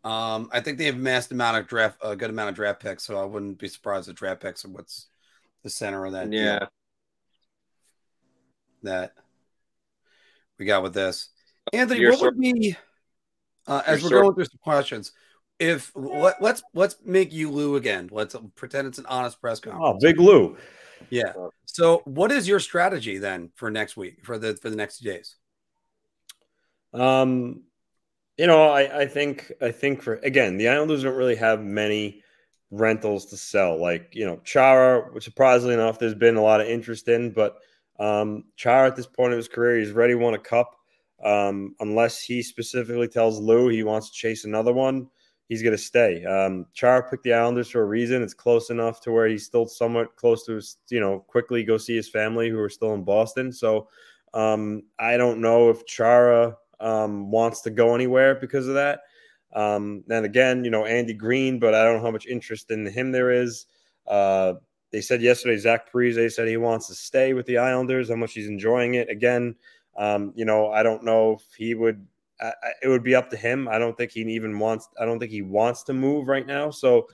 Um, 0.04 0.50
I 0.52 0.60
think 0.60 0.76
they 0.76 0.84
have 0.84 0.96
amassed 0.96 1.32
amount 1.32 1.56
of 1.56 1.66
draft, 1.66 1.98
a 2.02 2.14
good 2.14 2.28
amount 2.28 2.50
of 2.50 2.54
draft 2.54 2.82
picks, 2.82 3.04
so 3.04 3.18
I 3.18 3.24
wouldn't 3.24 3.58
be 3.58 3.68
surprised 3.68 4.08
if 4.08 4.16
draft 4.16 4.42
picks 4.42 4.64
are 4.64 4.68
what's 4.68 5.08
the 5.62 5.70
center 5.70 6.04
of 6.04 6.12
that. 6.12 6.30
deal 6.30 6.42
Yeah, 6.42 6.66
that 8.82 9.14
we 10.58 10.66
got 10.66 10.82
with 10.82 10.92
this. 10.92 11.30
Anthony, 11.72 12.00
You're 12.00 12.12
what 12.12 12.20
would 12.20 12.40
be 12.40 12.76
uh, 13.66 13.82
as 13.86 14.02
you're 14.02 14.10
we're 14.10 14.22
going 14.22 14.34
through 14.34 14.44
some 14.44 14.60
questions? 14.62 15.12
If 15.58 15.92
let, 15.94 16.42
let's 16.42 16.62
let's 16.74 16.96
make 17.04 17.32
you 17.32 17.50
Lou 17.50 17.76
again. 17.76 18.08
Let's 18.10 18.34
pretend 18.56 18.88
it's 18.88 18.98
an 18.98 19.06
honest 19.06 19.40
press 19.40 19.60
conference. 19.60 19.84
Oh, 19.86 19.98
Big 20.00 20.18
Lou. 20.18 20.56
Yeah. 21.10 21.32
So, 21.66 22.02
what 22.04 22.32
is 22.32 22.48
your 22.48 22.60
strategy 22.60 23.18
then 23.18 23.50
for 23.54 23.70
next 23.70 23.96
week 23.96 24.24
for 24.24 24.38
the 24.38 24.56
for 24.56 24.70
the 24.70 24.76
next 24.76 24.98
two 24.98 25.10
days? 25.10 25.36
Um, 26.92 27.62
you 28.36 28.46
know, 28.46 28.68
I, 28.68 29.02
I 29.02 29.06
think 29.06 29.52
I 29.60 29.70
think 29.70 30.02
for 30.02 30.14
again, 30.16 30.56
the 30.56 30.68
Islanders 30.68 31.02
don't 31.02 31.16
really 31.16 31.36
have 31.36 31.62
many 31.62 32.22
rentals 32.70 33.26
to 33.26 33.36
sell. 33.36 33.80
Like 33.80 34.10
you 34.12 34.26
know, 34.26 34.40
Chara, 34.44 35.08
surprisingly 35.20 35.74
enough, 35.74 35.98
there's 35.98 36.14
been 36.14 36.36
a 36.36 36.42
lot 36.42 36.60
of 36.60 36.66
interest 36.66 37.08
in, 37.08 37.30
but 37.30 37.58
um, 37.98 38.44
Chara 38.56 38.88
at 38.88 38.96
this 38.96 39.06
point 39.06 39.32
of 39.32 39.36
his 39.36 39.48
career, 39.48 39.78
he's 39.78 39.92
ready 39.92 40.14
to 40.14 40.18
win 40.18 40.34
a 40.34 40.38
cup. 40.38 40.76
Um, 41.24 41.74
unless 41.80 42.20
he 42.20 42.42
specifically 42.42 43.08
tells 43.08 43.40
Lou 43.40 43.68
he 43.68 43.82
wants 43.82 44.10
to 44.10 44.16
chase 44.16 44.44
another 44.44 44.72
one, 44.72 45.08
he's 45.48 45.62
going 45.62 45.76
to 45.76 45.82
stay. 45.82 46.24
Um, 46.24 46.66
Chara 46.74 47.08
picked 47.08 47.24
the 47.24 47.32
Islanders 47.32 47.70
for 47.70 47.80
a 47.80 47.86
reason. 47.86 48.22
It's 48.22 48.34
close 48.34 48.70
enough 48.70 49.00
to 49.02 49.12
where 49.12 49.26
he's 49.26 49.46
still 49.46 49.66
somewhat 49.66 50.16
close 50.16 50.44
to 50.46 50.56
his, 50.56 50.76
you 50.90 51.00
know, 51.00 51.20
quickly 51.20 51.64
go 51.64 51.78
see 51.78 51.96
his 51.96 52.08
family 52.08 52.50
who 52.50 52.58
are 52.58 52.68
still 52.68 52.94
in 52.94 53.04
Boston. 53.04 53.52
So 53.52 53.88
um, 54.34 54.82
I 54.98 55.16
don't 55.16 55.40
know 55.40 55.70
if 55.70 55.86
Chara 55.86 56.56
um, 56.80 57.30
wants 57.30 57.62
to 57.62 57.70
go 57.70 57.94
anywhere 57.94 58.34
because 58.34 58.68
of 58.68 58.74
that. 58.74 59.00
Um, 59.54 60.02
and 60.10 60.26
again, 60.26 60.64
you 60.64 60.70
know, 60.70 60.84
Andy 60.84 61.14
Greene, 61.14 61.58
but 61.58 61.74
I 61.74 61.84
don't 61.84 61.98
know 61.98 62.04
how 62.04 62.10
much 62.10 62.26
interest 62.26 62.70
in 62.70 62.86
him 62.86 63.12
there 63.12 63.30
is. 63.30 63.66
Uh, 64.06 64.54
they 64.90 65.00
said 65.00 65.22
yesterday, 65.22 65.56
Zach 65.56 65.90
Parise 65.90 66.32
said 66.32 66.48
he 66.48 66.56
wants 66.56 66.88
to 66.88 66.94
stay 66.94 67.32
with 67.32 67.46
the 67.46 67.58
Islanders, 67.58 68.10
how 68.10 68.16
much 68.16 68.32
he's 68.32 68.48
enjoying 68.48 68.94
it. 68.94 69.08
Again, 69.08 69.54
um, 69.96 70.32
you 70.34 70.44
know, 70.44 70.70
I 70.70 70.82
don't 70.82 71.04
know 71.04 71.34
if 71.34 71.54
he 71.56 71.74
would. 71.74 72.06
I, 72.40 72.52
it 72.82 72.88
would 72.88 73.04
be 73.04 73.14
up 73.14 73.30
to 73.30 73.36
him. 73.36 73.68
I 73.68 73.78
don't 73.78 73.96
think 73.96 74.10
he 74.12 74.20
even 74.22 74.58
wants. 74.58 74.88
I 75.00 75.04
don't 75.04 75.18
think 75.18 75.30
he 75.30 75.42
wants 75.42 75.82
to 75.84 75.92
move 75.92 76.28
right 76.28 76.46
now. 76.46 76.70
So, 76.70 77.06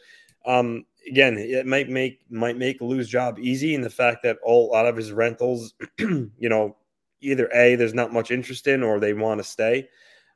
um, 0.47 0.86
again, 1.09 1.36
it 1.39 1.66
might 1.66 1.89
make 1.89 2.20
might 2.31 2.57
make 2.57 2.81
Lou's 2.81 3.09
job 3.09 3.39
easy 3.39 3.74
in 3.74 3.82
the 3.82 3.90
fact 3.90 4.23
that 4.23 4.39
all 4.43 4.70
a 4.70 4.73
lot 4.73 4.86
of 4.86 4.97
his 4.97 5.12
rentals, 5.12 5.74
you 5.98 6.31
know, 6.39 6.77
either 7.20 7.51
a 7.55 7.77
there's 7.77 7.94
not 7.94 8.12
much 8.12 8.31
interest 8.31 8.66
in 8.66 8.82
or 8.82 8.98
they 8.98 9.12
want 9.12 9.39
to 9.39 9.44
stay. 9.44 9.89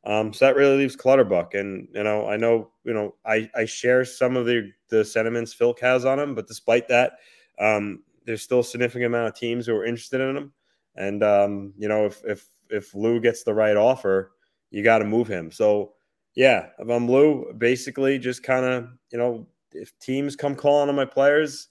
Um, 0.05 0.35
so 0.35 0.45
that 0.45 0.57
really 0.57 0.77
leaves 0.77 0.97
Clutterbuck, 0.97 1.55
and 1.55 1.89
you 1.95 2.03
know, 2.03 2.29
I 2.29 2.37
know, 2.37 2.71
you 2.85 2.93
know, 2.93 3.15
I 3.25 3.51
I 3.57 3.65
share 3.65 4.05
some 4.05 4.37
of 4.37 4.45
the 4.45 4.71
the 4.91 5.05
sentiments 5.05 5.55
Phil 5.55 5.75
has 5.81 6.05
on 6.05 6.21
him, 6.21 6.35
but 6.35 6.47
despite 6.47 6.89
that, 6.89 7.15
um, 7.59 8.03
there's 8.27 8.43
still 8.43 8.61
a 8.61 8.65
significant 8.65 9.07
amount 9.07 9.29
of 9.29 9.35
teams 9.35 9.67
who 9.67 9.75
are 9.75 9.87
interested 9.87 10.21
in 10.21 10.37
him. 10.37 10.53
And 10.97 11.23
um, 11.23 11.75
you 11.79 11.89
know, 11.89 12.07
if 12.07 12.23
if 12.25 12.47
if 12.71 12.95
Lou 12.95 13.21
gets 13.21 13.43
the 13.43 13.55
right 13.55 13.77
offer, 13.77 14.33
you 14.71 14.83
got 14.83 14.99
to 14.99 15.05
move 15.05 15.29
him. 15.29 15.51
So 15.51 15.95
yeah, 16.35 16.69
if 16.79 16.89
I'm 16.89 17.11
Lou, 17.11 17.53
basically 17.57 18.19
just 18.19 18.43
kind 18.43 18.65
of 18.65 18.89
you 19.13 19.19
know, 19.19 19.47
if 19.73 19.97
teams 19.99 20.37
come 20.37 20.55
calling 20.55 20.89
on 20.89 20.95
my 20.95 21.05
players, 21.05 21.69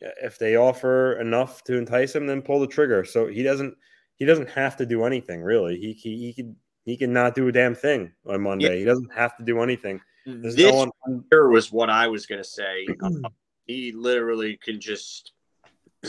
if 0.00 0.38
they 0.38 0.56
offer 0.56 1.20
enough 1.20 1.62
to 1.64 1.76
entice 1.76 2.14
him, 2.14 2.26
then 2.26 2.42
pull 2.42 2.60
the 2.60 2.66
trigger. 2.66 3.04
So 3.04 3.26
he 3.26 3.42
doesn't 3.42 3.76
he 4.16 4.24
doesn't 4.24 4.50
have 4.50 4.76
to 4.76 4.86
do 4.86 5.04
anything 5.04 5.42
really. 5.42 5.78
He 5.78 5.92
he, 5.92 6.18
he 6.18 6.32
can 6.32 6.56
he 6.84 6.96
can 6.96 7.12
not 7.12 7.34
do 7.34 7.48
a 7.48 7.52
damn 7.52 7.74
thing 7.74 8.12
on 8.26 8.42
Monday. 8.42 8.72
Yeah. 8.72 8.78
He 8.78 8.84
doesn't 8.84 9.12
have 9.14 9.36
to 9.36 9.44
do 9.44 9.60
anything. 9.60 10.00
There's 10.24 10.56
this 10.56 10.72
no 10.72 10.90
one... 11.04 11.24
here 11.30 11.48
was 11.48 11.72
what 11.72 11.90
I 11.90 12.08
was 12.08 12.26
going 12.26 12.42
to 12.42 12.48
say. 12.48 12.86
he 13.66 13.92
literally 13.92 14.56
can 14.62 14.80
just 14.80 15.32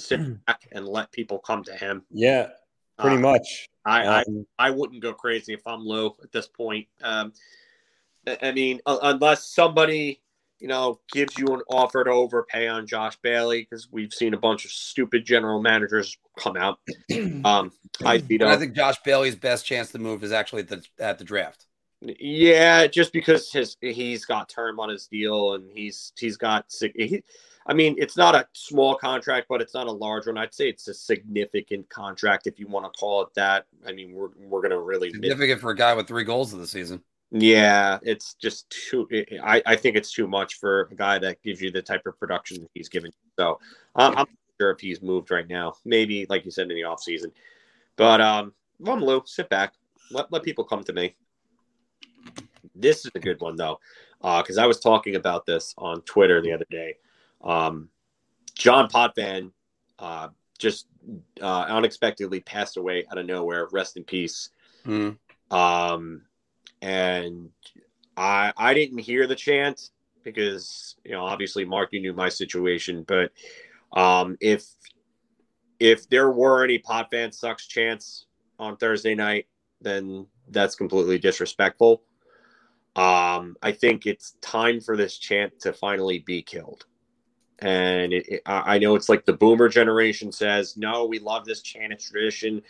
sit 0.02 0.46
back 0.46 0.68
and 0.72 0.88
let 0.88 1.12
people 1.12 1.40
come 1.40 1.64
to 1.64 1.74
him. 1.74 2.04
Yeah, 2.12 2.50
pretty 2.98 3.18
uh, 3.18 3.20
much. 3.20 3.70
I, 3.86 4.06
um, 4.06 4.46
I 4.60 4.68
I 4.68 4.70
wouldn't 4.72 5.02
go 5.02 5.14
crazy 5.14 5.54
if 5.54 5.66
I'm 5.66 5.86
low 5.86 6.16
at 6.24 6.32
this 6.32 6.48
point. 6.48 6.88
Um, 7.02 7.34
I 8.42 8.52
mean, 8.52 8.82
unless 8.86 9.46
somebody 9.46 10.22
you 10.60 10.68
know 10.68 11.00
gives 11.12 11.38
you 11.38 11.48
an 11.48 11.62
offer 11.70 12.04
to 12.04 12.10
overpay 12.10 12.68
on 12.68 12.88
Josh 12.88 13.16
Bailey 13.22 13.62
because 13.62 13.90
we've 13.92 14.14
seen 14.14 14.34
a 14.34 14.38
bunch 14.38 14.66
of 14.66 14.72
stupid 14.72 15.26
general 15.26 15.62
managers 15.62 16.18
come 16.38 16.58
out. 16.58 16.80
Um, 17.46 17.72
I 18.04 18.16
you 18.28 18.40
know, 18.40 18.50
I 18.50 18.58
think 18.58 18.76
Josh 18.76 18.98
Bailey's 19.06 19.36
best 19.36 19.66
chance 19.66 19.92
to 19.92 20.00
move 20.00 20.24
is 20.24 20.32
actually 20.32 20.64
at 20.64 20.68
the 20.68 20.84
at 21.00 21.18
the 21.18 21.24
draft. 21.24 21.66
Yeah, 22.02 22.88
just 22.88 23.14
because 23.14 23.52
his 23.52 23.78
he's 23.82 24.26
got 24.26 24.50
term 24.50 24.80
on 24.80 24.90
his 24.90 25.08
deal 25.08 25.54
and 25.54 25.72
he's 25.72 26.14
he's 26.18 26.38
got 26.38 26.66
he, 26.96 27.24
I 27.68 27.74
mean, 27.74 27.96
it's 27.98 28.16
not 28.16 28.34
a 28.34 28.48
small 28.54 28.96
contract, 28.96 29.48
but 29.50 29.62
it's 29.62 29.74
not 29.74 29.88
a 29.88 29.92
large 29.92 30.26
one. 30.26 30.38
I'd 30.38 30.54
say 30.54 30.70
it's 30.70 30.88
a 30.88 30.94
significant 30.94 31.90
contract 31.90 32.48
if 32.48 32.60
you 32.60 32.68
want 32.68 32.92
to 32.92 32.98
call 32.98 33.22
it 33.24 33.34
that. 33.36 33.66
I 33.86 33.92
mean, 33.92 34.14
we're 34.14 34.30
we're 34.40 34.62
gonna 34.62 34.80
really 34.80 35.12
significant 35.12 35.60
for 35.60 35.72
a 35.72 35.76
guy 35.76 35.94
with 35.94 36.08
three 36.08 36.24
goals 36.24 36.54
of 36.54 36.60
the 36.60 36.68
season. 36.68 37.04
Yeah, 37.30 38.00
it's 38.04 38.36
just 38.36 38.70
too. 38.70 39.08
I, 39.44 39.62
I 39.66 39.76
think 39.76 39.98
it's 39.98 40.14
too 40.14 40.28
much 40.28 40.56
for 40.56 40.88
a 40.92 40.96
guy 40.96 41.20
that 41.20 41.44
gives 41.44 41.62
you 41.62 41.70
the 41.72 41.82
type 41.82 42.06
of 42.06 42.18
production 42.18 42.62
that 42.62 42.70
he's 42.74 42.88
given. 42.88 43.12
So 43.38 43.60
um, 43.96 44.12
I'm 44.12 44.16
not 44.16 44.30
sure 44.62 44.72
if 44.72 44.80
he's 44.80 45.02
moved 45.02 45.30
right 45.30 45.48
now. 45.48 45.74
Maybe, 45.84 46.26
like 46.30 46.46
you 46.46 46.52
said, 46.52 46.72
in 46.72 46.76
the 46.76 46.86
off 46.86 47.02
season. 47.02 47.34
But 47.98 48.22
um, 48.22 48.54
Rum 48.80 49.02
Lou, 49.02 49.24
sit 49.26 49.50
back. 49.50 49.74
Let 50.10 50.32
let 50.32 50.44
people 50.44 50.64
come 50.64 50.86
to 50.86 50.94
me. 50.94 51.16
This 52.74 53.06
is 53.06 53.12
a 53.14 53.20
good 53.20 53.42
one 53.42 53.58
though, 53.58 53.80
because 54.22 54.58
uh, 54.58 54.64
I 54.64 54.68
was 54.68 54.80
talking 54.80 55.16
about 55.16 55.46
this 55.46 55.74
on 55.78 56.02
Twitter 56.04 56.42
the 56.42 56.54
other 56.54 56.68
day. 56.70 56.96
Um, 57.44 57.90
Jean 58.56 58.88
Potvin 58.88 59.52
uh, 60.00 60.30
just 60.58 60.88
uh, 61.42 61.66
unexpectedly 61.70 62.40
passed 62.40 62.78
away 62.78 63.06
out 63.12 63.18
of 63.18 63.26
nowhere. 63.26 63.68
Rest 63.72 63.98
in 63.98 64.04
peace. 64.04 64.50
Mm. 64.86 65.18
Um, 65.52 66.24
and 66.82 67.50
I 68.16 68.54
I 68.58 68.74
didn't 68.74 69.00
hear 69.00 69.28
the 69.28 69.36
chant 69.36 69.92
because 70.24 70.96
you 71.04 71.12
know 71.12 71.24
obviously 71.24 71.66
Mark 71.66 71.90
you 71.92 72.02
knew 72.02 72.14
my 72.14 72.30
situation, 72.30 73.04
but 73.08 73.32
um, 73.96 74.38
if 74.42 74.66
if 75.80 76.10
there 76.10 76.32
were 76.32 76.64
any 76.64 76.80
Potvin 76.80 77.32
sucks 77.32 77.68
chants 77.68 78.26
on 78.60 78.78
Thursday 78.78 79.16
night, 79.16 79.46
then 79.82 80.26
that's 80.50 80.76
completely 80.76 81.20
disrespectful. 81.20 82.02
Um, 82.96 83.56
I 83.62 83.74
think 83.74 84.08
it's 84.08 84.32
time 84.42 84.82
for 84.82 84.98
this 84.98 85.20
chant 85.20 85.60
to 85.62 85.72
finally 85.72 86.20
be 86.20 86.42
killed 86.42 86.86
and 87.60 88.14
it, 88.14 88.28
it, 88.28 88.42
I 88.46 88.78
know 88.78 88.96
it's 88.96 89.10
like 89.10 89.26
the 89.26 89.34
boomer 89.34 89.70
generation 89.70 90.32
says, 90.32 90.78
no, 90.78 91.06
we 91.06 91.20
love 91.20 91.46
this 91.46 91.62
chant 91.62 92.00
tradition. 92.00 92.62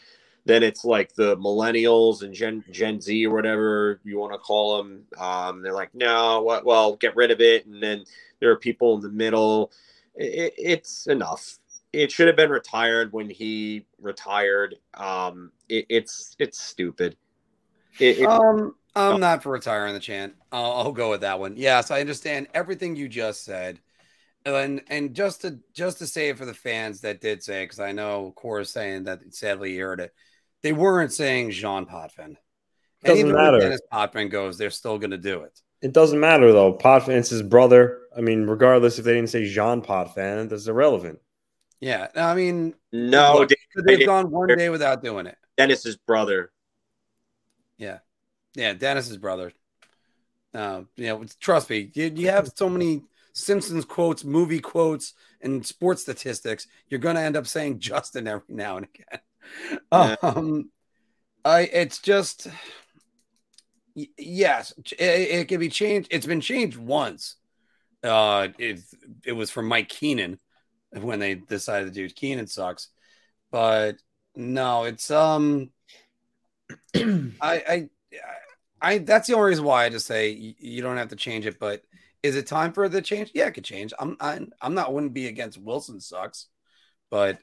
Then 0.45 0.63
it's 0.63 0.85
like 0.85 1.13
the 1.13 1.35
millennials 1.37 2.21
and 2.21 2.33
Gen 2.33 2.63
Gen 2.71 3.01
Z 3.01 3.25
or 3.25 3.33
whatever 3.33 3.99
you 4.05 4.17
want 4.17 4.31
to 4.31 4.39
call 4.39 4.77
them. 4.77 5.03
Um, 5.17 5.61
they're 5.61 5.73
like, 5.73 5.93
no, 5.93 6.41
what? 6.41 6.65
Well, 6.65 6.95
get 6.95 7.17
rid 7.17 7.31
of 7.31 7.41
it. 7.41 7.65
And 7.65 7.83
then 7.83 8.05
there 8.39 8.49
are 8.51 8.55
people 8.55 8.95
in 8.95 9.01
the 9.01 9.09
middle. 9.09 9.73
It, 10.15 10.53
it's 10.57 11.07
enough. 11.07 11.59
It 11.91 12.13
should 12.13 12.27
have 12.27 12.37
been 12.37 12.49
retired 12.49 13.11
when 13.11 13.29
he 13.29 13.85
retired. 13.99 14.75
Um, 14.93 15.51
it's 15.67 16.35
it's 16.39 16.61
stupid. 16.61 17.17
um, 17.99 18.75
I'm 18.95 19.19
not 19.19 19.43
for 19.43 19.51
retiring 19.51 19.93
the 19.93 19.99
chant. 19.99 20.35
I'll, 20.51 20.71
I'll 20.71 20.91
go 20.93 21.09
with 21.09 21.21
that 21.21 21.41
one. 21.41 21.57
Yes, 21.57 21.91
I 21.91 21.99
understand 21.99 22.47
everything 22.53 22.95
you 22.95 23.09
just 23.09 23.43
said 23.43 23.79
and 24.55 24.81
and 24.89 25.13
just 25.13 25.41
to 25.41 25.59
just 25.73 25.99
to 25.99 26.07
say 26.07 26.29
it 26.29 26.37
for 26.37 26.45
the 26.45 26.53
fans 26.53 27.01
that 27.01 27.21
did 27.21 27.43
say 27.43 27.63
because 27.63 27.79
I 27.79 27.91
know 27.91 28.33
Cora's 28.35 28.69
saying 28.69 29.03
that 29.03 29.33
sadly 29.33 29.71
he 29.71 29.77
heard 29.77 29.99
it. 29.99 30.13
They 30.63 30.73
weren't 30.73 31.13
saying 31.13 31.51
Jean 31.51 31.85
Potvin. 31.85 32.37
It 33.03 33.07
doesn't 33.07 33.31
matter. 33.31 33.59
Dennis 33.59 33.81
Potvin 33.91 34.29
goes, 34.29 34.57
they're 34.57 34.71
still 34.71 34.97
going 34.97 35.11
to 35.11 35.17
do 35.17 35.41
it. 35.41 35.59
It 35.81 35.93
doesn't 35.93 36.19
matter 36.19 36.51
though. 36.51 36.73
Potvin's 36.73 37.29
his 37.29 37.43
brother. 37.43 37.99
I 38.15 38.21
mean, 38.21 38.43
regardless 38.43 38.97
if 38.97 39.05
they 39.05 39.13
didn't 39.13 39.29
say 39.29 39.45
Jean 39.45 39.81
Potvin, 39.81 40.47
that's 40.49 40.67
irrelevant. 40.67 41.19
Yeah, 41.79 42.07
I 42.15 42.33
mean, 42.33 42.73
no, 42.91 43.35
look, 43.39 43.51
they've 43.85 44.05
gone 44.05 44.31
one 44.31 44.47
day 44.47 44.69
without 44.69 45.03
doing 45.03 45.27
it. 45.27 45.37
Dennis's 45.57 45.95
brother. 45.95 46.51
Yeah, 47.77 47.99
yeah, 48.55 48.73
Dennis's 48.73 49.17
brother. 49.17 49.51
Uh, 50.55 50.81
you 50.95 51.05
know, 51.05 51.23
trust 51.39 51.69
me, 51.69 51.91
you, 51.93 52.11
you 52.15 52.29
have 52.29 52.51
so 52.55 52.67
many 52.67 53.03
Simpsons 53.37 53.85
quotes, 53.85 54.23
movie 54.23 54.59
quotes, 54.59 55.13
and 55.41 55.65
sports 55.65 56.01
statistics, 56.01 56.67
you're 56.89 56.99
going 56.99 57.15
to 57.15 57.21
end 57.21 57.37
up 57.37 57.45
saying 57.45 57.79
Justin 57.79 58.27
every 58.27 58.55
now 58.55 58.77
and 58.77 58.87
again. 58.87 59.21
Yeah. 59.91 60.15
Um, 60.21 60.71
I 61.45 61.61
it's 61.61 61.99
just 61.99 62.47
yes, 63.95 64.73
it, 64.99 64.99
it, 64.99 65.47
can 65.47 65.59
be 65.59 65.69
changed. 65.69 66.09
It's 66.11 66.25
been 66.25 66.41
changed 66.41 66.77
once. 66.77 67.35
Uh, 68.03 68.49
it 68.57 68.81
it 69.23 69.31
was 69.31 69.49
from 69.49 69.67
Mike 69.67 69.87
Keenan 69.87 70.39
when 70.91 71.19
they 71.19 71.35
decided 71.35 71.85
to 71.85 71.91
do 71.91 72.13
Keenan 72.13 72.47
sucks, 72.47 72.89
but 73.51 73.95
no, 74.35 74.83
it's 74.83 75.09
um, 75.09 75.69
I 76.95 77.31
I 77.41 77.89
I 78.81 78.97
that's 78.97 79.27
the 79.27 79.35
only 79.35 79.49
reason 79.49 79.63
why 79.63 79.85
I 79.85 79.89
just 79.89 80.07
say 80.07 80.31
you, 80.31 80.53
you 80.59 80.81
don't 80.81 80.97
have 80.97 81.09
to 81.09 81.15
change 81.15 81.45
it, 81.45 81.59
but 81.59 81.83
is 82.23 82.35
it 82.35 82.47
time 82.47 82.73
for 82.73 82.89
the 82.89 83.01
change? 83.01 83.31
Yeah, 83.33 83.47
it 83.47 83.53
could 83.53 83.63
change. 83.63 83.93
I'm 83.99 84.17
I'm, 84.19 84.51
I'm 84.61 84.73
not 84.73 84.93
wouldn't 84.93 85.13
be 85.13 85.27
against 85.27 85.57
Wilson 85.57 85.99
sucks, 85.99 86.47
but 87.09 87.39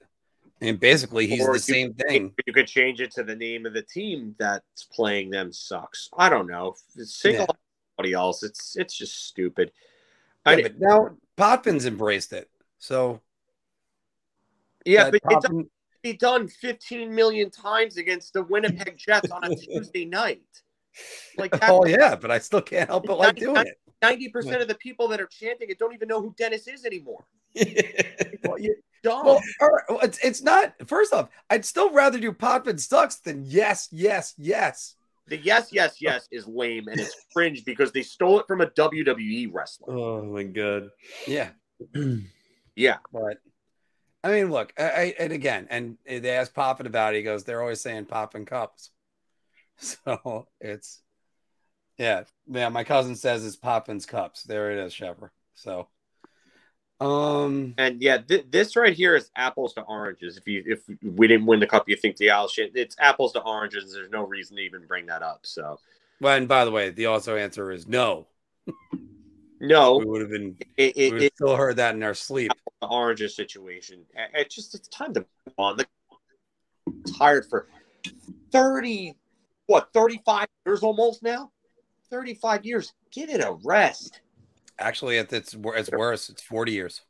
mean 0.64 0.76
basically 0.76 1.26
he's 1.26 1.46
or 1.46 1.54
the 1.54 1.58
same 1.58 1.94
thing. 1.94 2.32
You 2.46 2.52
could 2.52 2.66
change 2.66 3.00
it 3.00 3.10
to 3.12 3.22
the 3.22 3.36
name 3.36 3.66
of 3.66 3.74
the 3.74 3.82
team 3.82 4.34
that's 4.38 4.84
playing 4.84 5.30
them 5.30 5.52
sucks. 5.52 6.08
I 6.16 6.28
don't 6.28 6.46
know. 6.46 6.74
Single 7.04 7.46
yeah. 7.48 7.54
anybody 7.98 8.14
else, 8.14 8.42
it's 8.42 8.76
it's 8.76 8.96
just 8.96 9.26
stupid. 9.26 9.72
Yeah, 10.46 10.52
I, 10.52 10.62
but 10.62 10.80
now 10.80 11.10
Potvin's 11.36 11.86
embraced 11.86 12.32
it. 12.32 12.50
So 12.78 13.20
yeah, 14.84 15.10
but 15.10 15.22
Potvin, 15.22 15.60
it's 15.60 15.70
be 16.02 16.12
done 16.12 16.48
15 16.48 17.14
million 17.14 17.50
times 17.50 17.96
against 17.96 18.34
the 18.34 18.42
Winnipeg 18.42 18.96
Jets 18.96 19.30
on 19.30 19.44
a 19.44 19.56
Tuesday 19.56 20.04
night. 20.04 20.42
Like 21.38 21.50
that, 21.52 21.70
Oh 21.70 21.86
yeah, 21.86 22.14
but 22.14 22.30
I 22.30 22.38
still 22.38 22.62
can't 22.62 22.88
help 22.88 23.06
but 23.06 23.18
like 23.18 23.36
doing 23.36 23.66
it. 23.66 23.78
Ninety 24.08 24.28
percent 24.28 24.60
of 24.62 24.68
the 24.68 24.74
people 24.76 25.08
that 25.08 25.20
are 25.20 25.26
chanting 25.26 25.68
it 25.70 25.78
don't 25.78 25.94
even 25.94 26.08
know 26.08 26.20
who 26.20 26.34
Dennis 26.36 26.66
is 26.68 26.84
anymore. 26.84 27.24
Well, 28.44 28.58
you- 28.58 28.76
Dumb. 29.02 29.24
well, 29.26 29.40
well, 29.88 30.00
it's, 30.02 30.18
it's 30.24 30.42
not. 30.42 30.74
First 30.86 31.12
off, 31.12 31.28
I'd 31.50 31.64
still 31.64 31.90
rather 31.90 32.18
do 32.18 32.32
Poppin 32.32 32.78
sucks 32.78 33.16
than 33.16 33.44
yes, 33.44 33.88
yes, 33.92 34.32
yes. 34.38 34.96
the 35.28 35.36
yes, 35.36 35.68
yes, 35.72 35.96
yes 36.00 36.26
is 36.30 36.46
lame 36.46 36.88
and 36.88 36.98
it's 36.98 37.14
cringe 37.34 37.64
because 37.66 37.92
they 37.92 38.02
stole 38.02 38.40
it 38.40 38.46
from 38.46 38.60
a 38.62 38.66
WWE 38.66 39.50
wrestler. 39.52 39.94
oh 39.94 40.22
my 40.24 40.44
god. 40.44 40.90
Yeah, 41.26 41.50
Yeah, 42.76 42.96
but 43.12 43.38
I 44.22 44.30
mean, 44.30 44.50
look, 44.50 44.72
I, 44.78 44.82
I 44.82 45.14
and 45.18 45.32
again, 45.34 45.66
and 45.70 45.98
they 46.06 46.30
asked 46.30 46.54
Poppin 46.54 46.86
about 46.86 47.14
it. 47.14 47.18
He 47.18 47.22
goes, 47.22 47.44
"They're 47.44 47.60
always 47.60 47.80
saying 47.82 48.06
Poppin 48.06 48.46
cups," 48.46 48.90
so 49.76 50.48
it's 50.60 51.02
yeah, 51.98 52.24
yeah. 52.46 52.68
My 52.68 52.84
cousin 52.84 53.16
says 53.16 53.44
it's 53.44 53.56
Poppin's 53.56 54.06
cups. 54.06 54.42
There 54.42 54.70
it 54.70 54.78
is, 54.78 54.92
Shepard. 54.92 55.30
So, 55.54 55.88
um, 57.00 57.74
and 57.78 58.00
yeah, 58.00 58.18
th- 58.18 58.46
this 58.50 58.76
right 58.76 58.94
here 58.94 59.16
is 59.16 59.30
apples 59.36 59.74
to 59.74 59.82
oranges. 59.82 60.36
If 60.36 60.46
you 60.46 60.62
if 60.66 60.82
we 61.02 61.26
didn't 61.26 61.46
win 61.46 61.60
the 61.60 61.66
cup, 61.66 61.88
you 61.88 61.96
think 61.96 62.16
the 62.16 62.30
owl 62.30 62.48
shit. 62.48 62.72
It's 62.74 62.96
apples 62.98 63.32
to 63.34 63.40
oranges. 63.42 63.92
There's 63.92 64.10
no 64.10 64.24
reason 64.24 64.56
to 64.56 64.62
even 64.62 64.86
bring 64.86 65.06
that 65.06 65.22
up. 65.22 65.40
So 65.44 65.78
well, 66.20 66.36
and 66.36 66.48
by 66.48 66.64
the 66.64 66.70
way, 66.70 66.90
the 66.90 67.06
also 67.06 67.36
answer 67.36 67.70
is 67.70 67.86
no. 67.86 68.26
no, 69.60 69.98
We 69.98 70.04
would 70.06 70.20
have 70.22 70.30
been, 70.30 70.56
it, 70.76 70.96
we 70.96 71.02
it, 71.02 71.22
have 71.22 71.32
still 71.34 71.56
heard 71.56 71.76
that 71.76 71.94
in 71.94 72.02
our 72.02 72.14
sleep. 72.14 72.52
the 72.80 72.88
oranges 72.88 73.34
situation. 73.36 74.04
I- 74.16 74.40
It's 74.40 74.54
just 74.54 74.74
it's 74.74 74.88
time 74.88 75.12
to 75.14 75.20
move 75.20 75.54
on. 75.58 75.76
The 75.76 75.86
tired 77.18 77.46
for 77.50 77.68
thirty, 78.52 79.14
what 79.66 79.92
thirty 79.92 80.20
five 80.24 80.46
years 80.64 80.82
almost 80.82 81.22
now. 81.22 81.50
Thirty 82.10 82.34
five 82.34 82.64
years. 82.64 82.92
Give 83.10 83.30
it 83.30 83.40
a 83.40 83.56
rest. 83.64 84.20
Actually, 84.78 85.16
it's 85.18 85.32
it's, 85.32 85.54
wor- 85.54 85.76
it's 85.76 85.90
worse. 85.90 86.28
It's 86.28 86.42
forty 86.42 86.72
years. 86.72 87.02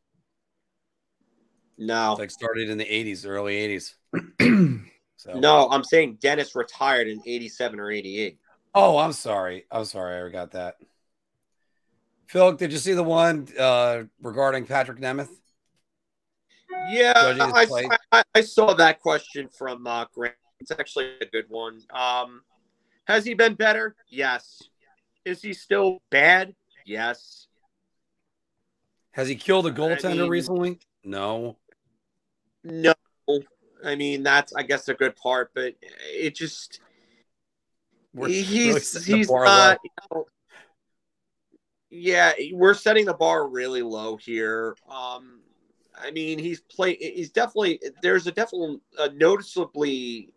No, 1.76 2.12
It's 2.12 2.20
like 2.20 2.30
started 2.30 2.70
in 2.70 2.78
the 2.78 2.84
'80s, 2.84 3.26
early 3.26 3.78
'80s. 4.12 4.84
So, 5.16 5.38
no, 5.38 5.70
I'm 5.70 5.84
saying 5.84 6.18
Dennis 6.20 6.54
retired 6.54 7.08
in 7.08 7.18
eighty 7.24 7.48
seven 7.48 7.80
or 7.80 7.90
eighty 7.90 8.20
eight. 8.20 8.38
Oh, 8.74 8.98
I'm 8.98 9.14
sorry. 9.14 9.64
I'm 9.70 9.86
sorry. 9.86 10.18
I 10.18 10.20
forgot 10.20 10.50
that. 10.50 10.74
Phil, 12.26 12.52
did 12.52 12.72
you 12.72 12.78
see 12.78 12.92
the 12.92 13.02
one 13.02 13.48
uh, 13.58 14.02
regarding 14.20 14.66
Patrick 14.66 14.98
Nemeth? 14.98 15.30
Yeah, 16.90 17.14
I. 17.54 17.88
I, 18.12 18.22
I 18.34 18.40
saw 18.42 18.74
that 18.74 19.00
question 19.00 19.48
from 19.48 19.86
uh, 19.86 20.04
Grant. 20.14 20.34
It's 20.60 20.70
actually 20.70 21.12
a 21.22 21.26
good 21.26 21.46
one. 21.48 21.80
Um, 21.94 22.42
has 23.06 23.24
he 23.24 23.32
been 23.32 23.54
better? 23.54 23.96
Yes. 24.10 24.62
Is 25.24 25.42
he 25.42 25.52
still 25.54 26.00
bad? 26.10 26.54
Yes. 26.84 27.46
Has 29.12 29.28
he 29.28 29.36
killed 29.36 29.66
a 29.66 29.70
goaltender 29.70 30.22
mean- 30.22 30.28
recently? 30.28 30.78
No. 31.04 31.56
No. 32.62 32.94
I 33.84 33.96
mean, 33.96 34.22
that's 34.22 34.54
I 34.54 34.62
guess 34.62 34.88
a 34.88 34.94
good 34.94 35.14
part, 35.16 35.50
but 35.54 35.74
it 36.10 36.34
just 36.34 36.80
We're 38.14 38.28
he's 38.28 38.94
really 39.04 39.18
he's 39.18 39.30
not. 39.30 39.78
you 39.84 39.90
know, 40.10 40.26
yeah, 41.90 42.32
we're 42.52 42.74
setting 42.74 43.04
the 43.04 43.14
bar 43.14 43.46
really 43.46 43.82
low 43.82 44.16
here. 44.16 44.74
Um, 44.88 45.40
I 45.96 46.10
mean, 46.10 46.38
he's 46.38 46.60
play. 46.60 46.96
He's 46.96 47.30
definitely 47.30 47.80
there's 48.02 48.26
a 48.26 48.32
definitely 48.32 48.80
a 48.98 49.10
noticeably 49.10 50.30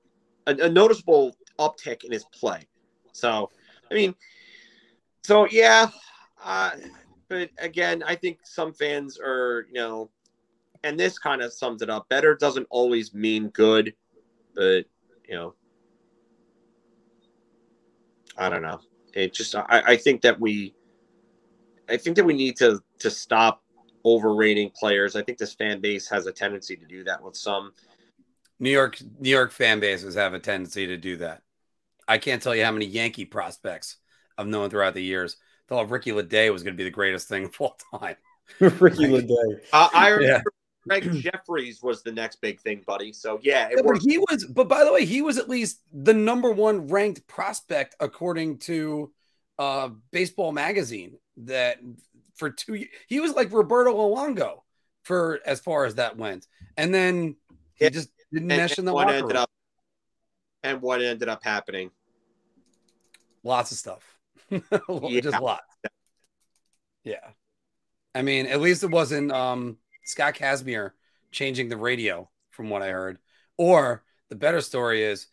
a, 0.46 0.52
a 0.52 0.70
noticeable 0.70 1.36
uptick 1.58 2.04
in 2.04 2.12
his 2.12 2.26
play. 2.26 2.68
So, 3.14 3.50
I 3.90 3.94
mean, 3.94 4.14
so 5.24 5.48
yeah, 5.48 5.90
uh, 6.44 6.72
but 7.28 7.50
again, 7.58 8.04
I 8.04 8.16
think 8.16 8.40
some 8.44 8.74
fans 8.74 9.20
are 9.20 9.66
you 9.68 9.76
know, 9.76 10.10
and 10.84 11.00
this 11.00 11.20
kind 11.20 11.42
of 11.42 11.54
sums 11.54 11.82
it 11.82 11.90
up. 11.90 12.08
Better 12.10 12.36
doesn't 12.36 12.68
always 12.70 13.14
mean 13.14 13.50
good, 13.50 13.94
but 14.56 14.86
you 15.28 15.36
know, 15.36 15.54
I 18.38 18.50
don't 18.50 18.62
know. 18.62 18.80
It 19.14 19.34
just 19.34 19.56
I, 19.56 19.66
I 19.70 19.98
think 19.98 20.22
that 20.22 20.40
we 20.40 20.76
I 21.90 21.98
think 21.98 22.16
that 22.18 22.26
we 22.26 22.34
need 22.34 22.56
to 22.58 22.82
to 23.00 23.10
stop 23.10 23.64
overrating 24.06 24.72
players. 24.72 25.16
I 25.16 25.24
think 25.24 25.38
this 25.38 25.54
fan 25.54 25.82
base 25.82 26.10
has 26.10 26.28
a 26.28 26.32
tendency 26.32 26.76
to 26.76 26.86
do 26.86 27.04
that 27.04 27.22
with 27.22 27.36
some. 27.36 27.74
New 28.60 28.72
York, 28.72 28.98
New 29.20 29.30
York 29.30 29.52
fan 29.52 29.80
bases 29.80 30.16
have 30.16 30.34
a 30.34 30.40
tendency 30.40 30.88
to 30.88 30.98
do 30.98 31.18
that. 31.18 31.44
I 32.08 32.18
can't 32.18 32.42
tell 32.42 32.56
you 32.56 32.64
how 32.64 32.72
many 32.72 32.86
Yankee 32.86 33.26
prospects 33.26 33.98
I've 34.38 34.48
known 34.48 34.70
throughout 34.70 34.94
the 34.94 35.02
years. 35.04 35.38
Thought 35.68 35.90
Ricky 35.90 36.12
Ledee 36.12 36.52
was 36.52 36.64
going 36.64 36.74
to 36.74 36.78
be 36.78 36.84
the 36.84 36.90
greatest 36.92 37.28
thing 37.28 37.46
of 37.46 37.56
all 37.60 37.78
time. 38.00 38.16
Ricky 38.60 39.06
Ledee. 39.06 39.60
Uh, 39.74 39.90
I 39.94 40.10
remember 40.10 40.26
Yeah. 40.28 40.42
Gregg 41.02 41.12
Jefferies 41.22 41.84
was 41.84 42.02
the 42.02 42.12
next 42.14 42.38
big 42.38 42.62
thing, 42.62 42.82
buddy. 42.88 43.12
So 43.12 43.40
yeah, 43.42 43.68
it 43.68 43.74
Yeah, 43.78 43.82
but 43.86 43.98
he 44.02 44.18
was, 44.20 44.46
but 44.46 44.70
by 44.70 44.86
the 44.86 44.94
way, 44.94 45.04
he 45.04 45.22
was 45.22 45.38
at 45.38 45.50
least 45.50 45.82
the 45.92 46.14
number 46.14 46.50
one 46.52 46.88
ranked 46.88 47.28
prospect 47.28 47.96
according 48.00 48.60
to 48.60 49.12
uh, 49.60 49.90
Baseball 50.12 50.54
Magazine. 50.54 51.18
That 51.42 51.80
for 52.36 52.50
two, 52.52 52.76
ye- 52.76 52.90
he 53.08 53.20
was 53.20 53.34
like 53.34 53.52
Roberto 53.52 53.94
Luongo 53.94 54.62
for 55.04 55.42
as 55.46 55.60
far 55.60 55.84
as 55.86 55.96
that 55.96 56.16
went, 56.16 56.48
and 56.78 56.94
then 56.94 57.36
he 57.76 57.84
Yeah. 57.86 57.90
just 57.90 58.10
didn't 58.32 58.50
And, 58.52 58.62
mesh 58.62 58.80
in 58.80 58.86
the 58.86 58.94
what 58.94 59.08
locker 59.08 59.18
ended 59.18 59.34
room. 59.36 59.42
up 59.44 59.52
and 60.64 60.82
what 60.82 61.02
ended 61.02 61.28
up 61.28 61.44
happening. 61.44 61.92
Lots 63.44 63.72
of 63.72 63.78
stuff, 63.78 64.17
Yeah. 64.90 65.22
just 65.22 65.42
lots. 65.42 65.64
Yeah, 67.04 67.30
I 68.14 68.22
mean, 68.22 68.48
at 68.48 68.60
least 68.62 68.84
it 68.84 68.92
wasn't 68.92 69.32
um, 69.32 69.78
Scott 70.04 70.34
Kazmir 70.36 70.92
changing 71.32 71.70
the 71.70 71.78
radio, 71.78 72.30
from 72.52 72.70
what 72.70 72.82
I 72.82 72.90
heard. 72.90 73.18
Or 73.58 74.04
the 74.30 74.36
better 74.36 74.60
story 74.62 75.04
is 75.04 75.28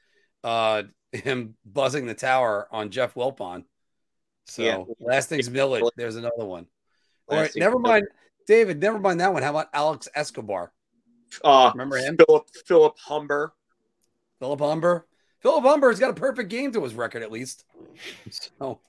uh, 0.45 0.85
him 1.13 1.57
buzzing 1.65 2.07
the 2.07 2.15
tower 2.15 2.69
on 2.71 2.91
Jeff 2.91 3.15
Wilpon. 3.15 3.65
So 4.47 4.63
Yeah. 4.63 4.85
last 5.01 5.29
thing's 5.29 5.49
village. 5.49 5.85
There's 5.97 6.17
another 6.17 6.45
one. 6.45 6.67
All 7.29 7.37
Last 7.39 7.55
right, 7.55 7.57
never 7.57 7.79
mind, 7.79 8.07
David. 8.47 8.81
Never 8.81 8.99
mind 9.01 9.21
that 9.21 9.33
one. 9.33 9.43
How 9.43 9.51
about 9.51 9.69
Alex 9.73 10.07
Escobar? 10.15 10.73
Uh, 11.43 11.71
Remember 11.75 11.97
him? 11.97 12.17
Philip 12.17 12.47
Philip 12.67 12.97
Humber. 12.99 13.55
Philip 14.39 14.61
Humber. 14.61 15.07
Philip 15.41 15.65
Humber's 15.65 15.99
got 15.99 16.11
a 16.11 16.15
perfect 16.15 16.51
game 16.51 16.71
to 16.73 16.85
his 16.85 16.95
record, 16.95 17.23
at 17.23 17.33
least. 17.33 17.65
So 18.31 18.81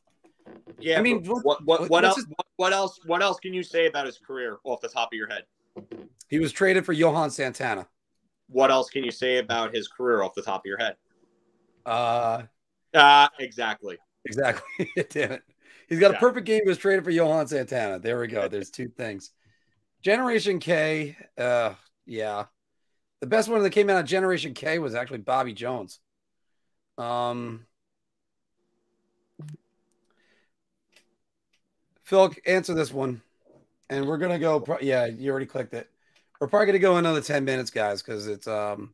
Yeah, 0.80 0.98
I 1.00 1.02
mean, 1.02 1.24
what- 1.26 1.64
what 1.66 1.90
what 1.90 2.06
else? 2.06 2.16
his- 2.18 2.28
What, 2.58 2.74
else? 2.74 3.00
What 3.06 3.22
else 3.22 3.40
can 3.40 3.54
you 3.54 3.64
say 3.64 3.86
about 3.88 4.06
his 4.06 4.18
career 4.18 4.58
off 4.64 4.82
the 4.82 4.90
top 4.90 5.10
of 5.12 5.18
your 5.18 5.28
head? 5.28 5.44
he 6.30 6.40
was 6.40 6.52
traded 6.52 6.86
for 6.86 6.94
Johan 6.94 7.30
Santana. 7.30 7.88
What 8.48 8.72
else 8.72 8.90
can 8.90 9.04
you 9.04 9.12
say 9.12 9.38
about 9.40 9.76
his 9.76 9.88
career 9.88 10.24
off 10.24 10.34
the 10.34 10.42
top 10.42 10.62
of 10.62 10.66
your 10.66 10.78
head? 10.78 10.96
Uh, 11.86 12.44
Uh 12.94 13.28
exactly. 13.40 13.98
Exactly. 14.26 14.90
Damn 15.10 15.34
it. 15.34 15.44
He's 15.88 16.00
got 16.00 16.16
a 16.16 16.18
perfect 16.18 16.48
game. 16.48 16.62
He 16.64 16.70
was 16.70 16.78
traded 16.80 17.04
for 17.04 17.12
Johan 17.12 17.48
Santana. 17.48 18.00
There 18.00 18.20
we 18.20 18.28
go. 18.28 18.48
There's 18.48 18.72
two 18.72 18.88
things. 18.88 19.32
Generation 20.02 20.60
K. 20.60 21.16
Uh, 21.38 21.74
yeah. 22.06 22.46
The 23.22 23.28
best 23.28 23.50
one 23.50 23.62
that 23.64 23.70
came 23.72 23.90
out 23.90 24.00
of 24.00 24.06
Generation 24.06 24.54
K 24.54 24.80
was 24.80 24.96
actually 24.96 25.20
Bobby 25.20 25.54
Jones. 25.54 26.00
Um, 26.98 27.66
Phil, 32.06 32.32
answer 32.46 32.76
this 32.76 32.94
one, 32.94 33.22
and 33.90 34.08
we're 34.08 34.20
gonna 34.20 34.40
go. 34.40 34.60
pro- 34.60 34.80
Yeah, 34.80 35.08
you 35.08 35.32
already 35.32 35.48
clicked 35.48 35.74
it. 35.74 35.90
We're 36.40 36.48
probably 36.48 36.68
gonna 36.68 36.80
go 36.80 36.98
another 36.98 37.22
ten 37.22 37.44
minutes, 37.44 37.72
guys, 37.72 38.02
because 38.02 38.28
it's 38.28 38.48
um, 38.48 38.94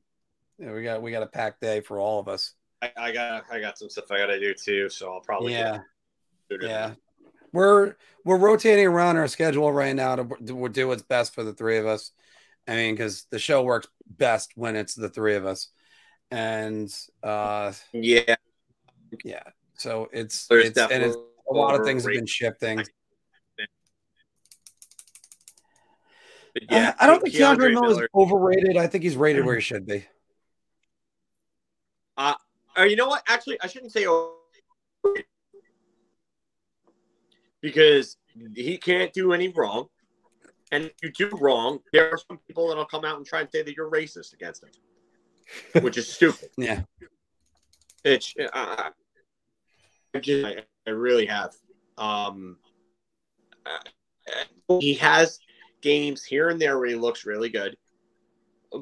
you 0.58 0.66
know, 0.66 0.74
we 0.74 0.82
got 0.82 1.02
we 1.02 1.12
got 1.12 1.22
a 1.22 1.28
packed 1.28 1.60
day 1.60 1.82
for 1.82 2.00
all 2.00 2.20
of 2.20 2.30
us. 2.30 2.54
I, 2.82 2.92
I 2.98 3.12
got 3.12 3.44
I 3.52 3.60
got 3.60 3.78
some 3.78 3.90
stuff 3.90 4.12
I 4.12 4.18
got 4.18 4.28
to 4.28 4.40
do 4.40 4.54
too, 4.54 4.90
so 4.90 5.14
I'll 5.14 5.22
probably 5.22 5.54
Yeah. 5.54 5.80
Yeah, 6.62 6.94
we're 7.54 7.96
we're 8.26 8.38
rotating 8.38 8.86
around 8.86 9.18
our 9.18 9.28
schedule 9.28 9.72
right 9.72 9.96
now 9.96 10.16
to, 10.18 10.30
to 10.46 10.70
do 10.70 10.88
what's 10.88 11.02
best 11.02 11.34
for 11.34 11.44
the 11.44 11.54
three 11.54 11.78
of 11.78 11.86
us. 11.86 12.12
I 12.68 12.76
mean, 12.76 12.94
because 12.94 13.26
the 13.30 13.40
show 13.40 13.64
works 13.64 13.88
best 14.06 14.52
when 14.56 14.76
it's 14.76 14.94
the 14.94 15.10
three 15.10 15.36
of 15.36 15.46
us, 15.46 15.70
and 16.30 16.94
uh, 17.24 17.72
Yeah, 17.94 18.36
yeah, 19.24 19.44
so 19.76 20.10
it's 20.12 20.48
there's 20.48 20.68
it's 20.68 20.78
and 20.78 20.90
definitely 20.90 21.08
it's 21.10 21.18
a 21.50 21.54
lot 21.54 21.76
of 21.76 21.86
things 21.86 22.04
have 22.04 22.14
been 22.14 22.26
shifting. 22.26 22.84
But 26.54 26.64
Yeah, 26.70 26.94
I 27.00 27.08
don't 27.08 27.22
think 27.22 27.36
K'Andre 27.36 27.72
K'Andre 27.72 27.74
Miller 27.74 28.04
is 28.04 28.10
overrated. 28.14 28.78
I 28.78 28.88
think 28.88 29.04
he's 29.04 29.16
rated 29.16 29.46
where 29.46 29.56
he 29.56 29.62
should 29.62 29.86
be. 29.86 30.06
Or 32.78 32.86
you 32.86 32.96
know 32.96 33.08
what? 33.08 33.24
Actually, 33.28 33.60
I 33.62 33.68
shouldn't 33.68 33.92
say 33.92 34.06
overrated. 34.08 35.26
because 37.62 38.18
he 38.56 38.78
can't 38.78 39.14
do 39.14 39.34
any 39.34 39.50
wrong, 39.50 39.88
and 40.72 40.86
if 40.86 41.20
you 41.20 41.30
do 41.30 41.38
wrong, 41.38 41.80
there 41.94 42.12
are 42.12 42.18
some 42.18 42.40
people 42.48 42.68
that'll 42.68 42.86
come 42.86 43.06
out 43.06 43.18
and 43.18 43.26
try 43.26 43.42
and 43.42 43.50
say 43.52 43.62
that 43.62 43.76
you're 43.76 43.90
racist 43.90 44.34
against 44.34 44.64
him, 44.64 45.84
which 45.84 45.98
is 45.98 46.12
stupid. 46.12 46.50
Yeah, 46.58 46.82
It's 48.04 48.34
uh, 48.54 48.90
just, 50.22 50.46
I, 50.46 50.64
I 50.88 50.90
really 50.92 51.26
have. 51.26 51.54
Um, 51.98 52.58
uh, 53.66 54.80
he 54.80 54.96
has 54.96 55.40
games 55.82 56.24
here 56.24 56.50
and 56.50 56.60
there 56.60 56.78
where 56.78 56.88
he 56.88 56.96
looks 56.96 57.26
really 57.26 57.50
good, 57.50 57.76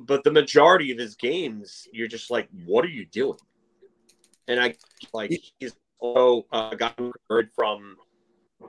but 0.02 0.24
the 0.24 0.32
majority 0.32 0.92
of 0.92 0.98
his 0.98 1.16
games, 1.16 1.88
you're 1.92 2.08
just 2.08 2.30
like, 2.30 2.48
what 2.66 2.86
are 2.86 2.90
you 2.90 3.06
doing? 3.06 3.40
And 4.48 4.60
I 4.60 4.76
like 5.14 5.32
he's 5.60 5.76
also 6.00 6.46
uh, 6.52 6.76
gotten 6.76 7.12
converted 7.12 7.52
from, 7.54 7.98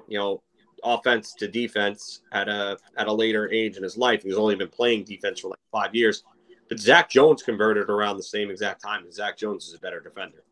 you 0.09 0.19
know, 0.19 0.43
offense 0.83 1.35
to 1.35 1.49
defense 1.49 2.23
at 2.33 2.49
a 2.49 2.79
at 2.97 3.07
a 3.07 3.13
later 3.13 3.51
age 3.51 3.77
in 3.77 3.83
his 3.83 3.97
life. 3.97 4.23
He's 4.23 4.37
only 4.37 4.57
been 4.57 4.69
playing 4.69 5.05
defense 5.05 5.41
for 5.41 5.49
like 5.49 5.59
five 5.73 5.95
years, 5.95 6.25
but 6.69 6.79
Zach 6.79 7.11
Jones 7.11 7.43
converted 7.43 7.89
around 7.89 8.17
the 8.17 8.23
same 8.23 8.51
exact 8.51 8.83
time, 8.83 9.05
and 9.05 9.13
Zach 9.13 9.37
Jones 9.37 9.69
is 9.69 9.75
a 9.75 9.79
better 9.79 10.01
defender. 10.01 10.43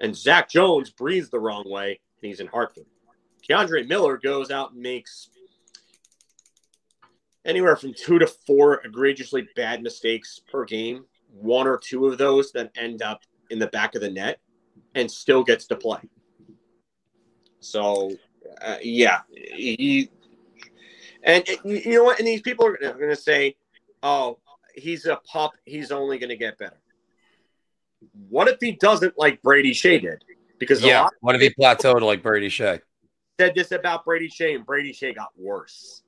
And 0.00 0.16
Zach 0.16 0.50
Jones 0.50 0.90
breathes 0.90 1.30
the 1.30 1.38
wrong 1.38 1.64
way, 1.66 2.00
and 2.22 2.28
he's 2.28 2.40
in 2.40 2.46
Hartford. 2.46 2.86
K'Andre 3.48 3.86
Miller 3.86 4.16
goes 4.16 4.50
out 4.50 4.72
and 4.72 4.80
makes 4.80 5.28
anywhere 7.44 7.76
from 7.76 7.94
two 7.94 8.18
to 8.18 8.26
four 8.26 8.84
egregiously 8.84 9.48
bad 9.56 9.82
mistakes 9.82 10.40
per 10.50 10.64
game. 10.64 11.04
One 11.32 11.66
or 11.66 11.78
two 11.78 12.06
of 12.06 12.18
those 12.18 12.52
that 12.52 12.70
end 12.76 13.02
up 13.02 13.22
in 13.50 13.58
the 13.58 13.66
back 13.68 13.94
of 13.94 14.00
the 14.00 14.10
net, 14.10 14.38
and 14.94 15.10
still 15.10 15.42
gets 15.42 15.66
to 15.66 15.76
play. 15.76 16.00
So, 17.60 18.12
uh, 18.62 18.76
yeah, 18.82 19.20
he 19.32 20.10
and 21.24 21.44
you 21.64 21.94
know 21.94 22.04
what? 22.04 22.18
And 22.18 22.28
these 22.28 22.42
people 22.42 22.66
are 22.66 22.76
going 22.76 23.08
to 23.08 23.16
say, 23.16 23.56
"Oh, 24.02 24.38
he's 24.74 25.06
a 25.06 25.16
pup. 25.16 25.52
He's 25.64 25.90
only 25.90 26.18
going 26.18 26.28
to 26.28 26.36
get 26.36 26.58
better." 26.58 26.80
What 28.28 28.48
if 28.48 28.58
he 28.60 28.72
doesn't 28.72 29.18
like 29.18 29.42
Brady 29.42 29.72
Skjei 29.72 30.02
did? 30.02 30.24
Because 30.58 30.82
Yeah. 30.82 31.08
What 31.20 31.34
if 31.34 31.40
he 31.40 31.50
plateaued 31.50 32.02
like 32.02 32.22
Brady 32.22 32.48
Skjei? 32.48 32.80
said 33.40 33.54
this 33.54 33.72
about 33.72 34.04
Brady 34.04 34.28
Skjei, 34.28 34.54
and 34.54 34.64
Brady 34.64 34.92
Skjei 34.92 35.14
got 35.14 35.30
worse. 35.36 36.03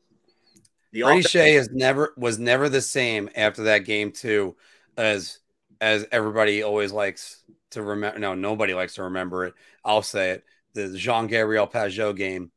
The 0.97 1.03
Brady 1.03 1.21
offense- 1.21 1.35
Skjei 1.35 1.59
is 1.59 1.71
never 1.71 2.15
was 2.17 2.39
never 2.39 2.71
the 2.71 2.81
same 2.81 3.29
after 3.37 3.65
that 3.65 3.81
game 3.81 4.13
too, 4.13 4.57
as 4.97 5.41
as 5.79 6.07
everybody 6.11 6.63
always 6.63 6.91
likes 6.91 7.43
to 7.73 7.83
remember. 7.83 8.19
No, 8.19 8.35
nobody 8.35 8.73
likes 8.73 8.95
to 8.95 9.03
remember 9.03 9.45
it. 9.45 9.55
I'll 9.85 10.01
say 10.01 10.31
it: 10.31 10.45
the 10.73 10.97
Jean 10.97 11.27
Gabriel 11.27 11.67
Pageau 11.67 12.17
game, 12.17 12.51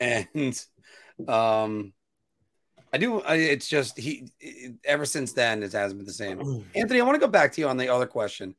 and 0.00 0.60
um, 1.28 1.92
I 2.92 2.98
do. 2.98 3.20
I, 3.20 3.36
it's 3.36 3.68
just 3.68 3.96
he. 3.96 4.28
Ever 4.84 5.06
since 5.06 5.32
then, 5.34 5.62
it 5.62 5.72
hasn't 5.72 6.00
been 6.00 6.06
the 6.06 6.12
same. 6.12 6.64
Anthony, 6.74 7.00
I 7.00 7.04
want 7.04 7.14
to 7.14 7.24
go 7.24 7.30
back 7.30 7.52
to 7.52 7.60
you 7.60 7.68
on 7.68 7.76
the 7.76 7.90
other 7.90 8.06
question. 8.06 8.56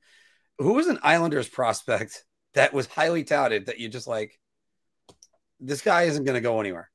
Who 0.60 0.76
was 0.76 0.88
an 0.88 1.00
Islanders 1.04 1.50
prospect 1.50 2.24
that 2.54 2.74
was 2.74 2.88
highly 2.88 3.26
touted 3.26 3.66
that 3.66 3.80
you 3.80 3.90
just 3.90 4.08
like? 4.08 4.40
This 5.60 5.82
guy 5.82 6.04
isn't 6.04 6.24
going 6.24 6.36
to 6.36 6.42
go 6.42 6.62
anywhere. 6.62 6.90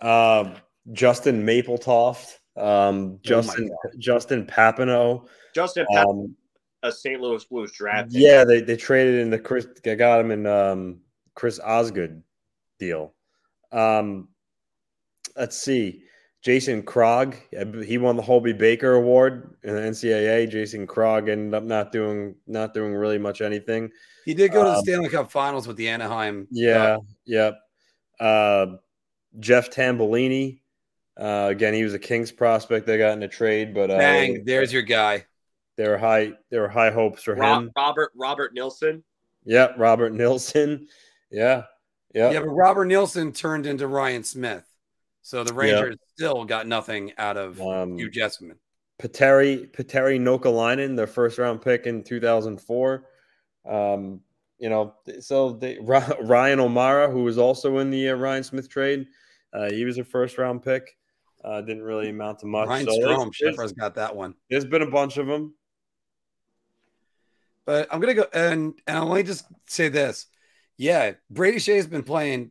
Um, 0.00 0.54
Justin 0.92 1.44
Mapletoft, 1.44 2.38
um, 2.56 3.18
Justin 3.22 3.70
Justin 3.98 4.46
Papineau. 4.46 5.26
Justin 5.54 5.86
Pat, 5.92 6.06
Um, 6.06 6.34
a 6.82 6.92
St. 6.92 7.20
Louis 7.20 7.44
Blues 7.44 7.72
draft. 7.72 8.12
pick. 8.12 8.20
yeah, 8.20 8.44
they, 8.44 8.60
they 8.60 8.76
traded 8.76 9.16
in 9.16 9.30
the 9.30 9.38
Chris. 9.38 9.66
I 9.86 9.94
got 9.94 10.20
him 10.20 10.30
in 10.30 10.46
um, 10.46 11.00
Chris 11.34 11.58
Osgood 11.60 12.22
deal. 12.78 13.14
Um, 13.72 14.28
let's 15.36 15.56
see, 15.56 16.04
Jason 16.42 16.82
Krog. 16.82 17.34
He 17.84 17.98
won 17.98 18.16
the 18.16 18.22
Hobey 18.22 18.52
Baker 18.52 18.92
Award 18.94 19.56
in 19.64 19.74
the 19.74 19.80
NCAA. 19.80 20.48
Jason 20.50 20.86
Krog 20.86 21.28
ended 21.28 21.54
up 21.54 21.64
not 21.64 21.90
doing 21.92 22.34
not 22.46 22.72
doing 22.74 22.94
really 22.94 23.18
much 23.18 23.40
anything. 23.40 23.90
He 24.24 24.34
did 24.34 24.52
go 24.52 24.62
to 24.62 24.70
the 24.70 24.76
Um, 24.76 24.82
Stanley 24.84 25.08
Cup 25.08 25.30
Finals 25.30 25.66
with 25.66 25.76
the 25.76 25.88
Anaheim. 25.88 26.46
Yeah, 26.50 26.98
yep. 27.26 27.58
Uh, 28.20 28.66
Jeff 29.40 29.70
Tambellini. 29.70 30.60
Uh, 31.18 31.48
again, 31.50 31.74
he 31.74 31.82
was 31.82 31.94
a 31.94 31.98
Kings 31.98 32.30
prospect. 32.30 32.86
They 32.86 32.96
got 32.98 33.12
in 33.14 33.22
a 33.22 33.28
trade, 33.28 33.74
but 33.74 33.90
uh, 33.90 33.98
Bang! 33.98 34.44
There's 34.44 34.72
your 34.72 34.82
guy. 34.82 35.26
there 35.76 35.90
were 35.90 35.98
high 35.98 36.32
there 36.50 36.62
were 36.62 36.68
high 36.68 36.90
hopes 36.90 37.22
for 37.24 37.34
Rob, 37.34 37.62
him. 37.64 37.72
Robert 37.76 38.12
Robert 38.14 38.54
Nilsson. 38.54 39.02
Yeah, 39.44 39.68
Robert 39.76 40.12
Nilsson. 40.12 40.86
Yeah, 41.30 41.64
yeah. 42.14 42.30
Yeah, 42.30 42.40
but 42.40 42.48
Robert 42.48 42.86
Nilsson 42.86 43.32
turned 43.32 43.66
into 43.66 43.86
Ryan 43.86 44.24
Smyth, 44.24 44.64
so 45.20 45.44
the 45.44 45.52
Rangers 45.52 45.96
still 46.14 46.46
got 46.46 46.66
nothing 46.66 47.12
out 47.18 47.36
of 47.36 47.60
Um, 47.60 47.98
Hugh 47.98 48.10
Jessiman. 48.10 48.54
Petteri 48.98 49.70
Petteri 49.70 50.18
Nokelainen, 50.18 50.96
their 50.96 51.06
first 51.06 51.36
round 51.36 51.60
pick 51.60 51.86
in 51.86 52.02
2004. 52.02 53.04
Um, 53.68 54.22
you 54.58 54.68
know, 54.68 54.94
so 55.20 55.52
they, 55.52 55.78
Ryan 56.20 56.60
O'Marra, 56.60 57.10
who 57.10 57.22
was 57.24 57.38
also 57.38 57.78
in 57.78 57.90
the 57.90 58.10
uh, 58.10 58.14
Ryan 58.14 58.42
Smyth 58.42 58.68
trade, 58.68 59.06
uh, 59.52 59.70
he 59.70 59.84
was 59.84 59.98
a 59.98 60.04
first 60.04 60.38
round 60.38 60.62
pick. 60.62 60.96
Uh, 61.44 61.60
didn't 61.60 61.82
really 61.82 62.08
amount 62.08 62.40
to 62.40 62.46
much. 62.46 62.68
Ryan 62.68 62.86
So 62.86 63.00
Strom, 63.00 63.32
Shepard's 63.32 63.72
got 63.72 63.94
that 63.94 64.14
one. 64.14 64.34
there's 64.50 64.64
been 64.64 64.82
a 64.82 64.90
bunch 64.90 65.18
of 65.18 65.26
them. 65.26 65.54
But 67.64 67.86
I'm 67.92 68.00
gonna 68.00 68.14
go 68.14 68.26
and 68.32 68.74
and 68.86 68.96
I'll 68.96 69.08
only 69.08 69.22
just 69.22 69.46
say 69.66 69.88
this. 69.88 70.26
Yeah, 70.78 71.12
Brady 71.30 71.58
Skjei's 71.58 71.86
been 71.86 72.02
playing 72.02 72.50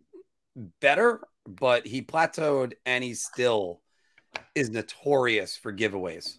better, 0.79 1.21
but 1.45 1.85
he 1.85 2.01
plateaued 2.01 2.73
and 2.85 3.03
he 3.03 3.13
still 3.13 3.81
is 4.55 4.69
notorious 4.69 5.57
for 5.57 5.73
giveaways. 5.73 6.37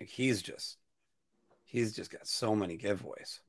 He's 0.00 0.40
just 0.40 0.77
he's 1.68 1.94
just 1.94 2.10
got 2.10 2.26
so 2.26 2.56
many 2.56 2.76
giveaways. 2.76 3.40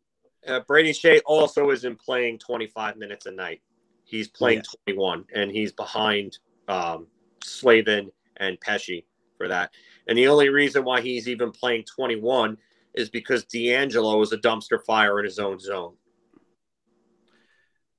Uh, 0.48 0.60
Brady 0.68 0.92
Skjei 0.92 1.22
also 1.26 1.72
isn't 1.72 2.00
playing 2.00 2.38
25 2.40 2.98
minutes 2.98 3.26
a 3.26 3.32
night. 3.32 3.62
He's 4.04 4.28
playing 4.28 4.64
21, 4.86 5.26
and 5.34 5.52
he's 5.52 5.72
behind 5.72 6.40
um, 6.68 7.08
Slavin 7.44 8.12
and 8.38 8.60
Pesce 8.60 9.04
for 9.38 9.48
that. 9.48 9.72
And 10.08 10.18
the 10.18 10.28
only 10.28 10.50
reason 10.50 10.84
why 10.84 11.02
he's 11.02 11.28
even 11.28 11.52
playing 11.52 11.84
21 11.84 12.58
is 12.96 13.10
because 13.10 13.46
DeAngelo 13.46 14.22
is 14.24 14.32
a 14.32 14.38
dumpster 14.38 14.84
fire 14.84 15.20
in 15.20 15.26
his 15.26 15.40
own 15.40 15.60
zone. 15.60 15.94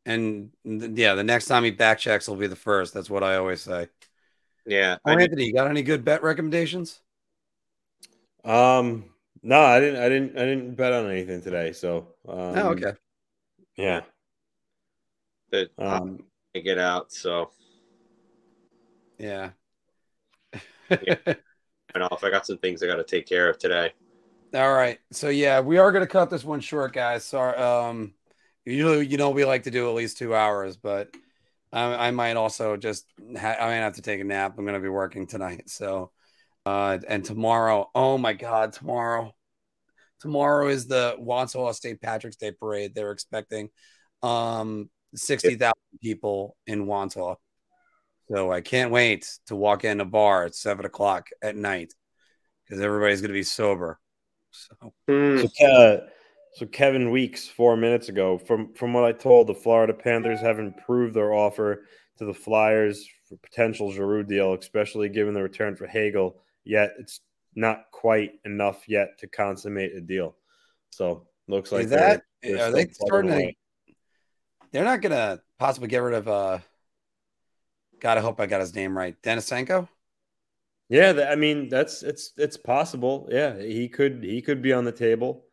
And 0.04 0.50
th- 0.64 0.90
yeah, 0.94 1.14
the 1.14 1.22
next 1.22 1.46
time 1.46 1.62
he 1.62 1.72
backchecks 1.72 2.28
will 2.28 2.36
be 2.36 2.46
the 2.48 2.56
first. 2.56 2.92
That's 2.92 3.10
what 3.10 3.22
I 3.22 3.36
always 3.36 3.60
say. 3.60 3.88
Yeah, 4.66 4.96
Oh, 5.04 5.12
I 5.12 5.16
mean, 5.16 5.24
Anthony, 5.24 5.46
you 5.46 5.54
got 5.54 5.68
any 5.70 5.82
good 5.82 6.04
bet 6.04 6.22
recommendations? 6.22 7.00
Um, 8.44 9.04
no, 9.42 9.60
I 9.60 9.80
didn't. 9.80 10.02
I 10.02 10.08
didn't. 10.08 10.38
I 10.38 10.44
didn't 10.44 10.74
bet 10.74 10.92
on 10.92 11.10
anything 11.10 11.42
today. 11.42 11.72
So, 11.72 12.08
um, 12.28 12.56
oh, 12.56 12.68
okay. 12.70 12.92
Yeah. 13.76 14.02
that 15.50 15.70
Um, 15.78 16.18
I 16.54 16.60
get 16.60 16.78
out. 16.78 17.12
So 17.12 17.50
Yeah. 19.18 19.50
I 21.94 21.98
know 21.98 22.08
if 22.12 22.24
I 22.24 22.30
got 22.30 22.46
some 22.46 22.58
things 22.58 22.82
I 22.82 22.86
got 22.86 22.96
to 22.96 23.04
take 23.04 23.26
care 23.26 23.48
of 23.48 23.58
today. 23.58 23.92
All 24.54 24.72
right. 24.72 24.98
So 25.12 25.28
yeah, 25.28 25.60
we 25.60 25.78
are 25.78 25.92
going 25.92 26.04
to 26.04 26.10
cut 26.10 26.30
this 26.30 26.44
one 26.44 26.60
short, 26.60 26.92
guys. 26.92 27.24
Sorry. 27.24 27.56
Um, 27.56 28.14
usually, 28.64 29.06
you 29.06 29.16
know, 29.16 29.30
we 29.30 29.44
like 29.44 29.64
to 29.64 29.70
do 29.70 29.88
at 29.88 29.94
least 29.94 30.18
two 30.18 30.34
hours, 30.34 30.76
but 30.76 31.14
I, 31.72 32.08
I 32.08 32.10
might 32.10 32.36
also 32.36 32.76
just 32.76 33.06
ha- 33.38 33.56
I 33.60 33.66
might 33.66 33.74
have 33.74 33.94
to 33.94 34.02
take 34.02 34.20
a 34.20 34.24
nap. 34.24 34.54
I'm 34.58 34.64
going 34.64 34.74
to 34.74 34.80
be 34.80 34.88
working 34.88 35.26
tonight. 35.26 35.70
So, 35.70 36.10
uh, 36.70 36.98
and 37.08 37.24
tomorrow, 37.24 37.90
oh 37.94 38.16
my 38.16 38.32
God, 38.32 38.72
tomorrow, 38.72 39.34
tomorrow 40.20 40.68
is 40.68 40.86
the 40.86 41.16
Wanshaw 41.20 41.74
St. 41.74 42.00
Patrick's 42.00 42.36
Day 42.36 42.52
parade. 42.52 42.94
They're 42.94 43.10
expecting 43.10 43.70
um 44.22 44.88
sixty 45.14 45.56
thousand 45.56 45.98
people 46.00 46.56
in 46.66 46.86
Wanshaw. 46.86 47.36
So 48.30 48.52
I 48.52 48.60
can't 48.60 48.92
wait 48.92 49.28
to 49.46 49.56
walk 49.56 49.84
in 49.84 50.00
a 50.00 50.04
bar 50.04 50.44
at 50.44 50.54
seven 50.54 50.84
o'clock 50.84 51.28
at 51.42 51.56
night 51.56 51.92
because 52.64 52.80
everybody's 52.80 53.20
going 53.20 53.30
to 53.30 53.34
be 53.34 53.42
sober. 53.42 53.98
So 54.52 54.92
Hmm. 55.08 55.38
So, 55.38 55.48
Ke- 55.48 56.02
so 56.54 56.66
Kevin 56.66 57.10
Weeks 57.10 57.48
four 57.48 57.76
minutes 57.76 58.08
ago, 58.08 58.38
from 58.38 58.72
from 58.74 58.92
what 58.92 59.04
I 59.04 59.12
told, 59.12 59.48
the 59.48 59.54
Florida 59.54 59.92
Panthers 59.92 60.40
have 60.40 60.60
improved 60.60 61.14
their 61.14 61.32
offer 61.32 61.82
to 62.18 62.24
the 62.24 62.34
Flyers 62.34 63.08
for 63.28 63.36
potential 63.38 63.90
Giroux 63.90 64.22
deal, 64.22 64.54
especially 64.54 65.08
given 65.08 65.34
the 65.34 65.42
return 65.42 65.74
for 65.74 65.88
Hagel. 65.88 66.40
Yet 66.64 66.92
it's 66.98 67.20
not 67.54 67.90
quite 67.92 68.32
enough 68.44 68.88
yet 68.88 69.18
to 69.18 69.26
consummate 69.26 69.94
a 69.94 70.00
deal. 70.00 70.36
So 70.90 71.26
looks 71.48 71.72
like 71.72 71.84
is 71.84 71.90
that 71.90 72.22
they're- 72.42 72.56
they're 72.56 72.66
are 72.68 72.70
they 72.72 72.86
starting 72.88 73.30
to? 73.30 73.94
They're 74.72 74.84
not 74.84 75.00
gonna 75.02 75.42
possibly 75.58 75.88
get 75.88 75.98
rid 75.98 76.14
of. 76.14 76.28
uh 76.28 76.58
I 78.02 78.20
hope 78.20 78.40
I 78.40 78.46
got 78.46 78.60
his 78.60 78.74
name 78.74 78.96
right. 78.96 79.20
Denisenko. 79.22 79.88
Yeah, 80.88 81.28
I 81.30 81.36
mean 81.36 81.68
that's 81.68 82.02
it's 82.02 82.32
it's 82.36 82.56
possible. 82.56 83.28
Yeah, 83.30 83.58
he 83.60 83.88
could 83.88 84.24
he 84.24 84.40
could 84.42 84.62
be 84.62 84.72
on 84.72 84.84
the 84.84 84.92
table. 84.92 85.44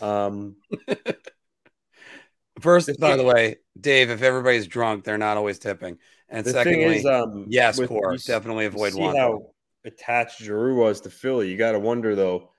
Um, 0.00 0.56
First, 2.60 2.88
by 2.98 3.08
thing- 3.10 3.18
the 3.18 3.24
way, 3.24 3.56
Dave, 3.78 4.10
if 4.10 4.22
everybody's 4.22 4.66
drunk, 4.66 5.04
they're 5.04 5.18
not 5.18 5.36
always 5.36 5.58
tipping. 5.58 5.98
And 6.28 6.46
secondly, 6.46 6.96
is, 6.98 7.06
um, 7.06 7.46
yes, 7.48 7.78
core 7.78 8.16
definitely 8.16 8.64
avoid 8.66 8.94
one. 8.94 9.14
how 9.16 9.50
attached 9.86 10.40
Giroux 10.42 10.74
was 10.76 11.00
to 11.02 11.10
Philly. 11.10 11.50
You 11.50 11.56
got 11.56 11.72
to 11.72 11.78
wonder 11.78 12.14
though, 12.14 12.50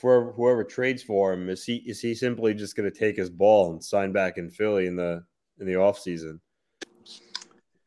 whoever 0.00 0.32
whoever 0.32 0.64
trades 0.64 1.02
for 1.02 1.32
him 1.32 1.48
is 1.48 1.64
he 1.64 1.76
is 1.86 2.00
he 2.00 2.14
simply 2.14 2.54
just 2.54 2.76
going 2.76 2.90
to 2.90 2.96
take 2.96 3.16
his 3.16 3.30
ball 3.30 3.72
and 3.72 3.82
sign 3.82 4.12
back 4.12 4.38
in 4.38 4.50
Philly 4.50 4.86
in 4.86 4.96
the 4.96 5.24
in 5.58 5.66
the 5.66 5.76
off 5.76 5.98
season? 5.98 6.40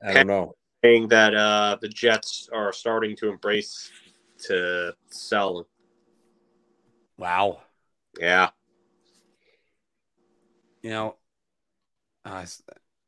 I 0.03 0.13
don't 0.13 0.27
know. 0.27 0.55
Saying 0.83 1.07
that 1.09 1.33
uh, 1.33 1.77
the 1.81 1.89
Jets 1.89 2.49
are 2.53 2.71
starting 2.71 3.15
to 3.17 3.29
embrace 3.29 3.91
to 4.47 4.93
sell. 5.09 5.67
Wow. 7.17 7.61
Yeah, 8.19 8.49
You 10.83 10.89
know, 10.91 11.15
I, 12.25 12.43
s- 12.43 12.61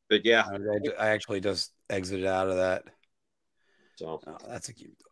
but 0.10 0.26
yeah. 0.26 0.46
I- 0.48 1.04
I 1.04 1.10
actually 1.10 1.42
just 1.42 1.72
exited 1.90 2.26
out 2.26 2.50
of 2.50 2.58
that. 2.58 2.84
So 3.96 4.22
Oh, 4.26 4.38
that's 4.48 4.70
a 4.70 4.74
cute 4.74 4.98
dog. 5.00 5.09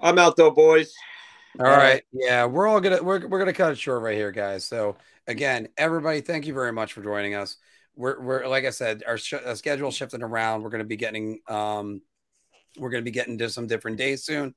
I'm 0.00 0.18
out 0.18 0.36
though, 0.36 0.50
boys. 0.50 0.92
All 1.58 1.66
right. 1.66 2.02
Yeah, 2.12 2.46
we're 2.46 2.66
all 2.66 2.80
gonna 2.80 3.02
we're 3.02 3.26
we're 3.26 3.38
gonna 3.38 3.52
cut 3.52 3.72
it 3.72 3.78
short 3.78 4.02
right 4.02 4.16
here, 4.16 4.32
guys. 4.32 4.64
So 4.64 4.96
again, 5.26 5.68
everybody, 5.76 6.20
thank 6.20 6.46
you 6.46 6.54
very 6.54 6.72
much 6.72 6.92
for 6.92 7.02
joining 7.02 7.34
us. 7.34 7.56
We're 7.94 8.20
we're 8.20 8.46
like 8.48 8.64
I 8.64 8.70
said, 8.70 9.04
our, 9.06 9.16
sh- 9.16 9.34
our 9.34 9.54
schedule 9.54 9.92
shifting 9.92 10.22
around. 10.22 10.62
We're 10.62 10.70
gonna 10.70 10.84
be 10.84 10.96
getting 10.96 11.40
um, 11.48 12.02
we're 12.76 12.90
gonna 12.90 13.02
be 13.02 13.12
getting 13.12 13.38
to 13.38 13.48
some 13.48 13.68
different 13.68 13.98
days 13.98 14.24
soon, 14.24 14.54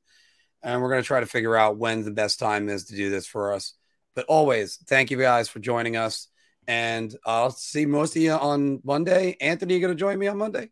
and 0.64 0.81
we're 0.81 0.89
gonna 0.89 1.03
try 1.03 1.19
to 1.19 1.27
figure 1.27 1.55
out 1.55 1.77
when 1.77 2.03
the 2.03 2.11
best 2.11 2.39
time 2.39 2.68
is 2.68 2.85
to 2.85 2.95
do 2.95 3.11
this 3.11 3.27
for 3.27 3.53
us. 3.53 3.73
But 4.15 4.26
always, 4.26 4.77
thank 4.88 5.11
you 5.11 5.19
guys 5.19 5.47
for 5.47 5.59
joining 5.59 5.97
us, 5.97 6.30
and 6.68 7.15
I'll 7.27 7.51
see 7.51 7.85
most 7.85 8.15
of 8.15 8.23
you 8.23 8.31
on 8.31 8.81
Monday. 8.84 9.38
Anthony, 9.39 9.76
you 9.76 9.81
gonna 9.81 9.93
join 9.93 10.18
me 10.18 10.26
on 10.27 10.38
Monday? 10.38 10.72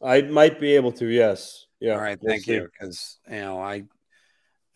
I 0.00 0.22
might 0.22 0.60
be 0.60 0.76
able 0.76 0.92
to. 0.92 1.06
Yes. 1.06 1.66
Yeah. 1.80 1.94
All 1.94 2.00
right, 2.00 2.18
we'll 2.20 2.32
thank 2.32 2.46
you. 2.46 2.68
Because 2.72 3.18
you 3.28 3.40
know, 3.40 3.60
I, 3.60 3.74
you 3.74 3.86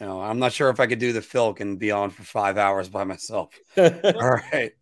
know, 0.00 0.20
I'm 0.20 0.38
not 0.38 0.52
sure 0.52 0.70
if 0.70 0.80
I 0.80 0.86
could 0.86 0.98
do 0.98 1.12
the 1.12 1.20
Filk 1.20 1.60
and 1.60 1.78
be 1.78 1.90
on 1.90 2.10
for 2.10 2.22
five 2.22 2.58
hours 2.58 2.88
by 2.88 3.04
myself. 3.04 3.58
All 3.76 4.40
right. 4.52 4.72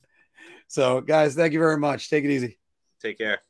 So, 0.69 1.01
guys, 1.01 1.35
thank 1.35 1.53
you 1.53 1.59
very 1.59 1.79
much. 1.79 2.11
Take 2.11 2.25
it 2.25 2.31
easy. 2.31 2.59
Take 3.03 3.19
care. 3.19 3.41